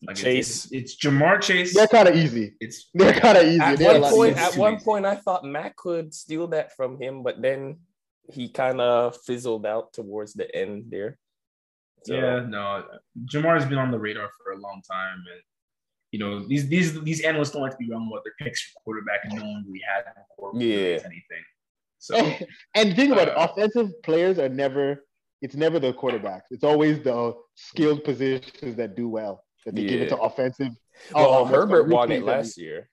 Like 0.05 0.17
it's- 0.19 0.23
Chase. 0.23 0.65
it's, 0.65 0.73
it's 0.73 0.95
Ja'Marr 0.97 1.41
Chase. 1.41 1.73
They're 1.73 1.87
kind 1.87 2.07
of 2.07 2.15
easy. 2.15 2.55
It's 2.59 2.89
They're 2.93 3.13
kind 3.13 3.37
of 3.37 3.45
easy. 3.45 3.61
At 3.61 3.79
They're 3.79 3.99
one 3.99 4.11
point, 4.13 4.37
at 4.37 4.55
one 4.57 4.79
point, 4.79 5.05
I 5.05 5.15
thought 5.15 5.43
Matt 5.43 5.75
could 5.75 6.13
steal 6.13 6.47
that 6.49 6.75
from 6.75 7.01
him, 7.01 7.23
but 7.23 7.41
then 7.41 7.79
he 8.31 8.49
kind 8.49 8.79
of 8.79 9.17
fizzled 9.25 9.65
out 9.65 9.91
towards 9.93 10.33
the 10.33 10.53
end 10.55 10.85
there. 10.89 11.17
So, 12.03 12.13
yeah, 12.13 12.45
no. 12.47 12.83
Ja'Marr's 13.25 13.65
been 13.65 13.77
on 13.79 13.89
the 13.91 13.97
radar 13.99 14.29
for 14.37 14.51
a 14.51 14.57
long 14.59 14.81
time, 14.89 15.17
and 15.17 15.41
you 16.13 16.19
know 16.19 16.45
these 16.47 16.67
these 16.67 16.89
these 17.01 17.21
analysts 17.21 17.51
don't 17.51 17.63
like 17.63 17.71
to 17.71 17.77
be 17.77 17.89
wrong 17.89 18.07
about 18.09 18.23
their 18.23 18.35
picks 18.39 18.61
for 18.61 18.79
quarterback, 18.83 19.21
and 19.25 19.33
no 19.33 19.41
one 19.43 19.63
really 19.67 19.81
had 19.91 20.05
them 20.05 20.23
for 20.37 20.51
Yeah. 20.55 20.99
anything. 21.11 21.43
So 21.97 22.15
and 22.75 22.95
think 22.95 23.11
about 23.11 23.29
it, 23.29 23.35
Uh, 23.37 23.47
offensive 23.49 23.89
players 24.03 24.37
are 24.37 24.47
never. 24.49 25.03
It's 25.41 25.55
never 25.55 25.77
the 25.77 25.91
quarterbacks. 25.91 26.43
It's 26.51 26.63
always 26.63 27.03
the 27.03 27.33
skilled 27.55 28.05
positions 28.05 28.77
that 28.77 28.95
do 28.95 29.09
well 29.09 29.43
that 29.65 29.75
they 29.75 29.83
give 29.83 29.99
it 30.01 30.07
to 30.09 30.17
offensive. 30.17 30.71
Well, 31.13 31.29
Oh, 31.33 31.45
Herbert 31.45 31.89
won 31.89 32.11
it 32.13 32.23
last 32.23 32.57
year. 32.57 32.89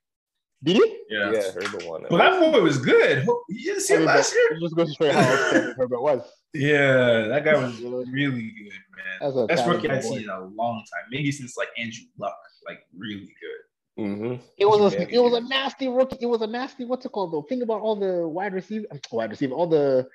Did 0.63 0.77
he? 0.77 0.99
yeah. 1.09 1.33
Yeah, 1.33 1.43
Herbert 1.53 1.87
won 1.87 2.05
it. 2.05 2.11
Well, 2.11 2.19
that 2.19 2.53
boy 2.53 2.61
was 2.61 2.77
good. 2.79 3.27
You 3.49 3.65
didn't 3.65 3.81
see 3.81 3.95
I 3.95 3.97
him 3.97 4.03
mean, 4.05 4.15
last 4.15 4.35
year? 4.35 4.53
it 4.53 4.61
just 4.61 4.77
goes 4.77 4.89
to 4.89 4.95
show 4.95 5.05
you 5.07 5.13
how 5.13 5.73
Herbert 5.79 6.03
was. 6.03 6.23
Yeah, 6.53 7.29
that 7.29 7.45
guy 7.45 7.55
was 7.55 7.81
really 7.81 8.53
good, 8.59 8.73
man. 8.97 9.19
That's 9.21 9.37
a 9.37 9.47
Best 9.47 9.67
rookie 9.67 9.89
I've 9.89 10.03
boy. 10.03 10.09
seen 10.09 10.23
in 10.25 10.29
a 10.29 10.45
long 10.45 10.85
time. 10.93 11.05
Maybe 11.11 11.33
since 11.33 11.57
like 11.57 11.69
Andrew 11.79 12.05
Luck, 12.19 12.37
like 12.67 12.81
really 12.97 13.33
good. 13.41 14.05
hmm 14.05 14.35
It 14.59 14.67
was 14.67 14.93
a 14.95 14.99
Yeah. 14.99 15.07
it 15.11 15.19
was 15.21 15.33
a 15.35 15.41
nasty 15.41 15.89
rookie. 15.89 16.19
It 16.21 16.27
was 16.27 16.43
a 16.43 16.47
nasty 16.47 16.85
what's 16.85 17.07
it 17.07 17.13
called 17.13 17.33
though? 17.33 17.43
Think 17.49 17.63
about 17.63 17.81
all 17.81 17.97
the 17.97 18.29
wide 18.29 18.53
receiver, 18.53 18.87
wide 19.13 19.31
receiver, 19.31 19.55
all 19.55 19.67
the 19.67 20.09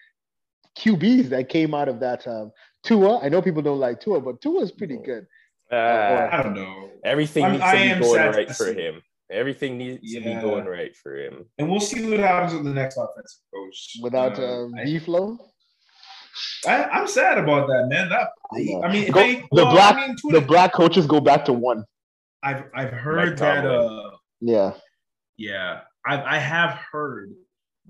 QBs 0.78 1.30
that 1.30 1.50
came 1.50 1.74
out 1.74 1.88
of 1.88 2.00
that 2.02 2.28
um, 2.28 2.52
Tua. 2.84 3.20
I 3.20 3.30
know 3.30 3.42
people 3.42 3.62
don't 3.62 3.80
like 3.80 4.00
Tua, 4.02 4.20
but 4.22 4.42
Tua 4.42 4.62
is 4.62 4.72
pretty 4.72 4.98
good. 4.98 5.26
Uh, 5.72 6.30
I 6.32 6.44
don't 6.44 6.54
know. 6.54 6.90
everything 7.04 7.44
I'm- 7.46 7.54
needs 7.54 7.64
I 7.64 7.88
to 7.90 7.96
be 7.96 8.02
going 8.02 8.32
right 8.34 8.52
for 8.52 8.72
him. 8.74 9.02
Everything 9.32 9.78
needs 9.78 10.14
to 10.14 10.20
be 10.22 10.34
going 10.36 10.66
right 10.66 10.96
for 10.96 11.16
him. 11.18 11.46
And 11.58 11.70
we'll 11.70 11.80
see 11.80 12.08
what 12.10 12.20
happens 12.20 12.54
with 12.54 12.64
the 12.64 12.74
next 12.74 12.96
offensive 12.98 13.42
coach. 13.54 13.98
Without 14.02 14.38
Uh, 14.40 14.66
um, 14.66 14.76
I- 14.76 14.84
B 14.86 15.00
flow, 15.00 15.38
I, 16.68 16.84
I'm 16.84 17.08
sad 17.08 17.38
about 17.38 17.68
that, 17.68 17.88
man. 17.90 18.10
That 18.10 18.30
I. 18.52 18.86
I 18.88 18.92
mean, 18.92 19.12
Go- 19.12 19.20
they, 19.22 19.36
the 19.36 19.48
well, 19.52 19.72
black- 19.72 19.96
I 19.96 20.08
mean, 20.08 20.16
to 20.18 20.32
the 20.32 20.40
the- 20.42 20.46
black 20.46 20.74
coaches 20.74 21.08
go 21.08 21.20
back 21.20 21.46
to 21.46 21.54
one. 21.54 21.86
I've 22.44 22.66
I've 22.76 22.92
heard 22.92 23.30
Mike 23.32 23.38
that. 23.40 23.66
Uh, 23.66 24.12
Yeah, 24.42 24.74
yeah, 25.38 25.82
I 26.06 26.36
I 26.36 26.38
have 26.38 26.78
heard 26.92 27.32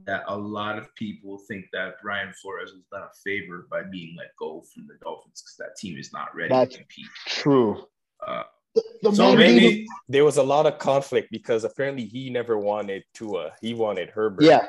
that 0.05 0.23
a 0.27 0.38
lot 0.38 0.77
of 0.77 0.93
people 0.95 1.38
think 1.47 1.65
that 1.73 1.95
Brian 2.03 2.31
Flores 2.41 2.71
was 2.73 2.83
done 2.91 3.03
a 3.03 3.13
favor 3.25 3.65
by 3.71 3.81
being 3.91 4.15
let 4.17 4.27
go 4.39 4.61
from 4.73 4.88
the 4.88 4.93
Dolphins 5.01 5.41
because 5.41 5.55
that 5.59 5.75
team 5.77 5.97
is 5.97 6.11
not 6.13 6.33
ready 6.36 6.49
That's- 6.49 6.69
to 6.73 6.77
compete. 6.77 7.05
true. 7.27 7.86
Uh, 8.25 8.43
The, 8.76 8.84
the 9.03 9.15
so 9.15 9.36
maybe 9.36 9.80
him- 9.82 9.88
There 10.09 10.26
was 10.26 10.38
a 10.38 10.43
lot 10.43 10.65
of 10.65 10.78
conflict 10.80 11.30
because 11.32 11.63
apparently 11.63 12.05
he 12.05 12.30
never 12.30 12.57
wanted 12.57 13.03
Tua. 13.13 13.51
He 13.61 13.73
wanted 13.73 14.09
Herbert. 14.09 14.43
yeah, 14.43 14.65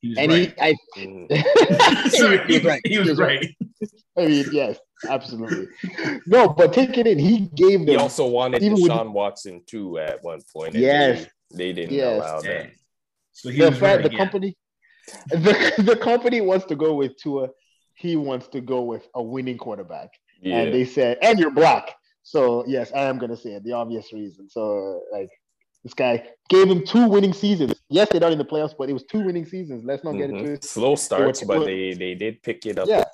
he 0.00 0.08
was 0.10 0.18
and 0.18 0.32
right. 0.32 0.54
he, 0.56 0.60
I, 0.60 0.74
Mhm. 0.98 2.10
Sorry, 2.10 2.38
he 2.46 2.54
was 2.58 2.64
right. 2.64 2.80
He 2.86 2.98
was 2.98 3.18
right. 3.18 3.46
I 4.18 4.26
mean, 4.26 4.46
yes, 4.52 4.78
absolutely. 5.08 5.66
No, 6.26 6.48
but 6.48 6.72
take 6.72 6.96
it 6.98 7.06
in. 7.06 7.18
He 7.18 7.40
gave 7.54 7.80
them. 7.80 7.88
He 7.88 7.96
also 7.96 8.26
wanted 8.26 8.62
Even 8.62 8.80
with- 8.80 8.90
Watson 9.12 9.62
too 9.66 9.98
at 9.98 10.22
one 10.22 10.40
point. 10.54 10.74
and 10.74 10.82
Yes. 10.82 11.26
They, 11.50 11.56
they 11.56 11.72
didn't 11.72 11.92
Yes. 11.96 12.16
allow 12.22 12.40
that. 12.40 12.48
Dang. 12.48 12.70
So 13.32 13.48
he 13.50 13.58
the 13.58 13.70
was 13.70 13.78
fact 13.78 13.82
right 13.96 14.02
the 14.02 14.06
again. 14.08 14.18
company, 14.18 14.56
the, 15.30 15.72
the 15.84 15.96
company 15.96 16.40
wants 16.40 16.66
to 16.66 16.76
go 16.76 16.94
with 16.94 17.16
Tua. 17.18 17.48
He 17.96 18.16
wants 18.16 18.48
to 18.48 18.60
go 18.60 18.82
with 18.82 19.06
a 19.14 19.22
winning 19.22 19.58
quarterback. 19.58 20.10
Yeah. 20.40 20.58
and 20.58 20.74
they 20.74 20.84
said, 20.84 21.18
and 21.22 21.38
you're 21.38 21.50
black. 21.50 21.94
So 22.24 22.64
yes, 22.66 22.90
I 22.92 23.02
am 23.04 23.18
gonna 23.18 23.36
say 23.36 23.50
it. 23.52 23.62
The 23.64 23.72
obvious 23.72 24.12
reason. 24.12 24.48
So 24.50 25.02
like 25.12 25.30
this 25.84 25.94
guy 25.94 26.26
gave 26.48 26.68
him 26.68 26.84
two 26.84 27.06
winning 27.06 27.34
seasons. 27.34 27.74
Yes, 27.90 28.08
they're 28.10 28.20
not 28.20 28.32
in 28.32 28.38
the 28.38 28.44
playoffs, 28.44 28.74
but 28.76 28.88
it 28.88 28.94
was 28.94 29.04
two 29.04 29.20
winning 29.22 29.44
seasons. 29.44 29.84
Let's 29.84 30.02
not 30.02 30.12
get 30.12 30.30
Mhm. 30.30 30.38
into 30.40 30.52
it. 30.54 30.64
Slow 30.64 30.96
starts, 30.96 31.42
were- 31.42 31.58
but 31.58 31.64
they, 31.66 31.92
they 31.92 32.14
did 32.14 32.42
pick 32.42 32.64
it 32.66 32.78
up. 32.78 32.88
Yeah. 32.88 33.04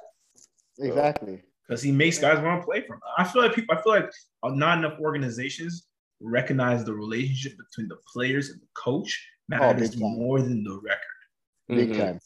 Exactly. 0.79 1.43
because 1.69 1.83
he 1.83 1.93
makes 1.93 2.19
guys 2.19 2.43
want 2.43 2.63
to 2.63 2.65
play 2.65 2.81
for 2.87 2.95
him. 2.95 3.01
I 3.19 3.25
feel 3.25 3.43
like 3.43 3.55
people. 3.55 3.77
I 3.77 3.83
feel 3.83 3.93
like 3.93 4.11
not 4.45 4.79
enough 4.79 4.99
organizations 4.99 5.87
recognize 6.21 6.85
the 6.85 6.93
relationship 6.95 7.53
between 7.59 7.87
the 7.89 7.99
players 8.13 8.51
and 8.51 8.61
the 8.61 8.67
coach 8.75 9.25
matters 9.49 9.91
big 9.91 10.01
time. 10.01 10.19
more 10.19 10.41
than 10.41 10.65
the 10.65 10.81
record. 10.83 11.19
Big 11.69 11.91
Mhm. 11.91 11.97
time. 11.99 12.21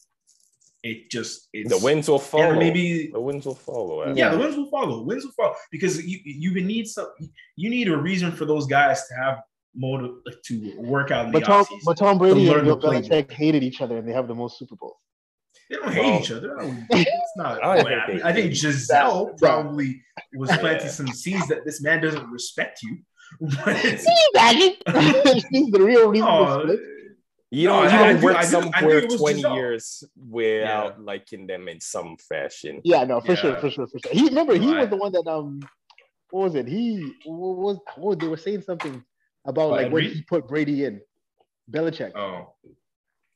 It 0.91 1.11
just 1.11 1.49
it's, 1.55 1.70
The 1.70 1.78
winds 1.82 2.09
will 2.11 2.18
follow. 2.18 2.51
and 2.51 2.59
maybe 2.59 3.09
the 3.11 3.20
winds 3.28 3.47
will 3.47 3.55
follow. 3.55 4.03
Eh? 4.03 4.12
yeah, 4.16 4.28
the 4.35 4.39
winds 4.39 4.55
will 4.57 4.68
follow. 4.68 5.03
Wins 5.03 5.24
will 5.24 5.32
follow 5.32 5.55
because 5.72 6.05
you 6.05 6.18
you 6.24 6.51
need 6.62 6.87
some 6.87 7.09
you 7.57 7.68
need 7.70 7.89
a 7.89 7.97
reason 7.97 8.30
for 8.32 8.45
those 8.45 8.66
guys 8.66 8.99
to 9.09 9.14
have 9.14 9.37
motive 9.74 10.12
to 10.49 10.55
work 10.78 11.11
out 11.11 11.26
in 11.26 11.32
the 11.32 11.41
But 11.41 11.47
Tom, 11.47 11.64
offseason. 11.64 11.78
but 11.87 11.97
Tom 11.97 12.18
Brady 12.18 12.47
learn 12.49 12.68
and 12.68 12.80
Bill. 12.80 12.93
Belichick 12.93 13.30
hated 13.32 13.62
each 13.62 13.80
other, 13.80 13.97
and 13.99 14.07
they 14.07 14.12
have 14.12 14.28
the 14.28 14.35
most 14.35 14.59
Super 14.59 14.76
Bowls. 14.76 14.97
They 15.70 15.76
don't 15.76 15.91
hate 15.93 16.03
Well, 16.05 16.20
each 16.20 16.30
other. 16.30 16.61
I 16.61 16.62
don't- 16.64 16.87
It's 16.91 17.32
not. 17.37 17.64
I 17.64 17.76
don't 17.78 17.87
I, 17.93 18.07
think 18.07 18.22
they 18.22 18.28
I 18.28 18.32
think 18.35 18.53
Gisele 18.53 19.24
That- 19.26 19.39
probably 19.39 20.03
was 20.37 20.51
planting 20.59 20.87
Yeah. 20.87 20.93
some 20.93 21.09
seeds 21.09 21.49
that 21.49 21.64
this 21.64 21.80
man 21.82 22.03
doesn't 22.03 22.28
respect 22.30 22.82
you. 22.82 22.99
But 23.41 23.82
it's, 23.85 24.07
Imagine. 24.35 24.74
She's 25.51 25.70
the 25.72 25.80
real 25.80 26.11
reason. 26.11 26.26
they 26.26 26.32
oh, 26.32 26.78
split. 27.55 27.63
You 27.63 27.69
No, 27.69 27.75
know, 27.75 27.89
I- 27.89 27.93
you 27.93 27.99
I 27.99 28.13
don't 28.13 28.21
do- 28.21 28.27
work 28.27 28.41
do- 28.41 28.47
somewhere 28.47 28.99
it 28.99 29.05
was 29.11 29.21
20 29.21 29.35
Gisele. 29.43 29.55
years 29.55 30.05
without 30.29 31.01
liking 31.01 31.47
them 31.47 31.69
in 31.69 31.81
some 31.81 32.17
fashion. 32.17 32.81
Yeah, 32.85 33.05
no, 33.05 33.21
for 33.21 33.37
sure, 33.37 33.57
for 33.57 33.71
sure, 33.71 33.87
for 33.87 33.99
sure. 33.99 34.13
He 34.13 34.27
remember 34.29 34.55
he 34.57 34.71
Right. 34.73 34.81
was 34.83 34.91
the 34.91 34.97
one 34.97 35.13
that 35.13 35.27
um, 35.27 35.61
what 36.31 36.45
was 36.45 36.55
it? 36.55 36.67
He 36.69 37.13
what 37.25 37.57
was 37.57 37.79
oh 37.99 38.15
they 38.15 38.29
were 38.29 38.37
saying 38.37 38.63
something 38.63 39.05
about 39.45 39.71
like 39.71 39.87
Ed 39.87 39.93
when 39.93 40.05
he 40.05 40.23
put 40.23 40.49
Brady 40.49 40.85
in, 40.85 41.01
Belichick. 41.71 42.13
Oh, 42.17 42.55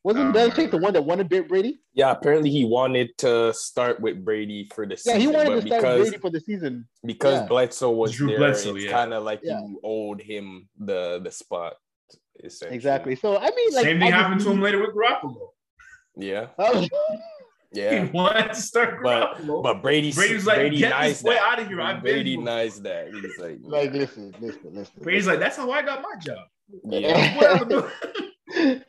Wasn't 0.04 0.34
I 0.34 0.48
Belichick 0.48 0.70
the 0.70 0.78
one 0.78 0.92
that 0.94 1.02
wanted 1.02 1.28
Bra- 1.28 1.42
Brady? 1.42 1.80
Yeah, 1.92 2.12
apparently 2.12 2.50
he 2.50 2.64
wanted 2.64 3.16
to 3.18 3.52
start 3.52 4.00
with 4.00 4.24
Brady 4.24 4.68
for 4.72 4.86
the 4.86 4.92
Yeah, 4.94 4.96
season. 4.96 5.20
he 5.20 5.26
wanted 5.26 5.60
to 5.60 5.66
start 5.66 5.82
because, 5.82 6.00
Brady 6.08 6.18
for 6.18 6.30
the 6.30 6.40
season. 6.40 6.88
because 7.04 7.40
yeah. 7.40 7.46
Bledsoe 7.46 7.90
was 7.90 8.12
Drew 8.12 8.28
there, 8.28 8.38
Bledsoe, 8.38 8.76
it's 8.76 8.84
yeah. 8.86 8.92
kind 8.92 9.12
of 9.12 9.24
like 9.24 9.40
Yeah. 9.42 9.60
you 9.60 9.80
owed 9.84 10.22
him 10.22 10.68
the 10.78 11.20
the 11.22 11.30
spot. 11.30 11.74
Essentially. 12.44 12.74
Exactly. 12.76 13.14
So 13.16 13.36
I 13.38 13.50
mean, 13.50 13.74
like 13.74 13.84
same 13.84 13.98
thing 14.00 14.12
happened 14.12 14.40
to 14.42 14.50
him 14.50 14.60
later 14.60 14.80
with 14.80 14.94
Garoppolo. 14.94 15.48
Yeah, 16.16 16.48
Oh, 16.58 16.86
yeah. 17.72 18.04
He 18.04 18.10
wanted 18.10 18.48
to 18.48 18.54
start 18.54 19.02
But 19.02 19.36
Garoppolo. 19.38 19.62
but 19.62 19.82
Brady 19.82 20.12
Brady 20.12 20.34
was 20.34 20.46
like, 20.46 20.56
Brady 20.56 20.78
"Get 20.78 20.90
nice 20.90 21.20
this 21.20 21.22
boy 21.22 21.36
out 21.40 21.58
of 21.60 21.68
here. 21.68 21.80
I've 21.80 22.00
Brady 22.02 22.32
here." 22.36 22.40
nice 22.42 22.78
that. 22.80 23.08
He's 23.12 23.38
like, 23.38 23.58
like 23.62 23.92
listen, 23.92 24.34
listen, 24.40 24.60
listen. 24.72 24.94
Brady's 25.02 25.26
like, 25.26 25.38
that's 25.38 25.56
how 25.56 25.70
I 25.70 25.82
got 25.82 26.02
my 26.02 26.14
job. 26.20 26.38
yeah. 26.84 27.36
What 27.36 27.62
I'm 27.62 27.68
doing. 27.68 27.90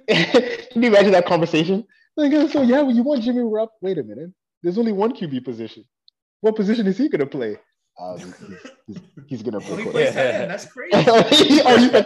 Can 0.07 0.81
you 0.81 0.89
imagine 0.89 1.11
that 1.11 1.25
conversation? 1.25 1.85
Like, 2.15 2.31
so 2.51 2.61
yeah, 2.61 2.87
you 2.87 3.03
want 3.03 3.23
Jimmy 3.23 3.41
Rupp? 3.41 3.71
Wait 3.81 3.97
a 3.97 4.03
minute. 4.03 4.31
There's 4.63 4.77
only 4.77 4.91
one 4.91 5.13
QB 5.13 5.43
position. 5.45 5.85
What 6.41 6.55
position 6.55 6.87
is 6.87 6.97
he 6.97 7.09
gonna 7.09 7.25
play? 7.25 7.57
Um, 7.99 8.17
he's, 8.87 8.97
he's, 9.27 9.43
gonna 9.43 9.57
Oh, 9.57 9.61
play. 9.61 9.83
plays 9.83 10.15
Yeah. 10.15 10.45
That's 10.45 10.65
crazy. 10.71 10.91
oh, 10.95 11.23
he's 11.29 11.59
a? 11.93 12.05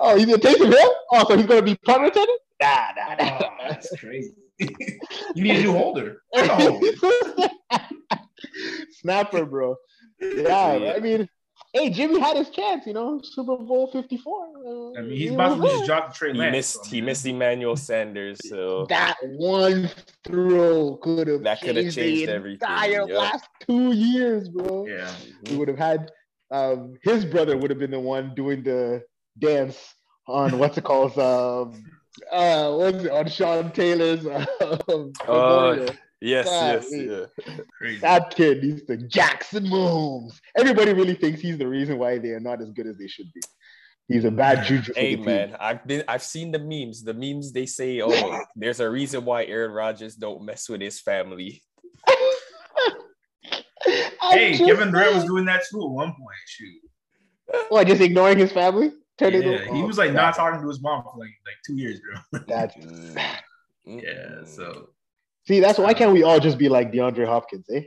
Oh, 0.00 0.16
he's 0.16 0.26
gonna 0.26 0.38
take 0.38 0.58
him 0.58 0.72
here? 0.72 0.90
Oh, 1.12 1.24
so 1.28 1.36
he's 1.36 1.46
gonna 1.46 1.62
be 1.62 1.76
punt 1.76 2.02
returner? 2.12 2.26
Nah, 2.60 2.88
nah, 2.96 3.14
Oh, 3.20 3.38
nah. 3.40 3.68
that's 3.68 3.96
crazy. 3.98 4.34
you 4.58 5.42
need 5.44 5.56
a 5.58 5.62
new 5.62 5.72
holder. 5.72 6.22
Snapper, 9.00 9.46
bro. 9.46 9.76
Yeah, 10.20 10.92
I 10.96 11.00
mean, 11.00 11.28
hey, 11.72 11.90
Jimmy 11.90 12.18
had 12.20 12.36
his 12.36 12.50
chance, 12.50 12.86
you 12.86 12.92
know, 12.92 13.20
Super 13.22 13.56
Bowl 13.56 13.88
54. 13.92 14.46
uh, 14.94 14.98
I 14.98 15.02
mean, 15.02 15.10
he's 15.12 15.28
he 15.30 15.34
about 15.34 15.54
to 15.56 15.60
was 15.60 15.60
lose 15.60 15.72
his 15.72 15.80
there. 15.80 15.86
job 15.86 16.12
to 16.12 16.18
Trey 16.18 16.32
He 16.32 16.38
Lance. 16.38 16.52
missed 16.52 16.84
so, 16.84 16.90
he 16.90 17.00
missed 17.00 17.26
Emmanuel 17.26 17.76
Sanders, 17.76 18.38
so 18.48 18.86
That 18.88 19.16
one 19.22 19.88
throw 20.24 20.96
could 20.96 21.28
have 21.28 21.42
That 21.42 21.60
could 21.60 21.76
have 21.76 21.84
changed, 21.94 21.96
changed 21.96 22.28
the 22.28 22.34
everything, 22.34 22.68
entire 22.68 23.08
yeah. 23.08 23.18
last 23.18 23.44
two 23.66 23.92
years, 23.92 24.48
bro. 24.48 24.86
Yeah. 24.86 25.10
We 25.50 25.56
would 25.56 25.68
have 25.68 25.78
had 25.78 26.10
um, 26.52 26.94
his 27.02 27.24
brother 27.24 27.56
would 27.56 27.70
have 27.70 27.78
been 27.78 27.92
the 27.92 28.00
one 28.00 28.34
doing 28.34 28.62
the 28.64 29.02
dance 29.38 29.94
on 30.26 30.58
what's 30.58 30.76
it 30.78 30.84
called? 30.84 31.16
Um, 31.18 31.84
uh, 32.32 32.72
what's 32.74 33.04
it 33.04 33.10
on 33.12 33.28
Sean 33.28 33.70
Taylor's 33.72 34.26
um, 34.88 35.12
memorial. 35.26 35.90
Yes, 36.20 36.46
God, 36.46 36.74
yes, 36.74 36.88
wait. 36.90 37.08
yeah. 37.10 37.54
Crazy. 37.78 38.00
That 38.00 38.34
kid 38.34 38.62
needs 38.62 38.82
to 38.84 38.96
Jackson 38.96 39.64
Mahomes. 39.66 40.32
Everybody 40.56 40.92
really 40.92 41.14
thinks 41.14 41.40
he's 41.40 41.58
the 41.58 41.66
reason 41.68 41.98
why 41.98 42.18
they 42.18 42.30
are 42.30 42.40
not 42.40 42.60
as 42.60 42.70
good 42.70 42.86
as 42.86 42.96
they 42.98 43.08
should 43.08 43.26
be. 43.34 43.40
He's 44.08 44.24
a 44.24 44.30
bad 44.30 44.64
juju. 44.66 44.92
for 44.92 44.98
Hey 44.98 45.10
the 45.14 45.16
team. 45.18 45.24
man, 45.24 45.56
I've 45.60 45.86
been 45.86 46.02
I've 46.08 46.22
seen 46.24 46.50
the 46.50 46.58
memes. 46.58 47.04
The 47.04 47.14
memes 47.14 47.52
they 47.52 47.66
say, 47.66 48.00
oh, 48.02 48.40
there's 48.56 48.80
a 48.80 48.90
reason 48.90 49.24
why 49.24 49.44
Aaron 49.44 49.70
Rodgers 49.70 50.16
don't 50.16 50.44
mess 50.44 50.68
with 50.68 50.80
his 50.80 51.00
family. 51.00 51.62
Hey, 54.22 54.52
just 54.52 54.64
Kevin 54.64 54.92
Durant 54.92 55.14
was 55.14 55.24
doing 55.24 55.44
that 55.46 55.62
too 55.68 55.80
at 55.82 55.90
one 55.90 56.08
point. 56.10 56.36
Shoot. 56.46 56.80
What, 57.70 57.86
just 57.88 58.00
ignoring 58.00 58.38
his 58.38 58.52
family? 58.52 58.92
Turning 59.18 59.42
Yeah, 59.42 59.48
it- 59.48 59.72
he 59.74 59.82
oh, 59.82 59.86
was 59.86 59.98
like 59.98 60.10
God, 60.12 60.16
not 60.16 60.36
talking 60.36 60.60
to 60.60 60.68
his 60.68 60.80
mom 60.80 61.02
for 61.02 61.18
like 61.18 61.30
like 61.46 61.56
two 61.66 61.74
years, 61.76 62.00
bro. 62.30 62.40
That's 62.46 62.76
Mm. 62.76 64.02
Yeah. 64.04 64.44
So 64.44 64.90
See, 65.50 65.58
that's 65.58 65.80
why 65.80 65.94
can't 65.94 66.12
we 66.12 66.22
all 66.22 66.38
just 66.38 66.58
be 66.58 66.68
like 66.68 66.92
DeAndre 66.92 67.26
Hopkins, 67.26 67.66
eh? 67.74 67.80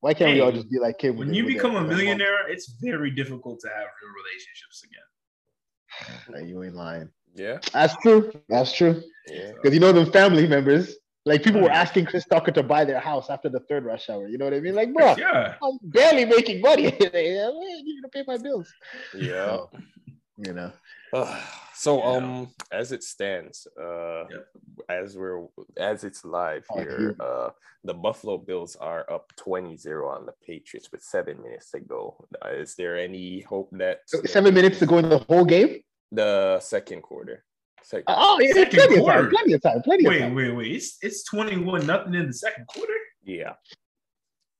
Why 0.00 0.14
can't 0.14 0.32
we 0.32 0.40
all 0.40 0.52
just 0.52 0.70
be 0.70 0.78
like 0.78 0.98
him? 1.04 1.18
when 1.18 1.34
you 1.34 1.44
become 1.44 1.72
a 1.76 1.80
with 1.80 1.90
the 1.90 1.94
millionaire, 1.94 2.48
it's 2.48 2.72
very 2.80 3.10
difficult 3.10 3.60
to 3.60 3.68
have 3.68 3.88
real 4.00 4.14
relationships 4.22 4.82
again. 4.88 6.30
mom? 6.40 6.48
You 6.48 6.62
ain't 6.62 6.74
lying. 6.74 7.10
Yeah, 7.34 7.58
That's 7.74 7.94
true. 7.98 8.32
That's 8.48 8.72
true. 8.72 9.02
yeah. 9.28 9.52
Because 9.52 9.74
you 9.74 9.80
know 9.80 9.92
them 9.92 10.10
family 10.10 10.46
members. 10.46 10.96
Like 11.26 11.42
people 11.42 11.60
were 11.60 11.70
asking 11.70 12.06
Chris 12.06 12.24
Tucker 12.24 12.52
to 12.52 12.62
buy 12.62 12.86
their 12.86 13.00
house 13.00 13.28
after 13.28 13.50
the 13.50 13.60
third 13.68 13.84
rush 13.84 14.08
hour. 14.08 14.26
You 14.26 14.38
know 14.38 14.46
what 14.46 14.54
I 14.54 14.60
mean? 14.60 14.74
Like, 14.74 14.94
bro, 14.94 15.14
Yeah. 15.18 15.56
I'm 15.62 15.78
barely 15.82 16.24
making 16.24 16.62
money. 16.62 16.84
Like, 17.00 17.14
I 17.14 17.50
need 17.84 18.00
to 18.00 18.08
pay 18.10 18.24
my 18.26 18.38
bills. 18.38 18.72
Yeah. 19.14 19.44
So, 19.44 19.70
you 20.38 20.54
know. 20.54 20.72
so 21.74 21.98
Yeah. 21.98 22.04
um 22.16 22.48
as 22.72 22.92
it 22.92 23.02
stands, 23.02 23.66
uh 23.80 24.24
Yep. 24.30 24.46
as 24.88 25.16
we're 25.16 25.46
as 25.78 26.04
it's 26.04 26.24
live 26.24 26.64
Oh, 26.70 26.78
here, 26.80 27.16
uh 27.20 27.50
the 27.84 27.94
Buffalo 27.94 28.36
Bills 28.38 28.76
are 28.76 29.10
up 29.10 29.32
20-0 29.38 30.06
on 30.14 30.26
the 30.26 30.34
Patriots 30.46 30.88
with 30.92 31.02
seven 31.02 31.40
minutes 31.42 31.70
to 31.70 31.80
go. 31.80 32.26
Uh, 32.44 32.50
is 32.50 32.74
there 32.74 32.98
any 32.98 33.40
hope 33.40 33.70
that 33.72 34.00
Seven 34.26 34.52
minutes 34.52 34.78
to 34.80 34.86
go 34.86 34.98
in 34.98 35.08
the 35.08 35.18
whole 35.20 35.46
game. 35.46 35.80
the 36.12 36.60
second 36.60 37.00
quarter? 37.02 37.42
Second, 37.82 38.04
Oh, 38.08 38.38
yeah, 38.38 38.52
Second 38.52 38.78
plenty 38.78 38.98
of 39.00 39.06
time. 39.06 39.30
Plenty 39.30 39.52
of 39.54 39.62
time. 39.62 39.80
Plenty 39.82 40.04
of 40.04 40.10
Wait, 40.10 40.18
time. 40.20 40.34
wait, 40.34 40.52
wait. 40.54 40.72
It's 40.76 40.98
it's 41.00 41.24
21 41.24 41.86
nothing 41.86 42.14
in 42.14 42.26
the 42.26 42.34
second 42.34 42.66
quarter. 42.66 42.92
yeah. 43.24 43.54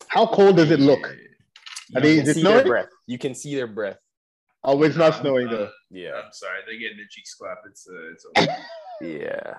How 0.08 0.26
cold 0.26 0.56
does 0.56 0.70
it 0.70 0.80
look? 0.80 1.00
Yeah. 1.02 1.98
Are 1.98 2.00
they- 2.00 2.14
You 2.14 2.22
can 2.24 2.34
see 2.34 2.42
their 2.42 2.64
breath. 2.64 2.88
You 3.06 3.18
can 3.18 3.34
see 3.34 3.54
their 3.54 3.66
breath. 3.66 3.98
Oh, 4.62 4.82
it's 4.82 4.96
not 4.96 5.14
snowing 5.20 5.48
uh, 5.48 5.50
though. 5.52 5.70
Yeah. 5.90 6.12
I'm 6.22 6.32
sorry, 6.32 6.60
they're 6.66 6.78
getting 6.78 6.96
their 6.98 7.06
cheeks 7.10 7.34
clapped. 7.34 7.66
It's 7.66 7.86
uh, 7.88 8.12
it's 8.12 8.26
okay. 8.38 8.46
Yeah. 9.02 9.54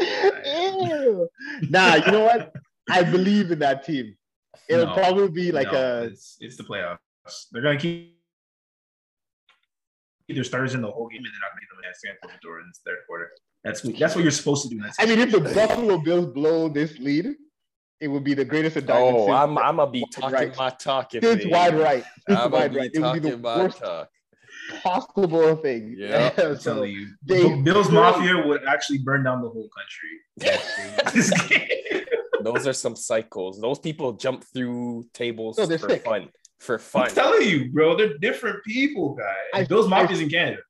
yeah. 0.00 0.30
Ew. 1.02 1.28
Nah, 1.68 1.96
you 1.96 2.12
know 2.12 2.20
what? 2.24 2.52
I 2.88 3.02
believe 3.02 3.50
in 3.50 3.58
that 3.58 3.84
team. 3.84 4.14
It'll 4.68 4.86
No, 4.86 4.94
probably 4.94 5.28
be 5.28 5.50
like 5.52 5.72
No, 5.72 5.78
a 5.78 6.02
it's 6.04 6.36
it's 6.40 6.56
the 6.56 6.62
playoffs. 6.62 6.98
They're 7.50 7.62
gonna 7.62 7.78
keep 7.78 8.16
their 10.28 10.44
starters 10.44 10.74
in 10.74 10.82
the 10.82 10.90
whole 10.90 11.08
game, 11.08 11.18
and 11.18 11.26
they're 11.26 11.40
not 11.40 11.50
gonna 11.50 11.62
get 11.62 11.70
them 11.70 11.78
a 11.80 11.82
chance 11.86 12.00
to 12.02 12.26
open 12.26 12.36
the 12.40 12.46
door 12.46 12.60
in 12.60 12.66
the 12.72 12.90
third 12.90 12.98
quarter. 13.08 13.28
That's 13.64 13.82
what 13.84 13.98
that's 13.98 14.14
what 14.14 14.22
you're 14.22 14.30
supposed 14.30 14.62
to 14.62 14.68
do. 14.68 14.76
in 14.82 14.90
I 14.98 15.06
mean, 15.06 15.18
if 15.18 15.32
the. 15.32 15.40
Buffalo 15.40 15.98
Bills 15.98 16.26
blow 16.26 16.68
this 16.68 16.96
lead, 16.98 17.34
it 18.00 18.08
would 18.08 18.24
be 18.24 18.34
the 18.34 18.44
greatest 18.44 18.76
indictment 18.76 19.16
Oh, 19.16 19.30
I'm 19.32 19.56
I'm 19.58 19.76
gonna 19.76 19.90
be 19.90 20.04
talking 20.10 20.34
right. 20.34 20.56
my 20.56 20.70
talk 20.70 21.14
if 21.14 21.22
since 21.22 21.44
wide 21.46 21.78
right. 21.78 22.04
Since 22.28 22.40
I'm 22.40 22.50
wide 22.50 22.72
be 22.72 22.78
right. 22.78 22.90
It 22.92 23.00
would 23.00 23.22
be 23.22 23.30
the 23.30 23.36
worst 23.38 23.78
talk. 23.78 24.08
possible 24.82 25.56
thing. 25.56 25.94
Yeah, 25.98 26.32
I'm 26.38 26.56
so 26.58 26.74
telling 26.74 26.92
you, 26.92 27.08
they- 27.24 27.60
Bills 27.62 27.90
Mafia 27.90 28.46
would 28.46 28.62
actually 28.66 28.98
burn 28.98 29.24
down 29.24 29.42
the 29.42 29.48
whole 29.50 29.68
country. 29.78 30.40
Those 32.42 32.66
are 32.66 32.72
some 32.72 32.96
cycles. 32.96 33.60
Those 33.60 33.78
people 33.78 34.14
jump 34.14 34.44
through 34.54 35.06
tables 35.12 35.58
No, 35.58 35.66
for 35.66 35.78
sick. 35.90 36.04
fun. 36.04 36.28
For 36.58 36.78
fun. 36.78 37.08
I'm 37.08 37.14
telling 37.14 37.46
you, 37.48 37.70
bro, 37.70 37.96
they're 37.96 38.16
different 38.18 38.64
people, 38.64 39.14
guys. 39.14 39.26
I- 39.52 39.64
Bills 39.64 39.90
I- 39.92 40.06
Mafia's 40.06 40.20
in 40.20 40.30
Canada. 40.30 40.62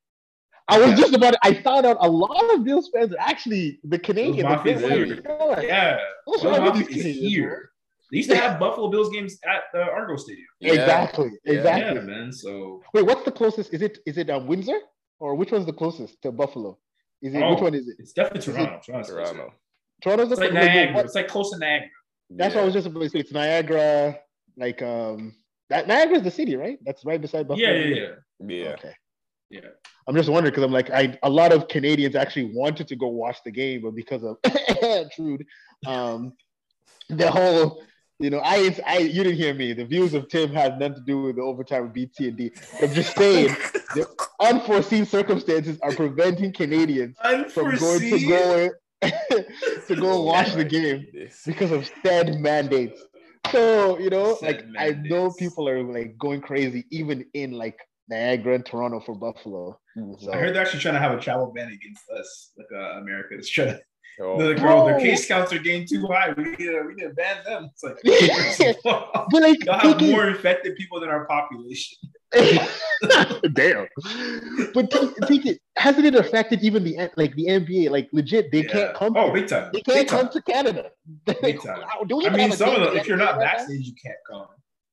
I 0.70 0.78
was 0.78 0.90
Yeah. 0.90 0.96
just 0.96 1.14
about. 1.14 1.34
I 1.42 1.54
found 1.54 1.84
out 1.86 1.96
a 2.00 2.08
lot 2.08 2.54
of 2.54 2.64
Bills 2.64 2.90
fans 2.94 3.12
are 3.12 3.18
actually 3.20 3.80
the 3.84 3.98
Canadian. 3.98 4.48
the 4.48 4.54
Mafia's 4.56 4.80
Bills 4.80 4.92
here. 4.92 5.22
fans. 5.22 5.64
Yeah, 5.64 5.98
What's 6.24 6.42
Bills 6.42 6.58
wrong 6.58 6.64
with 6.66 6.74
Mafia 6.74 6.86
these 6.86 6.96
is 6.96 7.02
Canadians, 7.02 7.34
here. 7.34 7.70
They 8.10 8.16
used 8.18 8.30
to 8.30 8.36
have 8.36 8.58
Buffalo 8.58 8.88
Bills 8.90 9.10
games 9.10 9.38
at 9.46 9.62
the 9.72 9.82
Argo 9.82 10.16
Stadium. 10.16 10.46
Yeah. 10.60 10.72
Exactly. 10.72 11.30
Yeah. 11.44 11.52
Exactly. 11.54 11.94
Yeah, 12.00 12.06
man. 12.06 12.32
So 12.32 12.82
Wait, 12.94 13.02
what's 13.06 13.24
the 13.24 13.32
closest? 13.32 13.72
Is 13.72 13.82
it 13.82 13.98
is 14.06 14.18
it 14.18 14.30
um, 14.30 14.46
Windsor 14.46 14.78
or 15.18 15.34
which 15.34 15.52
one's 15.52 15.66
the 15.66 15.72
closest 15.72 16.20
to 16.22 16.32
Buffalo? 16.32 16.78
Is 17.22 17.34
it 17.34 17.38
which 17.38 17.58
Oh. 17.58 17.62
one 17.62 17.74
is 17.74 17.86
it? 17.88 17.96
it's 17.98 18.12
definitely 18.12 18.38
Is 18.40 18.48
it 18.48 18.52
Toronto. 18.52 18.80
Toronto's. 18.84 19.08
Toronto. 19.10 19.54
Toronto's 20.02 20.28
the 20.28 20.32
It's 20.32 20.40
like 20.40 20.50
wait, 20.52 20.60
wait, 20.60 20.66
Niagara. 20.74 20.94
what- 20.94 21.04
It's 21.04 21.14
like 21.14 21.28
close 21.28 21.50
to 21.52 21.58
Niagara. 21.58 21.88
That's 22.30 22.54
what 22.54 22.62
I 22.62 22.64
was 22.64 22.74
just 22.74 22.86
about 22.86 23.00
to 23.02 23.10
say. 23.10 23.18
It's 23.18 23.32
Niagara, 23.32 24.18
like 24.56 24.80
um, 24.82 25.34
that 25.68 25.86
Niagara's 25.88 26.22
the 26.22 26.30
city, 26.30 26.54
right? 26.56 26.78
That's 26.84 27.04
right 27.04 27.20
beside 27.20 27.46
Buffalo. 27.48 27.66
Yeah, 27.68 27.74
yeah, 27.74 27.94
yeah. 27.96 28.08
Yeah. 28.64 28.68
Okay. 28.74 28.94
Yeah. 29.50 29.60
I'm 30.06 30.16
just 30.16 30.28
wondering 30.28 30.52
because 30.52 30.64
I'm 30.64 30.72
like, 30.72 30.90
I 30.90 31.18
a 31.22 31.30
lot 31.30 31.52
of 31.52 31.68
Canadians 31.68 32.14
actually 32.14 32.52
wanted 32.54 32.88
to 32.88 32.96
go 32.96 33.08
watch 33.08 33.38
the 33.44 33.50
game, 33.50 33.82
but 33.82 33.94
because 33.94 34.24
of 34.24 34.38
Trude, 35.14 35.44
um, 35.86 36.32
the 37.08 37.30
whole, 37.30 37.82
you 38.18 38.30
know, 38.30 38.40
I, 38.44 38.76
I, 38.86 38.98
you 38.98 39.24
didn't 39.24 39.38
hear 39.38 39.54
me. 39.54 39.72
The 39.72 39.84
views 39.84 40.14
of 40.14 40.28
Tim 40.28 40.52
had 40.52 40.78
nothing 40.78 40.96
to 40.96 41.00
do 41.02 41.22
with 41.22 41.36
the 41.36 41.42
overtime 41.42 41.84
with 41.84 41.92
BT 41.92 42.28
and 42.28 42.36
D. 42.36 42.52
I'm 42.80 42.92
just 42.92 43.16
saying, 43.16 43.56
the 43.94 44.06
unforeseen 44.40 45.04
circumstances 45.06 45.78
are 45.82 45.92
preventing 45.92 46.52
Canadians 46.52 47.16
from 47.52 47.76
going 47.76 48.00
to 48.00 48.28
go 48.28 48.70
to 49.02 49.96
go 49.96 50.16
and 50.16 50.24
watch 50.24 50.52
the 50.54 50.64
game 50.64 51.06
because 51.46 51.70
of 51.70 51.90
said 52.04 52.38
mandates. 52.40 53.00
So 53.50 53.98
you 53.98 54.10
know, 54.10 54.36
Said 54.36 54.70
like 54.74 54.78
I 54.78 54.90
know 54.90 55.32
people 55.32 55.68
are 55.68 55.82
like 55.82 56.18
going 56.18 56.40
crazy, 56.40 56.84
even 56.90 57.24
in 57.32 57.52
like 57.52 57.78
Niagara 58.10 58.56
and 58.56 58.66
Toronto 58.66 59.00
for 59.00 59.14
Buffalo. 59.14 59.78
So 60.18 60.32
I 60.32 60.36
heard 60.36 60.54
they're 60.54 60.62
actually 60.62 60.80
trying 60.80 60.94
to 60.94 61.00
have 61.00 61.12
a 61.16 61.20
travel 61.20 61.52
ban 61.54 61.68
against 61.68 62.02
us, 62.18 62.50
like 62.58 62.66
uh, 62.74 62.98
America. 63.00 63.28
It's 63.36 63.48
trying 63.48 63.68
to 63.68 63.80
Oh, 64.22 64.36
the 64.36 64.54
girl, 64.54 64.84
their 64.84 64.98
case 65.00 65.26
counts 65.26 65.50
are 65.50 65.58
getting 65.58 65.86
too 65.86 66.06
high. 66.06 66.34
We 66.36 66.44
need 66.44 66.58
to, 66.58 66.82
we 66.86 66.94
need 66.94 67.04
to 67.04 67.14
ban 67.14 67.38
them. 67.46 67.70
It's 67.72 67.82
like 67.82 67.96
but 68.84 69.42
like 69.42 69.58
they'll 69.64 69.74
have 69.74 69.82
taking- 69.98 70.10
more 70.10 70.28
infected 70.28 70.76
people 70.76 71.00
than 71.00 71.08
our 71.08 71.24
population. 71.24 71.96
Damn. 73.54 73.86
But 74.74 74.90
take, 74.90 75.16
take 75.26 75.46
it. 75.46 75.58
Hasn't 75.76 76.04
it 76.04 76.14
affected 76.14 76.62
even 76.62 76.84
the 76.84 77.10
like 77.16 77.34
the 77.34 77.46
NBA? 77.46 77.88
Like 77.90 78.08
legit, 78.12 78.52
they 78.52 78.62
Yeah. 78.64 78.68
can't 78.72 78.94
come. 78.94 79.16
Oh, 79.16 79.32
big 79.32 79.48
time. 79.48 79.70
they 79.72 79.80
can't 79.80 79.98
Big 80.00 80.08
come 80.08 80.24
time. 80.28 80.32
to 80.32 80.42
Canada. 80.42 80.90
Big 81.42 81.62
time. 81.62 81.80
Do 82.06 82.26
I 82.26 82.30
mean, 82.36 82.52
some 82.52 82.68
of 82.70 82.74
team 82.74 82.84
them, 82.84 82.96
if 82.98 83.06
you're 83.08 83.16
not 83.16 83.34
NBA 83.34 83.38
right 83.38 83.52
vaccinated, 83.52 83.86
you 83.86 83.94
can't 84.04 84.16
come. 84.30 84.46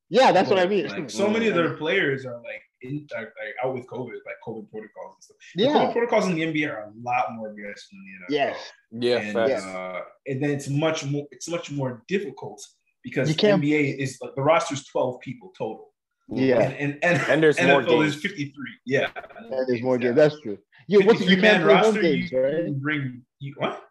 Yeah, 0.09 0.32
that's 0.32 0.49
what 0.49 0.57
I 0.59 0.68
mean. 0.68 0.88
Like 0.88 1.09
so 1.09 1.30
many 1.30 1.47
of 1.47 1.55
their 1.55 1.74
players 1.76 2.26
are 2.26 2.36
like 2.38 2.61
in 2.82 3.07
like, 3.13 3.21
like 3.25 3.55
out 3.63 3.73
with 3.73 3.88
COVID, 3.88 4.11
like 4.25 4.36
COVID 4.45 4.69
protocols 4.69 5.15
and 5.15 5.23
stuff. 5.23 5.38
The 5.55 5.63
Yeah. 5.63 5.73
COVID 5.73 5.93
protocols 5.93 6.28
in 6.28 6.36
the 6.36 6.43
NBA 6.43 6.69
are 6.71 6.84
a 6.84 6.91
lot 7.01 7.25
more 7.36 7.49
aggressive 7.51 7.88
than 7.91 8.03
the 8.05 8.36
NFL. 8.36 8.38
Yes. 8.38 8.71
Yeah, 8.91 9.17
and, 9.17 9.34
facts. 9.34 9.63
uh, 9.65 10.01
and 10.28 10.43
then 10.43 10.49
it's 10.51 10.69
much 10.69 11.05
more 11.05 11.25
it's 11.32 11.49
much 11.49 11.71
more 11.71 12.03
difficult 12.07 12.61
because 13.03 13.30
You 13.30 13.36
can't- 13.36 13.61
NBA 13.63 13.97
is 13.99 14.19
the 14.19 14.41
roster's 14.41 14.86
12 14.86 15.19
people 15.21 15.51
total. 15.57 15.93
Yeah. 16.30 16.59
And 16.61 16.73
and, 16.75 17.03
and, 17.03 17.30
And 17.30 17.43
there's 17.43 17.61
more 17.61 17.82
games. 17.82 18.15
is 18.15 18.21
53. 18.21 18.53
Yeah. 18.86 19.09
And 19.38 19.51
there's 19.67 19.82
more 19.82 19.95
Yeah. 19.95 20.07
games. 20.07 20.15
That's 20.17 20.41
true. 20.41 20.57
Yeah, 20.89 21.05
what's, 21.05 21.19
you 21.21 21.28
can't 21.38 21.41
man 21.41 21.61
play 21.63 21.73
home 21.75 21.84
roster, 21.86 22.01
games, 22.01 22.32
you, 22.32 22.39
right? 22.39 22.82
bring 22.82 23.21
you 23.39 23.53
what? 23.57 23.84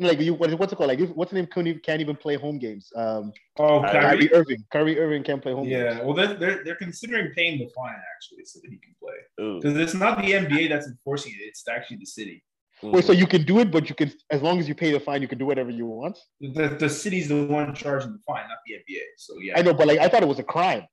Like 0.00 0.18
you, 0.20 0.34
what, 0.34 0.52
what's 0.58 0.72
it 0.72 0.76
called? 0.76 0.88
Like 0.88 0.98
if- 1.00 1.10
what's 1.10 1.30
the 1.30 1.36
name? 1.36 1.46
Can't 1.46 1.66
even, 1.68 1.80
can't 1.80 2.00
even 2.00 2.16
play 2.16 2.36
home 2.36 2.58
games. 2.58 2.90
Um, 2.96 3.32
Oh, 3.58 3.82
Kyrie? 3.82 3.92
Kyrie. 3.92 4.00
Kyrie 4.28 4.32
Irving. 4.32 4.64
Kyrie 4.72 4.98
Irving 4.98 5.22
can't 5.22 5.42
play 5.42 5.52
home 5.52 5.68
games. 5.68 5.82
Yeah, 5.84 5.94
games. 5.94 6.04
well, 6.06 6.14
they're, 6.16 6.34
they're 6.34 6.64
they're 6.64 6.76
considering 6.76 7.32
paying 7.34 7.58
the 7.58 7.68
fine 7.76 8.00
actually, 8.14 8.44
so 8.46 8.58
that 8.62 8.70
he 8.70 8.78
can 8.78 8.94
play. 8.98 9.18
Because 9.60 9.76
it's 9.78 9.94
not 9.94 10.18
the 10.18 10.32
NBA 10.32 10.68
that's 10.70 10.86
enforcing 10.86 11.32
it; 11.32 11.42
it's 11.44 11.62
actually 11.68 11.98
the 11.98 12.06
city. 12.06 12.42
Wait, 12.82 13.04
so 13.04 13.12
you 13.12 13.26
can 13.26 13.42
do 13.44 13.58
it, 13.60 13.70
but 13.70 13.90
you 13.90 13.94
can, 13.94 14.10
as 14.30 14.40
long 14.40 14.58
as 14.58 14.66
you 14.66 14.74
pay 14.74 14.90
the 14.90 14.98
fine, 15.00 15.20
you 15.20 15.28
can 15.28 15.36
do 15.36 15.44
whatever 15.44 15.70
you 15.70 15.84
want. 15.84 16.18
The, 16.40 16.68
the 16.80 16.88
city's 16.88 17.28
the 17.28 17.44
one 17.44 17.74
charging 17.74 18.12
the 18.12 18.20
fine, 18.26 18.48
not 18.48 18.56
the 18.66 18.72
NBA. 18.74 19.02
So 19.18 19.34
yeah, 19.38 19.58
I 19.58 19.62
know, 19.62 19.74
but 19.74 19.86
like 19.86 19.98
I 19.98 20.08
thought 20.08 20.22
it 20.22 20.28
was 20.28 20.38
a 20.38 20.42
crime. 20.42 20.84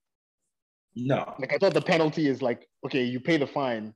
no, 0.95 1.33
Like 1.39 1.53
I 1.53 1.57
thought 1.57 1.73
the 1.73 1.81
penalty 1.81 2.27
is 2.27 2.41
like, 2.41 2.67
okay, 2.85 3.03
you 3.03 3.19
pay 3.21 3.37
the 3.37 3.47
fine, 3.47 3.93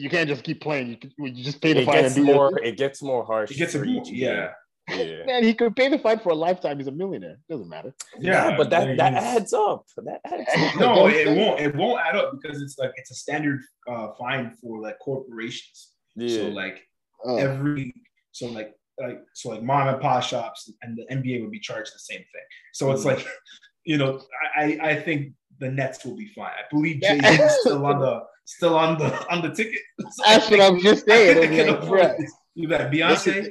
you 0.00 0.08
can't 0.10 0.28
just 0.28 0.42
keep 0.42 0.60
playing. 0.60 0.88
You, 0.90 0.96
can, 0.96 1.10
you 1.18 1.44
just 1.44 1.60
pay 1.60 1.72
the 1.72 1.82
it 1.82 1.86
fine 1.86 2.02
gets 2.02 2.16
and 2.16 2.26
do 2.26 2.32
more. 2.32 2.50
your 2.50 2.64
It 2.64 2.76
gets 2.76 3.02
more 3.02 3.24
harsh. 3.24 3.50
it 3.50 3.58
gets 3.58 3.74
a 3.74 3.78
for 3.80 3.84
yeah, 3.84 4.00
game. 4.02 4.14
Yeah. 4.14 4.48
Man, 5.26 5.44
he 5.44 5.54
could 5.54 5.76
pay 5.76 5.88
the 5.88 5.98
fine 5.98 6.18
for 6.18 6.30
a 6.30 6.34
lifetime. 6.34 6.78
He's 6.78 6.88
a 6.88 6.92
millionaire. 6.92 7.38
Doesn't 7.48 7.68
matter. 7.68 7.94
Yeah, 8.18 8.56
but 8.56 8.70
that 8.70 8.96
that 8.96 9.14
adds 9.14 9.52
up. 9.52 9.84
That 9.98 10.20
adds 10.24 10.48
up. 10.56 10.74
No, 10.80 11.06
it 11.08 11.28
won't. 11.36 11.60
It 11.60 11.74
won't 11.76 12.00
add 12.00 12.16
up 12.16 12.32
because 12.36 12.60
it's 12.60 12.76
like 12.78 12.90
it's 12.96 13.10
a 13.12 13.14
standard 13.14 13.60
uh, 13.88 14.08
fine 14.18 14.50
for 14.60 14.80
like 14.80 14.98
corporations. 14.98 15.90
Yeah. 16.16 16.36
So 16.36 16.48
like 16.48 16.76
Oh. 17.22 17.36
every 17.36 17.92
so 18.32 18.46
like 18.46 18.74
like 18.98 19.20
so 19.34 19.50
like 19.50 19.62
mom 19.62 19.88
and 19.88 20.00
pop 20.00 20.22
shops 20.22 20.72
and 20.82 20.96
the 20.98 21.04
NBA 21.14 21.42
would 21.42 21.50
be 21.50 21.60
charged 21.60 21.92
the 21.94 21.98
same 21.98 22.18
thing. 22.32 22.46
So 22.72 22.90
it's 22.92 23.02
Mm. 23.02 23.10
like, 23.16 23.26
you 23.84 23.98
know, 23.98 24.20
I 24.56 24.78
I 24.82 24.88
I 24.90 24.94
think 25.02 25.34
the 25.58 25.70
Nets 25.70 26.04
will 26.04 26.16
be 26.16 26.28
fine. 26.34 26.46
I 26.60 26.64
believe 26.70 26.98
Yeah. 27.02 27.18
Jay 27.20 27.44
is 27.44 27.60
still 27.60 27.84
on 27.84 27.98
the 28.00 28.22
still 28.56 28.76
on 28.76 28.98
the 28.98 29.08
on 29.32 29.42
the 29.42 29.50
ticket. 29.54 29.80
So 30.10 30.24
I 30.26 30.34
That's 30.38 30.50
what 30.50 30.58
think- 30.60 30.62
I'm 30.62 30.80
just 30.80 31.04
I 31.08 31.12
saying. 31.14 31.34
think 31.38 31.50
I'm 31.52 31.56
they 31.56 31.70
like, 31.70 31.82
afford 31.82 32.14
this. 32.18 32.32
You 32.54 32.68
got 32.68 32.90
Beyonce, 32.92 33.50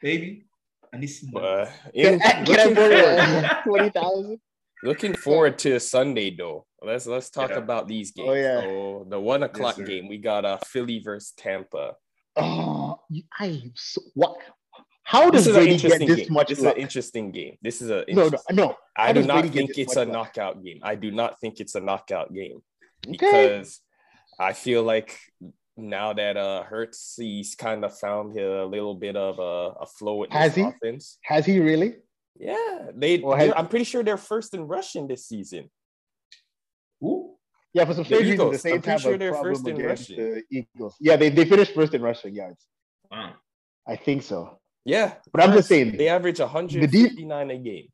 baby. 0.00 0.44
I 0.92 0.96
need 0.96 1.06
some 1.08 1.30
money. 1.32 1.46
But 1.46 1.72
in, 1.94 2.18
looking, 2.46 2.74
forward, 2.74 3.50
twenty 3.64 3.90
thousand? 3.90 4.40
looking 4.82 5.14
forward 5.14 5.58
to 5.58 5.78
Sunday 5.80 6.34
though. 6.34 6.64
Let's 6.80 7.06
let's 7.06 7.28
talk 7.30 7.50
Yeah. 7.50 7.58
about 7.58 7.88
these 7.88 8.12
games. 8.12 8.28
Oh, 8.30 8.34
yeah. 8.34 8.60
So 8.62 9.06
the 9.10 9.20
one 9.20 9.42
o'clock 9.42 9.74
sir. 9.76 9.84
game, 9.84 10.08
we 10.08 10.16
got 10.18 10.44
uh, 10.44 10.58
Philly 10.64 11.00
versus 11.04 11.32
Tampa. 11.36 11.94
Oh, 12.36 13.00
I 13.38 13.46
am 13.46 13.72
so 13.74 14.00
what? 14.14 14.36
How 15.02 15.30
does 15.30 15.44
This 15.44 15.48
is 15.48 15.56
an 15.56 15.62
Brady 15.64 15.76
get 15.76 15.84
interesting 15.84 16.08
this 16.08 16.26
game. 16.26 16.32
much 16.34 16.48
This 16.48 16.58
is 16.58 16.64
an 16.64 16.76
interesting 16.76 17.30
game. 17.32 17.56
This 17.62 17.82
is 17.82 17.90
a 17.90 18.04
No, 18.08 18.28
no, 18.28 18.38
no. 18.52 18.76
I 18.96 19.06
How 19.08 19.12
do 19.14 19.22
not 19.24 19.40
Brady 19.40 19.48
think 19.56 19.78
it's 19.78 19.96
a 19.96 20.00
luck? 20.04 20.08
knockout 20.08 20.62
game. 20.62 20.80
I 20.82 20.94
do 20.96 21.10
not 21.10 21.40
think 21.40 21.60
it's 21.60 21.74
a 21.74 21.80
knockout 21.80 22.32
game 22.32 22.60
Okay. 23.06 23.16
because 23.16 23.80
I 24.38 24.52
feel 24.52 24.82
like 24.82 25.18
now 25.76 26.12
that 26.12 26.36
uh 26.36 26.62
Hurts 26.64 27.14
he's 27.16 27.54
kind 27.54 27.84
of 27.84 27.96
found 27.98 28.36
a 28.38 28.64
little 28.66 28.94
bit 28.94 29.16
of 29.16 29.38
a, 29.38 29.80
a 29.82 29.86
flow 29.86 30.16
with 30.16 30.30
Has 30.32 30.54
his 30.54 30.64
he? 30.64 30.70
offense. 30.70 31.18
Has 31.22 31.46
he 31.46 31.58
really? 31.60 31.96
Yeah, 32.38 32.90
they. 32.94 33.20
Or 33.20 33.36
has- 33.36 33.52
I'm 33.56 33.68
pretty 33.68 33.84
sure 33.84 34.02
they're 34.02 34.16
first 34.16 34.54
in 34.54 34.62
rushing 34.66 35.08
this 35.08 35.26
season. 35.26 35.70
Ooh. 37.02 37.34
Yeah, 37.74 37.84
for 37.84 37.92
some 37.94 38.02
The 38.04 38.08
strange 38.14 38.30
reason, 38.30 38.50
the 38.50 38.58
same 38.58 38.74
I'm 38.76 38.82
time 38.82 38.98
sure 38.98 39.12
of 39.14 39.18
they're 39.20 39.30
problem 39.32 39.54
first 39.54 39.68
in 39.68 39.76
against 39.76 40.10
rushing. 40.10 40.16
the 40.16 40.42
Eagles. 40.50 40.96
Yeah, 41.00 41.16
they, 41.16 41.28
they 41.28 41.44
finished 41.44 41.74
first 41.74 41.92
in 41.94 42.00
rushing 42.02 42.34
yards. 42.34 42.64
Wow. 43.10 43.34
I 43.86 43.96
think 43.96 44.22
so. 44.22 44.58
Yeah, 44.84 45.14
But 45.32 45.42
I'm 45.42 45.52
just 45.52 45.68
saying- 45.68 45.96
they 45.96 46.08
average 46.08 46.38
159 46.40 47.50
a 47.50 47.58
game. 47.58 47.88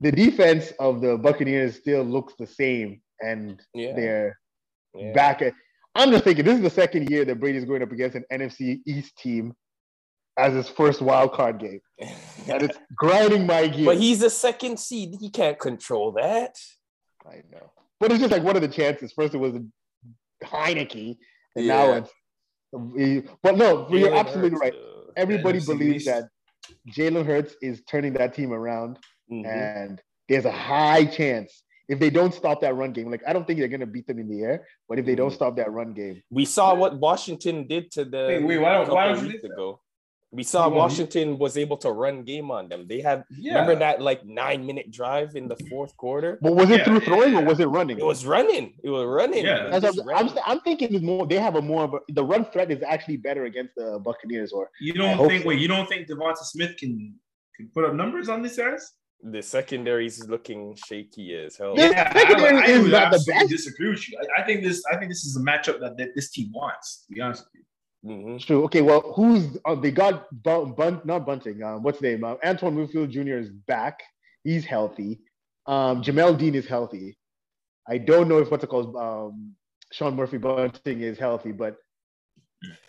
The 0.00 0.12
defense 0.12 0.72
of 0.78 1.00
the 1.00 1.18
Buccaneers 1.18 1.76
still 1.76 2.04
looks 2.04 2.34
the 2.38 2.46
same, 2.46 3.02
and 3.20 3.60
Yeah, 3.74 3.94
they're 3.96 4.38
yeah. 4.94 5.12
back 5.12 5.42
at. 5.42 5.54
I'm 5.94 6.10
just 6.10 6.24
thinking 6.24 6.44
this 6.44 6.56
is 6.56 6.62
the 6.62 6.70
second 6.70 7.10
year 7.10 7.24
that 7.24 7.40
Brady's 7.40 7.64
going 7.64 7.82
up 7.82 7.92
against 7.92 8.16
an 8.16 8.24
NFC 8.32 8.80
East 8.86 9.16
team 9.16 9.54
as 10.38 10.54
his 10.54 10.68
first 10.68 11.02
wild 11.02 11.32
card 11.32 11.58
game, 11.58 11.80
and 12.00 12.62
it's 12.62 12.78
grinding 12.96 13.46
my 13.46 13.66
gears. 13.66 13.86
but 13.86 13.98
he's 13.98 14.22
a 14.22 14.30
second 14.30 14.78
seed. 14.78 15.16
He 15.20 15.28
can't 15.30 15.58
control 15.58 16.12
that. 16.12 16.56
I 17.26 17.42
know, 17.50 17.72
but 17.98 18.12
it's 18.12 18.20
just 18.20 18.32
like 18.32 18.42
what 18.42 18.56
are 18.56 18.60
the 18.60 18.68
chances? 18.68 19.12
First 19.12 19.34
it 19.34 19.38
was 19.38 19.54
Heinicke, 20.44 21.16
and 21.56 21.64
Yeah. 21.66 21.74
now 21.74 21.92
it's. 21.94 22.10
But 23.42 23.56
no, 23.56 23.86
but 23.90 23.98
you're 23.98 24.14
absolutely 24.14 24.50
Hurts, 24.50 24.60
right. 24.60 24.74
Everybody 25.16 25.58
NFC 25.58 25.66
believes 25.66 25.96
East. 25.96 26.06
that 26.06 26.24
Jalen 26.96 27.26
Hurts 27.26 27.56
is 27.60 27.82
turning 27.88 28.12
that 28.14 28.32
team 28.32 28.52
around, 28.52 28.96
Mhm. 29.30 29.44
and 29.46 30.02
there's 30.28 30.44
a 30.44 30.52
high 30.52 31.04
chance 31.04 31.64
if 31.92 31.98
they 31.98 32.10
don't 32.18 32.32
stop 32.40 32.56
that 32.64 32.74
run 32.80 32.92
game. 32.92 33.10
Like 33.10 33.22
I 33.26 33.32
don't 33.34 33.46
think 33.46 33.58
they're 33.58 33.74
gonna 33.76 33.92
beat 33.96 34.06
them 34.06 34.18
in 34.24 34.28
the 34.32 34.40
air, 34.48 34.56
but 34.88 34.98
if 35.00 35.04
they 35.06 35.16
don't 35.20 35.30
Mhm. 35.32 35.40
stop 35.40 35.52
that 35.56 35.70
run 35.78 35.90
game, 35.92 36.16
We 36.30 36.44
saw 36.56 36.66
what 36.82 36.92
Washington 37.08 37.56
did 37.72 37.90
to 37.96 38.02
the 38.04 38.22
Wait, 38.30 38.44
wait, 38.44 38.58
why 38.58 38.72
don't- 38.74 38.82
couple 38.84 38.94
why 38.96 39.06
don't 39.08 39.16
you 39.22 39.28
weeks 39.28 39.42
think 39.42 39.54
that? 39.54 39.60
ago. 39.60 39.80
We 40.32 40.44
saw 40.44 40.62
Come 40.64 40.74
on, 40.74 40.78
Washington 40.84 41.28
was 41.44 41.56
able 41.64 41.76
to 41.78 41.90
run 41.90 42.16
game 42.22 42.48
on 42.58 42.68
them. 42.70 42.86
They 42.90 43.00
had 43.08 43.24
Yeah. 43.36 43.54
remember 43.54 43.74
that 43.84 44.00
like 44.00 44.20
nine 44.24 44.60
minute 44.68 44.88
drive 44.92 45.30
in 45.40 45.48
the 45.52 45.56
fourth 45.70 45.92
quarter. 45.96 46.38
but 46.40 46.52
was 46.54 46.70
it 46.70 46.78
Yeah, 46.78 46.84
through 46.84 47.00
throwing 47.08 47.34
or 47.38 47.44
was 47.50 47.58
it 47.64 47.66
running? 47.78 47.98
It 47.98 48.04
was 48.14 48.24
running. 48.24 48.66
It 48.86 48.90
was 48.96 49.04
running. 49.20 49.44
Yeah. 49.44 49.74
It 49.74 49.80
That's 49.82 49.98
I'm, 49.98 50.06
ran. 50.06 50.16
I'm, 50.28 50.38
I'm 50.50 50.60
thinking 50.60 50.94
it's 50.94 51.02
more. 51.12 51.26
They 51.26 51.40
have 51.48 51.56
a 51.56 51.62
more 51.72 51.82
of 51.88 51.94
a, 51.94 52.00
the 52.18 52.24
run 52.32 52.44
threat 52.52 52.70
is 52.70 52.80
actually 52.94 53.16
better 53.16 53.42
against 53.50 53.74
the 53.80 53.88
Buccaneers. 54.08 54.52
Or 54.52 54.70
You 54.80 54.92
don't 54.92 55.16
hope 55.16 55.30
think? 55.30 55.42
so. 55.42 55.48
Wait, 55.48 55.58
you 55.58 55.66
don't 55.74 55.88
think 55.88 56.02
Devonta 56.08 56.44
Smith 56.54 56.76
can 56.76 56.92
can 57.56 57.68
put 57.74 57.84
up 57.84 57.94
numbers 58.02 58.28
on 58.28 58.40
these 58.44 58.56
guys? 58.56 58.82
The 59.22 59.42
secondary's 59.42 60.26
looking 60.28 60.74
shaky 60.86 61.34
as 61.36 61.56
hell. 61.56 61.74
Yeah. 61.76 61.90
Yeah, 61.90 62.12
secondary 62.12 62.56
I, 62.56 62.60
I 62.60 62.64
is 62.66 62.82
would 62.82 62.92
not 62.92 63.10
the 63.10 63.16
absolutely 63.16 63.32
best. 63.40 63.50
disagree 63.50 63.90
with 63.90 64.08
you. 64.08 64.18
I, 64.36 64.42
I 64.42 64.44
think 64.46 64.62
this. 64.62 64.82
I 64.92 64.96
think 64.96 65.10
this 65.10 65.24
is 65.24 65.36
a 65.36 65.40
matchup 65.40 65.80
that, 65.80 65.96
that 65.98 66.14
this 66.14 66.30
team 66.30 66.50
wants. 66.52 67.04
To 67.06 67.14
be 67.14 67.20
honest 67.20 67.44
with 67.44 67.54
you. 67.54 67.64
Mhm. 68.02 68.40
true. 68.46 68.64
Okay, 68.64 68.80
well, 68.80 69.12
who's 69.14 69.58
uh, 69.66 69.74
they 69.74 69.90
got? 69.90 70.26
Bun, 70.42 70.72
Bun, 70.72 71.02
not 71.04 71.26
Bunting. 71.26 71.62
Um, 71.62 71.82
what's 71.82 71.98
his 71.98 72.02
name? 72.02 72.24
Uh, 72.24 72.36
Antoine 72.44 72.74
Winfield 72.76 73.10
Jr. 73.10 73.36
is 73.36 73.50
back. 73.50 74.00
He's 74.42 74.64
healthy. 74.64 75.20
Um, 75.66 76.02
Jamel 76.02 76.38
Dean 76.38 76.54
is 76.54 76.66
healthy. 76.66 77.18
I 77.86 77.98
don't 77.98 78.28
know 78.28 78.38
if 78.38 78.50
what's 78.50 78.64
it 78.64 78.68
called. 78.68 78.96
Um, 78.96 79.54
Sean 79.92 80.16
Murphy 80.16 80.38
Bunting 80.38 81.00
is 81.02 81.18
healthy, 81.18 81.52
but, 81.52 81.76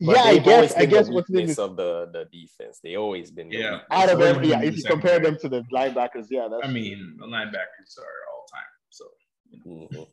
But 0.02 0.16
yeah, 0.16 0.22
I 0.24 0.34
they've 0.34 0.44
guess 0.44 0.54
always 0.56 0.74
I 0.74 0.86
guess 0.86 1.08
the 1.08 1.14
what's 1.14 1.28
his 1.30 1.36
name 1.38 1.50
is 1.50 1.60
of 1.60 1.78
the, 1.78 2.10
the 2.12 2.26
defense. 2.32 2.80
They 2.84 2.96
always 2.98 3.32
been 3.32 3.52
Yeah. 3.52 3.82
out 3.90 4.10
of 4.10 4.20
It's 4.20 4.30
every. 4.30 4.48
Yeah, 4.50 4.62
if 4.64 4.76
you 4.78 4.84
compare 4.84 5.20
them 5.20 5.38
to 5.40 5.48
the 5.50 5.62
linebackers, 5.74 6.28
yeah, 6.30 6.48
that's. 6.52 6.66
I 6.68 6.72
mean, 6.72 7.16
the 7.20 7.26
linebackers 7.26 7.98
are 7.98 8.18
all 8.32 8.46
time. 8.52 8.72
So 8.90 9.06
Mhm. 9.68 10.08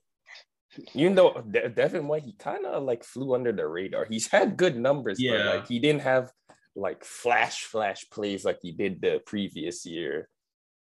Even 0.95 1.15
though 1.17 1.33
De- 1.51 1.69
Devin 1.71 2.07
White, 2.07 2.23
he 2.25 2.35
kind 2.35 2.65
of 2.67 2.85
like 2.85 3.03
flew 3.03 3.35
under 3.35 3.51
the 3.51 3.67
radar. 3.67 4.05
He's 4.05 4.29
had 4.29 4.57
good 4.57 4.77
numbers, 4.77 5.21
Yeah. 5.21 5.33
but 5.39 5.47
like 5.57 5.67
he 5.67 5.81
didn't 5.81 6.03
have 6.03 6.31
like 6.77 7.05
flash 7.05 7.65
flash 7.65 8.09
plays 8.11 8.45
like 8.45 8.59
he 8.63 8.71
did 8.73 9.01
the 9.01 9.21
previous 9.27 9.85
year. 9.85 10.29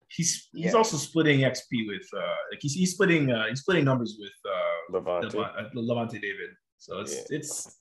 he's 0.09 0.49
he's 0.55 0.67
Yeah. 0.73 0.79
also 0.79 0.97
splitting 0.97 1.41
XP 1.41 1.87
with 1.89 2.07
uh 2.17 2.37
like 2.51 2.61
he's, 2.63 2.75
he's 2.75 2.93
splitting 2.93 3.31
uh 3.33 3.47
he's 3.49 3.61
splitting 3.61 3.85
numbers 3.85 4.17
with 4.19 4.37
uh 4.47 4.93
Lavonte. 4.93 5.33
Lavonte, 5.33 5.73
Lavonte 5.75 6.21
David. 6.21 6.51
So 6.79 7.01
it's 7.01 7.15
Yeah. 7.15 7.37
it's 7.39 7.81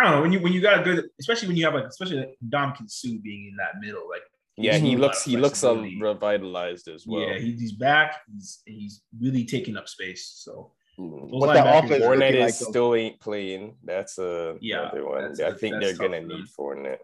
I 0.00 0.04
don't 0.04 0.12
know 0.12 0.22
when 0.22 0.32
you 0.32 0.40
when 0.40 0.52
you 0.52 0.60
got 0.60 0.80
a 0.80 0.82
good 0.82 1.08
especially 1.20 1.48
when 1.48 1.56
you 1.56 1.64
have 1.66 1.74
like 1.74 1.84
especially 1.84 2.18
like 2.18 2.36
Dom 2.48 2.72
Kinsu 2.72 3.20
being 3.22 3.48
in 3.50 3.56
that 3.56 3.80
middle 3.84 4.08
like 4.08 4.22
Yeah, 4.56 4.78
he 4.78 4.96
looks 4.96 5.24
he 5.24 5.36
looks 5.36 5.62
um, 5.64 5.98
revitalized 6.00 6.88
as 6.88 7.06
well. 7.06 7.20
yeah 7.20 7.38
he, 7.38 7.52
he's 7.52 7.72
back 7.72 8.20
he's 8.32 8.62
he's 8.66 9.02
really 9.20 9.44
taking 9.44 9.76
up 9.76 9.88
space 9.88 10.24
so 10.44 10.72
those 10.98 11.28
What's 11.30 11.54
that 11.54 11.84
offense 11.84 12.04
Fournette 12.04 12.34
is 12.34 12.40
like, 12.60 12.70
still 12.70 12.94
ain't 12.94 13.18
playing. 13.20 13.76
That's 13.82 14.18
a 14.18 14.56
Yeah, 14.60 14.80
another 14.82 15.06
one. 15.06 15.32
that's- 15.32 15.40
I 15.40 15.56
think 15.56 15.80
they're 15.80 15.96
gonna 15.96 16.20
need 16.20 16.44
Fournette. 16.58 16.98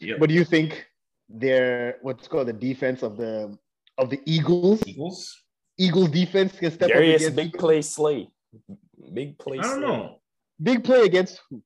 Yep. 0.00 0.18
What 0.20 0.28
do 0.28 0.34
you 0.34 0.44
think? 0.44 0.86
Their 1.28 1.98
what's 2.02 2.28
called 2.28 2.48
the 2.48 2.52
defense 2.52 3.02
of 3.02 3.16
the 3.16 3.56
of 3.98 4.10
the 4.10 4.20
Eagles. 4.26 4.82
Eagles 4.86 5.36
Eagles 5.78 6.10
defense 6.10 6.52
can 6.58 6.70
step 6.70 6.88
Darius 6.90 7.22
up 7.22 7.32
against 7.32 7.36
big 7.36 7.46
Eagles? 7.48 7.60
play 7.60 7.82
slay. 7.82 8.28
Big 9.12 9.38
play 9.38 9.58
I 9.58 9.62
don't 9.62 9.78
slay. 9.78 9.86
know 9.88 10.20
Big 10.62 10.84
play 10.84 11.02
against 11.02 11.40
who? 11.50 11.62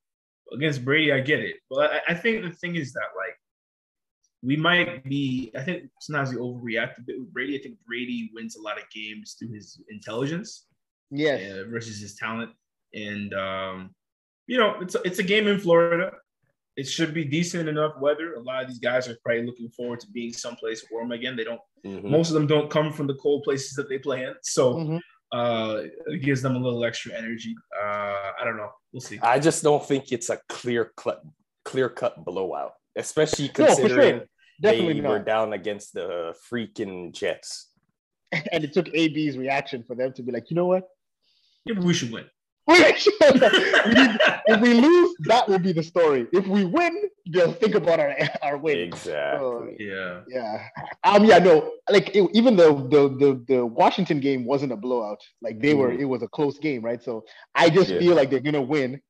Against 0.53 0.85
Brady, 0.85 1.13
I 1.13 1.21
get 1.21 1.41
it. 1.41 1.57
But 1.71 1.91
I, 1.93 2.01
I 2.13 2.15
think 2.15 2.43
the 2.45 2.51
thing 2.51 2.77
is 2.77 2.93
that 2.93 3.09
like 3.17 3.37
we 4.43 4.57
might 4.57 5.03
be. 5.05 5.51
I 5.57 5.63
think 5.63 5.85
sometimes 6.01 6.31
we 6.31 6.37
overreact 6.37 6.99
a 6.99 7.03
bit 7.03 7.19
with 7.19 7.33
Brady. 7.33 7.59
I 7.59 7.63
think 7.63 7.77
Brady 7.87 8.31
wins 8.35 8.57
a 8.57 8.63
lot 8.63 8.79
of 8.79 8.85
games 8.95 9.35
through 9.39 9.53
his 9.53 9.81
intelligence. 9.89 10.67
Yes. 11.11 11.53
uh, 11.53 11.65
versus 11.71 12.01
his 12.01 12.17
talent. 12.17 12.51
And 12.95 13.33
um, 13.35 13.95
you 14.47 14.59
know, 14.59 14.77
it's 14.81 14.95
a, 14.95 15.03
it's 15.03 15.19
a 15.19 15.23
game 15.23 15.47
in 15.49 15.59
Florida. 15.59 16.13
It 16.77 16.85
should 16.87 17.15
be 17.15 17.25
decent 17.25 17.69
enough 17.69 17.93
weather. 18.01 18.35
A 18.35 18.41
lot 18.41 18.63
of 18.63 18.69
these 18.69 18.79
guys 18.79 19.09
are 19.09 19.17
probably 19.25 19.47
looking 19.47 19.71
forward 19.71 20.01
to 20.01 20.11
being 20.11 20.33
someplace 20.33 20.85
warm 20.91 21.13
again. 21.13 21.35
They 21.37 21.45
don't. 21.45 21.61
Mhm. 21.85 22.05
Most 22.11 22.29
of 22.29 22.35
them 22.35 22.47
don't 22.47 22.71
come 22.71 22.93
from 22.93 23.07
the 23.07 23.15
cold 23.15 23.45
places 23.45 23.73
that 23.77 23.89
they 23.89 23.99
play 23.99 24.25
in, 24.25 24.35
so 24.43 24.75
Mhm. 24.75 25.01
Uh, 25.33 25.83
it 26.07 26.23
gives 26.23 26.43
them 26.43 26.57
a 26.57 26.59
little 26.59 26.85
extra 26.85 27.13
energy. 27.13 27.55
Uh, 27.77 28.33
I 28.41 28.45
don't 28.45 28.57
know. 28.57 28.71
We'll 28.93 29.01
see. 29.01 29.19
I 29.21 29.39
just 29.39 29.63
don't 29.63 29.85
think 29.85 30.13
it's 30.13 30.31
a 30.31 30.39
clear 30.49 30.93
cut 30.97 31.23
clear 31.65 31.89
cut 31.89 32.25
blowout, 32.25 32.73
especially 32.97 33.51
No, 33.59 33.67
sure. 33.67 33.67
considering 33.67 34.23
Definitely 34.61 35.01
they 35.01 35.09
were 35.09 35.19
down 35.19 35.53
against 35.53 35.93
the 35.93 36.35
freaking 36.51 37.13
Jets. 37.13 37.71
And 38.53 38.65
it 38.65 38.73
took 38.73 38.89
AB's 38.95 39.39
reaction 39.39 39.85
for 39.85 39.95
them 39.95 40.13
to 40.15 40.23
be 40.23 40.33
like, 40.33 40.51
you 40.51 40.57
know 40.57 40.67
what? 40.67 40.89
Maybe 41.65 41.81
we 41.81 41.95
should 41.95 42.13
win. 42.13 42.27
We 42.69 42.79
need- 42.79 44.19
if 44.49 44.61
we 44.61 44.75
lose, 44.75 45.15
that 45.27 45.49
will 45.49 45.59
be 45.61 45.73
the 45.73 45.83
story. 45.83 46.27
If 46.33 46.47
we 46.49 46.65
win, 46.65 46.95
they'll 47.33 47.53
think 47.53 47.75
about 47.75 48.01
our 48.01 48.17
our 48.43 48.57
win. 48.57 48.79
Exactly. 48.79 49.77
yeah. 49.79 50.21
Yeah. 50.29 50.69
Um. 51.05 51.25
Yeah. 51.25 51.39
No. 51.39 51.71
Like 51.91 52.15
it, 52.17 52.29
even 52.35 52.57
the, 52.57 52.75
the 52.75 53.09
the 53.23 53.45
the 53.49 53.67
Washington 53.67 54.19
game 54.21 54.45
wasn't 54.45 54.73
a 54.73 54.77
blowout. 54.77 55.21
Like 55.43 55.61
they 55.61 55.75
were. 55.75 55.91
Mhm. 55.91 56.01
It 56.01 56.05
was 56.07 56.23
a 56.23 56.29
close 56.29 56.59
game, 56.59 56.83
right? 56.83 57.03
So 57.03 57.25
I 57.55 57.71
just 57.71 57.91
Yeah. 57.91 58.01
feel 58.01 58.15
like 58.17 58.31
they're 58.31 58.41
gonna 58.41 58.63
win, 58.63 59.01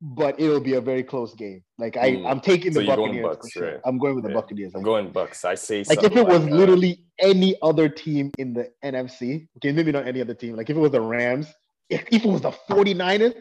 but 0.00 0.40
it'll 0.40 0.60
be 0.60 0.74
a 0.74 0.80
very 0.80 1.02
close 1.04 1.34
game. 1.34 1.62
Like 1.78 1.96
I, 1.96 2.12
Mm. 2.12 2.30
I'm 2.30 2.40
taking 2.40 2.72
the 2.72 2.82
you're 2.84 2.96
going 2.96 3.10
Buccaneers 3.12 3.36
Bucks, 3.36 3.50
sure. 3.50 3.66
right? 3.72 3.80
I'm 3.84 3.98
going 3.98 4.14
with 4.14 4.24
the 4.24 4.30
Yeah. 4.30 4.36
Buccaneers. 4.40 4.72
I'm 4.74 4.82
going 4.82 5.10
Bucks. 5.12 5.44
I 5.44 5.54
say 5.54 5.84
Like 5.88 6.02
if 6.02 6.16
it 6.16 6.26
was 6.26 6.42
like, 6.44 6.52
uh, 6.52 6.56
literally 6.56 7.04
any 7.18 7.56
other 7.62 7.88
team 7.88 8.30
in 8.38 8.52
the 8.54 8.70
NFC, 8.82 9.48
okay, 9.58 9.72
maybe 9.72 9.92
not 9.92 10.06
any 10.08 10.20
other 10.20 10.34
team. 10.34 10.56
Like 10.56 10.70
if 10.70 10.76
it 10.76 10.80
was 10.80 10.92
the 10.92 11.00
Rams, 11.00 11.52
if, 11.88 12.04
if 12.10 12.24
it 12.24 12.28
was 12.28 12.40
the 12.40 12.52
49ers, 12.70 13.34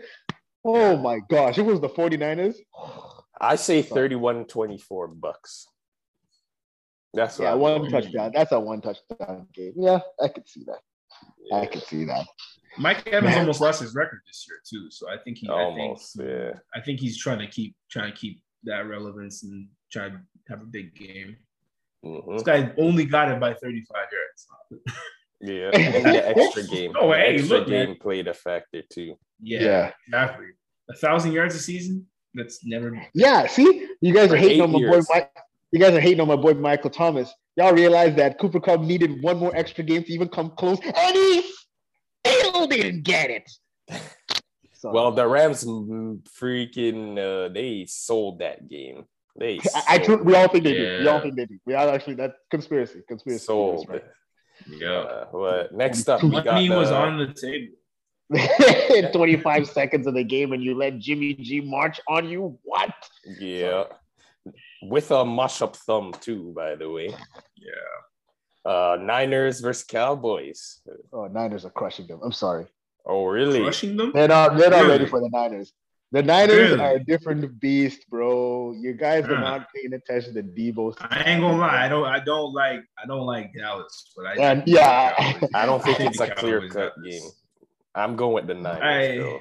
oh 0.66 0.98
my 0.98 1.20
gosh, 1.30 1.58
if 1.58 1.66
it 1.66 1.70
was 1.72 1.80
the 1.82 1.90
49ers, 1.90 2.56
I 3.40 3.56
say 3.56 3.82
31-24 3.84 5.20
Bucks. 5.20 5.68
That's 7.14 7.40
yeah, 7.40 7.54
one 7.56 7.80
going. 7.82 7.92
touchdown. 7.92 8.32
That's 8.34 8.52
a 8.54 8.60
one 8.60 8.82
touchdown 8.82 9.48
game. 9.54 9.74
Yeah, 9.76 10.00
I 10.22 10.30
could 10.30 10.48
see 10.48 10.64
that. 10.66 10.80
I 11.54 11.62
Yeah. 11.62 11.66
could 11.66 11.84
see 11.84 12.06
that. 12.06 12.26
Mike 12.78 13.06
Evans 13.08 13.32
Man. 13.32 13.40
almost 13.40 13.60
lost 13.60 13.82
his 13.82 13.94
record 13.94 14.22
this 14.26 14.46
year 14.48 14.60
too, 14.70 14.90
so 14.92 15.10
I 15.10 15.18
think 15.18 15.38
he. 15.40 15.50
Almost, 15.50 16.18
I 16.20 16.24
think, 16.24 16.30
yeah. 16.32 16.60
I 16.74 16.80
think 16.80 17.02
he's 17.02 17.18
trying 17.18 17.40
to 17.40 17.48
keep 17.48 17.76
trying 17.90 18.14
to 18.14 18.18
keep 18.18 18.42
that 18.64 18.88
relevance 18.88 19.44
and 19.44 19.68
try 19.92 20.08
to 20.08 20.18
have 20.48 20.62
a 20.62 20.66
big 20.66 20.96
game. 20.96 21.36
Mhm. 22.06 22.34
This 22.34 22.44
guy 22.44 22.72
only 22.78 23.04
got 23.06 23.30
it 23.30 23.42
by 23.42 23.54
35 23.56 24.06
yards. 24.12 24.48
Yeah, 25.42 25.70
and 25.74 26.06
the 26.06 26.28
extra 26.38 26.64
game. 26.64 26.94
Oh, 27.00 27.10
the 27.10 27.16
hey, 27.18 27.36
extra 27.36 27.58
look, 27.60 27.68
man. 27.68 27.88
game 27.88 27.96
played 28.00 28.28
a 28.28 28.34
factor 28.34 28.82
too. 28.92 29.16
Yeah, 29.42 29.60
Yeah. 29.62 29.92
exactly. 30.08 30.48
A 30.90 30.94
thousand 30.96 31.32
yards 31.32 31.56
a 31.56 31.60
season. 31.60 32.08
That's 32.34 32.64
never. 32.66 33.02
Yeah, 33.14 33.48
see, 33.48 33.88
you 34.02 34.14
guys 34.14 34.30
For 34.30 34.36
are 34.36 34.38
hating 34.38 34.62
on 34.62 34.72
my 34.72 34.80
years. 34.80 35.08
boy 35.08 35.14
Mike. 35.16 35.32
You 35.72 35.80
guys 35.80 35.94
are 35.94 36.00
hating 36.02 36.20
on 36.22 36.28
my 36.28 36.36
boy 36.36 36.54
Michael 36.54 36.90
Thomas. 36.90 37.34
Y'all 37.58 37.74
realize 37.74 38.16
that 38.16 38.40
Cooper 38.40 38.60
Kupp 38.60 38.82
needed 38.82 39.22
one 39.22 39.38
more 39.38 39.54
extra 39.56 39.84
game 39.84 40.04
to 40.04 40.12
even 40.14 40.30
come 40.30 40.52
close, 40.52 40.80
and 40.84 41.16
he 41.16 41.44
still 42.26 42.68
didn't 42.68 43.04
get 43.04 43.30
it. 43.30 43.50
So, 44.74 44.92
Well, 44.94 45.12
the 45.12 45.28
Rams 45.28 45.66
freaking 45.66 47.18
uh, 47.18 47.50
they 47.54 47.86
sold 47.88 48.40
that 48.40 48.70
game. 48.70 49.06
They 49.38 49.60
I, 49.88 50.00
I 50.08 50.16
we 50.16 50.36
all 50.36 50.48
think 50.50 50.64
they 50.66 50.74
do. 50.74 51.00
We 51.02 51.08
all 51.08 51.22
think 51.22 51.36
they 51.36 51.46
do. 51.46 51.58
We 51.66 51.74
all 51.74 51.90
actually 51.90 52.16
that 52.16 52.34
conspiracy, 52.50 53.02
conspiracy. 53.08 53.44
sold. 53.46 53.88
theories, 53.88 54.04
Yeah. 54.68 54.90
Uh, 54.92 55.26
what 55.32 55.74
next 55.74 56.08
up? 56.10 56.24
We 56.24 56.30
got 56.32 56.46
Money 56.46 56.70
was 56.70 56.90
the- 56.90 56.96
on 56.96 57.18
the 57.18 57.34
table. 57.34 57.74
right? 58.30 59.12
25 59.14 59.68
seconds 59.68 60.08
of 60.08 60.14
the 60.14 60.24
game, 60.24 60.54
and 60.54 60.64
you 60.64 60.74
let 60.76 60.98
Jimmy 61.00 61.34
G 61.34 61.60
march 61.62 62.00
on 62.08 62.30
you. 62.30 62.58
What? 62.64 62.94
Yeah. 63.40 63.84
With 64.84 65.12
a 65.12 65.24
mush 65.26 65.62
up 65.62 65.76
thumb 65.76 66.14
too, 66.22 66.54
by 66.56 66.76
the 66.76 66.90
way. 66.90 67.10
Yeah. 67.58 68.72
Uh 68.72 68.98
Niners 69.02 69.60
versus 69.60 69.84
Cowboys. 69.84 70.80
Oh, 71.12 71.28
Niners 71.28 71.66
are 71.66 71.70
crushing 71.72 72.08
them. 72.08 72.20
I'm 72.24 72.32
sorry. 72.32 72.66
Oh 73.06 73.26
really? 73.26 73.62
Crushing 73.62 73.98
them. 73.98 74.12
They're 74.14 74.28
not. 74.28 74.58
They're 74.58 74.70
not 74.70 74.78
Really? 74.84 74.90
ready 74.90 75.06
for 75.08 75.20
the 75.20 75.30
Niners. 75.30 75.74
The 76.14 76.22
Niners 76.22 76.72
Really? 76.72 76.80
are 76.82 76.96
a 76.96 77.04
different 77.04 77.58
beast, 77.62 78.10
bro. 78.10 78.74
You 78.78 78.94
guys 78.94 79.24
are 79.26 79.36
Huh. 79.36 79.42
not 79.42 79.68
paying 79.74 79.94
attention 79.94 80.34
to 80.36 80.44
Deebo. 80.44 80.94
I 81.00 81.24
ain't 81.24 81.42
gonna 81.42 81.58
lie. 81.58 81.86
I 81.86 81.88
don't. 81.88 82.06
I 82.06 82.20
don't 82.20 82.54
like. 82.54 82.82
I 83.02 83.06
don't 83.08 83.26
like 83.26 83.54
Dallas, 83.58 84.12
but 84.16 84.26
I. 84.28 84.34
And 84.36 84.64
yeah. 84.68 85.16
I 85.54 85.66
don't 85.66 85.82
think 85.82 86.02
I 86.02 86.06
it's 86.08 86.20
a 86.20 86.30
clear 86.32 86.68
cut 86.68 86.94
game. 87.04 87.22
I'm 87.96 88.16
going 88.18 88.34
with 88.34 88.48
the 88.48 88.56
Niners. 88.56 89.26
I- 89.26 89.40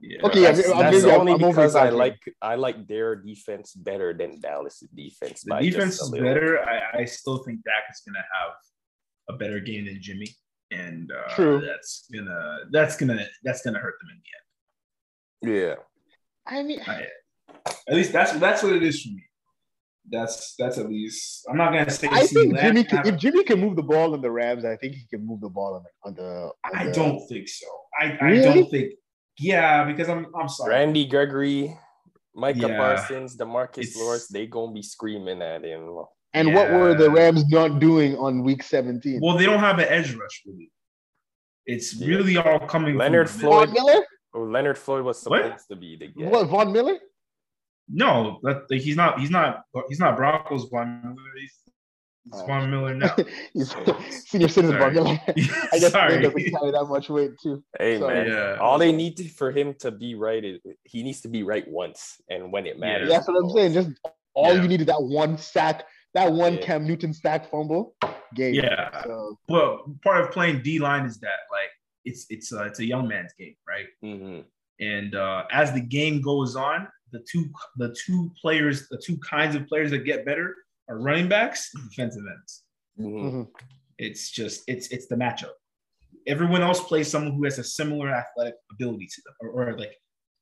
Yeah. 0.00 0.20
Okay, 0.26 0.42
yeah, 0.42 0.52
that's, 0.52 0.68
I'm- 0.68 0.78
that's 0.78 0.96
maybe 1.02 1.10
I'm- 1.10 1.20
only 1.20 1.32
I'm 1.32 1.40
because 1.50 1.74
I 1.74 1.88
like 1.88 2.20
I 2.40 2.54
like 2.54 2.86
their 2.86 3.16
defense 3.16 3.72
better 3.74 4.12
than 4.14 4.38
Dallas' 4.40 4.84
defense. 4.94 5.42
The 5.42 5.58
defense 5.58 6.00
is 6.00 6.10
better. 6.10 6.62
I, 6.62 7.00
I 7.00 7.04
still 7.04 7.38
think 7.44 7.64
Dak 7.64 7.84
is 7.90 8.00
gonna 8.06 8.22
have 8.36 8.52
a 9.30 9.34
better 9.42 9.58
game 9.58 9.86
than 9.86 9.98
Jimmy, 10.00 10.28
and 10.70 11.10
uh, 11.10 11.34
True. 11.34 11.60
That's 11.66 12.06
gonna. 12.14 12.68
That's 12.70 12.94
gonna. 12.96 13.26
That's 13.42 13.62
gonna 13.64 13.80
hurt 13.80 13.96
them 14.00 14.10
in 14.14 14.18
the 14.22 14.30
end. 14.38 14.46
Yeah. 15.42 15.74
I 16.46 16.62
mean, 16.62 16.80
I, 16.86 17.02
at 17.88 17.94
least 17.94 18.12
that's 18.12 18.32
that's 18.32 18.62
what 18.62 18.72
it 18.72 18.82
is 18.82 19.02
for 19.02 19.10
me. 19.10 19.24
That's 20.10 20.54
that's 20.58 20.78
at 20.78 20.88
least. 20.88 21.44
I'm 21.50 21.56
not 21.58 21.72
gonna 21.72 21.90
say. 21.90 22.08
I 22.08 22.22
CeeDee 22.22 22.28
think 22.28 22.58
Jimmy. 22.60 22.84
can 22.84 23.02
Can, 23.04 23.14
if 23.14 23.20
Jimmy 23.20 23.44
can 23.44 23.60
move 23.60 23.76
the 23.76 23.82
ball 23.82 24.14
in 24.14 24.22
the 24.22 24.30
Rams, 24.30 24.64
I 24.64 24.76
think 24.76 24.94
he 24.94 25.06
can 25.06 25.26
move 25.26 25.40
the 25.42 25.50
ball 25.50 25.74
on 25.74 25.82
the. 25.82 26.08
On 26.08 26.14
the 26.14 26.50
on 26.64 26.76
I 26.80 26.84
the- 26.86 26.92
don't 26.92 27.26
think 27.28 27.48
so. 27.48 27.66
I, 28.00 28.16
I 28.20 28.40
don't 28.40 28.70
think. 28.70 28.94
Yeah, 29.38 29.84
because 29.84 30.08
I'm 30.08 30.26
I'm 30.34 30.48
sorry. 30.48 30.70
Randy 30.72 31.06
Gregory, 31.06 31.76
Micah 32.34 32.60
Yeah. 32.68 32.76
Parsons, 32.78 33.36
DeMarcus 33.36 33.78
It's- 33.78 33.96
Lawrence, 33.96 34.28
they 34.28 34.46
gonna 34.46 34.72
be 34.72 34.82
screaming 34.82 35.42
at 35.42 35.62
him. 35.64 35.88
And 36.34 36.54
what 36.54 36.70
were 36.72 36.94
the 36.94 37.10
Rams 37.10 37.46
not 37.48 37.78
doing 37.78 38.16
on 38.16 38.42
Week 38.42 38.62
17? 38.62 39.20
Well, 39.22 39.36
they 39.38 39.46
don't 39.46 39.60
have 39.60 39.78
an 39.78 39.86
edge 39.88 40.12
rush 40.14 40.42
really. 40.46 40.70
It's 41.66 41.94
Yeah. 41.94 42.08
really 42.08 42.36
all 42.38 42.60
coming. 42.60 42.92
from 42.92 42.98
Leonard 42.98 43.28
the 43.28 43.32
Floyd- 43.32 43.72
Miller? 43.72 44.04
Oh, 44.38 44.44
Leonard 44.44 44.78
Floyd 44.78 45.04
was 45.04 45.22
What? 45.24 45.42
supposed 45.44 45.68
to 45.68 45.76
be 45.76 45.96
the 45.96 46.06
guy. 46.08 46.28
What? 46.28 46.46
Von 46.48 46.72
Miller? 46.72 46.98
No, 47.88 48.38
that, 48.42 48.70
like, 48.70 48.80
he's 48.82 48.96
not. 48.96 49.18
He's 49.18 49.30
not. 49.30 49.62
He's 49.88 49.98
not 49.98 50.16
Broncos 50.16 50.68
Von 50.70 51.00
Miller. 51.02 51.16
He's, 51.40 51.54
he's 52.24 52.40
Uh, 52.40 52.46
Von 52.46 52.70
Miller 52.70 52.94
now. 52.94 53.16
He's 53.54 53.74
senior 54.26 54.48
citizen 54.48 54.76
Von 54.78 54.92
Miller. 54.92 55.18
I 55.28 55.78
guess 55.78 55.92
Sorry. 55.92 56.16
he 56.18 56.22
doesn't 56.22 56.50
carry 56.50 56.70
that 56.72 56.84
much 56.88 57.08
weight 57.08 57.32
too. 57.42 57.64
Hey 57.78 57.98
Sorry. 57.98 58.14
man, 58.14 58.26
Yeah. 58.26 58.56
all 58.60 58.76
they 58.78 58.92
need 58.92 59.16
to, 59.16 59.28
for 59.28 59.50
him 59.50 59.74
to 59.80 59.90
be 59.90 60.14
right 60.14 60.44
is 60.44 60.60
he 60.84 61.02
needs 61.02 61.22
to 61.22 61.28
be 61.28 61.42
right 61.42 61.66
once, 61.66 62.20
and 62.28 62.52
when 62.52 62.66
it 62.66 62.78
matters. 62.78 63.08
Yeah. 63.08 63.16
That's 63.16 63.28
what 63.28 63.42
I'm 63.42 63.50
saying. 63.50 63.72
Just 63.72 63.90
all 64.34 64.54
Yeah. 64.54 64.62
you 64.62 64.68
need 64.68 64.80
is 64.82 64.86
that 64.88 65.02
one 65.02 65.38
sack, 65.38 65.84
that 66.12 66.30
one 66.30 66.54
Yeah. 66.56 66.60
Cam 66.66 66.86
Newton 66.86 67.14
sack 67.14 67.50
fumble 67.50 67.94
game. 68.34 68.52
Yeah. 68.54 69.02
So 69.04 69.38
Well, 69.48 69.96
part 70.04 70.20
of 70.22 70.30
playing 70.30 70.60
D 70.62 70.78
line 70.78 71.06
is 71.06 71.18
that 71.20 71.40
like 71.50 71.70
it's 72.08 72.26
it's 72.30 72.52
uh, 72.52 72.64
it's 72.64 72.80
a 72.80 72.86
young 72.86 73.06
man's 73.08 73.32
game, 73.38 73.54
right? 73.68 73.86
Mhm. 74.04 74.44
And 74.80 75.14
uh, 75.14 75.44
as 75.52 75.72
the 75.72 75.80
game 75.80 76.20
goes 76.20 76.56
on, 76.56 76.88
the 77.12 77.20
two 77.30 77.44
the 77.76 77.94
two 78.04 78.30
players, 78.40 78.88
the 78.88 79.00
two 79.06 79.16
kinds 79.18 79.54
of 79.56 79.66
players 79.66 79.90
that 79.92 80.04
get 80.04 80.24
better 80.24 80.54
are 80.88 80.98
running 80.98 81.28
backs 81.28 81.70
and 81.74 81.88
defensive 81.90 82.24
ends. 82.34 82.52
Mhm. 82.98 83.32
mhm. 83.32 83.48
It's 83.98 84.30
just 84.30 84.62
it's 84.68 84.88
it's 84.88 85.06
the 85.06 85.16
matchup. 85.16 85.52
Everyone 86.26 86.62
else 86.62 86.80
plays 86.80 87.08
someone 87.10 87.34
who 87.34 87.44
has 87.44 87.58
a 87.58 87.64
similar 87.64 88.08
athletic 88.10 88.54
ability 88.72 89.06
to 89.14 89.22
them, 89.24 89.34
or, 89.40 89.48
or 89.70 89.78
like 89.78 89.94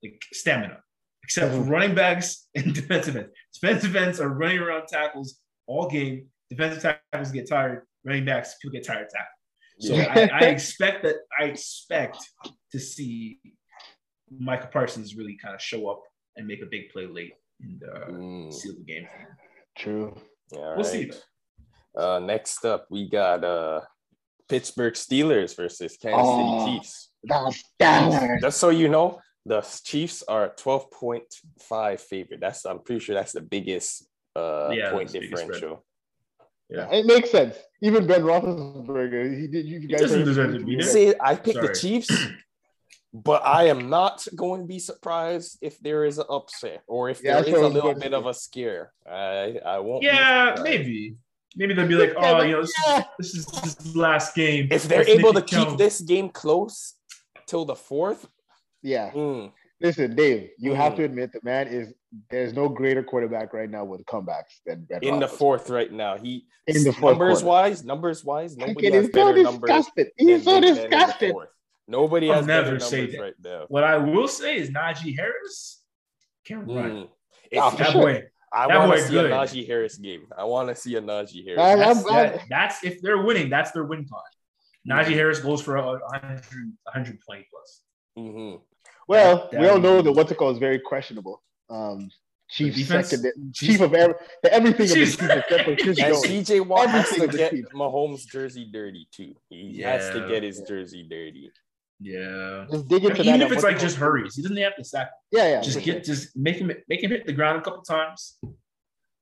like 0.03 0.21
stamina, 0.33 0.79
except 1.23 1.53
for 1.55 1.61
Mhm. 1.63 1.71
running 1.71 1.95
backs 1.95 2.49
and 2.55 2.75
defensive 2.81 3.17
ends. 3.17 3.31
Defensive 3.55 3.97
ends 3.97 4.21
are 4.21 4.29
running 4.29 4.59
around 4.59 4.87
tackles 4.89 5.41
all 5.67 5.89
game. 5.89 6.29
Defensive 6.51 6.83
tackles 6.83 7.33
get 7.33 7.49
tired. 7.49 7.87
Running 8.05 8.25
backs 8.25 8.55
people 8.61 8.73
get 8.73 8.85
tired 8.87 9.07
of 9.07 9.13
tackling. 9.13 9.36
So 9.79 9.95
Yeah. 9.95 10.29
I, 10.33 10.47
I 10.47 10.49
expect 10.57 11.03
that 11.05 11.17
I 11.39 11.45
expect 11.45 12.19
to 12.73 12.79
see 12.79 13.41
Michael 14.31 14.69
Parsons 14.69 15.15
really 15.17 15.37
kind 15.43 15.55
of 15.55 15.61
show 15.63 15.89
up 15.89 16.03
and 16.37 16.47
make 16.47 16.63
a 16.63 16.67
big 16.67 16.91
play 16.91 17.07
late 17.07 17.35
and 17.61 17.83
uh, 17.83 18.07
Mm. 18.11 18.53
seal 18.53 18.75
the 18.77 18.85
game. 18.85 19.07
true. 19.77 20.15
All 20.55 20.77
We'll 20.77 20.85
see. 20.85 21.11
Uh, 21.97 22.19
next 22.21 22.65
up, 22.65 22.87
we 22.91 23.09
got 23.09 23.43
uh, 23.45 23.81
Pittsburgh 24.49 24.95
Steelers 24.95 25.57
versus 25.57 25.97
Kansas 25.97 26.27
Oh. 26.29 26.61
City 26.65 26.79
Chiefs. 26.79 27.11
The 27.25 28.39
Just 28.43 28.59
so 28.59 28.69
you 28.69 28.89
know, 28.89 29.21
the 29.47 29.61
Chiefs 29.85 30.23
are 30.29 30.51
12.5 30.57 32.01
favorite. 32.01 32.41
That's 32.41 32.65
I'm 32.67 32.81
pretty 32.81 33.01
sure 33.01 33.15
that's 33.15 33.33
the 33.33 33.41
biggest 33.41 34.07
uh, 34.37 34.71
Yeah, 34.73 34.91
point 34.91 35.09
that's 35.09 35.13
biggest 35.15 35.43
differential. 35.47 35.86
Yeah. 36.69 36.89
It 36.91 37.07
makes 37.07 37.31
sense. 37.31 37.57
Even 37.83 38.07
Ben 38.07 38.23
Roethlisberger, 38.23 39.39
he 39.41 39.47
did. 39.47 39.67
You 39.67 39.81
guys 39.87 40.01
doesn't 40.01 40.21
heard- 40.21 40.25
deserve 40.27 40.53
to 40.59 40.65
be 40.65 40.77
there. 40.77 40.87
See, 40.87 41.15
I 41.21 41.35
picked 41.37 41.61
the 41.61 41.73
Chiefs, 41.73 42.11
but 43.13 43.43
I 43.47 43.65
am 43.69 43.89
not 43.89 44.27
going 44.35 44.63
to 44.63 44.67
be 44.67 44.79
surprised 44.79 45.59
if 45.63 45.79
there 45.81 46.05
is 46.05 46.19
an 46.19 46.27
upset 46.29 46.83
or 46.89 47.09
if 47.11 47.23
Yeah, 47.23 47.35
there 47.35 47.43
that's 47.43 47.49
is 47.49 47.53
what 47.53 47.59
I 47.59 47.63
a 47.63 47.67
was 47.67 47.75
little 47.75 47.95
bit 47.95 48.15
of 48.15 48.27
a 48.27 48.35
scare. 48.35 48.93
I 49.09 49.59
I 49.65 49.79
won't. 49.79 50.03
Yeah, 50.03 50.57
maybe. 50.63 51.17
maybe 51.55 51.73
they'll 51.75 51.87
be 51.87 51.95
like, 51.95 52.15
oh, 52.17 52.21
but- 52.39 52.47
you 52.49 52.53
know, 52.53 52.63
this, 52.63 52.73
yeah. 52.87 52.99
is, 53.21 53.33
this 53.33 53.35
is 53.35 53.47
this 53.63 53.75
the 53.77 53.99
last 53.99 54.35
game. 54.35 54.69
If 54.71 54.85
they're 54.89 54.99
Let's 55.05 55.11
able 55.11 55.33
to 55.35 55.43
keep 55.43 55.67
count. 55.69 55.79
this 55.79 56.01
game 56.01 56.29
close 56.31 56.95
till 57.47 57.65
the 57.65 57.77
fourth, 57.77 58.27
Yeah. 58.83 59.11
mm, 59.13 59.53
Listen, 59.81 60.17
Dave, 60.17 60.51
you 60.59 60.73
have 60.75 60.95
Mm. 60.95 60.97
to 60.97 61.05
admit 61.05 61.33
the 61.33 61.41
man 61.43 61.69
is 61.69 61.93
there's 62.31 62.55
no 62.55 62.69
greater 62.69 63.03
quarterback 63.03 63.53
right 63.53 63.69
now 63.69 63.85
with 63.85 64.03
comebacks 64.07 64.61
than 64.65 64.85
Ben 64.85 65.03
in 65.03 65.21
the 65.21 65.29
fourth 65.29 65.69
right 65.69 65.93
now, 65.93 66.17
he 66.17 66.47
In 66.67 66.83
the 66.83 66.93
fourth 66.93 67.13
numbers 67.19 67.43
quarter. 67.43 67.47
wise, 67.47 67.85
numbers 67.85 68.25
wise, 68.25 68.57
nobody 68.57 68.91
has 68.91 69.05
is 69.05 69.11
so 69.13 69.13
better 69.13 69.43
numbers. 69.43 69.69
disgusted. 69.69 70.13
than 70.17 70.29
He's 70.29 70.45
so 70.45 70.51
Ben 70.53 70.65
in 70.65 70.75
the 70.77 70.81
disgusted. 70.83 71.31
fourth. 71.33 71.49
Nobody 71.89 72.31
I'll 72.31 72.37
has 72.37 72.47
better 72.47 72.63
never 72.63 72.71
numbers 72.79 72.89
say 72.89 73.07
that. 73.07 73.21
right 73.21 73.35
now. 73.45 73.65
What 73.69 73.85
I 73.85 73.99
will 73.99 74.29
say 74.29 74.57
is 74.57 74.71
Najee 74.71 75.15
Harris 75.17 75.83
can 76.47 76.67
run. 76.67 76.91
Mm. 76.91 77.09
Yeah, 77.53 77.67
If- 77.67 77.73
for 77.73 77.79
That 77.79 77.93
sure. 77.93 78.03
boy. 78.03 78.25
I 78.53 78.69
That 78.69 78.79
want 78.79 78.91
boy 78.93 78.97
to 78.97 79.03
see 79.03 79.19
a 79.19 79.23
good. 79.23 79.31
Najee 79.33 79.67
Harris 79.67 79.99
game. 79.99 80.27
I 80.39 80.45
want 80.45 80.69
to 80.71 80.75
see 80.75 80.97
a 80.97 81.03
Najee 81.03 81.45
Harris. 81.47 81.61
I- 81.61 81.77
That's, 81.77 81.99
I'm- 82.07 82.15
I'm- 82.15 82.33
that- 82.33 82.41
that's 82.49 82.83
if 82.85 83.03
they're 83.03 83.21
winning, 83.23 83.51
that's 83.51 83.73
their 83.73 83.85
win 83.85 84.07
con. 84.09 84.21
Najee 84.89 85.13
Harris 85.15 85.41
goes 85.41 85.61
for 85.61 85.77
a 85.77 85.83
100, 85.83 86.73
120 86.87 87.47
plus. 87.51 87.83
Mhm. 88.17 88.63
Well, 89.09 89.49
That- 89.53 89.61
we 89.61 89.69
all 89.69 89.79
know 89.79 89.97
that- 89.97 90.05
that 90.05 90.13
what's 90.13 90.31
it 90.33 90.37
called 90.39 90.55
is 90.57 90.59
very 90.61 90.79
questionable. 90.81 91.43
Um, 91.69 92.11
chief 92.49 92.77
second, 92.87 93.33
chief 93.55 93.81
of 93.81 93.93
every, 93.95 94.15
the 94.43 94.53
everything 94.53 94.83
of 94.85 94.89
the 94.91 94.95
Chief. 94.95 95.19
chief 95.19 95.31
except 95.31 95.65
for 95.65 95.77
Chris 95.77 95.99
And 95.99 96.15
Jones. 96.15 96.23
TJ 96.25 96.61
Watt 96.61 96.89
has 96.91 97.11
to 97.11 97.27
get 97.27 97.51
team. 97.51 97.67
Mahomes' 97.75 98.27
jersey 98.27 98.69
dirty 98.73 99.09
too. 99.13 99.35
He 99.49 99.81
has 99.81 100.11
to 100.11 100.29
get 100.29 100.43
his 100.43 100.61
jersey 100.63 101.03
dirty. 101.09 101.51
Yeah. 102.01 102.67
Just 102.71 102.89
dig 102.89 103.05
into 103.05 103.23
Even 103.23 103.41
that. 103.41 103.47
if 103.47 103.53
it's 103.53 103.63
like 103.65 103.79
just 103.79 103.97
hurries, 103.97 104.37
he 104.37 104.43
doesn't 104.43 104.57
have 104.59 104.77
to 104.77 104.85
sack. 104.85 105.11
Yeah, 105.33 105.49
yeah. 105.49 105.61
Just 105.63 105.83
get, 105.83 106.05
sure. 106.07 106.15
just 106.15 106.37
make 106.37 106.57
him, 106.57 106.71
make 106.89 107.03
him 107.03 107.11
hit 107.11 107.27
the 107.27 107.33
ground 107.33 107.59
a 107.59 107.63
couple 107.63 107.83
times, 107.83 108.39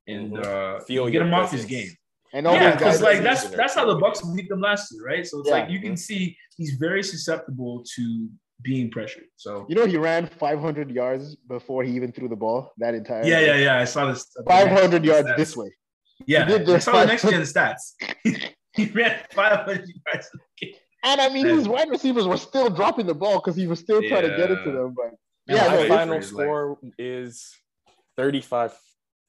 and 0.07 0.37
uh, 0.37 0.79
Feel 0.81 1.05
get 1.05 1.13
your 1.13 1.23
him 1.25 1.33
off 1.33 1.51
his 1.51 1.65
game. 1.65 1.89
And 2.33 2.45
all 2.45 2.53
Yeah, 2.53 2.71
those 2.71 2.77
because 2.79 3.01
like 3.01 3.21
that's 3.23 3.45
that's 3.49 3.75
how 3.75 3.85
the 3.85 3.95
Bucks 3.95 4.21
beat 4.35 4.49
them 4.49 4.59
last 4.59 4.91
year, 4.93 5.03
right? 5.05 5.25
So 5.25 5.39
it's 5.39 5.47
Yeah. 5.49 5.55
like 5.61 5.69
you 5.69 5.79
can 5.79 5.95
see 5.95 6.37
he's 6.57 6.73
very 6.75 7.01
susceptible 7.01 7.83
to 7.95 8.29
being 8.61 8.89
pressured. 8.89 9.25
So 9.35 9.65
you 9.69 9.75
know, 9.75 9.85
he 9.85 9.97
ran 9.97 10.27
500 10.27 10.89
yards 10.91 11.35
before 11.35 11.83
he 11.83 11.91
even 11.95 12.11
threw 12.11 12.27
the 12.27 12.35
ball 12.35 12.71
that 12.77 12.93
entire. 12.95 13.25
yeah, 13.25 13.39
yeah, 13.39 13.55
yeah. 13.57 13.77
I 13.79 13.85
saw 13.85 14.05
this. 14.11 14.25
500 14.47 15.03
yards 15.05 15.27
Stats. 15.27 15.37
this 15.37 15.57
way. 15.57 15.69
Yeah, 16.25 16.45
He 16.45 16.51
did 16.53 16.61
I 16.61 16.73
the 16.73 16.79
saw 16.79 16.91
the 17.01 17.05
next 17.07 17.23
gen 17.23 17.41
stats. 17.41 17.93
he 18.73 18.85
ran 18.85 19.19
500 19.33 19.85
yards. 20.07 20.29
And 21.03 21.21
I 21.21 21.29
mean, 21.29 21.45
Yeah. 21.45 21.55
his 21.55 21.67
wide 21.67 21.89
receivers 21.89 22.25
were 22.25 22.37
still 22.37 22.69
dropping 22.69 23.05
the 23.05 23.13
ball 23.13 23.35
because 23.39 23.55
he 23.55 23.67
was 23.67 23.79
still 23.79 24.01
trying 24.01 24.23
to 24.23 24.35
get 24.37 24.49
it 24.49 24.63
to 24.63 24.71
them. 24.71 24.95
But 24.95 25.11
Yeah, 25.47 25.55
yeah, 25.55 25.67
My 25.67 25.67
no, 25.67 25.75
my 25.75 25.83
it's- 25.83 25.97
final 25.99 26.13
is 26.17 26.33
like- 26.33 26.45
score 26.45 26.79
is 26.97 27.53
35 28.17 28.73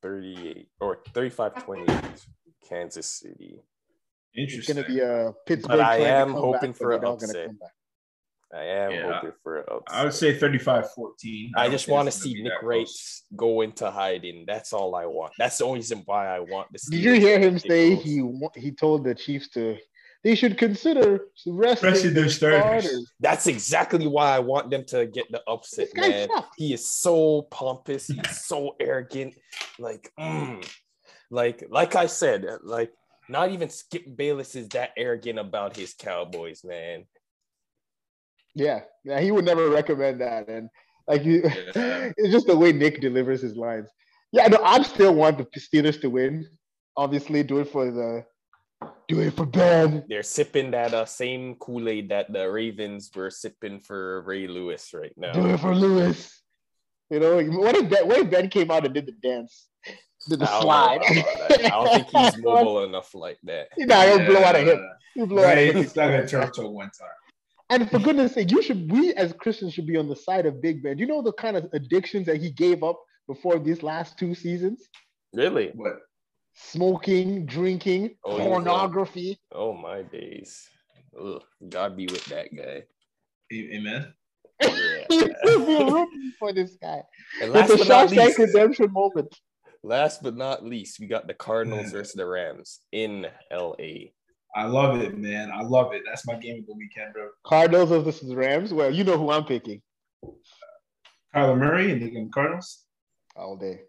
38 0.03 0.69
or 0.81 0.99
35 1.13 1.65
28 1.65 2.27
Kansas 2.69 3.07
City. 3.07 3.61
it's 4.35 4.53
Interesting. 4.55 4.75
going 4.77 4.87
to 4.87 4.93
be 4.93 5.01
a 5.01 5.33
Pittsburgh. 5.47 5.79
But 5.79 5.81
I 5.81 5.97
am 5.99 6.33
hoping 6.33 6.71
back, 6.71 6.79
for 6.79 6.89
but 6.91 6.95
an 6.97 7.01
gonna 7.03 7.15
upset. 7.15 7.51
Come 8.51 8.59
back. 8.61 8.67
I 8.67 8.85
am 8.85 8.93
Yeah. 8.93 9.13
hoping 9.15 9.33
for 9.43 9.57
an 9.59 9.65
upset. 9.71 9.99
I 9.99 10.05
would 10.05 10.15
say 10.15 10.39
35-14. 10.39 11.53
I 11.57 11.65
don't 11.65 11.73
just 11.73 11.89
want 11.89 12.07
to 12.07 12.13
see 12.13 12.35
Nick 12.43 12.53
that 12.61 12.67
Wright 12.67 12.89
go 13.35 13.61
into 13.61 13.91
hiding. 13.91 14.45
That's 14.47 14.73
all 14.73 14.95
I 14.95 15.07
want. 15.07 15.33
That's 15.39 15.59
the 15.59 15.65
only 15.65 15.79
reason 15.79 16.03
why 16.07 16.29
I 16.29 16.41
want 16.41 16.73
this. 16.73 16.89
Did 16.89 17.01
you 17.01 17.13
hear 17.15 17.39
him 17.39 17.59
say 17.59 17.95
he 17.95 18.23
he 18.57 18.73
told 18.73 19.05
the 19.05 19.15
Chiefs 19.15 19.49
to 19.51 19.77
they 20.27 20.35
should 20.35 20.59
consider 20.59 21.29
resting 21.47 21.89
Resting 21.91 22.15
their 22.15 22.23
their 22.25 22.31
starters. 22.31 22.85
starters. 22.85 23.13
That's 23.21 23.47
exactly 23.47 24.09
why 24.09 24.35
I 24.35 24.41
want 24.41 24.71
them 24.71 24.85
to 24.87 25.07
get 25.07 25.31
the 25.31 25.41
upset, 25.47 25.87
man. 25.95 26.29
sucks. 26.29 26.49
He 26.57 26.73
is 26.73 26.91
so 26.91 27.43
pompous. 27.43 28.09
He's 28.09 28.41
so 28.45 28.75
arrogant. 28.81 29.35
Like, 29.79 30.11
mm. 30.19 30.69
like, 31.31 31.65
like 31.71 31.95
I 31.95 32.07
said, 32.07 32.45
like, 32.65 32.91
not 33.29 33.53
even 33.53 33.69
Skip 33.69 34.05
Bayless 34.17 34.57
is 34.57 34.69
that 34.71 34.91
arrogant 34.97 35.39
about 35.39 35.77
his 35.77 35.95
Cowboys, 35.95 36.65
man. 36.65 37.05
Yeah, 38.57 38.81
yeah, 39.05 39.21
he 39.21 39.31
would 39.31 39.45
never 39.45 39.69
recommend 39.69 40.21
that, 40.23 40.49
and 40.49 40.71
like 41.07 41.25
you, 41.25 41.43
Yeah. 41.45 42.11
it's 42.17 42.33
just 42.33 42.47
the 42.47 42.57
way 42.57 42.73
Nick 42.73 43.01
delivers 43.03 43.43
his 43.43 43.55
lines. 43.55 43.89
Yeah, 44.33 44.47
no, 44.49 44.59
I 44.65 44.83
still 44.83 45.15
want 45.15 45.37
the 45.39 45.45
Steelers 45.61 46.01
to 46.01 46.09
win. 46.11 46.49
Obviously, 46.97 47.43
do 47.43 47.59
it 47.61 47.69
for 47.69 47.91
the, 47.91 48.25
do 49.09 49.21
it 49.21 49.35
for 49.35 49.45
Ben. 49.45 50.05
They're 50.09 50.23
sipping 50.23 50.71
that 50.71 50.95
uh, 50.95 51.05
same 51.05 51.57
Kool 51.57 51.87
Aid 51.89 52.09
that 52.09 52.33
the 52.33 52.51
Ravens 52.51 53.11
were 53.15 53.31
sipping 53.31 53.81
for 53.81 54.23
Ray 54.23 54.47
Lewis 54.49 54.91
right 54.95 55.13
now. 55.19 55.33
Do 55.33 55.47
it 55.53 55.61
for 55.61 55.75
Lewis. 55.75 56.43
You 57.11 57.21
know, 57.21 57.37
what 57.61 57.77
if 57.77 57.89
Ben, 57.91 58.09
what 58.09 58.19
if 58.19 58.31
Ben 58.31 58.49
came 58.49 58.71
out 58.71 58.85
and 58.87 58.95
did 58.95 59.07
the 59.07 59.13
dance, 59.13 59.69
did 60.29 60.41
the 60.41 60.51
I 60.51 60.61
slide? 60.63 61.01
I 61.05 61.69
don't 61.69 61.89
think 61.93 62.09
he's 62.35 62.43
mobile 62.43 62.85
enough 62.85 63.15
like 63.15 63.39
that. 63.45 63.69
Nah, 63.79 64.03
he'll 64.03 64.25
blow 64.27 64.43
out 64.43 64.57
a 64.57 64.61
hip. 64.61 64.81
He'll 65.15 65.27
blow 65.27 65.43
out 65.45 65.53
a 65.53 65.55
Right, 65.55 65.67
hip. 65.67 65.77
he's 65.77 65.95
not 65.95 66.07
gonna 66.09 66.27
turn 66.27 66.51
to 66.55 66.67
one 66.67 66.91
time. 66.99 67.09
And 67.71 67.91
for 67.91 67.99
goodness 68.07 68.35
sake, 68.35 68.51
you 68.51 68.63
should 68.63 68.91
we 68.91 69.13
as 69.15 69.33
Christians 69.33 69.75
should 69.75 69.87
be 69.87 69.97
on 69.97 70.09
the 70.09 70.17
side 70.17 70.47
of 70.47 70.63
Big 70.63 70.83
Ben. 70.83 70.99
You 70.99 71.07
know 71.07 71.23
the 71.23 71.33
kind 71.33 71.57
of 71.57 71.69
addictions 71.73 72.27
that 72.27 72.39
he 72.39 72.51
gave 72.51 72.83
up 72.83 73.01
before 73.27 73.59
these 73.59 73.83
last 73.83 74.19
two 74.19 74.35
seasons? 74.35 74.89
Really? 75.33 75.73
What? 75.75 75.99
Smoking, 76.55 77.45
drinking, 77.45 78.17
Oh, 78.25 78.39
yeah. 78.39 78.45
pornography. 78.45 79.39
Oh 79.53 79.75
my 79.75 80.03
days. 80.03 80.69
Ugh, 81.21 81.43
God 81.69 81.97
be 81.97 82.07
with 82.07 82.25
that 82.27 82.55
guy. 82.55 82.85
Amen. 83.53 84.13
Yeah. 84.63 85.05
Be 85.11 85.85
rooting 85.85 86.33
for 86.39 86.53
this 86.53 86.77
guy. 86.81 87.03
And 87.43 87.55
It's 87.55 87.71
a 87.71 87.77
but 87.77 87.87
Shawshank 87.87 88.17
least, 88.17 88.39
Redemption 88.39 88.93
moment. 88.93 89.35
last 89.83 90.23
but 90.23 90.35
not 90.35 90.65
least, 90.65 90.99
we 90.99 91.07
got 91.07 91.27
the 91.27 91.35
Cardinals 91.35 91.89
mm. 91.89 91.93
versus 91.93 92.15
the 92.15 92.27
Rams 92.27 92.81
in 92.91 93.27
LA. 93.53 94.13
I 94.57 94.65
love 94.65 95.01
it, 95.03 95.17
man. 95.19 95.51
I 95.53 95.61
love 95.63 95.93
it. 95.93 96.03
That's 96.07 96.27
my 96.27 96.35
game 96.37 96.61
of 96.61 96.67
the 96.67 96.73
weekend, 96.75 97.13
bro. 97.13 97.29
Cardinals 97.45 97.91
versus 98.03 98.35
Rams. 98.35 98.73
Well, 98.73 98.91
you 98.91 99.05
know 99.05 99.19
who 99.19 99.31
I'm 99.31 99.45
picking 99.45 99.83
Kyler 101.35 101.59
Murray 101.59 101.93
and 101.93 102.01
the 102.01 102.31
Cardinals. 102.33 102.85
all 103.37 103.57
day. 103.57 103.81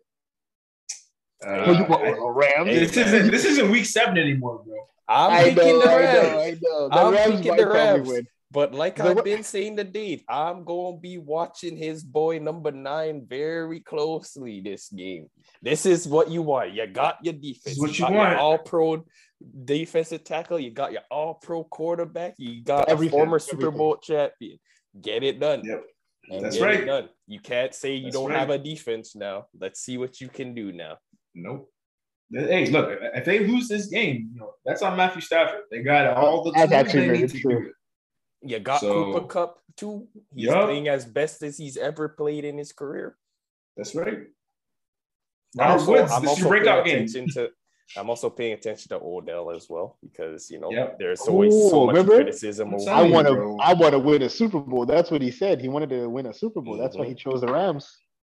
Uh, 1.46 1.66
Who 1.66 1.74
you 1.78 1.86
want, 1.86 2.36
Rams? 2.36 2.68
Hey, 2.70 2.80
this 2.80 2.98
isn't 2.98 3.32
this 3.32 3.46
isn't 3.46 3.70
week 3.72 3.86
seven 3.86 4.18
anymore, 4.18 4.62
bro. 4.66 4.76
I'm 5.08 5.32
I 5.32 5.44
picking 5.46 5.80
know, 5.80 5.82
the 5.82 5.90
I 5.90 5.96
Rams. 5.96 6.28
know, 6.28 6.40
I 6.42 6.52
know. 6.62 6.90
The 6.90 6.96
I'm 6.96 7.14
Rams 7.14 7.36
picking 7.42 7.56
the 7.56 7.68
Rams. 7.68 8.08
win. 8.10 8.28
But 8.50 8.74
like 8.74 8.96
The 8.96 9.04
I've 9.10 9.24
been 9.24 9.44
saying 9.44 9.76
the 9.76 9.84
Dave, 9.84 10.24
I'm 10.28 10.64
gonna 10.64 10.98
be 10.98 11.18
watching 11.18 11.78
his 11.78 12.04
boy 12.04 12.40
number 12.40 12.72
nine 12.72 13.26
very 13.28 13.82
closely 13.82 14.62
this 14.62 14.90
game. 14.90 15.28
This 15.62 15.86
is 15.86 16.08
what 16.08 16.32
you 16.32 16.42
want. 16.42 16.74
You 16.74 16.88
got 16.88 17.18
your 17.24 17.34
defense. 17.34 17.78
what 17.80 17.90
you 18.00 18.06
you 18.06 18.12
got 18.12 18.18
want. 18.18 18.38
all 18.40 18.58
pro 18.58 19.06
defensive 19.66 20.24
tackle. 20.24 20.60
You 20.60 20.72
got 20.72 20.92
your 20.92 21.02
all 21.12 21.36
pro 21.36 21.64
quarterback. 21.64 22.36
You 22.38 22.64
got 22.64 22.90
Everything, 22.90 23.16
a 23.20 23.24
former 23.24 23.40
Super. 23.40 23.72
Bowl 23.72 23.98
champion. 23.98 24.60
Get 25.00 25.24
it 25.24 25.40
done. 25.40 25.62
Yep. 25.64 25.84
And 26.30 26.44
That's 26.46 26.58
get 26.58 26.64
it 26.64 26.78
right. 26.80 26.86
done. 26.86 27.10
You 27.28 27.40
can't 27.40 27.74
say 27.74 27.96
you 27.96 28.04
That's 28.06 28.16
don't 28.16 28.30
right. 28.32 28.40
have 28.40 28.50
a 28.50 28.58
defense 28.58 29.16
now. 29.16 29.46
Let's 29.60 29.80
see 29.82 29.98
what 29.98 30.20
you 30.20 30.28
can 30.28 30.54
do 30.54 30.72
now. 30.72 30.98
Nope. 31.36 31.70
Hey, 32.34 32.70
look, 32.70 33.00
if 33.16 33.24
they 33.24 33.40
lose 33.48 33.70
this 33.70 33.86
game, 33.86 34.32
you 34.34 34.40
know, 34.42 34.54
that's 34.66 34.82
on 34.82 34.98
Matthew 34.98 35.22
Stafford. 35.22 35.62
They 35.72 35.82
got 35.82 36.18
all 36.18 36.44
the 36.44 36.52
That's 36.52 36.70
tools 36.70 36.74
actually 36.82 37.00
they 37.02 37.06
very 37.08 37.18
need 37.20 37.30
to 37.30 37.40
true. 37.40 37.52
do 37.62 37.68
it. 37.68 37.74
You 38.52 38.60
got 38.60 38.82
So- 38.82 39.14
Cooper 39.14 39.28
Kupp 39.28 39.60
too. 39.78 40.08
He's 40.36 40.46
Yup. 40.48 40.66
playing 40.66 40.88
as 40.90 41.06
best 41.06 41.42
as 41.44 41.58
he's 41.58 41.78
ever 41.78 42.10
played 42.10 42.44
in 42.44 42.58
his 42.58 42.74
career. 42.74 43.16
That's 43.78 43.96
right. 43.96 44.28
I'm 45.60 45.78
Robert 45.80 45.88
Woods, 45.90 46.12
I'm 46.12 46.22
this 46.24 46.34
is 46.34 46.40
your 46.40 46.50
breakout 46.50 46.86
game. 46.86 47.08
to. 47.08 47.50
I'm 47.96 48.10
also 48.10 48.30
paying 48.30 48.54
attention 48.54 48.90
to 48.90 49.00
Odell 49.02 49.52
as 49.52 49.68
well 49.70 49.98
because 50.02 50.50
you 50.52 50.60
know 50.60 50.72
Yep. 50.72 51.00
there's 51.00 51.22
always 51.22 51.54
so 51.70 51.86
much 51.86 51.96
remember? 51.96 52.16
criticism. 52.16 52.70
I'm 52.74 52.80
over 52.82 52.92
I 52.92 53.02
want 53.04 53.28
to. 53.28 53.58
I 53.62 53.74
want 53.74 53.94
to 53.94 54.00
win 54.00 54.22
a 54.24 54.30
Super 54.30 54.60
Bowl. 54.60 54.86
That's 54.86 55.10
what 55.10 55.22
he 55.22 55.32
said. 55.32 55.62
He 55.62 55.70
wanted 55.70 55.90
to 55.92 56.10
win 56.10 56.26
a 56.26 56.34
Super 56.34 56.60
Bowl. 56.62 56.78
That's 56.78 56.98
why 56.98 57.06
he 57.06 57.12
mm-hmm. 57.14 57.30
chose 57.30 57.42
the 57.42 57.48
Rams. 57.52 57.90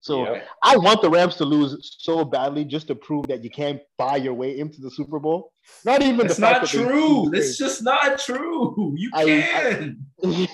So 0.03 0.25
Yep. 0.25 0.47
I 0.63 0.77
want 0.79 1.03
the 1.03 1.11
Rams 1.11 1.37
to 1.37 1.45
lose 1.45 1.97
so 1.99 2.25
badly 2.25 2.65
just 2.65 2.87
to 2.87 2.95
prove 2.95 3.27
that 3.29 3.45
you 3.45 3.51
can't 3.51 3.81
buy 3.99 4.17
your 4.17 4.33
way 4.33 4.59
into 4.59 4.81
the 4.81 4.91
Super 4.91 5.19
Bowl. 5.19 5.53
Not 5.85 6.01
even 6.03 6.25
It's 6.25 6.39
not 6.39 6.65
true. 6.67 7.31
It's 7.35 7.59
just 7.59 7.83
not 7.83 8.19
true. 8.19 8.95
You 8.97 9.11
I- 9.13 9.25
can. 9.25 10.07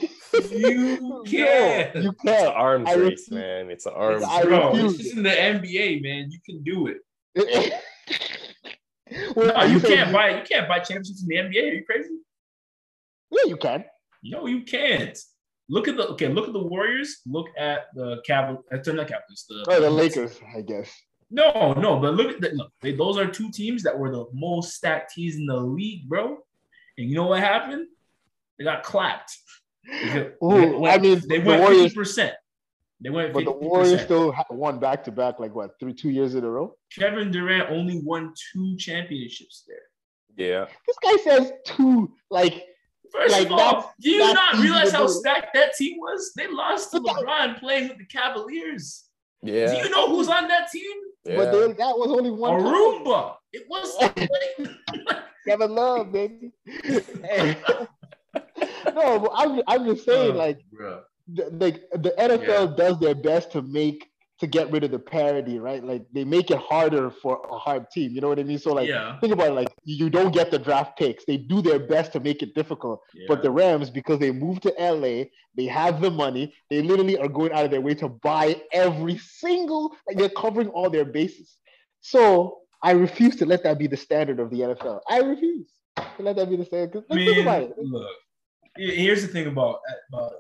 You 0.51 1.01
No, 1.01 1.23
can. 1.23 2.03
you 2.03 2.11
It's 2.11 2.25
an 2.25 2.27
can't. 2.27 2.55
arms 2.55 2.89
I 2.89 2.95
race, 2.95 3.03
refuse- 3.11 3.31
man. 3.31 3.71
It's 3.71 3.87
an 3.87 3.93
arms 3.95 4.25
I 4.25 4.39
race. 4.41 4.47
Bro, 4.47 4.73
refuse. 4.73 4.95
it's 4.95 5.03
just 5.05 5.17
in 5.17 5.23
the 5.23 5.31
NBA, 5.31 6.03
man. 6.03 6.29
You 6.31 6.39
can 6.45 6.63
do 6.63 6.89
it. 6.89 6.99
well, 9.35 9.47
No, 9.49 9.53
are 9.55 9.67
you 9.69 9.81
can't 9.81 10.13
buy 10.13 10.39
you 10.39 10.45
can't 10.45 10.69
buy 10.69 10.79
championships 10.79 11.23
in 11.23 11.29
the 11.29 11.37
NBA. 11.37 11.63
Are 11.71 11.75
you 11.75 11.85
crazy? 11.85 12.11
Yeah, 13.31 13.45
you 13.47 13.57
can. 13.57 13.85
No, 14.23 14.47
you 14.47 14.63
can't. 14.63 15.19
Look 15.69 15.89
at 15.89 15.97
the 15.97 16.09
okay. 16.11 16.29
Look 16.29 16.47
at 16.47 16.53
the 16.53 16.63
Warriors. 16.63 17.19
Look 17.27 17.49
at 17.59 17.87
the 17.95 18.23
Cavaliers. 18.27 18.63
Uh, 18.73 18.93
not 18.93 19.09
Cavaliers. 19.09 19.45
The, 19.49 19.65
Oh, 19.69 19.81
the 19.81 19.91
Lakers, 19.91 20.39
I 20.57 20.61
guess. 20.61 20.91
No, 21.29 21.73
no, 21.73 21.99
but 21.99 22.15
look 22.15 22.29
at 22.35 22.41
the, 22.41 22.51
look. 22.55 22.71
They, 22.81 22.93
those 22.93 23.19
are 23.19 23.27
two 23.27 23.51
teams 23.51 23.83
that 23.83 23.99
were 23.99 24.13
the 24.13 24.27
most 24.33 24.75
stacked 24.75 25.13
teams 25.15 25.35
in 25.37 25.47
the 25.47 25.57
league, 25.57 26.09
bro. 26.09 26.39
And 26.99 27.11
you 27.11 27.17
know 27.17 27.27
what 27.27 27.41
happened? 27.41 27.89
They 28.59 28.65
got 28.65 28.85
clapped. 28.85 29.37
They 29.89 30.31
Ooh, 30.43 30.79
went- 30.79 30.95
I 30.95 30.99
mean, 30.99 31.21
they 31.29 31.41
the 31.41 31.49
went 31.49 31.67
fifty 31.69 31.95
percent. 31.95 32.35
They 33.01 33.11
went 33.11 33.33
but 33.35 33.41
fifty 33.45 33.53
the 33.61 33.67
Warriors 33.67 34.01
still 34.03 34.33
ha- 34.33 34.45
won 34.51 34.79
back 34.79 35.05
to 35.05 35.13
back, 35.13 35.39
like 35.39 35.55
what, 35.55 35.79
three, 35.79 35.93
two 35.93 36.11
years 36.11 36.35
in 36.35 36.45
a 36.45 36.51
row. 36.51 36.75
Kevin 36.99 37.31
Durant 37.31 37.71
only 37.71 38.01
won 38.03 38.33
two 38.53 38.77
championships 38.79 39.65
there. 39.69 39.77
Yeah. 40.37 40.67
This 40.87 40.97
guy 41.03 41.17
says 41.23 41.53
two. 41.67 42.13
Like, 42.31 42.65
First 43.13 43.33
Like, 43.33 43.47
of 43.47 43.53
all, 43.53 43.59
that's- 43.59 43.85
do 44.01 44.11
you 44.11 44.33
not 44.35 44.55
realize 44.59 44.91
how 44.93 45.07
stacked 45.07 45.55
that 45.55 45.75
team 45.77 45.99
was? 45.99 46.33
They 46.37 46.49
lost 46.49 46.91
to 46.93 47.01
But 47.01 47.15
that- 47.15 47.25
LeBron 47.25 47.61
playing 47.61 47.89
with 47.89 47.99
the 47.99 48.07
Cavaliers. 48.07 49.05
Yeah. 49.43 49.71
Do 49.73 49.77
you 49.77 49.91
know 49.91 50.09
who's 50.09 50.29
on 50.29 50.49
that 50.49 50.71
team? 50.73 50.91
yeah. 51.25 51.37
but 51.37 51.53
they, 51.53 51.67
that 51.75 51.97
was 51.97 52.11
only 52.11 52.31
one. 52.31 52.59
time. 52.61 52.73
Aruba. 52.73 53.37
It 53.53 53.65
was 53.69 53.95
Kevin 55.47 55.71
Love, 55.71 56.11
baby. 56.13 56.51
no, 58.95 59.19
but 59.21 59.31
I'm, 59.35 59.61
I'm 59.67 59.85
just 59.85 60.05
saying, 60.05 60.33
Uh, 60.33 60.35
like, 60.35 60.59
Bruh. 60.75 61.03
The, 61.33 61.51
like 61.53 61.83
the 61.93 62.15
NFL 62.19 62.77
does 62.77 62.99
their 62.99 63.15
best 63.15 63.53
to 63.53 63.63
make 63.63 64.09
to 64.39 64.47
get 64.47 64.71
rid 64.71 64.85
of 64.85 64.91
the 64.91 64.99
parity, 64.99 65.59
right? 65.59 65.83
Like 65.83 66.05
they 66.13 66.25
make 66.25 66.51
it 66.51 66.59
harder 66.59 67.11
for 67.11 67.41
a 67.51 67.57
hard 67.57 67.91
team. 67.91 68.13
You 68.13 68.21
know 68.21 68.29
what 68.29 68.39
I 68.39 68.43
mean? 68.43 68.59
So 68.59 68.73
like 68.75 68.89
yeah. 68.89 69.19
think 69.21 69.33
about 69.33 69.49
it, 69.49 69.55
like 69.55 69.73
you 69.85 70.11
don't 70.11 70.33
get 70.33 70.51
the 70.51 70.59
draft 70.59 70.99
picks. 70.99 71.25
They 71.25 71.39
do 71.39 71.63
their 71.63 71.79
best 71.79 72.13
to 72.13 72.21
make 72.21 72.43
it 72.43 72.55
difficult. 72.55 73.01
But 73.29 73.43
the 73.43 73.51
Rams, 73.51 73.89
because 73.89 74.19
they 74.19 74.31
moved 74.31 74.63
to 74.65 74.75
LA, 74.79 75.25
they 75.57 75.65
have 75.67 76.03
the 76.03 76.11
money. 76.11 76.55
They 76.69 76.83
literally 76.83 77.17
are 77.19 77.29
going 77.29 77.53
out 77.53 77.65
of 77.65 77.71
their 77.71 77.81
way 77.81 77.95
to 77.95 78.09
buy 78.09 78.61
every 78.73 79.17
single. 79.19 79.97
Like 80.07 80.19
they're 80.19 80.29
covering 80.29 80.69
all 80.69 80.91
their 80.91 81.07
bases. 81.07 81.57
So 82.03 82.59
I 82.83 82.91
refuse 82.93 83.37
to 83.37 83.47
let 83.47 83.63
that 83.63 83.79
be 83.79 83.87
the 83.87 83.97
standard 83.97 84.39
of 84.39 84.51
the 84.51 84.61
NFL. 84.61 85.01
I 85.09 85.21
refuse 85.21 85.67
to 85.97 86.23
let 86.23 86.37
that 86.37 86.51
be 86.51 86.57
the 86.57 86.65
standard. 86.67 87.05
like, 87.09 87.19
think 87.19 87.39
about 87.39 87.63
Man, 87.63 87.71
it. 87.71 87.79
look. 87.79 88.11
Here's 88.77 89.23
the 89.23 89.29
thing 89.29 89.47
about 89.47 89.81
about 90.13 90.33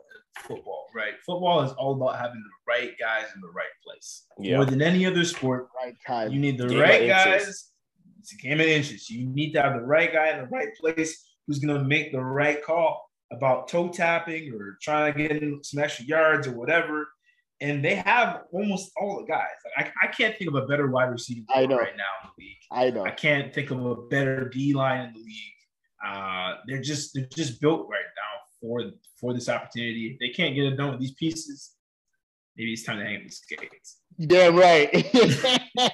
football, 0.42 0.86
right? 0.94 1.14
Football 1.24 1.62
is 1.62 1.72
all 1.72 1.94
about 1.94 2.18
having 2.18 2.42
the 2.42 2.72
right 2.72 2.92
guys 2.98 3.24
in 3.34 3.40
the 3.40 3.48
right 3.48 3.66
place. 3.84 4.24
Yeah. 4.38 4.56
More 4.56 4.64
than 4.64 4.82
any 4.82 5.06
other 5.06 5.24
sport, 5.24 5.68
Right 5.82 5.94
time. 6.06 6.32
you 6.32 6.38
need 6.38 6.58
the 6.58 6.68
Game 6.68 6.78
right 6.80 7.06
guys. 7.06 7.70
It's 8.20 8.32
a 8.32 8.36
game 8.36 8.60
of 8.60 8.66
inches. 8.66 9.08
You 9.08 9.26
need 9.28 9.52
to 9.52 9.62
have 9.62 9.74
the 9.74 9.82
right 9.86 10.12
guy 10.12 10.30
in 10.30 10.38
the 10.38 10.46
right 10.48 10.68
place 10.80 11.24
who's 11.46 11.58
going 11.60 11.76
to 11.78 11.84
make 11.84 12.12
the 12.12 12.20
right 12.20 12.62
call 12.62 13.08
about 13.32 13.68
toe 13.68 13.88
tapping 13.88 14.52
or 14.52 14.78
trying 14.82 15.12
to 15.12 15.18
get 15.18 15.30
in 15.42 15.62
some 15.62 15.82
extra 15.82 16.04
yards 16.04 16.46
or 16.46 16.52
whatever. 16.52 17.08
And 17.60 17.84
they 17.84 17.94
have 17.94 18.42
almost 18.52 18.90
all 19.00 19.20
the 19.20 19.26
guys. 19.26 19.46
Like 19.76 19.92
I, 20.02 20.06
I 20.08 20.08
can't 20.08 20.36
think 20.36 20.50
of 20.50 20.56
a 20.56 20.66
better 20.66 20.88
wide 20.88 21.04
receiver 21.10 21.46
I 21.54 21.66
know. 21.66 21.78
right 21.78 21.96
now 21.96 22.04
in 22.24 22.30
the 22.36 22.44
league. 22.44 22.56
I 22.70 22.90
know. 22.90 23.04
I 23.04 23.10
can't 23.12 23.54
think 23.54 23.70
of 23.70 23.84
a 23.84 23.94
better 24.08 24.48
D 24.48 24.74
line 24.74 25.06
in 25.08 25.12
the 25.14 25.20
league. 25.20 25.52
Uh, 26.06 26.56
they're 26.66 26.82
just 26.82 27.14
they're 27.14 27.26
just 27.34 27.60
built 27.60 27.88
right 27.88 28.00
now 28.16 28.40
for 28.60 28.90
for 29.20 29.32
this 29.34 29.48
opportunity. 29.48 30.12
If 30.12 30.18
they 30.18 30.28
can't 30.30 30.54
get 30.54 30.64
it 30.64 30.76
done 30.76 30.92
with 30.92 31.00
these 31.00 31.12
pieces, 31.14 31.72
maybe 32.56 32.72
it's 32.72 32.82
time 32.84 32.98
to 32.98 33.04
hang 33.04 33.16
up 33.16 33.22
the 33.24 33.30
skates. 33.30 33.98
Damn 34.20 34.56
right. 34.56 34.90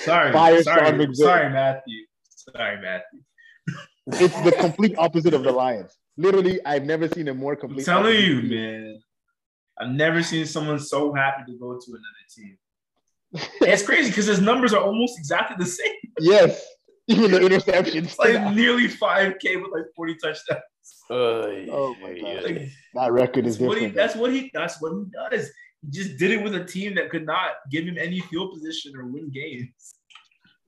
Sorry, 0.00 0.32
Fire 0.32 0.62
sorry, 0.62 1.14
sorry, 1.14 1.50
Matthew. 1.50 2.04
Sorry, 2.28 2.80
Matthew. 2.80 3.20
it's 4.06 4.40
the 4.42 4.52
complete 4.52 4.94
opposite 4.98 5.34
of 5.34 5.42
the 5.42 5.50
Lions. 5.50 5.96
Literally, 6.16 6.64
I've 6.64 6.84
never 6.84 7.08
seen 7.08 7.26
a 7.26 7.34
more 7.34 7.54
I'm 7.54 7.58
complete. 7.58 7.84
telling 7.84 8.06
opposite 8.06 8.24
you, 8.28 8.40
team. 8.42 8.50
man. 8.50 8.98
I've 9.80 9.90
never 9.90 10.22
seen 10.22 10.46
someone 10.46 10.78
so 10.78 11.12
happy 11.12 11.42
to 11.50 11.58
go 11.58 11.72
to 11.72 11.86
another 11.88 12.24
team. 12.34 12.56
It's 13.68 13.82
crazy 13.82 14.10
because 14.10 14.26
his 14.26 14.40
numbers 14.40 14.72
are 14.72 14.82
almost 14.82 15.18
exactly 15.18 15.56
the 15.58 15.66
same. 15.70 15.92
yes, 16.20 16.64
even 17.08 17.32
the 17.32 17.40
interceptions. 17.40 18.16
Like 18.16 18.54
nearly 18.54 18.86
5K 18.88 19.60
with 19.60 19.72
like 19.72 19.84
40 19.96 20.14
touchdowns. 20.22 20.60
Oh 21.10 21.94
my 22.02 22.18
God. 22.18 22.44
Like, 22.44 22.68
that 22.94 23.12
record 23.12 23.46
is 23.46 23.58
That's 23.58 23.68
what 23.68 23.78
he. 23.80 23.86
That's 23.88 24.16
what 24.16 24.32
he. 24.32 24.50
That's 24.52 24.80
what 24.80 24.92
he 24.92 25.04
does. 25.12 25.50
He 25.82 25.90
just 25.90 26.18
did 26.18 26.30
it 26.32 26.42
with 26.42 26.54
a 26.54 26.64
team 26.64 26.94
that 26.96 27.10
could 27.10 27.26
not 27.26 27.50
give 27.70 27.84
him 27.84 27.96
any 27.98 28.20
field 28.20 28.52
position 28.52 28.96
or 28.96 29.06
win 29.06 29.30
games. 29.30 29.94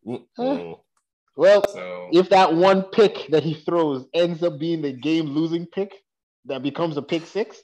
Mm-mm. 0.07 0.79
well, 1.37 1.65
So 1.69 2.09
if 2.13 2.29
that 2.31 2.55
one 2.55 2.83
pick 2.83 3.27
that 3.31 3.43
he 3.43 3.55
throws 3.55 4.07
ends 4.15 4.43
up 4.43 4.59
being 4.59 4.81
the 4.81 4.93
game-losing 4.93 5.67
pick 5.67 5.93
that 6.47 6.63
becomes 6.63 6.97
a 6.97 7.03
pick 7.03 7.27
six, 7.27 7.61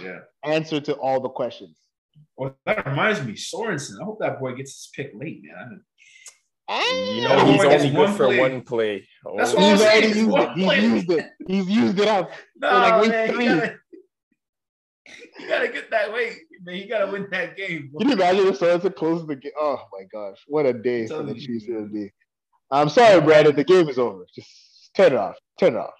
yeah. 0.00 0.20
answer 0.44 0.80
to 0.80 0.94
all 0.94 1.20
the 1.20 1.28
questions. 1.28 1.78
Well, 2.36 2.56
that 2.66 2.86
reminds 2.86 3.22
me, 3.22 3.34
Sorensen. 3.34 4.00
I 4.00 4.04
hope 4.04 4.18
that 4.20 4.40
boy 4.40 4.54
gets 4.54 4.72
his 4.72 4.90
pick 4.94 5.12
late, 5.14 5.42
man. 5.42 5.82
You 6.70 7.22
know, 7.22 7.46
he's 7.46 7.56
boy 7.62 7.68
gets 7.70 7.84
only 7.84 7.96
one 7.96 8.06
good 8.06 8.16
for 8.16 8.26
play. 8.26 8.38
one 8.40 8.60
play. 8.62 9.08
That's 9.36 9.54
Oh, 9.54 9.56
what 9.56 9.58
I'm 9.64 9.70
He's 9.70 9.80
saying. 9.80 10.02
already 10.04 10.18
used 10.18 10.30
one 10.30 10.42
it. 10.42 10.52
He's 10.56 10.64
play. 10.66 10.80
used 10.80 11.10
it. 11.10 11.26
He's 11.46 11.68
used 11.68 11.98
it 12.00 12.08
up. 12.08 12.30
No, 12.56 12.68
like, 12.70 13.08
man, 13.10 13.32
three. 13.32 13.44
you 13.44 13.54
gotta, 13.56 13.74
you 15.40 15.48
gotta 15.48 15.68
get 15.68 15.90
that 15.90 16.12
weight, 16.12 16.36
man. 16.62 16.76
You 16.76 16.88
gotta 16.88 17.10
win 17.10 17.26
that 17.30 17.56
game. 17.56 17.90
Can 17.98 18.08
you 18.08 18.14
imagine 18.14 18.46
if 18.48 18.58
Sorensen 18.60 18.94
closes 18.94 19.26
the 19.26 19.36
game? 19.36 19.52
Oh 19.58 19.78
my 19.92 20.04
gosh, 20.12 20.36
what 20.46 20.66
a 20.66 20.72
day 20.74 21.06
for 21.06 21.14
the 21.14 21.18
telling 21.24 21.36
you, 21.36 21.46
Chiefs 21.46 21.64
it 21.68 21.72
would 21.72 21.92
be. 21.92 22.12
I'm 22.70 22.90
sorry, 22.90 23.20
Brandon. 23.22 23.56
The 23.56 23.64
game 23.64 23.88
is 23.88 23.98
over. 23.98 24.26
Just 24.34 24.90
turn 24.94 25.12
it 25.12 25.18
off. 25.18 25.36
Turn 25.58 25.74
it 25.74 25.78
off. 25.78 25.94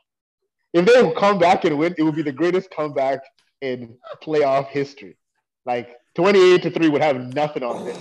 If 0.75 0.85
they 0.85 1.13
come 1.19 1.39
back 1.39 1.65
and 1.65 1.79
win, 1.79 1.95
it 1.97 2.03
would 2.03 2.15
be 2.15 2.23
the 2.23 2.31
greatest 2.33 2.71
comeback 2.71 3.21
in 3.63 3.97
playoff 4.23 4.69
history. 4.69 5.17
Like 5.65 5.97
28 6.15 6.63
to 6.65 6.71
three 6.71 6.89
would 6.91 7.01
have 7.03 7.35
nothing 7.35 7.63
on 7.63 7.87
it. 7.87 7.97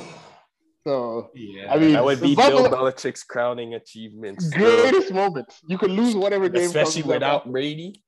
So 0.87 1.31
Yeah, 1.35 1.73
I 1.73 1.77
mean, 1.77 1.91
that 1.93 2.05
would 2.05 2.21
be 2.21 2.33
Buffalo- 2.33 2.69
Bill 2.69 2.77
Belichick's 2.79 3.23
crowning 3.23 3.73
achievements. 3.73 4.47
greatest 4.49 5.11
moment. 5.11 5.53
You 5.67 5.77
could 5.77 5.91
lose 5.91 6.15
whatever 6.15 6.47
game, 6.47 6.63
Especially 6.67 7.01
comes 7.01 7.11
up. 7.15 7.15
without 7.15 7.51
Brady. 7.51 8.03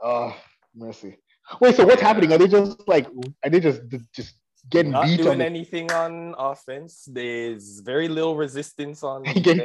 Oh, 0.00 0.36
mercy. 0.72 1.18
Wait, 1.60 1.74
so 1.74 1.84
what's 1.84 2.00
happening? 2.00 2.32
Are 2.32 2.38
they 2.38 2.46
just 2.46 2.86
like? 2.86 3.08
Are 3.44 3.50
they 3.50 3.58
just 3.58 3.80
just 4.14 4.34
getting 4.70 4.92
Not 4.92 5.06
beat 5.06 5.16
doing 5.16 5.30
on? 5.30 5.38
The, 5.38 5.44
anything 5.46 5.90
on 5.90 6.36
offense. 6.38 7.08
There's 7.10 7.80
very 7.80 8.06
little 8.06 8.36
resistance 8.36 9.02
on 9.02 9.22
getting 9.46 9.64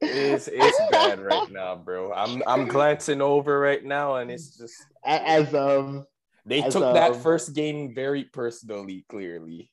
It's, 0.00 0.48
it's 0.52 0.80
bad 0.90 1.20
right 1.30 1.48
now, 1.52 1.76
bro. 1.76 2.12
I'm 2.12 2.42
I'm 2.44 2.66
glancing 2.66 3.22
over 3.22 3.56
right 3.60 3.84
now, 3.84 4.16
and 4.16 4.32
it's 4.32 4.56
just 4.58 4.74
as 5.04 5.54
um 5.54 6.04
they 6.44 6.60
As, 6.60 6.72
took 6.72 6.94
that 6.94 7.12
um, 7.12 7.20
first 7.20 7.54
game 7.54 7.94
very 7.94 8.24
personally. 8.24 9.04
Clearly, 9.08 9.70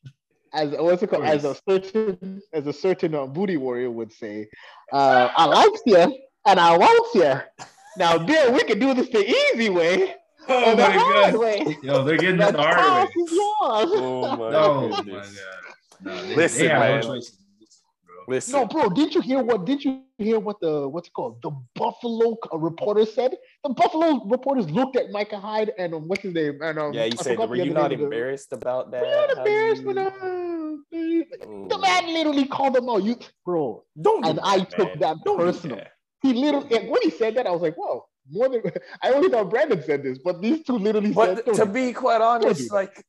as 0.53 0.71
what's 0.71 1.03
it 1.03 1.09
called? 1.09 1.26
As 1.26 1.45
a 1.45 1.55
certain 1.67 2.41
as 2.53 2.67
a 2.67 2.73
certain 2.73 3.15
uh, 3.15 3.26
booty 3.26 3.57
warrior 3.57 3.91
would 3.91 4.11
say, 4.11 4.47
uh, 4.91 5.30
I 5.35 5.45
likes 5.45 5.81
you 5.85 6.17
and 6.45 6.59
I 6.59 6.77
wants 6.77 7.15
you. 7.15 7.65
Now, 7.97 8.17
Bill, 8.17 8.53
we 8.53 8.63
can 8.63 8.80
do 8.80 8.93
this 8.93 9.09
the 9.09 9.27
easy 9.27 9.69
way 9.69 10.15
Oh 10.47 10.71
or 10.71 10.76
the 10.76 10.84
my 10.84 10.97
hard 10.97 11.34
god. 11.34 11.39
way. 11.39 11.77
Yo, 11.84 12.03
they're 12.03 12.17
getting 12.17 12.38
The 12.38 12.49
it 12.49 12.55
hard 12.55 12.77
way. 12.95 13.07
oh 13.95 14.30
my 14.31 14.51
No, 14.51 14.89
my 14.89 15.19
god. 15.19 15.35
No, 16.01 16.26
they, 16.27 16.35
Listen, 16.35 16.61
they 16.63 16.69
have 16.69 16.80
man. 16.80 17.21
No. 18.30 18.35
Bro. 18.35 18.35
Listen, 18.35 18.53
No, 18.53 18.65
bro, 18.68 18.89
didn't 18.89 19.15
you 19.15 19.22
hear 19.22 19.41
what? 19.43 19.65
Didn't 19.65 19.84
you 19.85 20.01
hear 20.18 20.39
what 20.39 20.60
the 20.61 20.88
what's 20.88 21.07
it 21.07 21.14
called? 21.14 21.41
The 21.41 21.51
Buffalo 21.76 22.38
reporter 22.53 23.06
said. 23.06 23.35
The 23.64 23.69
Buffalo 23.69 24.26
reporters 24.26 24.69
looked 24.69 24.95
at 24.95 25.11
Micah 25.11 25.39
Hyde 25.39 25.72
and 25.77 25.93
um, 25.93 26.07
what's 26.07 26.22
his 26.23 26.34
name? 26.34 26.60
And 26.61 26.80
um, 26.80 26.93
yeah, 26.93 27.06
you 27.06 27.14
I 27.19 27.23
said, 27.23 27.38
were 27.39 27.56
you 27.56 27.73
not 27.73 27.91
embarrassed 27.91 28.53
about 28.53 28.91
that? 28.91 29.01
Were 29.01 29.07
you 29.07 29.15
not 29.15 29.38
How 29.38 29.43
embarrassed 29.43 29.81
you- 29.81 29.88
when 29.88 29.97
uh, 29.97 31.69
the 31.72 31.77
man 31.81 32.14
literally 32.14 32.45
called 32.45 32.76
them 32.76 32.89
out? 32.89 33.03
You, 33.03 33.18
bro, 33.45 33.84
Don't 34.01 34.23
do 34.23 34.30
and 34.30 34.38
that, 34.39 34.45
I 34.45 34.60
took 34.60 34.77
man. 34.77 34.99
that 34.99 35.18
Don't 35.26 35.38
personal. 35.38 35.77
that. 35.77 35.91
he 36.22 36.34
literally 36.34 36.76
and 36.77 36.89
when 36.89 37.01
he 37.01 37.10
said 37.10 37.35
that, 37.35 37.47
I 37.47 37.51
was 37.51 37.61
like, 37.61 37.76
whoa, 37.76 38.06
more 38.31 38.49
than 38.49 38.61
I 39.03 39.11
only 39.11 39.30
thought 39.30 39.49
Brandon 39.49 39.81
said 39.84 40.03
this, 40.03 40.19
but 40.19 40.41
these 40.41 40.64
two 40.64 40.77
literally 40.77 41.14
But 41.14 41.45
said. 41.45 41.56
to 41.56 41.65
be 41.65 41.93
quite 41.93 42.22
honest, 42.22 42.72
like 42.72 43.03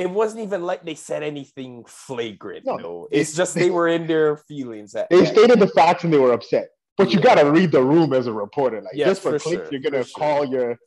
it 0.00 0.10
wasn't 0.10 0.42
even 0.42 0.62
like 0.62 0.82
they 0.84 0.94
said 0.94 1.22
anything 1.22 1.84
flagrant. 1.86 2.64
No, 2.66 2.76
No, 2.76 3.08
they- 3.10 3.18
it's 3.18 3.34
just 3.34 3.54
they 3.62 3.70
were 3.70 3.88
in 3.88 4.06
their 4.06 4.36
feelings. 4.36 4.94
At 4.94 5.10
They 5.10 5.24
stated 5.26 5.58
the 5.60 5.68
facts 5.68 6.04
and 6.04 6.12
they 6.12 6.18
were 6.18 6.32
upset. 6.32 6.68
But 6.96 7.12
you 7.12 7.20
gotta 7.20 7.50
read 7.50 7.70
the 7.72 7.82
room 7.82 8.12
as 8.12 8.26
a 8.26 8.32
reporter. 8.32 8.80
Like 8.82 8.94
Yes, 8.94 9.08
just 9.08 9.22
for, 9.22 9.32
for 9.32 9.38
clicks, 9.38 9.62
sure, 9.62 9.68
you're 9.72 9.80
gonna 9.80 10.02
for 10.04 10.08
sure. 10.10 10.18
call 10.18 10.44
your 10.44 10.78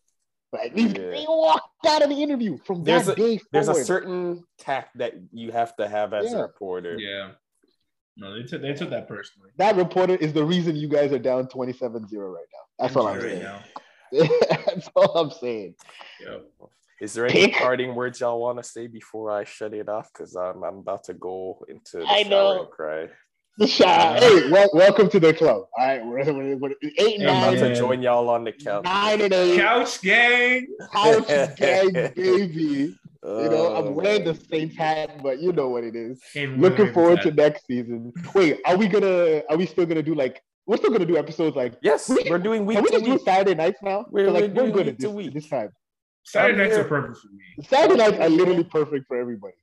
like 0.52 0.72
Yeah. 0.76 0.88
they 0.88 1.26
walked 1.28 1.86
out 1.88 2.04
of 2.04 2.10
the 2.10 2.22
interview 2.22 2.58
from 2.66 2.84
There's 2.84 3.06
that 3.08 3.18
a- 3.18 3.22
day 3.22 3.40
There's 3.52 3.68
a 3.70 3.84
certain 3.84 4.44
tact 4.60 4.98
that 4.98 5.14
you 5.32 5.52
have 5.52 5.76
to 5.78 5.88
have 5.88 6.14
as 6.14 6.32
Yeah. 6.32 6.40
a 6.40 6.42
reporter. 6.44 6.98
Yeah. 7.00 7.32
No, 8.18 8.36
they 8.36 8.44
took 8.44 8.62
they 8.62 8.74
took 8.74 8.90
that 8.92 9.08
personally. 9.08 9.50
that 9.58 9.76
reporter 9.76 10.16
is 10.16 10.34
the 10.34 10.44
reason 10.46 10.76
you 10.76 10.88
guys 10.88 11.12
are 11.12 11.20
down 11.20 11.48
27-0 11.48 12.32
right 12.32 12.46
now. 12.54 12.60
That's 12.80 12.96
all 12.96 13.08
I'm 13.08 13.16
right 13.16 13.24
saying. 13.24 13.42
now. 13.44 13.60
That's 14.68 14.90
all 14.96 15.18
I'm 15.18 15.32
saying. 15.32 15.74
Yeah. 16.24 16.38
Is 17.04 17.14
there 17.14 17.26
any 17.26 17.48
Pick. 17.48 17.56
parting 17.62 17.96
words 17.96 18.22
y'all 18.22 18.40
want 18.40 18.58
to 18.60 18.64
say 18.64 18.88
before 18.88 19.30
I 19.30 19.44
shut 19.44 19.74
it 19.74 19.90
off? 19.90 20.08
Because 20.14 20.36
I'm, 20.38 20.64
I'm 20.64 20.78
about 20.78 21.04
to 21.06 21.14
go 21.14 21.64
into 21.68 21.98
the 21.98 22.06
I 22.06 22.24
shower 22.24 22.30
know. 22.30 22.62
and 22.62 22.70
cry. 22.72 23.08
The 23.58 23.68
shot. 23.68 24.18
Uh, 24.18 24.22
hey, 24.22 24.50
well, 24.52 24.70
welcome 24.74 25.10
to 25.10 25.20
the 25.20 25.34
club. 25.34 25.64
All 25.78 25.86
right, 25.86 26.04
we're, 26.04 26.24
we're, 26.34 26.56
we're 26.56 26.70
eight, 26.98 27.20
Hey, 27.20 27.28
I'm 27.28 27.54
about 27.54 27.60
to 27.60 27.76
join 27.76 28.02
y'all 28.02 28.30
on 28.30 28.46
the 28.46 28.54
couch. 28.54 28.86
nine 28.86 29.20
and 29.20 29.34
eight. 29.34 29.58
Couch 29.60 30.02
gang. 30.02 30.66
Couch 30.94 31.28
gang, 31.58 31.92
baby. 32.16 32.96
You 33.26 33.50
know, 33.50 33.76
I'm 33.76 33.88
Oh, 33.88 33.92
wearing 33.92 34.24
the 34.24 34.34
man. 34.34 34.44
Saints 34.50 34.76
hat, 34.78 35.22
but 35.22 35.40
you 35.42 35.52
know 35.52 35.68
what 35.70 35.84
it 35.84 35.96
is. 35.96 36.22
Came 36.34 36.60
Looking 36.60 36.86
with 36.86 36.94
forward 36.94 37.18
that. 37.20 37.24
to 37.24 37.32
next 37.32 37.68
season. 37.68 38.12
Wait, 38.34 38.60
are 38.66 38.76
we 38.78 38.88
gonna? 38.88 39.44
Are 39.50 39.56
we 39.58 39.66
still 39.66 39.86
gonna 39.86 40.02
do 40.04 40.16
like? 40.16 40.42
We're 40.66 40.78
still 40.78 40.92
gonna 40.92 41.06
do 41.06 41.18
episodes 41.18 41.56
like. 41.56 41.76
Yes, 41.82 42.08
We- 42.10 42.26
we're 42.30 42.40
doing 42.40 42.66
week 42.66 42.78
Can 42.78 42.84
we 42.86 42.90
to 42.92 42.96
just 42.96 43.06
do 43.06 43.12
week. 43.12 43.22
Saturday 43.24 43.56
nights 43.56 43.80
now? 43.84 44.06
We're- 44.10 44.28
So, 44.30 44.34
like 44.34 44.42
we're 44.44 44.48
we're 44.48 44.54
doing 44.56 44.72
good 44.72 44.86
week 44.88 44.94
at 44.96 45.00
to 45.02 45.08
this, 45.08 45.16
week. 45.16 45.34
this 45.34 45.48
time. 45.50 45.70
Saturday 46.24 46.54
I'm 46.54 46.58
nights 46.60 46.76
here. 46.76 46.86
are 46.86 46.88
perfect 46.88 47.18
for 47.18 47.28
me. 47.28 47.66
Saturday 47.68 47.98
nights 47.98 48.18
are 48.20 48.30
literally 48.30 48.64
perfect 48.64 49.08
for 49.08 49.18
everybody. 49.18 49.54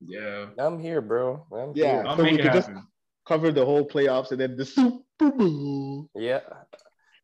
Yeah. 0.00 0.46
I'm 0.58 0.78
here, 0.80 1.00
bro. 1.00 1.46
I'm 1.54 1.72
Yeah. 1.74 1.92
here. 1.92 2.04
I'll 2.06 2.16
So 2.16 2.22
we 2.24 2.30
make 2.32 2.40
it 2.40 2.42
could 2.44 2.52
just- 2.52 2.68
happen. 2.68 2.86
covered 3.26 3.54
the 3.54 3.64
whole 3.64 3.86
playoffs, 3.86 4.32
and 4.32 4.40
then 4.40 4.56
the 4.56 4.64
Super 4.64 5.04
Bowl. 5.20 6.08
Yeah. 6.16 6.40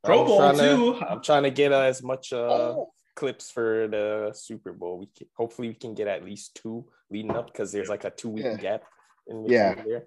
Pro 0.05 0.21
I'm 0.21 0.27
Bowl 0.27 0.39
trying 0.39 0.57
to- 0.59 0.77
too. 0.77 0.95
I'm 1.09 1.23
trying 1.23 1.43
to 1.43 1.51
get 1.51 1.73
uh, 1.73 1.81
as 1.81 2.03
much 2.05 2.33
uh, 2.33 2.37
Oh. 2.47 2.93
clips 3.17 3.51
for 3.51 3.89
the 3.89 4.33
Super 4.33 4.73
Bowl. 4.73 4.99
We 4.99 5.07
can, 5.07 5.27
hopefully 5.37 5.69
we 5.69 5.75
can 5.75 5.95
get 5.95 6.07
at 6.07 6.25
least 6.25 6.55
two 6.55 6.89
leading 7.11 7.33
up 7.35 7.47
because 7.53 7.73
there's 7.73 7.89
like 7.89 8.05
a 8.05 8.11
two 8.11 8.29
week 8.31 8.45
Yeah. 8.45 8.57
gap 8.57 8.83
in 9.27 9.45
Yeah. 9.47 9.75
there. 9.75 10.05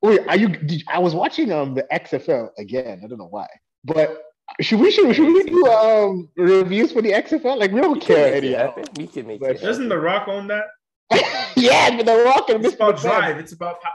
Wait, 0.00 0.20
are 0.28 0.36
you? 0.36 0.48
Did, 0.48 0.84
I 0.88 1.00
was 1.00 1.14
watching 1.14 1.50
um 1.50 1.74
the 1.74 1.82
XFL 1.92 2.50
again. 2.58 3.00
I 3.04 3.08
don't 3.08 3.18
know 3.18 3.26
why, 3.28 3.48
but 3.84 4.22
should 4.60 4.80
we 4.80 4.90
should, 4.90 5.14
should 5.14 5.32
we 5.32 5.42
do 5.44 5.66
um 5.66 6.28
reviews 6.36 6.92
for 6.92 7.02
the 7.02 7.12
XFL? 7.12 7.58
Like 7.58 7.72
we 7.72 7.80
don't 7.80 7.92
We 7.94 8.00
care 8.00 8.30
make 8.32 8.44
it 8.44 8.46
anyhow. 8.46 8.58
happen. 8.66 8.84
We 8.96 9.06
can 9.06 9.26
make 9.26 9.40
But- 9.40 9.56
it. 9.56 9.60
Doesn't 9.62 9.88
The 9.88 9.98
Rock 9.98 10.28
own 10.28 10.48
that? 10.48 10.64
yeah, 11.56 11.96
but 11.96 12.06
the 12.06 12.22
Rock 12.24 12.48
and 12.50 12.64
It's 12.64 12.74
Mr. 12.74 12.76
about 12.76 12.96
McMahon. 12.96 13.02
drive. 13.02 13.38
It's 13.38 13.52
about 13.52 13.80
power. 13.82 13.92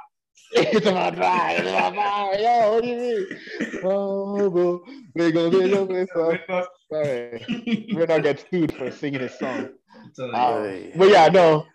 It's 0.53 0.85
about 0.85 1.15
drive. 1.15 1.59
It's 1.59 1.67
about 1.69 1.93
power. 1.95 2.33
Yo, 2.35 2.73
what 2.73 2.83
do 2.83 2.89
you 2.89 2.97
mean? 2.97 3.81
Oh, 3.83 4.49
bro. 4.49 4.81
They 5.15 5.31
gonna 5.31 5.49
be 5.49 5.69
no 5.71 5.85
place. 5.85 6.07
so- 6.13 6.37
Sorry, 6.91 7.43
we're 7.93 8.05
not 8.05 8.23
get 8.23 8.45
sued 8.49 8.71
for 8.73 8.89
singing 8.91 9.19
his 9.21 9.37
song. 9.37 9.69
So, 10.13 10.29
Uh, 10.31 10.77
But 10.95 11.09
yeah, 11.09 11.27
no. 11.27 11.65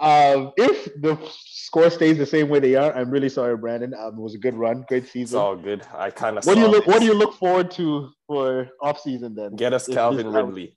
Um, 0.00 0.52
if 0.56 0.90
the 1.00 1.16
score 1.32 1.88
stays 1.90 2.18
the 2.18 2.26
same 2.26 2.48
way 2.48 2.58
they 2.60 2.74
are, 2.74 2.94
I'm 2.94 3.10
really 3.10 3.28
sorry, 3.28 3.56
Brandon. 3.56 3.94
Um, 3.94 4.14
it 4.18 4.20
was 4.20 4.34
a 4.34 4.38
good 4.38 4.54
run, 4.54 4.84
great 4.88 5.04
season. 5.04 5.22
It's 5.22 5.30
season. 5.30 5.40
all 5.40 5.56
good. 5.56 5.82
I 5.94 6.10
kind 6.10 6.36
of 6.38 6.44
What 6.44 6.54
do 6.56 6.60
you 6.60 6.68
look? 6.68 6.86
What 6.86 7.00
do 7.00 7.06
you 7.06 7.14
look 7.14 7.34
forward 7.34 7.70
to 7.72 8.10
for 8.26 8.68
off 8.82 9.00
season 9.00 9.34
then? 9.34 9.56
get 9.56 9.72
us 9.72 9.88
If 9.88 9.94
Calvin 9.94 10.28
Ridley? 10.28 10.76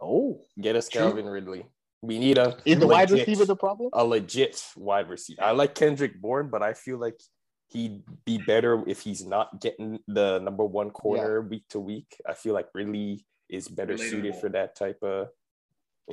Oh, 0.00 0.40
Get 0.60 0.76
us 0.76 0.88
True. 0.88 1.02
Calvin 1.02 1.26
Ridley. 1.26 1.66
We 2.02 2.18
need 2.18 2.38
a 2.38 2.56
is 2.64 2.78
the 2.78 2.86
wide 2.86 3.10
legit- 3.10 3.26
receiver 3.28 3.44
the 3.44 3.56
problem? 3.56 3.90
a 3.92 4.02
legit 4.04 4.64
wide 4.76 5.10
receiver. 5.10 5.42
I 5.42 5.50
like 5.50 5.74
Kendrick 5.74 6.20
Bourne, 6.20 6.48
but 6.50 6.62
I 6.62 6.72
feel 6.72 6.96
like 6.98 7.20
he'd 7.68 8.02
be 8.24 8.38
better 8.38 8.82
if 8.86 9.00
he's 9.02 9.24
not 9.24 9.60
getting 9.60 9.98
the 10.08 10.38
number 10.38 10.64
one 10.64 10.90
corner 10.90 11.42
week 11.42 11.64
to 11.70 11.78
week. 11.80 12.16
I 12.26 12.32
feel 12.32 12.54
like 12.54 12.68
Ridley 12.74 13.26
is 13.50 13.68
better 13.68 13.98
suited 13.98 14.36
for 14.36 14.48
that 14.50 14.76
type 14.76 15.02
of. 15.02 15.28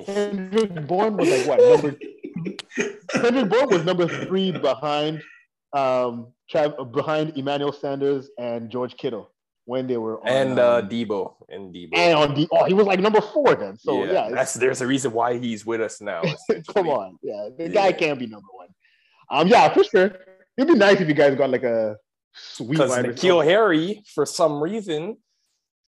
Kendrick 0.05 0.87
Bourne 0.87 1.17
was 1.17 1.29
like 1.29 1.47
what 1.47 1.59
number? 1.81 1.97
Kendrick 3.11 3.49
Bourne 3.49 3.69
was 3.69 3.85
number 3.85 4.07
three 4.25 4.51
behind, 4.51 5.21
um, 5.73 6.33
Trav, 6.51 6.91
behind 6.91 7.37
Emmanuel 7.37 7.71
Sanders 7.73 8.29
and 8.37 8.69
George 8.69 8.95
Kittle 8.97 9.31
when 9.65 9.85
they 9.87 9.97
were 9.97 10.21
on. 10.21 10.27
and 10.27 10.59
uh, 10.59 10.77
um, 10.77 10.89
Deebo 10.89 11.33
and 11.49 11.73
Deebo. 11.73 11.89
and 11.95 12.17
on 12.17 12.33
the 12.35 12.47
oh, 12.51 12.65
he 12.65 12.73
was 12.73 12.85
like 12.87 12.99
number 12.99 13.19
four 13.21 13.55
then. 13.55 13.77
So 13.77 14.03
yeah, 14.05 14.11
it's- 14.27 14.31
that's 14.33 14.53
there's 14.53 14.81
a 14.81 14.87
reason 14.87 15.11
why 15.11 15.37
he's 15.37 15.65
with 15.65 15.81
us 15.81 15.99
now. 16.01 16.21
Come 16.73 16.87
on, 16.89 17.17
yeah, 17.21 17.49
the 17.57 17.63
Yeah. 17.65 17.69
guy 17.69 17.91
can't 17.91 18.17
be 18.19 18.27
number 18.27 18.47
one. 18.51 18.67
Um, 19.29 19.47
yeah, 19.47 19.67
for 19.73 19.83
sure. 19.83 20.11
It'd 20.57 20.67
be 20.67 20.73
nice 20.75 21.01
if 21.01 21.07
you 21.07 21.13
guys 21.13 21.35
got 21.35 21.49
like 21.49 21.63
a 21.63 21.97
sweet 22.33 22.71
because 22.71 22.89
wide 22.91 23.05
N'Keal. 23.05 23.43
Harry, 23.43 24.01
for 24.15 24.25
some 24.25 24.61
reason, 24.63 25.17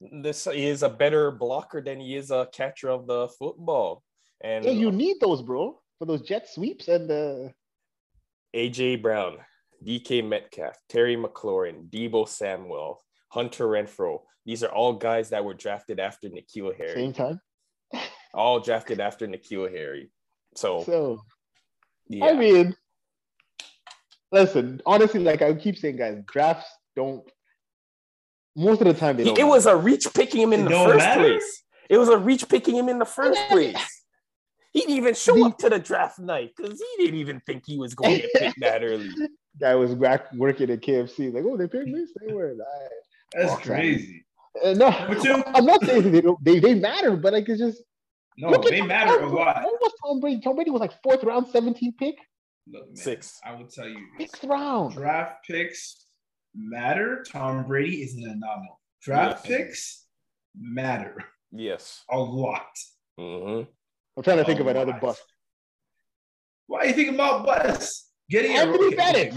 this 0.01 0.47
is 0.47 0.83
a 0.83 0.89
better 0.89 1.31
blocker 1.31 1.81
than 1.81 1.99
he 1.99 2.15
is 2.15 2.31
a 2.31 2.47
catcher 2.53 2.89
of 2.89 3.07
the 3.07 3.27
football. 3.39 4.03
And 4.41 4.63
Yeah, 4.63 4.71
you 4.71 4.89
uh, 4.89 4.91
need 4.91 5.17
those, 5.19 5.41
bro, 5.41 5.79
for 5.97 6.05
those 6.05 6.21
jet 6.21 6.47
sweeps 6.49 6.87
and 6.87 7.09
the. 7.09 7.53
AJ 8.55 9.01
Brown, 9.01 9.37
DK 9.85 10.27
Metcalf, 10.27 10.75
Terry 10.87 11.15
McLaurin, 11.15 11.89
Deebo 11.89 12.27
Samuel, 12.27 13.01
Hunter 13.29 13.67
Renfrow. 13.67 14.21
These 14.45 14.63
are 14.63 14.71
all 14.71 14.93
guys 14.93 15.29
that 15.29 15.43
were 15.43 15.53
drafted 15.53 15.99
after 15.99 16.29
N'Keal 16.29 16.75
Harry. 16.75 16.95
Same 16.95 17.13
time. 17.13 17.39
All 18.33 18.59
drafted 18.59 18.99
after 18.99 19.27
N'Keal 19.27 19.71
Harry. 19.71 20.11
So, 20.55 20.83
So 20.83 21.21
yeah. 22.07 22.25
I 22.25 22.33
mean, 22.33 22.75
listen, 24.31 24.81
honestly, 24.85 25.19
like 25.19 25.41
I 25.41 25.53
keep 25.53 25.77
saying, 25.77 25.97
guys, 25.97 26.21
drafts 26.31 26.69
don't. 26.95 27.23
Most 28.59 28.81
of 28.81 28.87
the 28.87 28.93
time, 28.93 29.17
they 29.17 29.23
don't. 29.23 29.37
it 29.37 29.45
was 29.47 29.65
a 29.65 29.75
reach 29.75 30.07
picking 30.13 30.41
him 30.41 30.53
in 30.53 30.61
It 30.61 30.69
the 30.69 30.75
first 30.75 30.97
matter? 30.97 31.21
place. 31.21 31.63
It 31.89 31.97
was 31.97 32.09
a 32.09 32.17
reach 32.17 32.47
picking 32.49 32.75
him 32.75 32.89
in 32.89 32.99
the 32.99 33.05
first 33.05 33.39
place. 33.49 34.03
He 34.71 34.81
didn't 34.81 34.95
even 34.97 35.15
show 35.15 35.35
The- 35.35 35.43
up 35.45 35.57
to 35.59 35.69
the 35.69 35.79
draft 35.79 36.19
night 36.19 36.51
because 36.55 36.79
he 36.79 37.03
didn't 37.05 37.19
even 37.19 37.41
think 37.45 37.63
he 37.65 37.77
was 37.77 37.95
going 37.95 38.15
to 38.15 38.21
get 38.33 38.33
picked 38.33 38.59
that 38.59 38.83
early. 38.83 39.09
guy 39.59 39.73
was 39.75 39.95
back 39.95 40.31
working 40.33 40.69
at 40.69 40.81
KFC. 40.81 41.33
Like, 41.33 41.43
oh, 41.47 41.57
they 41.57 41.67
picked 41.67 41.87
me. 41.87 42.05
They 42.25 42.33
were. 42.33 42.49
Like, 42.49 42.67
That's 43.33 43.49
Walk 43.51 43.67
around. 43.67 43.77
crazy. 43.79 44.25
uh, 44.63 44.73
no, 44.73 44.89
Number 44.89 45.15
two? 45.19 45.43
I'm 45.47 45.65
not 45.65 45.83
saying 45.85 46.11
they 46.11 46.21
don't. 46.21 46.43
They, 46.43 46.59
they 46.59 46.73
matter, 46.75 47.15
but 47.15 47.33
like 47.33 47.47
it's 47.49 47.59
just. 47.59 47.81
No, 48.37 48.49
look 48.51 48.65
at 48.65 48.71
they 48.71 48.79
Tom 48.79 48.87
matter 48.87 49.19
a 49.21 49.27
lot. 49.29 49.63
What 49.63 49.81
was 49.81 49.91
Tom 50.05 50.19
Brady? 50.19 50.39
Tom 50.41 50.55
Brady 50.55 50.71
was 50.71 50.79
like 50.81 50.93
fourth 51.03 51.23
round, 51.23 51.47
17th 51.47 51.97
pick, 51.97 52.15
Look, 52.67 52.87
man, 52.87 52.95
Six. 52.95 53.37
I 53.45 53.53
will 53.55 53.67
tell 53.67 53.87
you. 53.87 53.97
sixth 54.17 54.43
round. 54.45 54.93
Draft 54.93 55.45
picks 55.45 56.05
matter. 56.59 57.23
Tom 57.27 57.65
Brady 57.67 58.01
is 58.03 58.15
an 58.15 58.23
anomaly. 58.25 58.67
Draft 59.01 59.47
Yes. 59.47 59.57
picks 59.57 60.05
matter 60.59 61.23
Yes. 61.51 62.03
a 62.09 62.17
lot. 62.19 62.67
hmm 63.17 63.61
I'm 64.17 64.23
trying 64.23 64.37
to 64.37 64.43
think 64.43 64.59
of 64.59 64.67
another 64.67 64.91
lot. 64.91 65.01
bust. 65.01 65.23
Why 66.67 66.79
are 66.81 66.85
you 66.87 66.93
thinking 66.93 67.15
about 67.15 67.45
Bus? 67.45 68.09
Getting 68.29 68.51
a 68.57 68.59
Anthony 68.61 68.87
okay, 68.87 68.95
Bennett. 68.95 69.33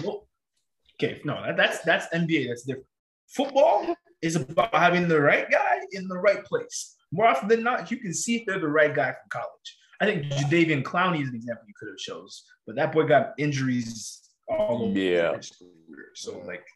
Okay, 1.00 1.20
no, 1.24 1.40
that, 1.46 1.56
that's 1.56 1.78
that's 1.80 2.06
NBA. 2.14 2.48
That's 2.48 2.62
different. 2.64 2.86
Football 3.28 3.94
is 4.20 4.36
about 4.36 4.74
having 4.74 5.08
the 5.08 5.18
right 5.20 5.50
guy 5.50 5.78
in 5.92 6.06
the 6.08 6.18
right 6.18 6.44
place. 6.44 6.96
More 7.12 7.26
often 7.26 7.48
than 7.48 7.62
not, 7.62 7.90
you 7.90 7.96
can 7.98 8.12
see 8.12 8.36
if 8.36 8.46
they're 8.46 8.58
the 8.58 8.68
right 8.68 8.94
guy 8.94 9.12
from 9.12 9.28
college. 9.30 9.78
I 10.00 10.04
think 10.06 10.24
Jadeveon 10.32 10.82
Clowney 10.82 11.22
is 11.22 11.28
an 11.28 11.34
example 11.36 11.64
you 11.66 11.74
could 11.78 11.88
have 11.88 11.96
chose, 11.98 12.44
but 12.66 12.76
that 12.76 12.92
boy 12.92 13.04
got 13.06 13.32
injuries 13.38 14.20
all 14.48 14.82
over 14.84 14.98
Yeah. 14.98 15.36
his 15.36 15.50
career. 15.50 16.08
So 16.14 16.38
like, 16.40 16.66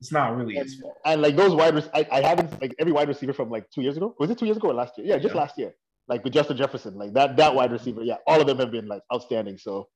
it's 0.00 0.10
not 0.12 0.36
really 0.36 0.54
his 0.54 0.80
fault. 0.80 0.96
And 1.04 1.20
like 1.22 1.36
those 1.36 1.54
wide, 1.54 1.74
rec- 1.74 1.90
I, 1.94 2.06
I 2.10 2.20
haven't 2.22 2.60
like 2.60 2.74
every 2.78 2.92
wide 2.92 3.08
receiver 3.08 3.32
from 3.32 3.50
like 3.50 3.68
two 3.70 3.82
years 3.82 3.96
ago. 3.96 4.14
Was 4.18 4.30
it 4.30 4.38
two 4.38 4.46
years 4.46 4.56
ago 4.56 4.68
or 4.68 4.74
last 4.74 4.96
year? 4.96 5.06
Yeah, 5.06 5.18
just 5.18 5.34
Yeah. 5.34 5.40
last 5.40 5.58
year. 5.58 5.74
Like 6.08 6.24
with 6.24 6.32
Justin 6.32 6.56
Jefferson, 6.56 6.94
like 6.96 7.12
that 7.12 7.36
that 7.36 7.54
wide 7.54 7.70
receiver. 7.72 8.02
Yeah, 8.02 8.16
all 8.26 8.40
of 8.40 8.46
them 8.46 8.58
have 8.58 8.70
been 8.70 8.86
like 8.88 9.02
outstanding. 9.12 9.58
So 9.58 9.88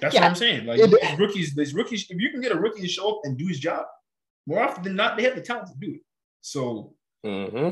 That's 0.00 0.14
Yeah. 0.14 0.20
what 0.20 0.28
I'm 0.30 0.34
saying. 0.36 0.66
Like 0.66 0.78
It- 0.80 0.90
these 0.90 1.18
rookies, 1.18 1.54
these 1.54 1.74
rookies, 1.74 2.06
if 2.10 2.20
you 2.20 2.30
can 2.30 2.40
get 2.40 2.52
a 2.52 2.58
rookie 2.58 2.82
to 2.82 2.88
show 2.88 3.10
up 3.16 3.20
and 3.24 3.36
do 3.38 3.46
his 3.46 3.58
job, 3.58 3.86
more 4.46 4.60
often 4.62 4.82
than 4.84 4.94
not, 4.96 5.16
they 5.16 5.24
have 5.24 5.34
the 5.34 5.40
talent 5.42 5.68
to 5.68 5.74
do 5.80 5.94
it. 5.94 6.02
So 6.40 6.94
hmm 7.24 7.70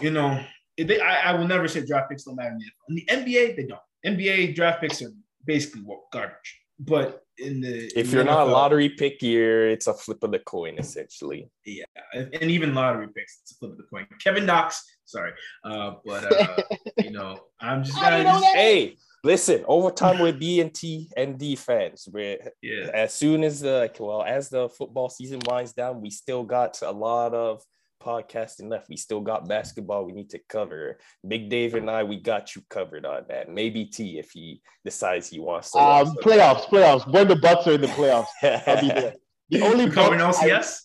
you 0.00 0.10
know, 0.10 0.42
if 0.76 0.88
they, 0.88 1.00
I, 1.00 1.30
I 1.30 1.32
will 1.38 1.46
never 1.46 1.68
say 1.68 1.84
draft 1.84 2.08
picks 2.10 2.24
don't 2.24 2.36
matter 2.36 2.50
in 2.50 2.58
the 2.58 2.64
NFL. 2.64 2.88
In 2.88 2.94
the 3.24 3.30
NBA, 3.32 3.56
they 3.56 3.66
don't. 3.66 3.80
NBA 4.18 4.54
draft 4.54 4.80
picks 4.80 5.02
are 5.02 5.12
basically 5.44 5.82
what 5.82 6.00
garbage. 6.12 6.60
But 6.80 7.22
in 7.36 7.60
the 7.60 7.86
If 7.98 8.06
in 8.06 8.12
you're 8.12 8.24
the 8.24 8.30
not 8.30 8.48
a 8.48 8.50
lottery 8.50 8.88
pick, 8.88 9.22
you're 9.22 9.68
it's 9.68 9.86
a 9.86 9.94
flip 9.94 10.22
of 10.22 10.32
the 10.32 10.38
coin 10.40 10.78
essentially. 10.78 11.50
yeah, 11.66 11.84
and 12.14 12.34
and 12.34 12.50
even 12.50 12.74
lottery 12.74 13.08
picks, 13.08 13.40
it's 13.42 13.52
a 13.52 13.54
flip 13.56 13.72
of 13.72 13.76
the 13.76 13.84
coin. 13.84 14.06
Kevin 14.22 14.46
Knox, 14.46 14.82
sorry, 15.04 15.32
uh, 15.64 15.94
but 16.04 16.32
uh, 16.32 16.62
you 16.98 17.10
know, 17.10 17.38
I'm 17.60 17.84
just 17.84 17.98
How 17.98 18.10
do 18.10 18.10
gonna 18.10 18.18
you 18.18 18.24
know 18.24 18.40
just. 18.40 18.54
Hey, 18.54 18.96
listen, 19.22 19.62
overtime 19.68 20.20
with 20.20 20.40
B 20.40 20.60
and 20.60 20.72
T 20.72 21.10
and 21.16 21.38
D 21.38 21.54
fans. 21.54 22.08
We're 22.10 22.38
yeah. 22.62 22.90
as 22.94 23.12
soon 23.12 23.44
as 23.44 23.60
the 23.60 23.90
well 23.98 24.22
as 24.22 24.48
the 24.48 24.70
football 24.70 25.10
season 25.10 25.40
winds 25.46 25.72
down 25.74 26.00
we 26.00 26.10
still 26.10 26.44
got 26.44 26.80
a 26.82 26.92
lot 26.92 27.34
of 27.34 27.62
podcasting 28.00 28.70
left 28.70 28.88
we 28.88 28.96
still 28.96 29.20
got 29.20 29.46
basketball 29.46 30.04
we 30.04 30.12
need 30.12 30.30
to 30.30 30.38
cover 30.48 30.98
big 31.28 31.48
dave 31.50 31.74
and 31.74 31.90
i 31.90 32.02
we 32.02 32.16
got 32.18 32.56
you 32.56 32.62
covered 32.70 33.04
on 33.04 33.22
that 33.28 33.48
maybe 33.50 33.84
t 33.84 34.18
if 34.18 34.30
he 34.30 34.60
decides 34.84 35.28
he 35.28 35.38
wants 35.38 35.70
to 35.72 35.78
watch 35.78 36.06
um, 36.06 36.14
playoffs, 36.16 36.64
playoffs. 36.66 37.06
When 37.12 37.28
the 37.28 37.36
Bucks 37.36 37.66
are 37.66 37.72
in 37.72 37.80
the 37.82 37.86
playoffs, 37.88 38.26
I'll 38.42 38.80
be 38.80 38.88
there. 38.88 39.14
The 39.50 39.62
only 39.62 39.84
You 39.86 39.90
covering 39.90 40.20
Bucks 40.20 40.38
I- 40.38 40.48
LCS? 40.50 40.80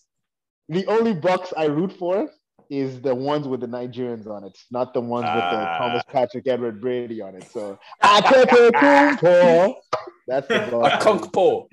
the 0.69 0.85
only 0.87 1.13
Bucks 1.13 1.53
I 1.55 1.65
root 1.65 1.93
for 1.93 2.29
is 2.69 2.99
the 2.99 3.13
ones 3.13 3.47
with 3.47 3.61
the 3.61 3.67
Nigerians 3.67 4.25
on 4.27 4.43
it, 4.43 4.57
not 4.71 4.91
the 4.95 5.01
ones 5.01 5.25
with 5.25 5.43
the 5.53 5.57
Ah. 5.69 5.77
Thomas 5.77 6.03
Patrick 6.11 6.47
Edward 6.47 6.81
Brady 6.81 7.21
on 7.21 7.35
it. 7.35 7.43
So 7.51 7.77
Atete 8.03 9.75
That's 10.27 10.47
the 10.47 10.67
a 10.67 10.71
Bucks. 10.71 11.03
kunk 11.03 11.31
po 11.31 11.69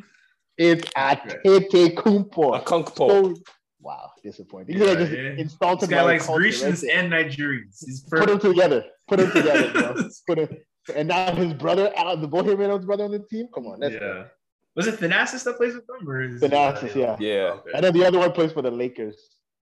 It's 0.59 0.85
Atete 0.97 1.87
a 1.87 1.95
Kumpo. 1.97 2.63
kunk 2.65 2.95
po 2.95 3.09
So, 3.09 3.35
wow, 3.83 4.11
disappointing. 4.23 4.79
Yeah, 4.79 4.85
Yeah, 4.87 4.95
just 4.95 5.13
yeah. 5.13 5.19
insulted 5.45 5.89
This 5.89 5.91
guy 5.91 6.03
likes 6.03 6.27
culture 6.27 6.41
right 6.43 6.51
Grecians 6.51 6.81
there. 6.83 6.97
and 6.99 7.13
Nigerians. 7.13 7.85
He's 7.85 8.01
Put 8.09 8.29
them 8.29 8.39
together. 8.39 8.85
Put 9.09 9.19
them 9.19 9.31
together, 9.33 9.73
bro. 9.73 9.83
perfect. 9.95 10.15
Put 10.29 10.39
'em- 10.39 10.57
And 10.97 11.09
now 11.09 11.33
his 11.35 11.53
brother, 11.55 11.93
Al, 11.97 12.17
the 12.17 12.27
Bohemian's 12.29 12.85
brother 12.85 13.05
on 13.05 13.11
the 13.13 13.19
team. 13.21 13.47
Come 13.55 13.67
on, 13.67 13.81
that's 13.81 13.95
yeah. 13.95 14.25
Was 14.75 14.87
it 14.87 14.99
Thanasis 14.99 15.45
that 15.45 15.57
plays 15.59 15.75
with 15.75 15.87
them? 15.87 16.09
Or 16.09 16.23
is 16.23 16.41
Thanasis, 16.41 16.95
yeah. 16.95 17.17
yeah 17.21 17.51
Okay. 17.59 17.71
And 17.75 17.85
then 17.85 17.93
the 17.93 18.05
other 18.07 18.19
one 18.19 18.33
plays 18.33 18.53
for 18.53 18.63
the 18.63 18.71
Lakers. 18.71 19.17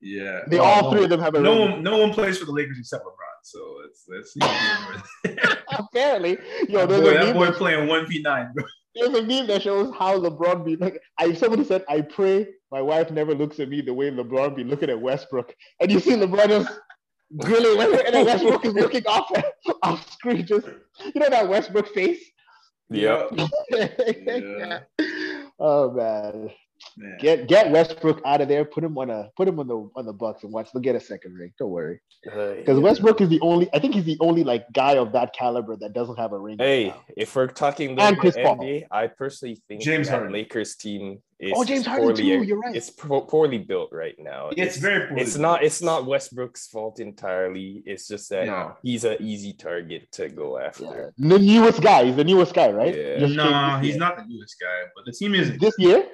Yeah. 0.00 0.40
They 0.48 0.58
Well, 0.58 0.66
all 0.66 0.82
no- 0.82 0.90
three 0.92 1.04
of 1.04 1.10
them 1.10 1.20
have 1.20 1.34
a 1.34 1.40
No 1.40 1.52
ring. 1.62 1.70
one, 1.72 1.82
no 1.82 1.98
one 1.98 2.12
plays 2.12 2.38
for 2.38 2.44
the 2.46 2.52
Lakers 2.52 2.78
except 2.78 3.04
LeBron. 3.04 3.14
So 3.42 3.58
it's 3.86 4.04
that's 4.04 5.56
Apparently, 5.78 6.38
yo, 6.68 6.80
that 6.80 6.88
there's 6.88 7.00
boy, 7.02 7.10
a 7.10 7.24
that 7.26 7.34
boy 7.34 7.46
that- 7.46 7.54
playing 7.54 7.88
one 7.88 8.06
v 8.06 8.20
nine, 8.22 8.50
bro. 8.54 8.64
There's 8.94 9.14
a 9.16 9.22
meme 9.22 9.46
that 9.46 9.62
shows 9.62 9.94
how 9.96 10.18
LeBron 10.18 10.64
be 10.64 10.76
like. 10.76 11.00
I 11.18 11.32
somebody 11.34 11.62
said, 11.64 11.84
"I 11.88 12.00
pray 12.00 12.48
my 12.70 12.82
wife 12.82 13.10
never 13.10 13.34
looks 13.34 13.60
at 13.60 13.68
me 13.68 13.80
the 13.80 13.94
way 13.94 14.10
LeBron 14.10 14.56
be 14.56 14.64
looking 14.64 14.90
at 14.90 15.00
Westbrook." 15.00 15.54
And 15.80 15.90
you 15.90 16.00
see 16.00 16.12
LeBron 16.12 16.48
just 16.48 16.78
grilling 17.36 17.78
Westbrook, 17.78 18.04
and 18.06 18.14
then 18.14 18.26
Westbrook 18.26 18.64
is 18.64 18.74
looking 18.74 19.06
off 19.06 19.30
off 19.82 20.12
screen, 20.12 20.46
just 20.46 20.66
you 20.66 21.20
know 21.20 21.28
that 21.30 21.48
Westbrook 21.48 21.88
face. 21.88 22.22
yeah 22.90 23.28
Yeah. 23.70 24.80
Oh 25.58 25.90
man, 25.90 26.50
Man. 26.96 27.16
Get 27.20 27.48
get 27.48 27.70
Westbrook 27.70 28.20
out 28.24 28.40
of 28.40 28.48
there. 28.48 28.64
Put 28.64 28.84
him 28.84 28.96
on 28.98 29.10
a 29.10 29.30
put 29.36 29.46
him 29.48 29.58
on 29.60 29.66
the 29.68 29.88
on 29.96 30.06
the 30.06 30.12
Bucks 30.12 30.42
and 30.44 30.52
watch. 30.52 30.70
They'll 30.72 30.82
get 30.82 30.96
a 30.96 31.00
second 31.00 31.34
ring. 31.34 31.52
Don't 31.58 31.70
worry. 31.70 32.00
Because 32.24 32.64
Hey, 32.66 32.74
Westbrook 32.74 33.20
is 33.20 33.28
the 33.28 33.40
only. 33.40 33.68
I 33.72 33.78
think 33.78 33.94
he's 33.94 34.04
the 34.04 34.16
only 34.20 34.44
like 34.44 34.64
guy 34.72 34.96
of 34.96 35.12
that 35.12 35.32
caliber 35.32 35.76
that 35.76 35.92
doesn't 35.92 36.16
have 36.16 36.32
a 36.32 36.38
ring. 36.38 36.56
Hey, 36.58 36.94
if 37.16 37.34
we're 37.36 37.46
talking 37.46 37.98
And 37.98 38.18
Chris 38.18 38.34
the 38.34 38.42
Paul. 38.42 38.58
NBA, 38.58 38.86
I 38.90 39.06
personally 39.06 39.62
think 39.68 39.82
James 39.82 40.08
that 40.08 40.14
Harden. 40.16 40.32
Lakers 40.32 40.76
team 40.76 41.22
is 41.38 41.52
Oh, 41.54 41.64
James 41.64 41.86
Harden 41.86 42.08
poorly, 42.08 42.22
too, 42.24 42.40
er, 42.40 42.42
you're 42.44 42.58
right. 42.58 42.74
It's 42.74 42.90
po- 42.90 43.20
poorly 43.20 43.58
built 43.58 43.90
right 43.92 44.16
now. 44.18 44.50
It's 44.56 44.76
very 44.78 45.06
poorly 45.06 45.22
It's 45.22 45.36
not. 45.36 45.62
It's 45.62 45.80
not 45.80 46.06
Westbrook's 46.06 46.66
fault 46.66 46.98
entirely. 46.98 47.82
It's 47.86 48.08
just 48.08 48.28
that 48.30 48.46
No. 48.46 48.76
he's 48.82 49.04
an 49.04 49.18
easy 49.20 49.52
target 49.52 50.10
to 50.12 50.28
go 50.28 50.58
Yeah. 50.58 50.66
after. 50.66 51.14
The 51.16 51.38
newest 51.38 51.80
guy. 51.80 52.06
He's 52.06 52.16
the 52.16 52.24
newest 52.24 52.54
guy, 52.54 52.72
right? 52.72 52.94
Yeah. 52.96 53.18
Just 53.18 53.34
No, 53.36 53.44
came 53.48 53.84
he's 53.84 53.96
not 53.96 54.16
the 54.16 54.24
newest 54.26 54.56
guy, 54.60 54.88
but 54.96 55.04
the 55.04 55.12
team 55.12 55.34
is 55.36 55.56
This 55.58 55.74
year? 55.78 56.04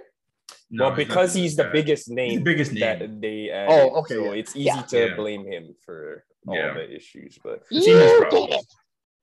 No, 0.76 0.86
well, 0.86 0.96
because 0.96 1.34
he's 1.34 1.54
the 1.56 1.62
newest 1.64 1.72
guy. 1.72 1.80
biggest 1.80 2.06
He's 2.08 2.14
name 2.16 2.34
the 2.38 2.44
biggest 2.50 2.72
name. 2.72 2.98
that 2.98 3.20
they 3.20 3.50
added, 3.50 3.70
Oh, 3.72 4.00
okay, 4.00 4.14
So 4.14 4.24
yeah. 4.24 4.40
it's 4.40 4.56
easy 4.56 4.64
Yeah. 4.66 4.82
to 4.82 4.98
Yeah. 5.08 5.14
blame 5.16 5.44
him 5.46 5.74
for 5.84 6.24
all 6.46 6.54
Yeah. 6.56 6.74
the 6.74 6.94
issues. 6.94 7.38
But 7.42 7.62
The 7.70 7.80
team 7.80 7.96
has 7.96 8.10
You 8.10 8.18
problems. 8.20 8.66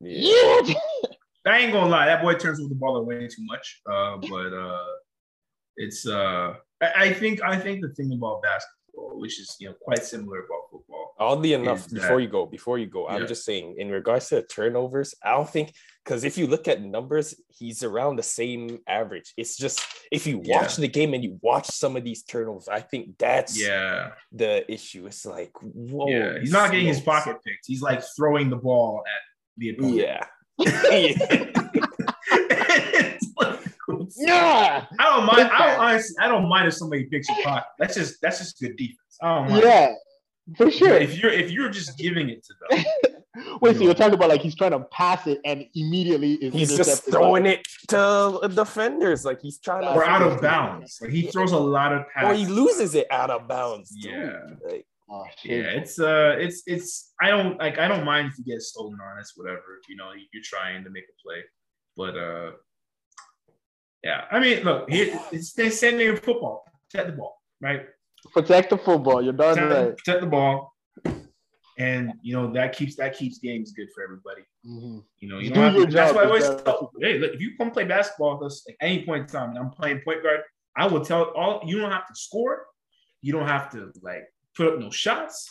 did 0.02 0.12
it. 0.12 0.68
yeah, 1.44 1.54
I 1.54 1.58
ain't 1.60 1.74
gonna 1.74 1.90
lie, 1.90 2.06
that 2.06 2.22
boy 2.22 2.36
turns 2.36 2.60
with 2.60 2.70
the 2.70 2.76
ball 2.76 2.96
away 2.98 3.28
too 3.28 3.44
much. 3.54 3.82
Uh, 3.86 4.18
but 4.30 4.54
uh, 4.54 4.86
it's 5.78 6.08
uh, 6.08 6.56
I, 6.82 6.90
I 7.06 7.14
think 7.14 7.42
I 7.44 7.58
think 7.60 7.82
the 7.82 7.90
thing 7.98 8.12
about 8.14 8.42
basketball, 8.42 9.20
which 9.20 9.40
is 9.40 9.56
you 9.60 9.70
know 9.70 9.76
quite 9.82 10.04
similar 10.04 10.40
about 10.46 10.64
football. 10.72 11.14
oddly 11.20 11.54
enough, 11.54 11.90
before 11.90 12.18
that- 12.18 12.24
you 12.24 12.30
go, 12.30 12.46
before 12.46 12.78
you 12.80 12.88
go, 12.88 13.08
I'm 13.08 13.28
just 13.28 13.44
saying 13.46 13.76
in 13.78 13.90
regards 13.90 14.30
to 14.30 14.42
turnovers, 14.44 15.14
I 15.24 15.32
don't 15.32 15.50
think 15.50 15.74
because 16.04 16.24
if 16.24 16.38
you 16.38 16.48
look 16.48 16.68
at 16.68 16.82
numbers, 16.82 17.36
he's 17.50 17.84
around 17.84 18.16
the 18.16 18.24
same 18.24 18.80
average. 18.88 19.34
It's 19.38 19.58
just 19.58 19.84
if 20.12 20.26
you 20.26 20.42
watch 20.46 20.76
the 20.76 20.88
game 20.88 21.14
and 21.14 21.24
you 21.24 21.38
watch 21.42 21.68
some 21.68 21.96
of 21.96 22.04
these 22.04 22.24
turnovers, 22.24 22.68
I 22.68 22.82
think 22.82 23.18
that's 23.18 23.60
Yeah, 23.62 24.12
the 24.32 24.70
issue. 24.72 25.06
It's 25.06 25.26
like, 25.26 25.52
whoa, 25.62 26.08
yeah. 26.08 26.40
He's 26.40 26.52
not 26.52 26.72
getting 26.72 26.88
his 26.88 27.02
pocket 27.02 27.38
picked. 27.46 27.66
He's 27.68 27.82
like 27.82 28.04
throwing 28.16 28.50
the 28.50 28.56
ball 28.56 29.04
at 29.06 29.22
the 29.58 29.70
opponent. 29.72 29.96
Yeah. 29.96 30.24
yeah. 34.18 34.86
It's. 34.86 34.88
I 35.00 35.16
don't 35.16 35.26
mind. 35.26 35.50
I 35.52 35.68
don't 35.68 35.80
honestly. 35.80 36.16
I 36.20 36.28
don't 36.28 36.50
mind 36.50 36.68
if 36.68 36.74
somebody 36.74 37.06
picks 37.06 37.28
your 37.30 37.42
pocket. 37.44 37.68
That's 37.80 37.96
just 37.96 38.22
that's 38.22 38.40
just 38.40 38.60
good 38.60 38.76
defense. 38.76 38.98
I 39.22 39.36
don't 39.36 39.50
mind. 39.50 39.64
Yeah. 39.64 39.94
For 40.58 40.66
But 40.66 40.74
sure. 40.74 40.94
If 40.96 41.18
you're 41.22 41.32
if 41.32 41.52
you're 41.52 41.70
just 41.70 41.98
giving 41.98 42.30
it 42.30 42.44
to 42.46 42.54
them, 42.70 42.84
Wait, 43.62 43.78
so 43.78 43.84
you're 43.84 43.94
talking 43.94 44.14
about 44.14 44.30
like 44.30 44.42
he's 44.42 44.56
trying 44.56 44.72
to 44.72 44.80
pass 44.92 45.26
it 45.26 45.40
and 45.46 45.66
immediately 45.74 46.34
is 46.34 46.54
He's 46.54 46.76
just 46.76 47.06
throwing 47.10 47.44
by- 47.44 47.50
it 47.52 47.68
to 47.90 48.50
defenders. 48.54 49.24
Like 49.24 49.42
he's 49.42 49.58
trying 49.60 49.84
to 49.84 49.94
we're 49.96 50.04
out 50.04 50.22
of 50.22 50.42
bounds. 50.42 51.00
Like 51.02 51.12
he 51.12 51.24
throws 51.24 51.54
a 51.54 51.58
lot 51.58 51.94
of 51.94 52.04
passes. 52.14 52.30
or 52.30 52.34
he 52.34 52.46
loses 52.52 52.94
it 52.96 53.08
out 53.10 53.30
of 53.30 53.48
bounds. 53.48 53.92
too. 54.02 54.10
Yeah. 54.10 54.40
Like, 54.66 54.86
Oh, 55.14 55.26
Yeah, 55.44 55.56
it's 55.80 56.00
uh, 56.00 56.36
it's 56.40 56.64
it's. 56.66 57.12
I 57.22 57.28
don't 57.32 57.60
like. 57.60 57.78
I 57.78 57.90
don't 57.90 58.06
mind 58.06 58.30
if 58.32 58.38
you 58.38 58.46
get 58.54 58.62
stolen 58.62 58.94
on. 58.94 59.20
It's 59.20 59.34
whatever. 59.36 59.82
You 59.90 59.98
know, 59.98 60.12
you're 60.32 60.42
trying 60.44 60.86
to 60.86 60.90
make 60.90 61.04
a 61.04 61.16
play, 61.22 61.42
but 61.98 62.16
uh, 62.18 62.52
yeah. 64.06 64.22
I 64.32 64.40
mean, 64.40 64.64
look, 64.64 64.90
here, 64.90 65.20
it's 65.34 65.52
the 65.52 65.70
same 65.70 65.98
thing 65.98 66.08
in 66.12 66.16
football. 66.16 66.64
Protect 66.90 67.12
the 67.12 67.18
ball, 67.18 67.42
right? 67.62 67.82
Protect 68.34 68.70
the 68.70 68.78
football. 68.78 69.22
You're 69.22 69.34
darn 69.34 69.56
Protect, 69.58 69.74
right. 69.88 69.98
protect 69.98 70.22
the 70.22 70.28
ball, 70.28 70.74
and 71.78 72.14
you 72.22 72.34
know 72.34 72.52
that 72.54 72.76
keeps 72.76 72.96
that 72.96 73.18
keeps 73.18 73.40
games 73.40 73.72
good 73.72 73.88
for 73.94 74.04
everybody. 74.04 74.42
Mhm. 74.66 75.04
You 75.20 75.30
know, 75.30 75.40
you 75.40 75.50
Do 75.50 75.56
don't 75.56 75.74
have 75.74 75.90
to, 75.90 75.92
that's 75.92 76.14
why 76.14 76.24
I 76.24 76.26
always 76.26 76.48
you 76.48 76.60
tell, 76.64 76.92
hey, 77.00 77.18
look, 77.18 77.34
if 77.34 77.42
you 77.42 77.56
come 77.58 77.72
play 77.72 77.86
basketball 77.86 78.38
with 78.38 78.52
us 78.52 78.66
at 78.70 78.76
any 78.82 79.06
point 79.06 79.24
in 79.24 79.28
time, 79.28 79.50
and 79.50 79.60
I'm 79.60 79.72
playing 79.72 80.02
point 80.02 80.24
guard, 80.24 80.42
I 80.76 80.88
will 80.88 81.04
tell 81.04 81.24
all 81.36 81.62
you 81.66 81.80
don't 81.80 81.92
have 81.92 82.08
to 82.08 82.16
score, 82.16 82.66
you 83.22 83.32
don't 83.34 83.48
have 83.48 83.72
to 83.72 83.92
like 84.02 84.24
put 84.56 84.74
up 84.74 84.80
no 84.80 84.90
shots, 84.90 85.50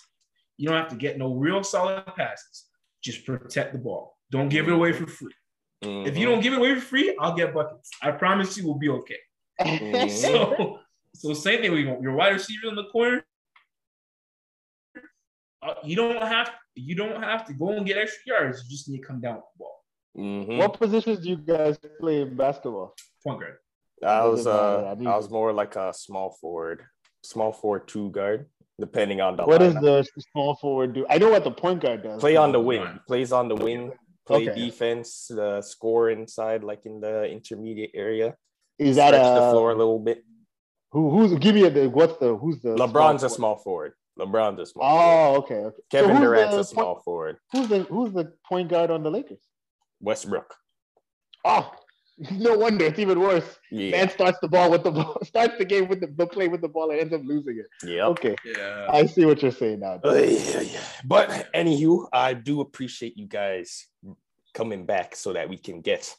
you 0.57 0.69
don't 0.69 0.77
have 0.77 0.89
to 0.89 0.97
get 0.97 1.19
no 1.19 1.35
real 1.35 1.63
solid 1.65 2.05
passes. 2.17 2.67
Just 3.03 3.25
protect 3.25 3.73
the 3.73 3.79
ball. 3.79 4.17
Don't 4.31 4.49
give 4.49 4.69
it 4.69 4.73
away 4.73 4.93
for 4.93 5.07
free. 5.07 5.35
If 5.83 6.15
mhm. 6.15 6.19
you 6.19 6.27
don't 6.27 6.41
give 6.41 6.53
it 6.53 6.59
away 6.59 6.75
for 6.75 6.83
free, 6.83 7.17
I'll 7.19 7.35
get 7.35 7.55
buckets. 7.55 7.91
I 8.03 8.11
promise 8.11 8.57
you, 8.57 8.67
we'll 8.67 8.79
be 8.79 8.91
okay. 8.91 9.19
Mhm. 9.61 10.11
So, 10.11 10.81
so 11.15 11.35
same 11.35 11.63
thing. 11.63 11.73
We 11.73 11.83
your 11.85 12.13
wide 12.13 12.35
receiver 12.35 12.69
in 12.69 12.75
the 12.77 12.89
corner. 12.93 13.25
Uh, 15.63 15.75
you 15.85 15.97
don't 15.97 16.23
have 16.23 16.51
you 16.75 16.95
don't 16.95 17.23
have 17.23 17.45
to 17.47 17.53
go 17.53 17.69
and 17.71 17.87
get 17.87 17.97
extra 17.99 18.23
yards. 18.35 18.63
You 18.65 18.71
just 18.71 18.89
need 18.89 18.99
to 19.01 19.07
come 19.07 19.21
down 19.21 19.37
with 19.37 19.45
the 19.53 19.59
ball. 19.59 19.77
Mhm. 20.17 20.59
What 20.59 20.73
positions 20.75 21.21
do 21.21 21.29
you 21.31 21.37
guys 21.37 21.79
play 22.01 22.23
in 22.23 22.37
basketball? 22.37 22.95
Point 23.25 23.41
guard. 23.41 23.57
I 24.03 24.25
was 24.27 24.47
uh 24.47 24.95
I 24.99 25.17
was 25.17 25.29
more 25.31 25.53
like 25.53 25.77
a 25.77 25.93
small 25.93 26.37
forward, 26.41 26.85
small 27.23 27.53
forward 27.53 27.87
two 27.87 28.11
guard, 28.11 28.49
depending 28.79 29.21
on 29.21 29.37
the 29.37 29.45
What 29.45 29.59
does 29.59 29.75
the 29.75 30.05
small 30.33 30.55
forward 30.57 30.95
do? 30.95 31.07
I 31.11 31.19
know 31.19 31.31
what 31.31 31.45
the 31.45 31.51
point 31.51 31.81
guard 31.83 32.03
does. 32.03 32.21
play 32.21 32.37
on 32.37 32.53
the 32.53 32.61
wing. 32.61 32.81
on. 32.83 33.01
Plays 33.07 33.31
on 33.33 33.49
the 33.49 33.57
wing, 33.57 33.93
play 34.27 34.49
Okay. 34.49 34.55
defense, 34.59 35.27
the 35.29 35.61
score 35.61 36.09
inside, 36.11 36.65
like 36.65 36.87
in 36.87 37.01
the 37.01 37.25
intermediate 37.31 37.91
area. 37.95 38.37
Is 38.79 38.97
that 38.97 39.09
Stretch 39.09 39.35
the 39.35 39.51
floor 39.51 39.73
a 39.73 39.75
little 39.75 39.99
bit. 39.99 40.25
who? 40.93 41.11
Who's 41.11 41.39
give 41.39 41.55
me 41.55 41.65
a 41.67 41.89
what's 41.91 42.17
the 42.17 42.35
who's 42.37 42.61
the 42.63 42.71
LeBron's 42.77 43.23
a 43.23 43.29
small 43.29 43.57
forward. 43.57 43.93
LeBron's 44.21 44.61
a 44.61 44.67
small 44.67 44.89
forward. 44.91 45.05
Oh, 45.05 45.37
okay, 45.39 45.55
okay. 45.55 45.77
Kevin 45.91 46.11
who's 46.17 46.21
Durant's 46.21 46.55
the 46.55 46.61
a 46.61 46.65
small 46.65 47.01
forward. 47.05 47.37
Who's 47.53 47.69
the 47.69 47.83
who's 47.85 48.13
the 48.13 48.33
point 48.47 48.69
guard 48.69 48.91
on 48.91 49.03
the 49.03 49.11
Lakers? 49.11 49.41
Westbrook. 50.01 50.55
Oh, 51.45 51.73
no 52.33 52.57
wonder 52.59 52.85
it's 52.85 52.99
even 52.99 53.19
worse. 53.21 53.59
Yeah. 53.71 53.91
Man 53.93 54.11
starts 54.11 54.39
the 54.41 54.49
ball 54.49 54.71
with 54.71 54.85
the 54.85 54.91
ball, 54.91 55.19
starts 55.25 55.57
the 55.57 55.65
game 55.65 55.89
with 55.89 56.01
the, 56.01 56.09
the 56.09 56.27
play 56.27 56.49
with 56.49 56.61
the 56.61 56.69
ball 56.69 56.91
and 56.91 57.01
ends 57.01 57.15
up 57.15 57.23
losing 57.25 57.59
it. 57.59 57.67
Yeah. 57.89 58.07
Okay, 58.07 58.37
Yeah. 58.45 58.89
I 58.91 59.07
see 59.07 59.25
what 59.25 59.43
you're 59.43 59.53
saying 59.53 59.81
now. 59.81 60.01
Uh, 60.05 60.15
yeah, 60.15 60.61
yeah. 60.61 60.81
But 61.05 61.49
anywho, 61.55 62.09
I 62.13 62.35
do 62.35 62.61
appreciate 62.61 63.17
you 63.17 63.27
guys 63.27 63.87
coming 64.53 64.85
back 64.85 65.17
so 65.17 65.33
that 65.33 65.49
we 65.49 65.57
can 65.57 65.81
get 65.81 66.15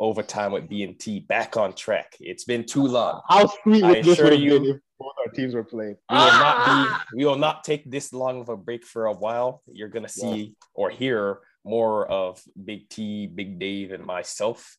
overtime 0.00 0.52
with 0.52 0.68
BNT 0.68 1.26
back 1.28 1.56
on 1.56 1.74
track. 1.74 2.16
It's 2.20 2.44
been 2.44 2.64
too 2.64 2.86
long. 2.86 3.20
How 3.28 3.46
sweet 3.62 3.84
I 3.84 3.88
would 3.92 4.04
this 4.04 4.12
assure 4.14 4.24
would 4.24 4.32
have 4.32 4.42
you- 4.42 4.58
been 4.60 4.64
if 4.70 4.76
both 4.98 5.12
our 5.24 5.32
teams 5.32 5.54
were 5.54 5.64
playing? 5.64 5.96
We 6.10 6.16
will 6.16 6.22
Ah! 6.32 6.42
not 6.42 7.06
be 7.10 7.16
we 7.18 7.24
will 7.26 7.36
not 7.38 7.64
take 7.64 7.88
this 7.90 8.12
long 8.12 8.40
of 8.40 8.48
a 8.48 8.56
break 8.56 8.84
for 8.84 9.06
a 9.06 9.12
while. 9.14 9.62
You're 9.70 9.88
gonna 9.88 10.08
see 10.08 10.54
or 10.74 10.90
hear 10.90 11.40
more 11.64 12.06
of 12.10 12.42
Big 12.64 12.88
T, 12.88 13.26
Big 13.26 13.58
Dave, 13.58 13.92
and 13.92 14.04
myself. 14.04 14.76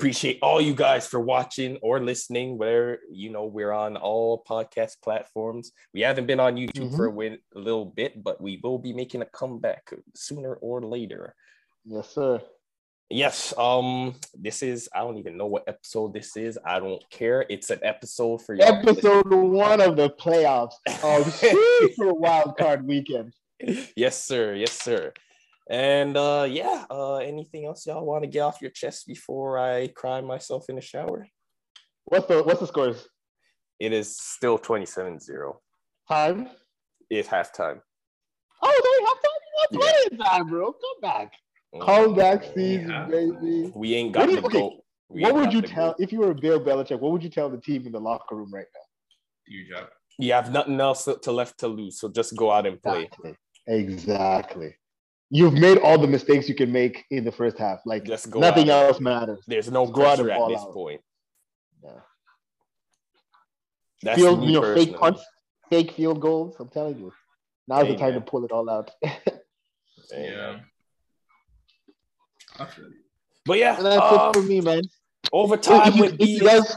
Appreciate 0.00 0.38
all 0.42 0.60
you 0.60 0.74
guys 0.74 1.06
for 1.06 1.20
watching 1.20 1.76
or 1.80 2.00
listening. 2.00 2.58
Where 2.58 2.98
you 3.12 3.30
know 3.30 3.44
we're 3.44 3.70
on 3.70 3.96
all 3.96 4.42
podcast 4.48 5.00
platforms. 5.02 5.70
We 5.94 6.00
haven't 6.00 6.26
been 6.26 6.40
on 6.40 6.56
YouTube 6.56 6.96
for 6.96 7.06
a, 7.06 7.10
win, 7.10 7.38
a 7.54 7.58
little 7.60 7.84
bit, 7.86 8.20
but 8.24 8.40
we 8.40 8.58
will 8.64 8.78
be 8.78 8.92
making 8.92 9.22
a 9.22 9.26
comeback 9.26 9.92
sooner 10.14 10.54
or 10.54 10.80
later. 10.82 11.36
Yes, 11.84 12.08
sir. 12.10 12.42
Yes, 13.12 13.52
um, 13.58 14.14
this 14.32 14.62
is 14.62 14.88
I 14.94 15.00
don't 15.00 15.18
even 15.18 15.36
know 15.36 15.46
what 15.46 15.64
episode 15.68 16.14
this 16.14 16.34
is. 16.34 16.58
I 16.64 16.80
don't 16.80 17.02
care. 17.10 17.44
It's 17.50 17.68
an 17.68 17.80
episode 17.82 18.38
for 18.38 18.54
y'all. 18.54 18.68
Episode 18.68 19.30
one 19.30 19.82
of 19.82 19.96
the 19.96 20.08
playoffs 20.08 20.76
of 21.04 21.30
super 21.34 22.14
wild 22.14 22.56
card 22.56 22.86
weekend. 22.86 23.34
yes, 23.94 24.24
sir. 24.24 24.54
Yes, 24.54 24.72
sir. 24.72 25.12
And 25.68 26.16
uh 26.16 26.46
yeah, 26.48 26.86
uh 26.90 27.16
anything 27.16 27.66
else 27.66 27.86
y'all 27.86 28.04
want 28.06 28.24
to 28.24 28.30
get 28.30 28.40
off 28.40 28.62
your 28.62 28.70
chest 28.70 29.06
before 29.06 29.58
I 29.58 29.88
cry 29.88 30.22
myself 30.22 30.70
in 30.70 30.76
the 30.76 30.80
shower? 30.80 31.28
What's 32.06 32.26
the 32.28 32.42
what's 32.42 32.60
the 32.60 32.66
scores? 32.66 33.06
It 33.78 33.92
is 33.92 34.16
still 34.16 34.58
27-0. 34.58 35.56
Time? 36.08 36.48
It's 37.10 37.28
halftime. 37.28 37.80
Oh, 38.62 38.80
they 38.84 39.04
have 39.04 39.22
time. 39.22 39.32
You 39.44 39.78
got 39.78 39.92
plenty 39.92 40.16
of 40.16 40.24
time, 40.24 40.48
bro. 40.48 40.72
Come 40.72 41.00
back. 41.02 41.32
Comeback 41.80 42.42
oh, 42.44 42.54
season, 42.54 42.90
Yeah. 42.90 43.06
baby. 43.06 43.72
We 43.74 43.94
ain't 43.94 44.14
What 44.14 44.26
got 44.26 44.26
do 44.28 44.36
the 44.36 44.40
you- 44.42 44.46
okay, 44.46 44.58
goat. 44.58 44.72
We 45.08 45.22
What 45.22 45.34
would 45.34 45.52
you 45.52 45.62
tell 45.62 45.88
goat. 45.88 45.96
if 46.00 46.12
you 46.12 46.20
were 46.20 46.34
Bill 46.34 46.60
Belichick? 46.60 47.00
What 47.00 47.12
would 47.12 47.22
you 47.22 47.30
tell 47.30 47.48
the 47.50 47.58
team 47.58 47.86
in 47.86 47.92
the 47.92 48.00
locker 48.00 48.34
room 48.36 48.50
right 48.52 48.66
now? 48.74 48.80
your 49.46 49.78
job. 49.80 49.88
You 50.18 50.32
have 50.34 50.52
nothing 50.52 50.80
else 50.80 51.04
to 51.20 51.32
left 51.32 51.58
to 51.60 51.68
lose, 51.68 51.98
so 51.98 52.08
just 52.08 52.36
go 52.36 52.50
out 52.50 52.66
and 52.66 52.80
play. 52.82 53.02
Exactly. 53.02 53.34
Exactly. 53.66 54.76
You've 55.30 55.54
made 55.54 55.78
all 55.78 55.98
the 55.98 56.06
mistakes 56.06 56.48
you 56.48 56.54
can 56.54 56.70
make 56.70 57.04
in 57.10 57.24
the 57.24 57.32
first 57.32 57.58
half. 57.58 57.80
Like 57.86 58.04
Just 58.04 58.30
go 58.30 58.38
nothing 58.40 58.70
out. 58.70 58.86
else 58.86 59.00
matters. 59.00 59.42
There's 59.46 59.70
no 59.70 59.84
Just 59.84 59.94
go 59.94 60.02
out 60.06 60.18
pressure 60.18 60.30
at 60.30 60.48
this 60.48 60.60
out. 60.60 60.72
point. 60.72 61.00
Yeah. 61.82 61.90
That's 64.02 64.18
Field, 64.20 64.44
you 64.44 64.52
know, 64.52 64.62
fake 64.62 64.74
personally. 64.92 64.98
punts, 64.98 65.24
fake 65.70 65.90
field 65.92 66.20
goals. 66.20 66.56
I'm 66.58 66.68
telling 66.68 66.98
you. 66.98 67.12
Now's 67.68 67.88
the 67.88 67.96
time 67.96 68.14
to 68.14 68.20
pull 68.20 68.44
it 68.44 68.52
all 68.52 68.68
out. 68.70 68.90
Yeah. 70.14 70.60
I 72.58 72.64
feel 72.66 72.84
you. 72.86 72.94
But 73.46 73.58
yeah, 73.58 73.76
And 73.76 73.86
that's 73.86 74.02
um, 74.02 74.30
it 74.30 74.34
for 74.34 74.42
me, 74.42 74.60
man. 74.60 74.82
overtime 75.32 75.88
If 75.88 75.96
you- 75.96 76.02
with 76.04 76.12
you 76.20 76.38
B. 76.40 76.44
guys- 76.44 76.76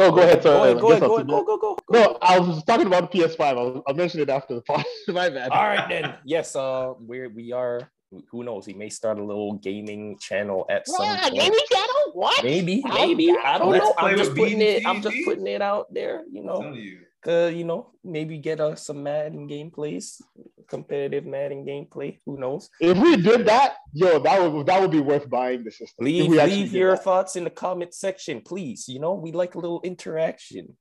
Oh, 0.00 0.12
go 0.12 0.18
ahead. 0.22 0.36
Go 0.44 0.50
Sorry, 0.52 0.70
ahead, 0.70 0.76
I 0.76 0.80
go 0.80 0.90
ahead, 0.92 1.00
go 1.02 1.14
ahead, 1.16 1.26
go, 1.26 1.44
go, 1.44 1.56
go. 1.58 1.74
go. 1.74 1.78
No, 1.92 2.18
I 2.22 2.38
was 2.38 2.62
talking 2.62 2.86
about 2.86 3.10
the 3.10 3.18
PS5. 3.18 3.40
I'll, 3.58 3.82
I'll 3.84 3.94
mention 3.94 4.20
it 4.20 4.30
after 4.30 4.54
the 4.54 4.60
pod. 4.62 4.84
My 5.08 5.28
bad. 5.28 5.50
All 5.50 5.64
right 5.64 5.88
then. 5.88 6.14
Yes, 6.24 6.54
uh, 6.54 6.92
we're 7.00 7.28
we 7.28 7.50
are 7.50 7.90
Who- 8.12 8.22
Who 8.30 8.44
knows? 8.44 8.64
He 8.64 8.74
may 8.74 8.90
start 8.90 9.18
a 9.18 9.24
little 9.24 9.54
gaming 9.54 10.16
channel 10.20 10.66
at 10.70 10.86
some 10.86 11.04
point. 11.04 11.34
gaming 11.34 11.58
channel? 11.72 12.12
What? 12.12 12.44
Maybe, 12.44 12.80
maybe. 12.86 13.34
I 13.44 13.58
don't 13.58 13.70
Let's 13.70 13.84
know. 13.86 13.94
I'm 13.98 14.16
just 14.16 14.30
with 14.30 14.38
putting 14.38 14.60
it. 14.62 14.86
I'm 14.86 15.02
just 15.02 15.16
putting 15.24 15.48
it 15.48 15.60
out 15.62 15.92
there. 15.92 16.22
You 16.30 16.40
I'm 16.42 16.46
know, 16.46 16.72
you. 16.72 17.00
Cause 17.22 17.52
you 17.54 17.64
know 17.64 17.90
maybe 18.04 18.38
get 18.38 18.60
us 18.60 18.86
some 18.86 19.02
Madden 19.02 19.48
gameplays, 19.48 20.20
competitive 20.68 21.26
Madden 21.26 21.64
gameplay. 21.64 22.18
Who 22.26 22.38
knows? 22.38 22.70
If 22.80 22.98
we 22.98 23.16
did 23.16 23.46
that, 23.46 23.76
yo, 23.92 24.18
that 24.20 24.40
would 24.52 24.66
that 24.66 24.80
would 24.80 24.90
be 24.90 25.00
worth 25.00 25.28
buying 25.28 25.64
the 25.64 25.70
system. 25.70 26.04
Leave 26.04 26.30
leave 26.30 26.72
your 26.72 26.92
that. 26.92 27.04
thoughts 27.04 27.36
in 27.36 27.44
the 27.44 27.50
comment 27.50 27.94
section, 27.94 28.40
please. 28.40 28.88
You 28.88 29.00
know, 29.00 29.14
we 29.14 29.32
like 29.32 29.54
a 29.54 29.58
little 29.58 29.80
interaction. 29.82 30.76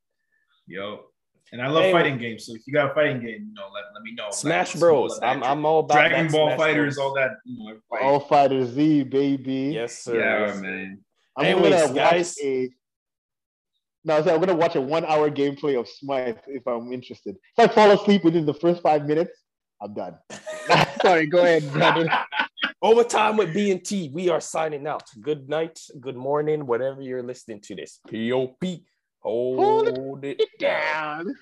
Yo. 0.68 1.00
And 1.54 1.62
I 1.62 1.68
love 1.70 1.84
Hey, 1.84 1.94
fighting 1.94 2.18
games. 2.18 2.46
So 2.46 2.56
if 2.56 2.68
you 2.68 2.74
got 2.74 2.92
a 2.92 2.94
fighting 2.94 3.22
game, 3.22 3.48
you 3.48 3.54
know, 3.54 3.68
let, 3.74 3.86
let 3.94 4.04
me 4.04 4.14
know. 4.14 4.28
Smash 4.32 4.76
Like, 4.76 4.82
Bros. 4.82 5.18
I'm 5.24 5.42
I'm 5.46 5.66
all 5.66 5.80
about 5.80 5.94
Dragon 5.94 6.26
that 6.28 6.32
Ball 6.34 6.48
Smash 6.50 6.60
Fighters, 6.60 6.96
Bros. 6.96 7.06
all 7.08 7.14
that. 7.16 7.32
You 7.46 7.58
know, 7.74 7.80
fight. 7.90 8.02
All 8.04 8.20
Fighter 8.20 8.66
Z, 8.66 9.04
baby. 9.04 9.72
Yes, 9.74 9.98
sir. 10.00 10.20
yeah, 10.20 10.48
yes, 10.48 10.58
man. 10.60 11.00
I'm 11.38 11.46
Anyways, 11.46 11.72
gonna 11.84 11.94
watch 11.94 12.12
guys. 12.12 12.38
a. 12.44 12.70
No, 14.08 14.24
so 14.24 14.34
I'm 14.34 14.40
gonna 14.40 14.56
watch 14.56 14.78
a 14.78 14.82
one-hour 14.82 15.30
gameplay 15.32 15.78
of 15.78 15.86
Smite 15.86 16.38
if 16.48 16.66
I'm 16.66 16.94
interested. 16.94 17.36
If 17.58 17.70
I 17.70 17.74
fall 17.74 17.92
asleep 17.92 18.24
within 18.24 18.46
the 18.46 18.54
first 18.54 18.82
five 18.82 19.06
minutes, 19.06 19.32
I'm 19.82 19.94
done. 19.94 20.18
Sorry, 21.02 21.28
go 21.28 21.40
ahead, 21.40 21.70
brother. 21.74 22.10
Overtime 22.82 23.36
with 23.36 23.54
B 23.54 23.70
and 23.70 23.84
T. 23.84 24.10
We 24.14 24.30
are 24.30 24.40
signing 24.40 24.88
out. 24.88 25.04
Good 25.20 25.50
night, 25.50 25.78
good 26.00 26.16
morning, 26.16 26.66
whatever 26.66 27.02
you're 27.02 27.22
listening 27.22 27.60
to 27.64 27.76
this. 27.76 28.00
P.O.P. 28.08 28.86
Hold, 29.20 29.90
Hold 29.90 30.24
it 30.24 30.42
down. 30.58 31.26
Down. 31.26 31.36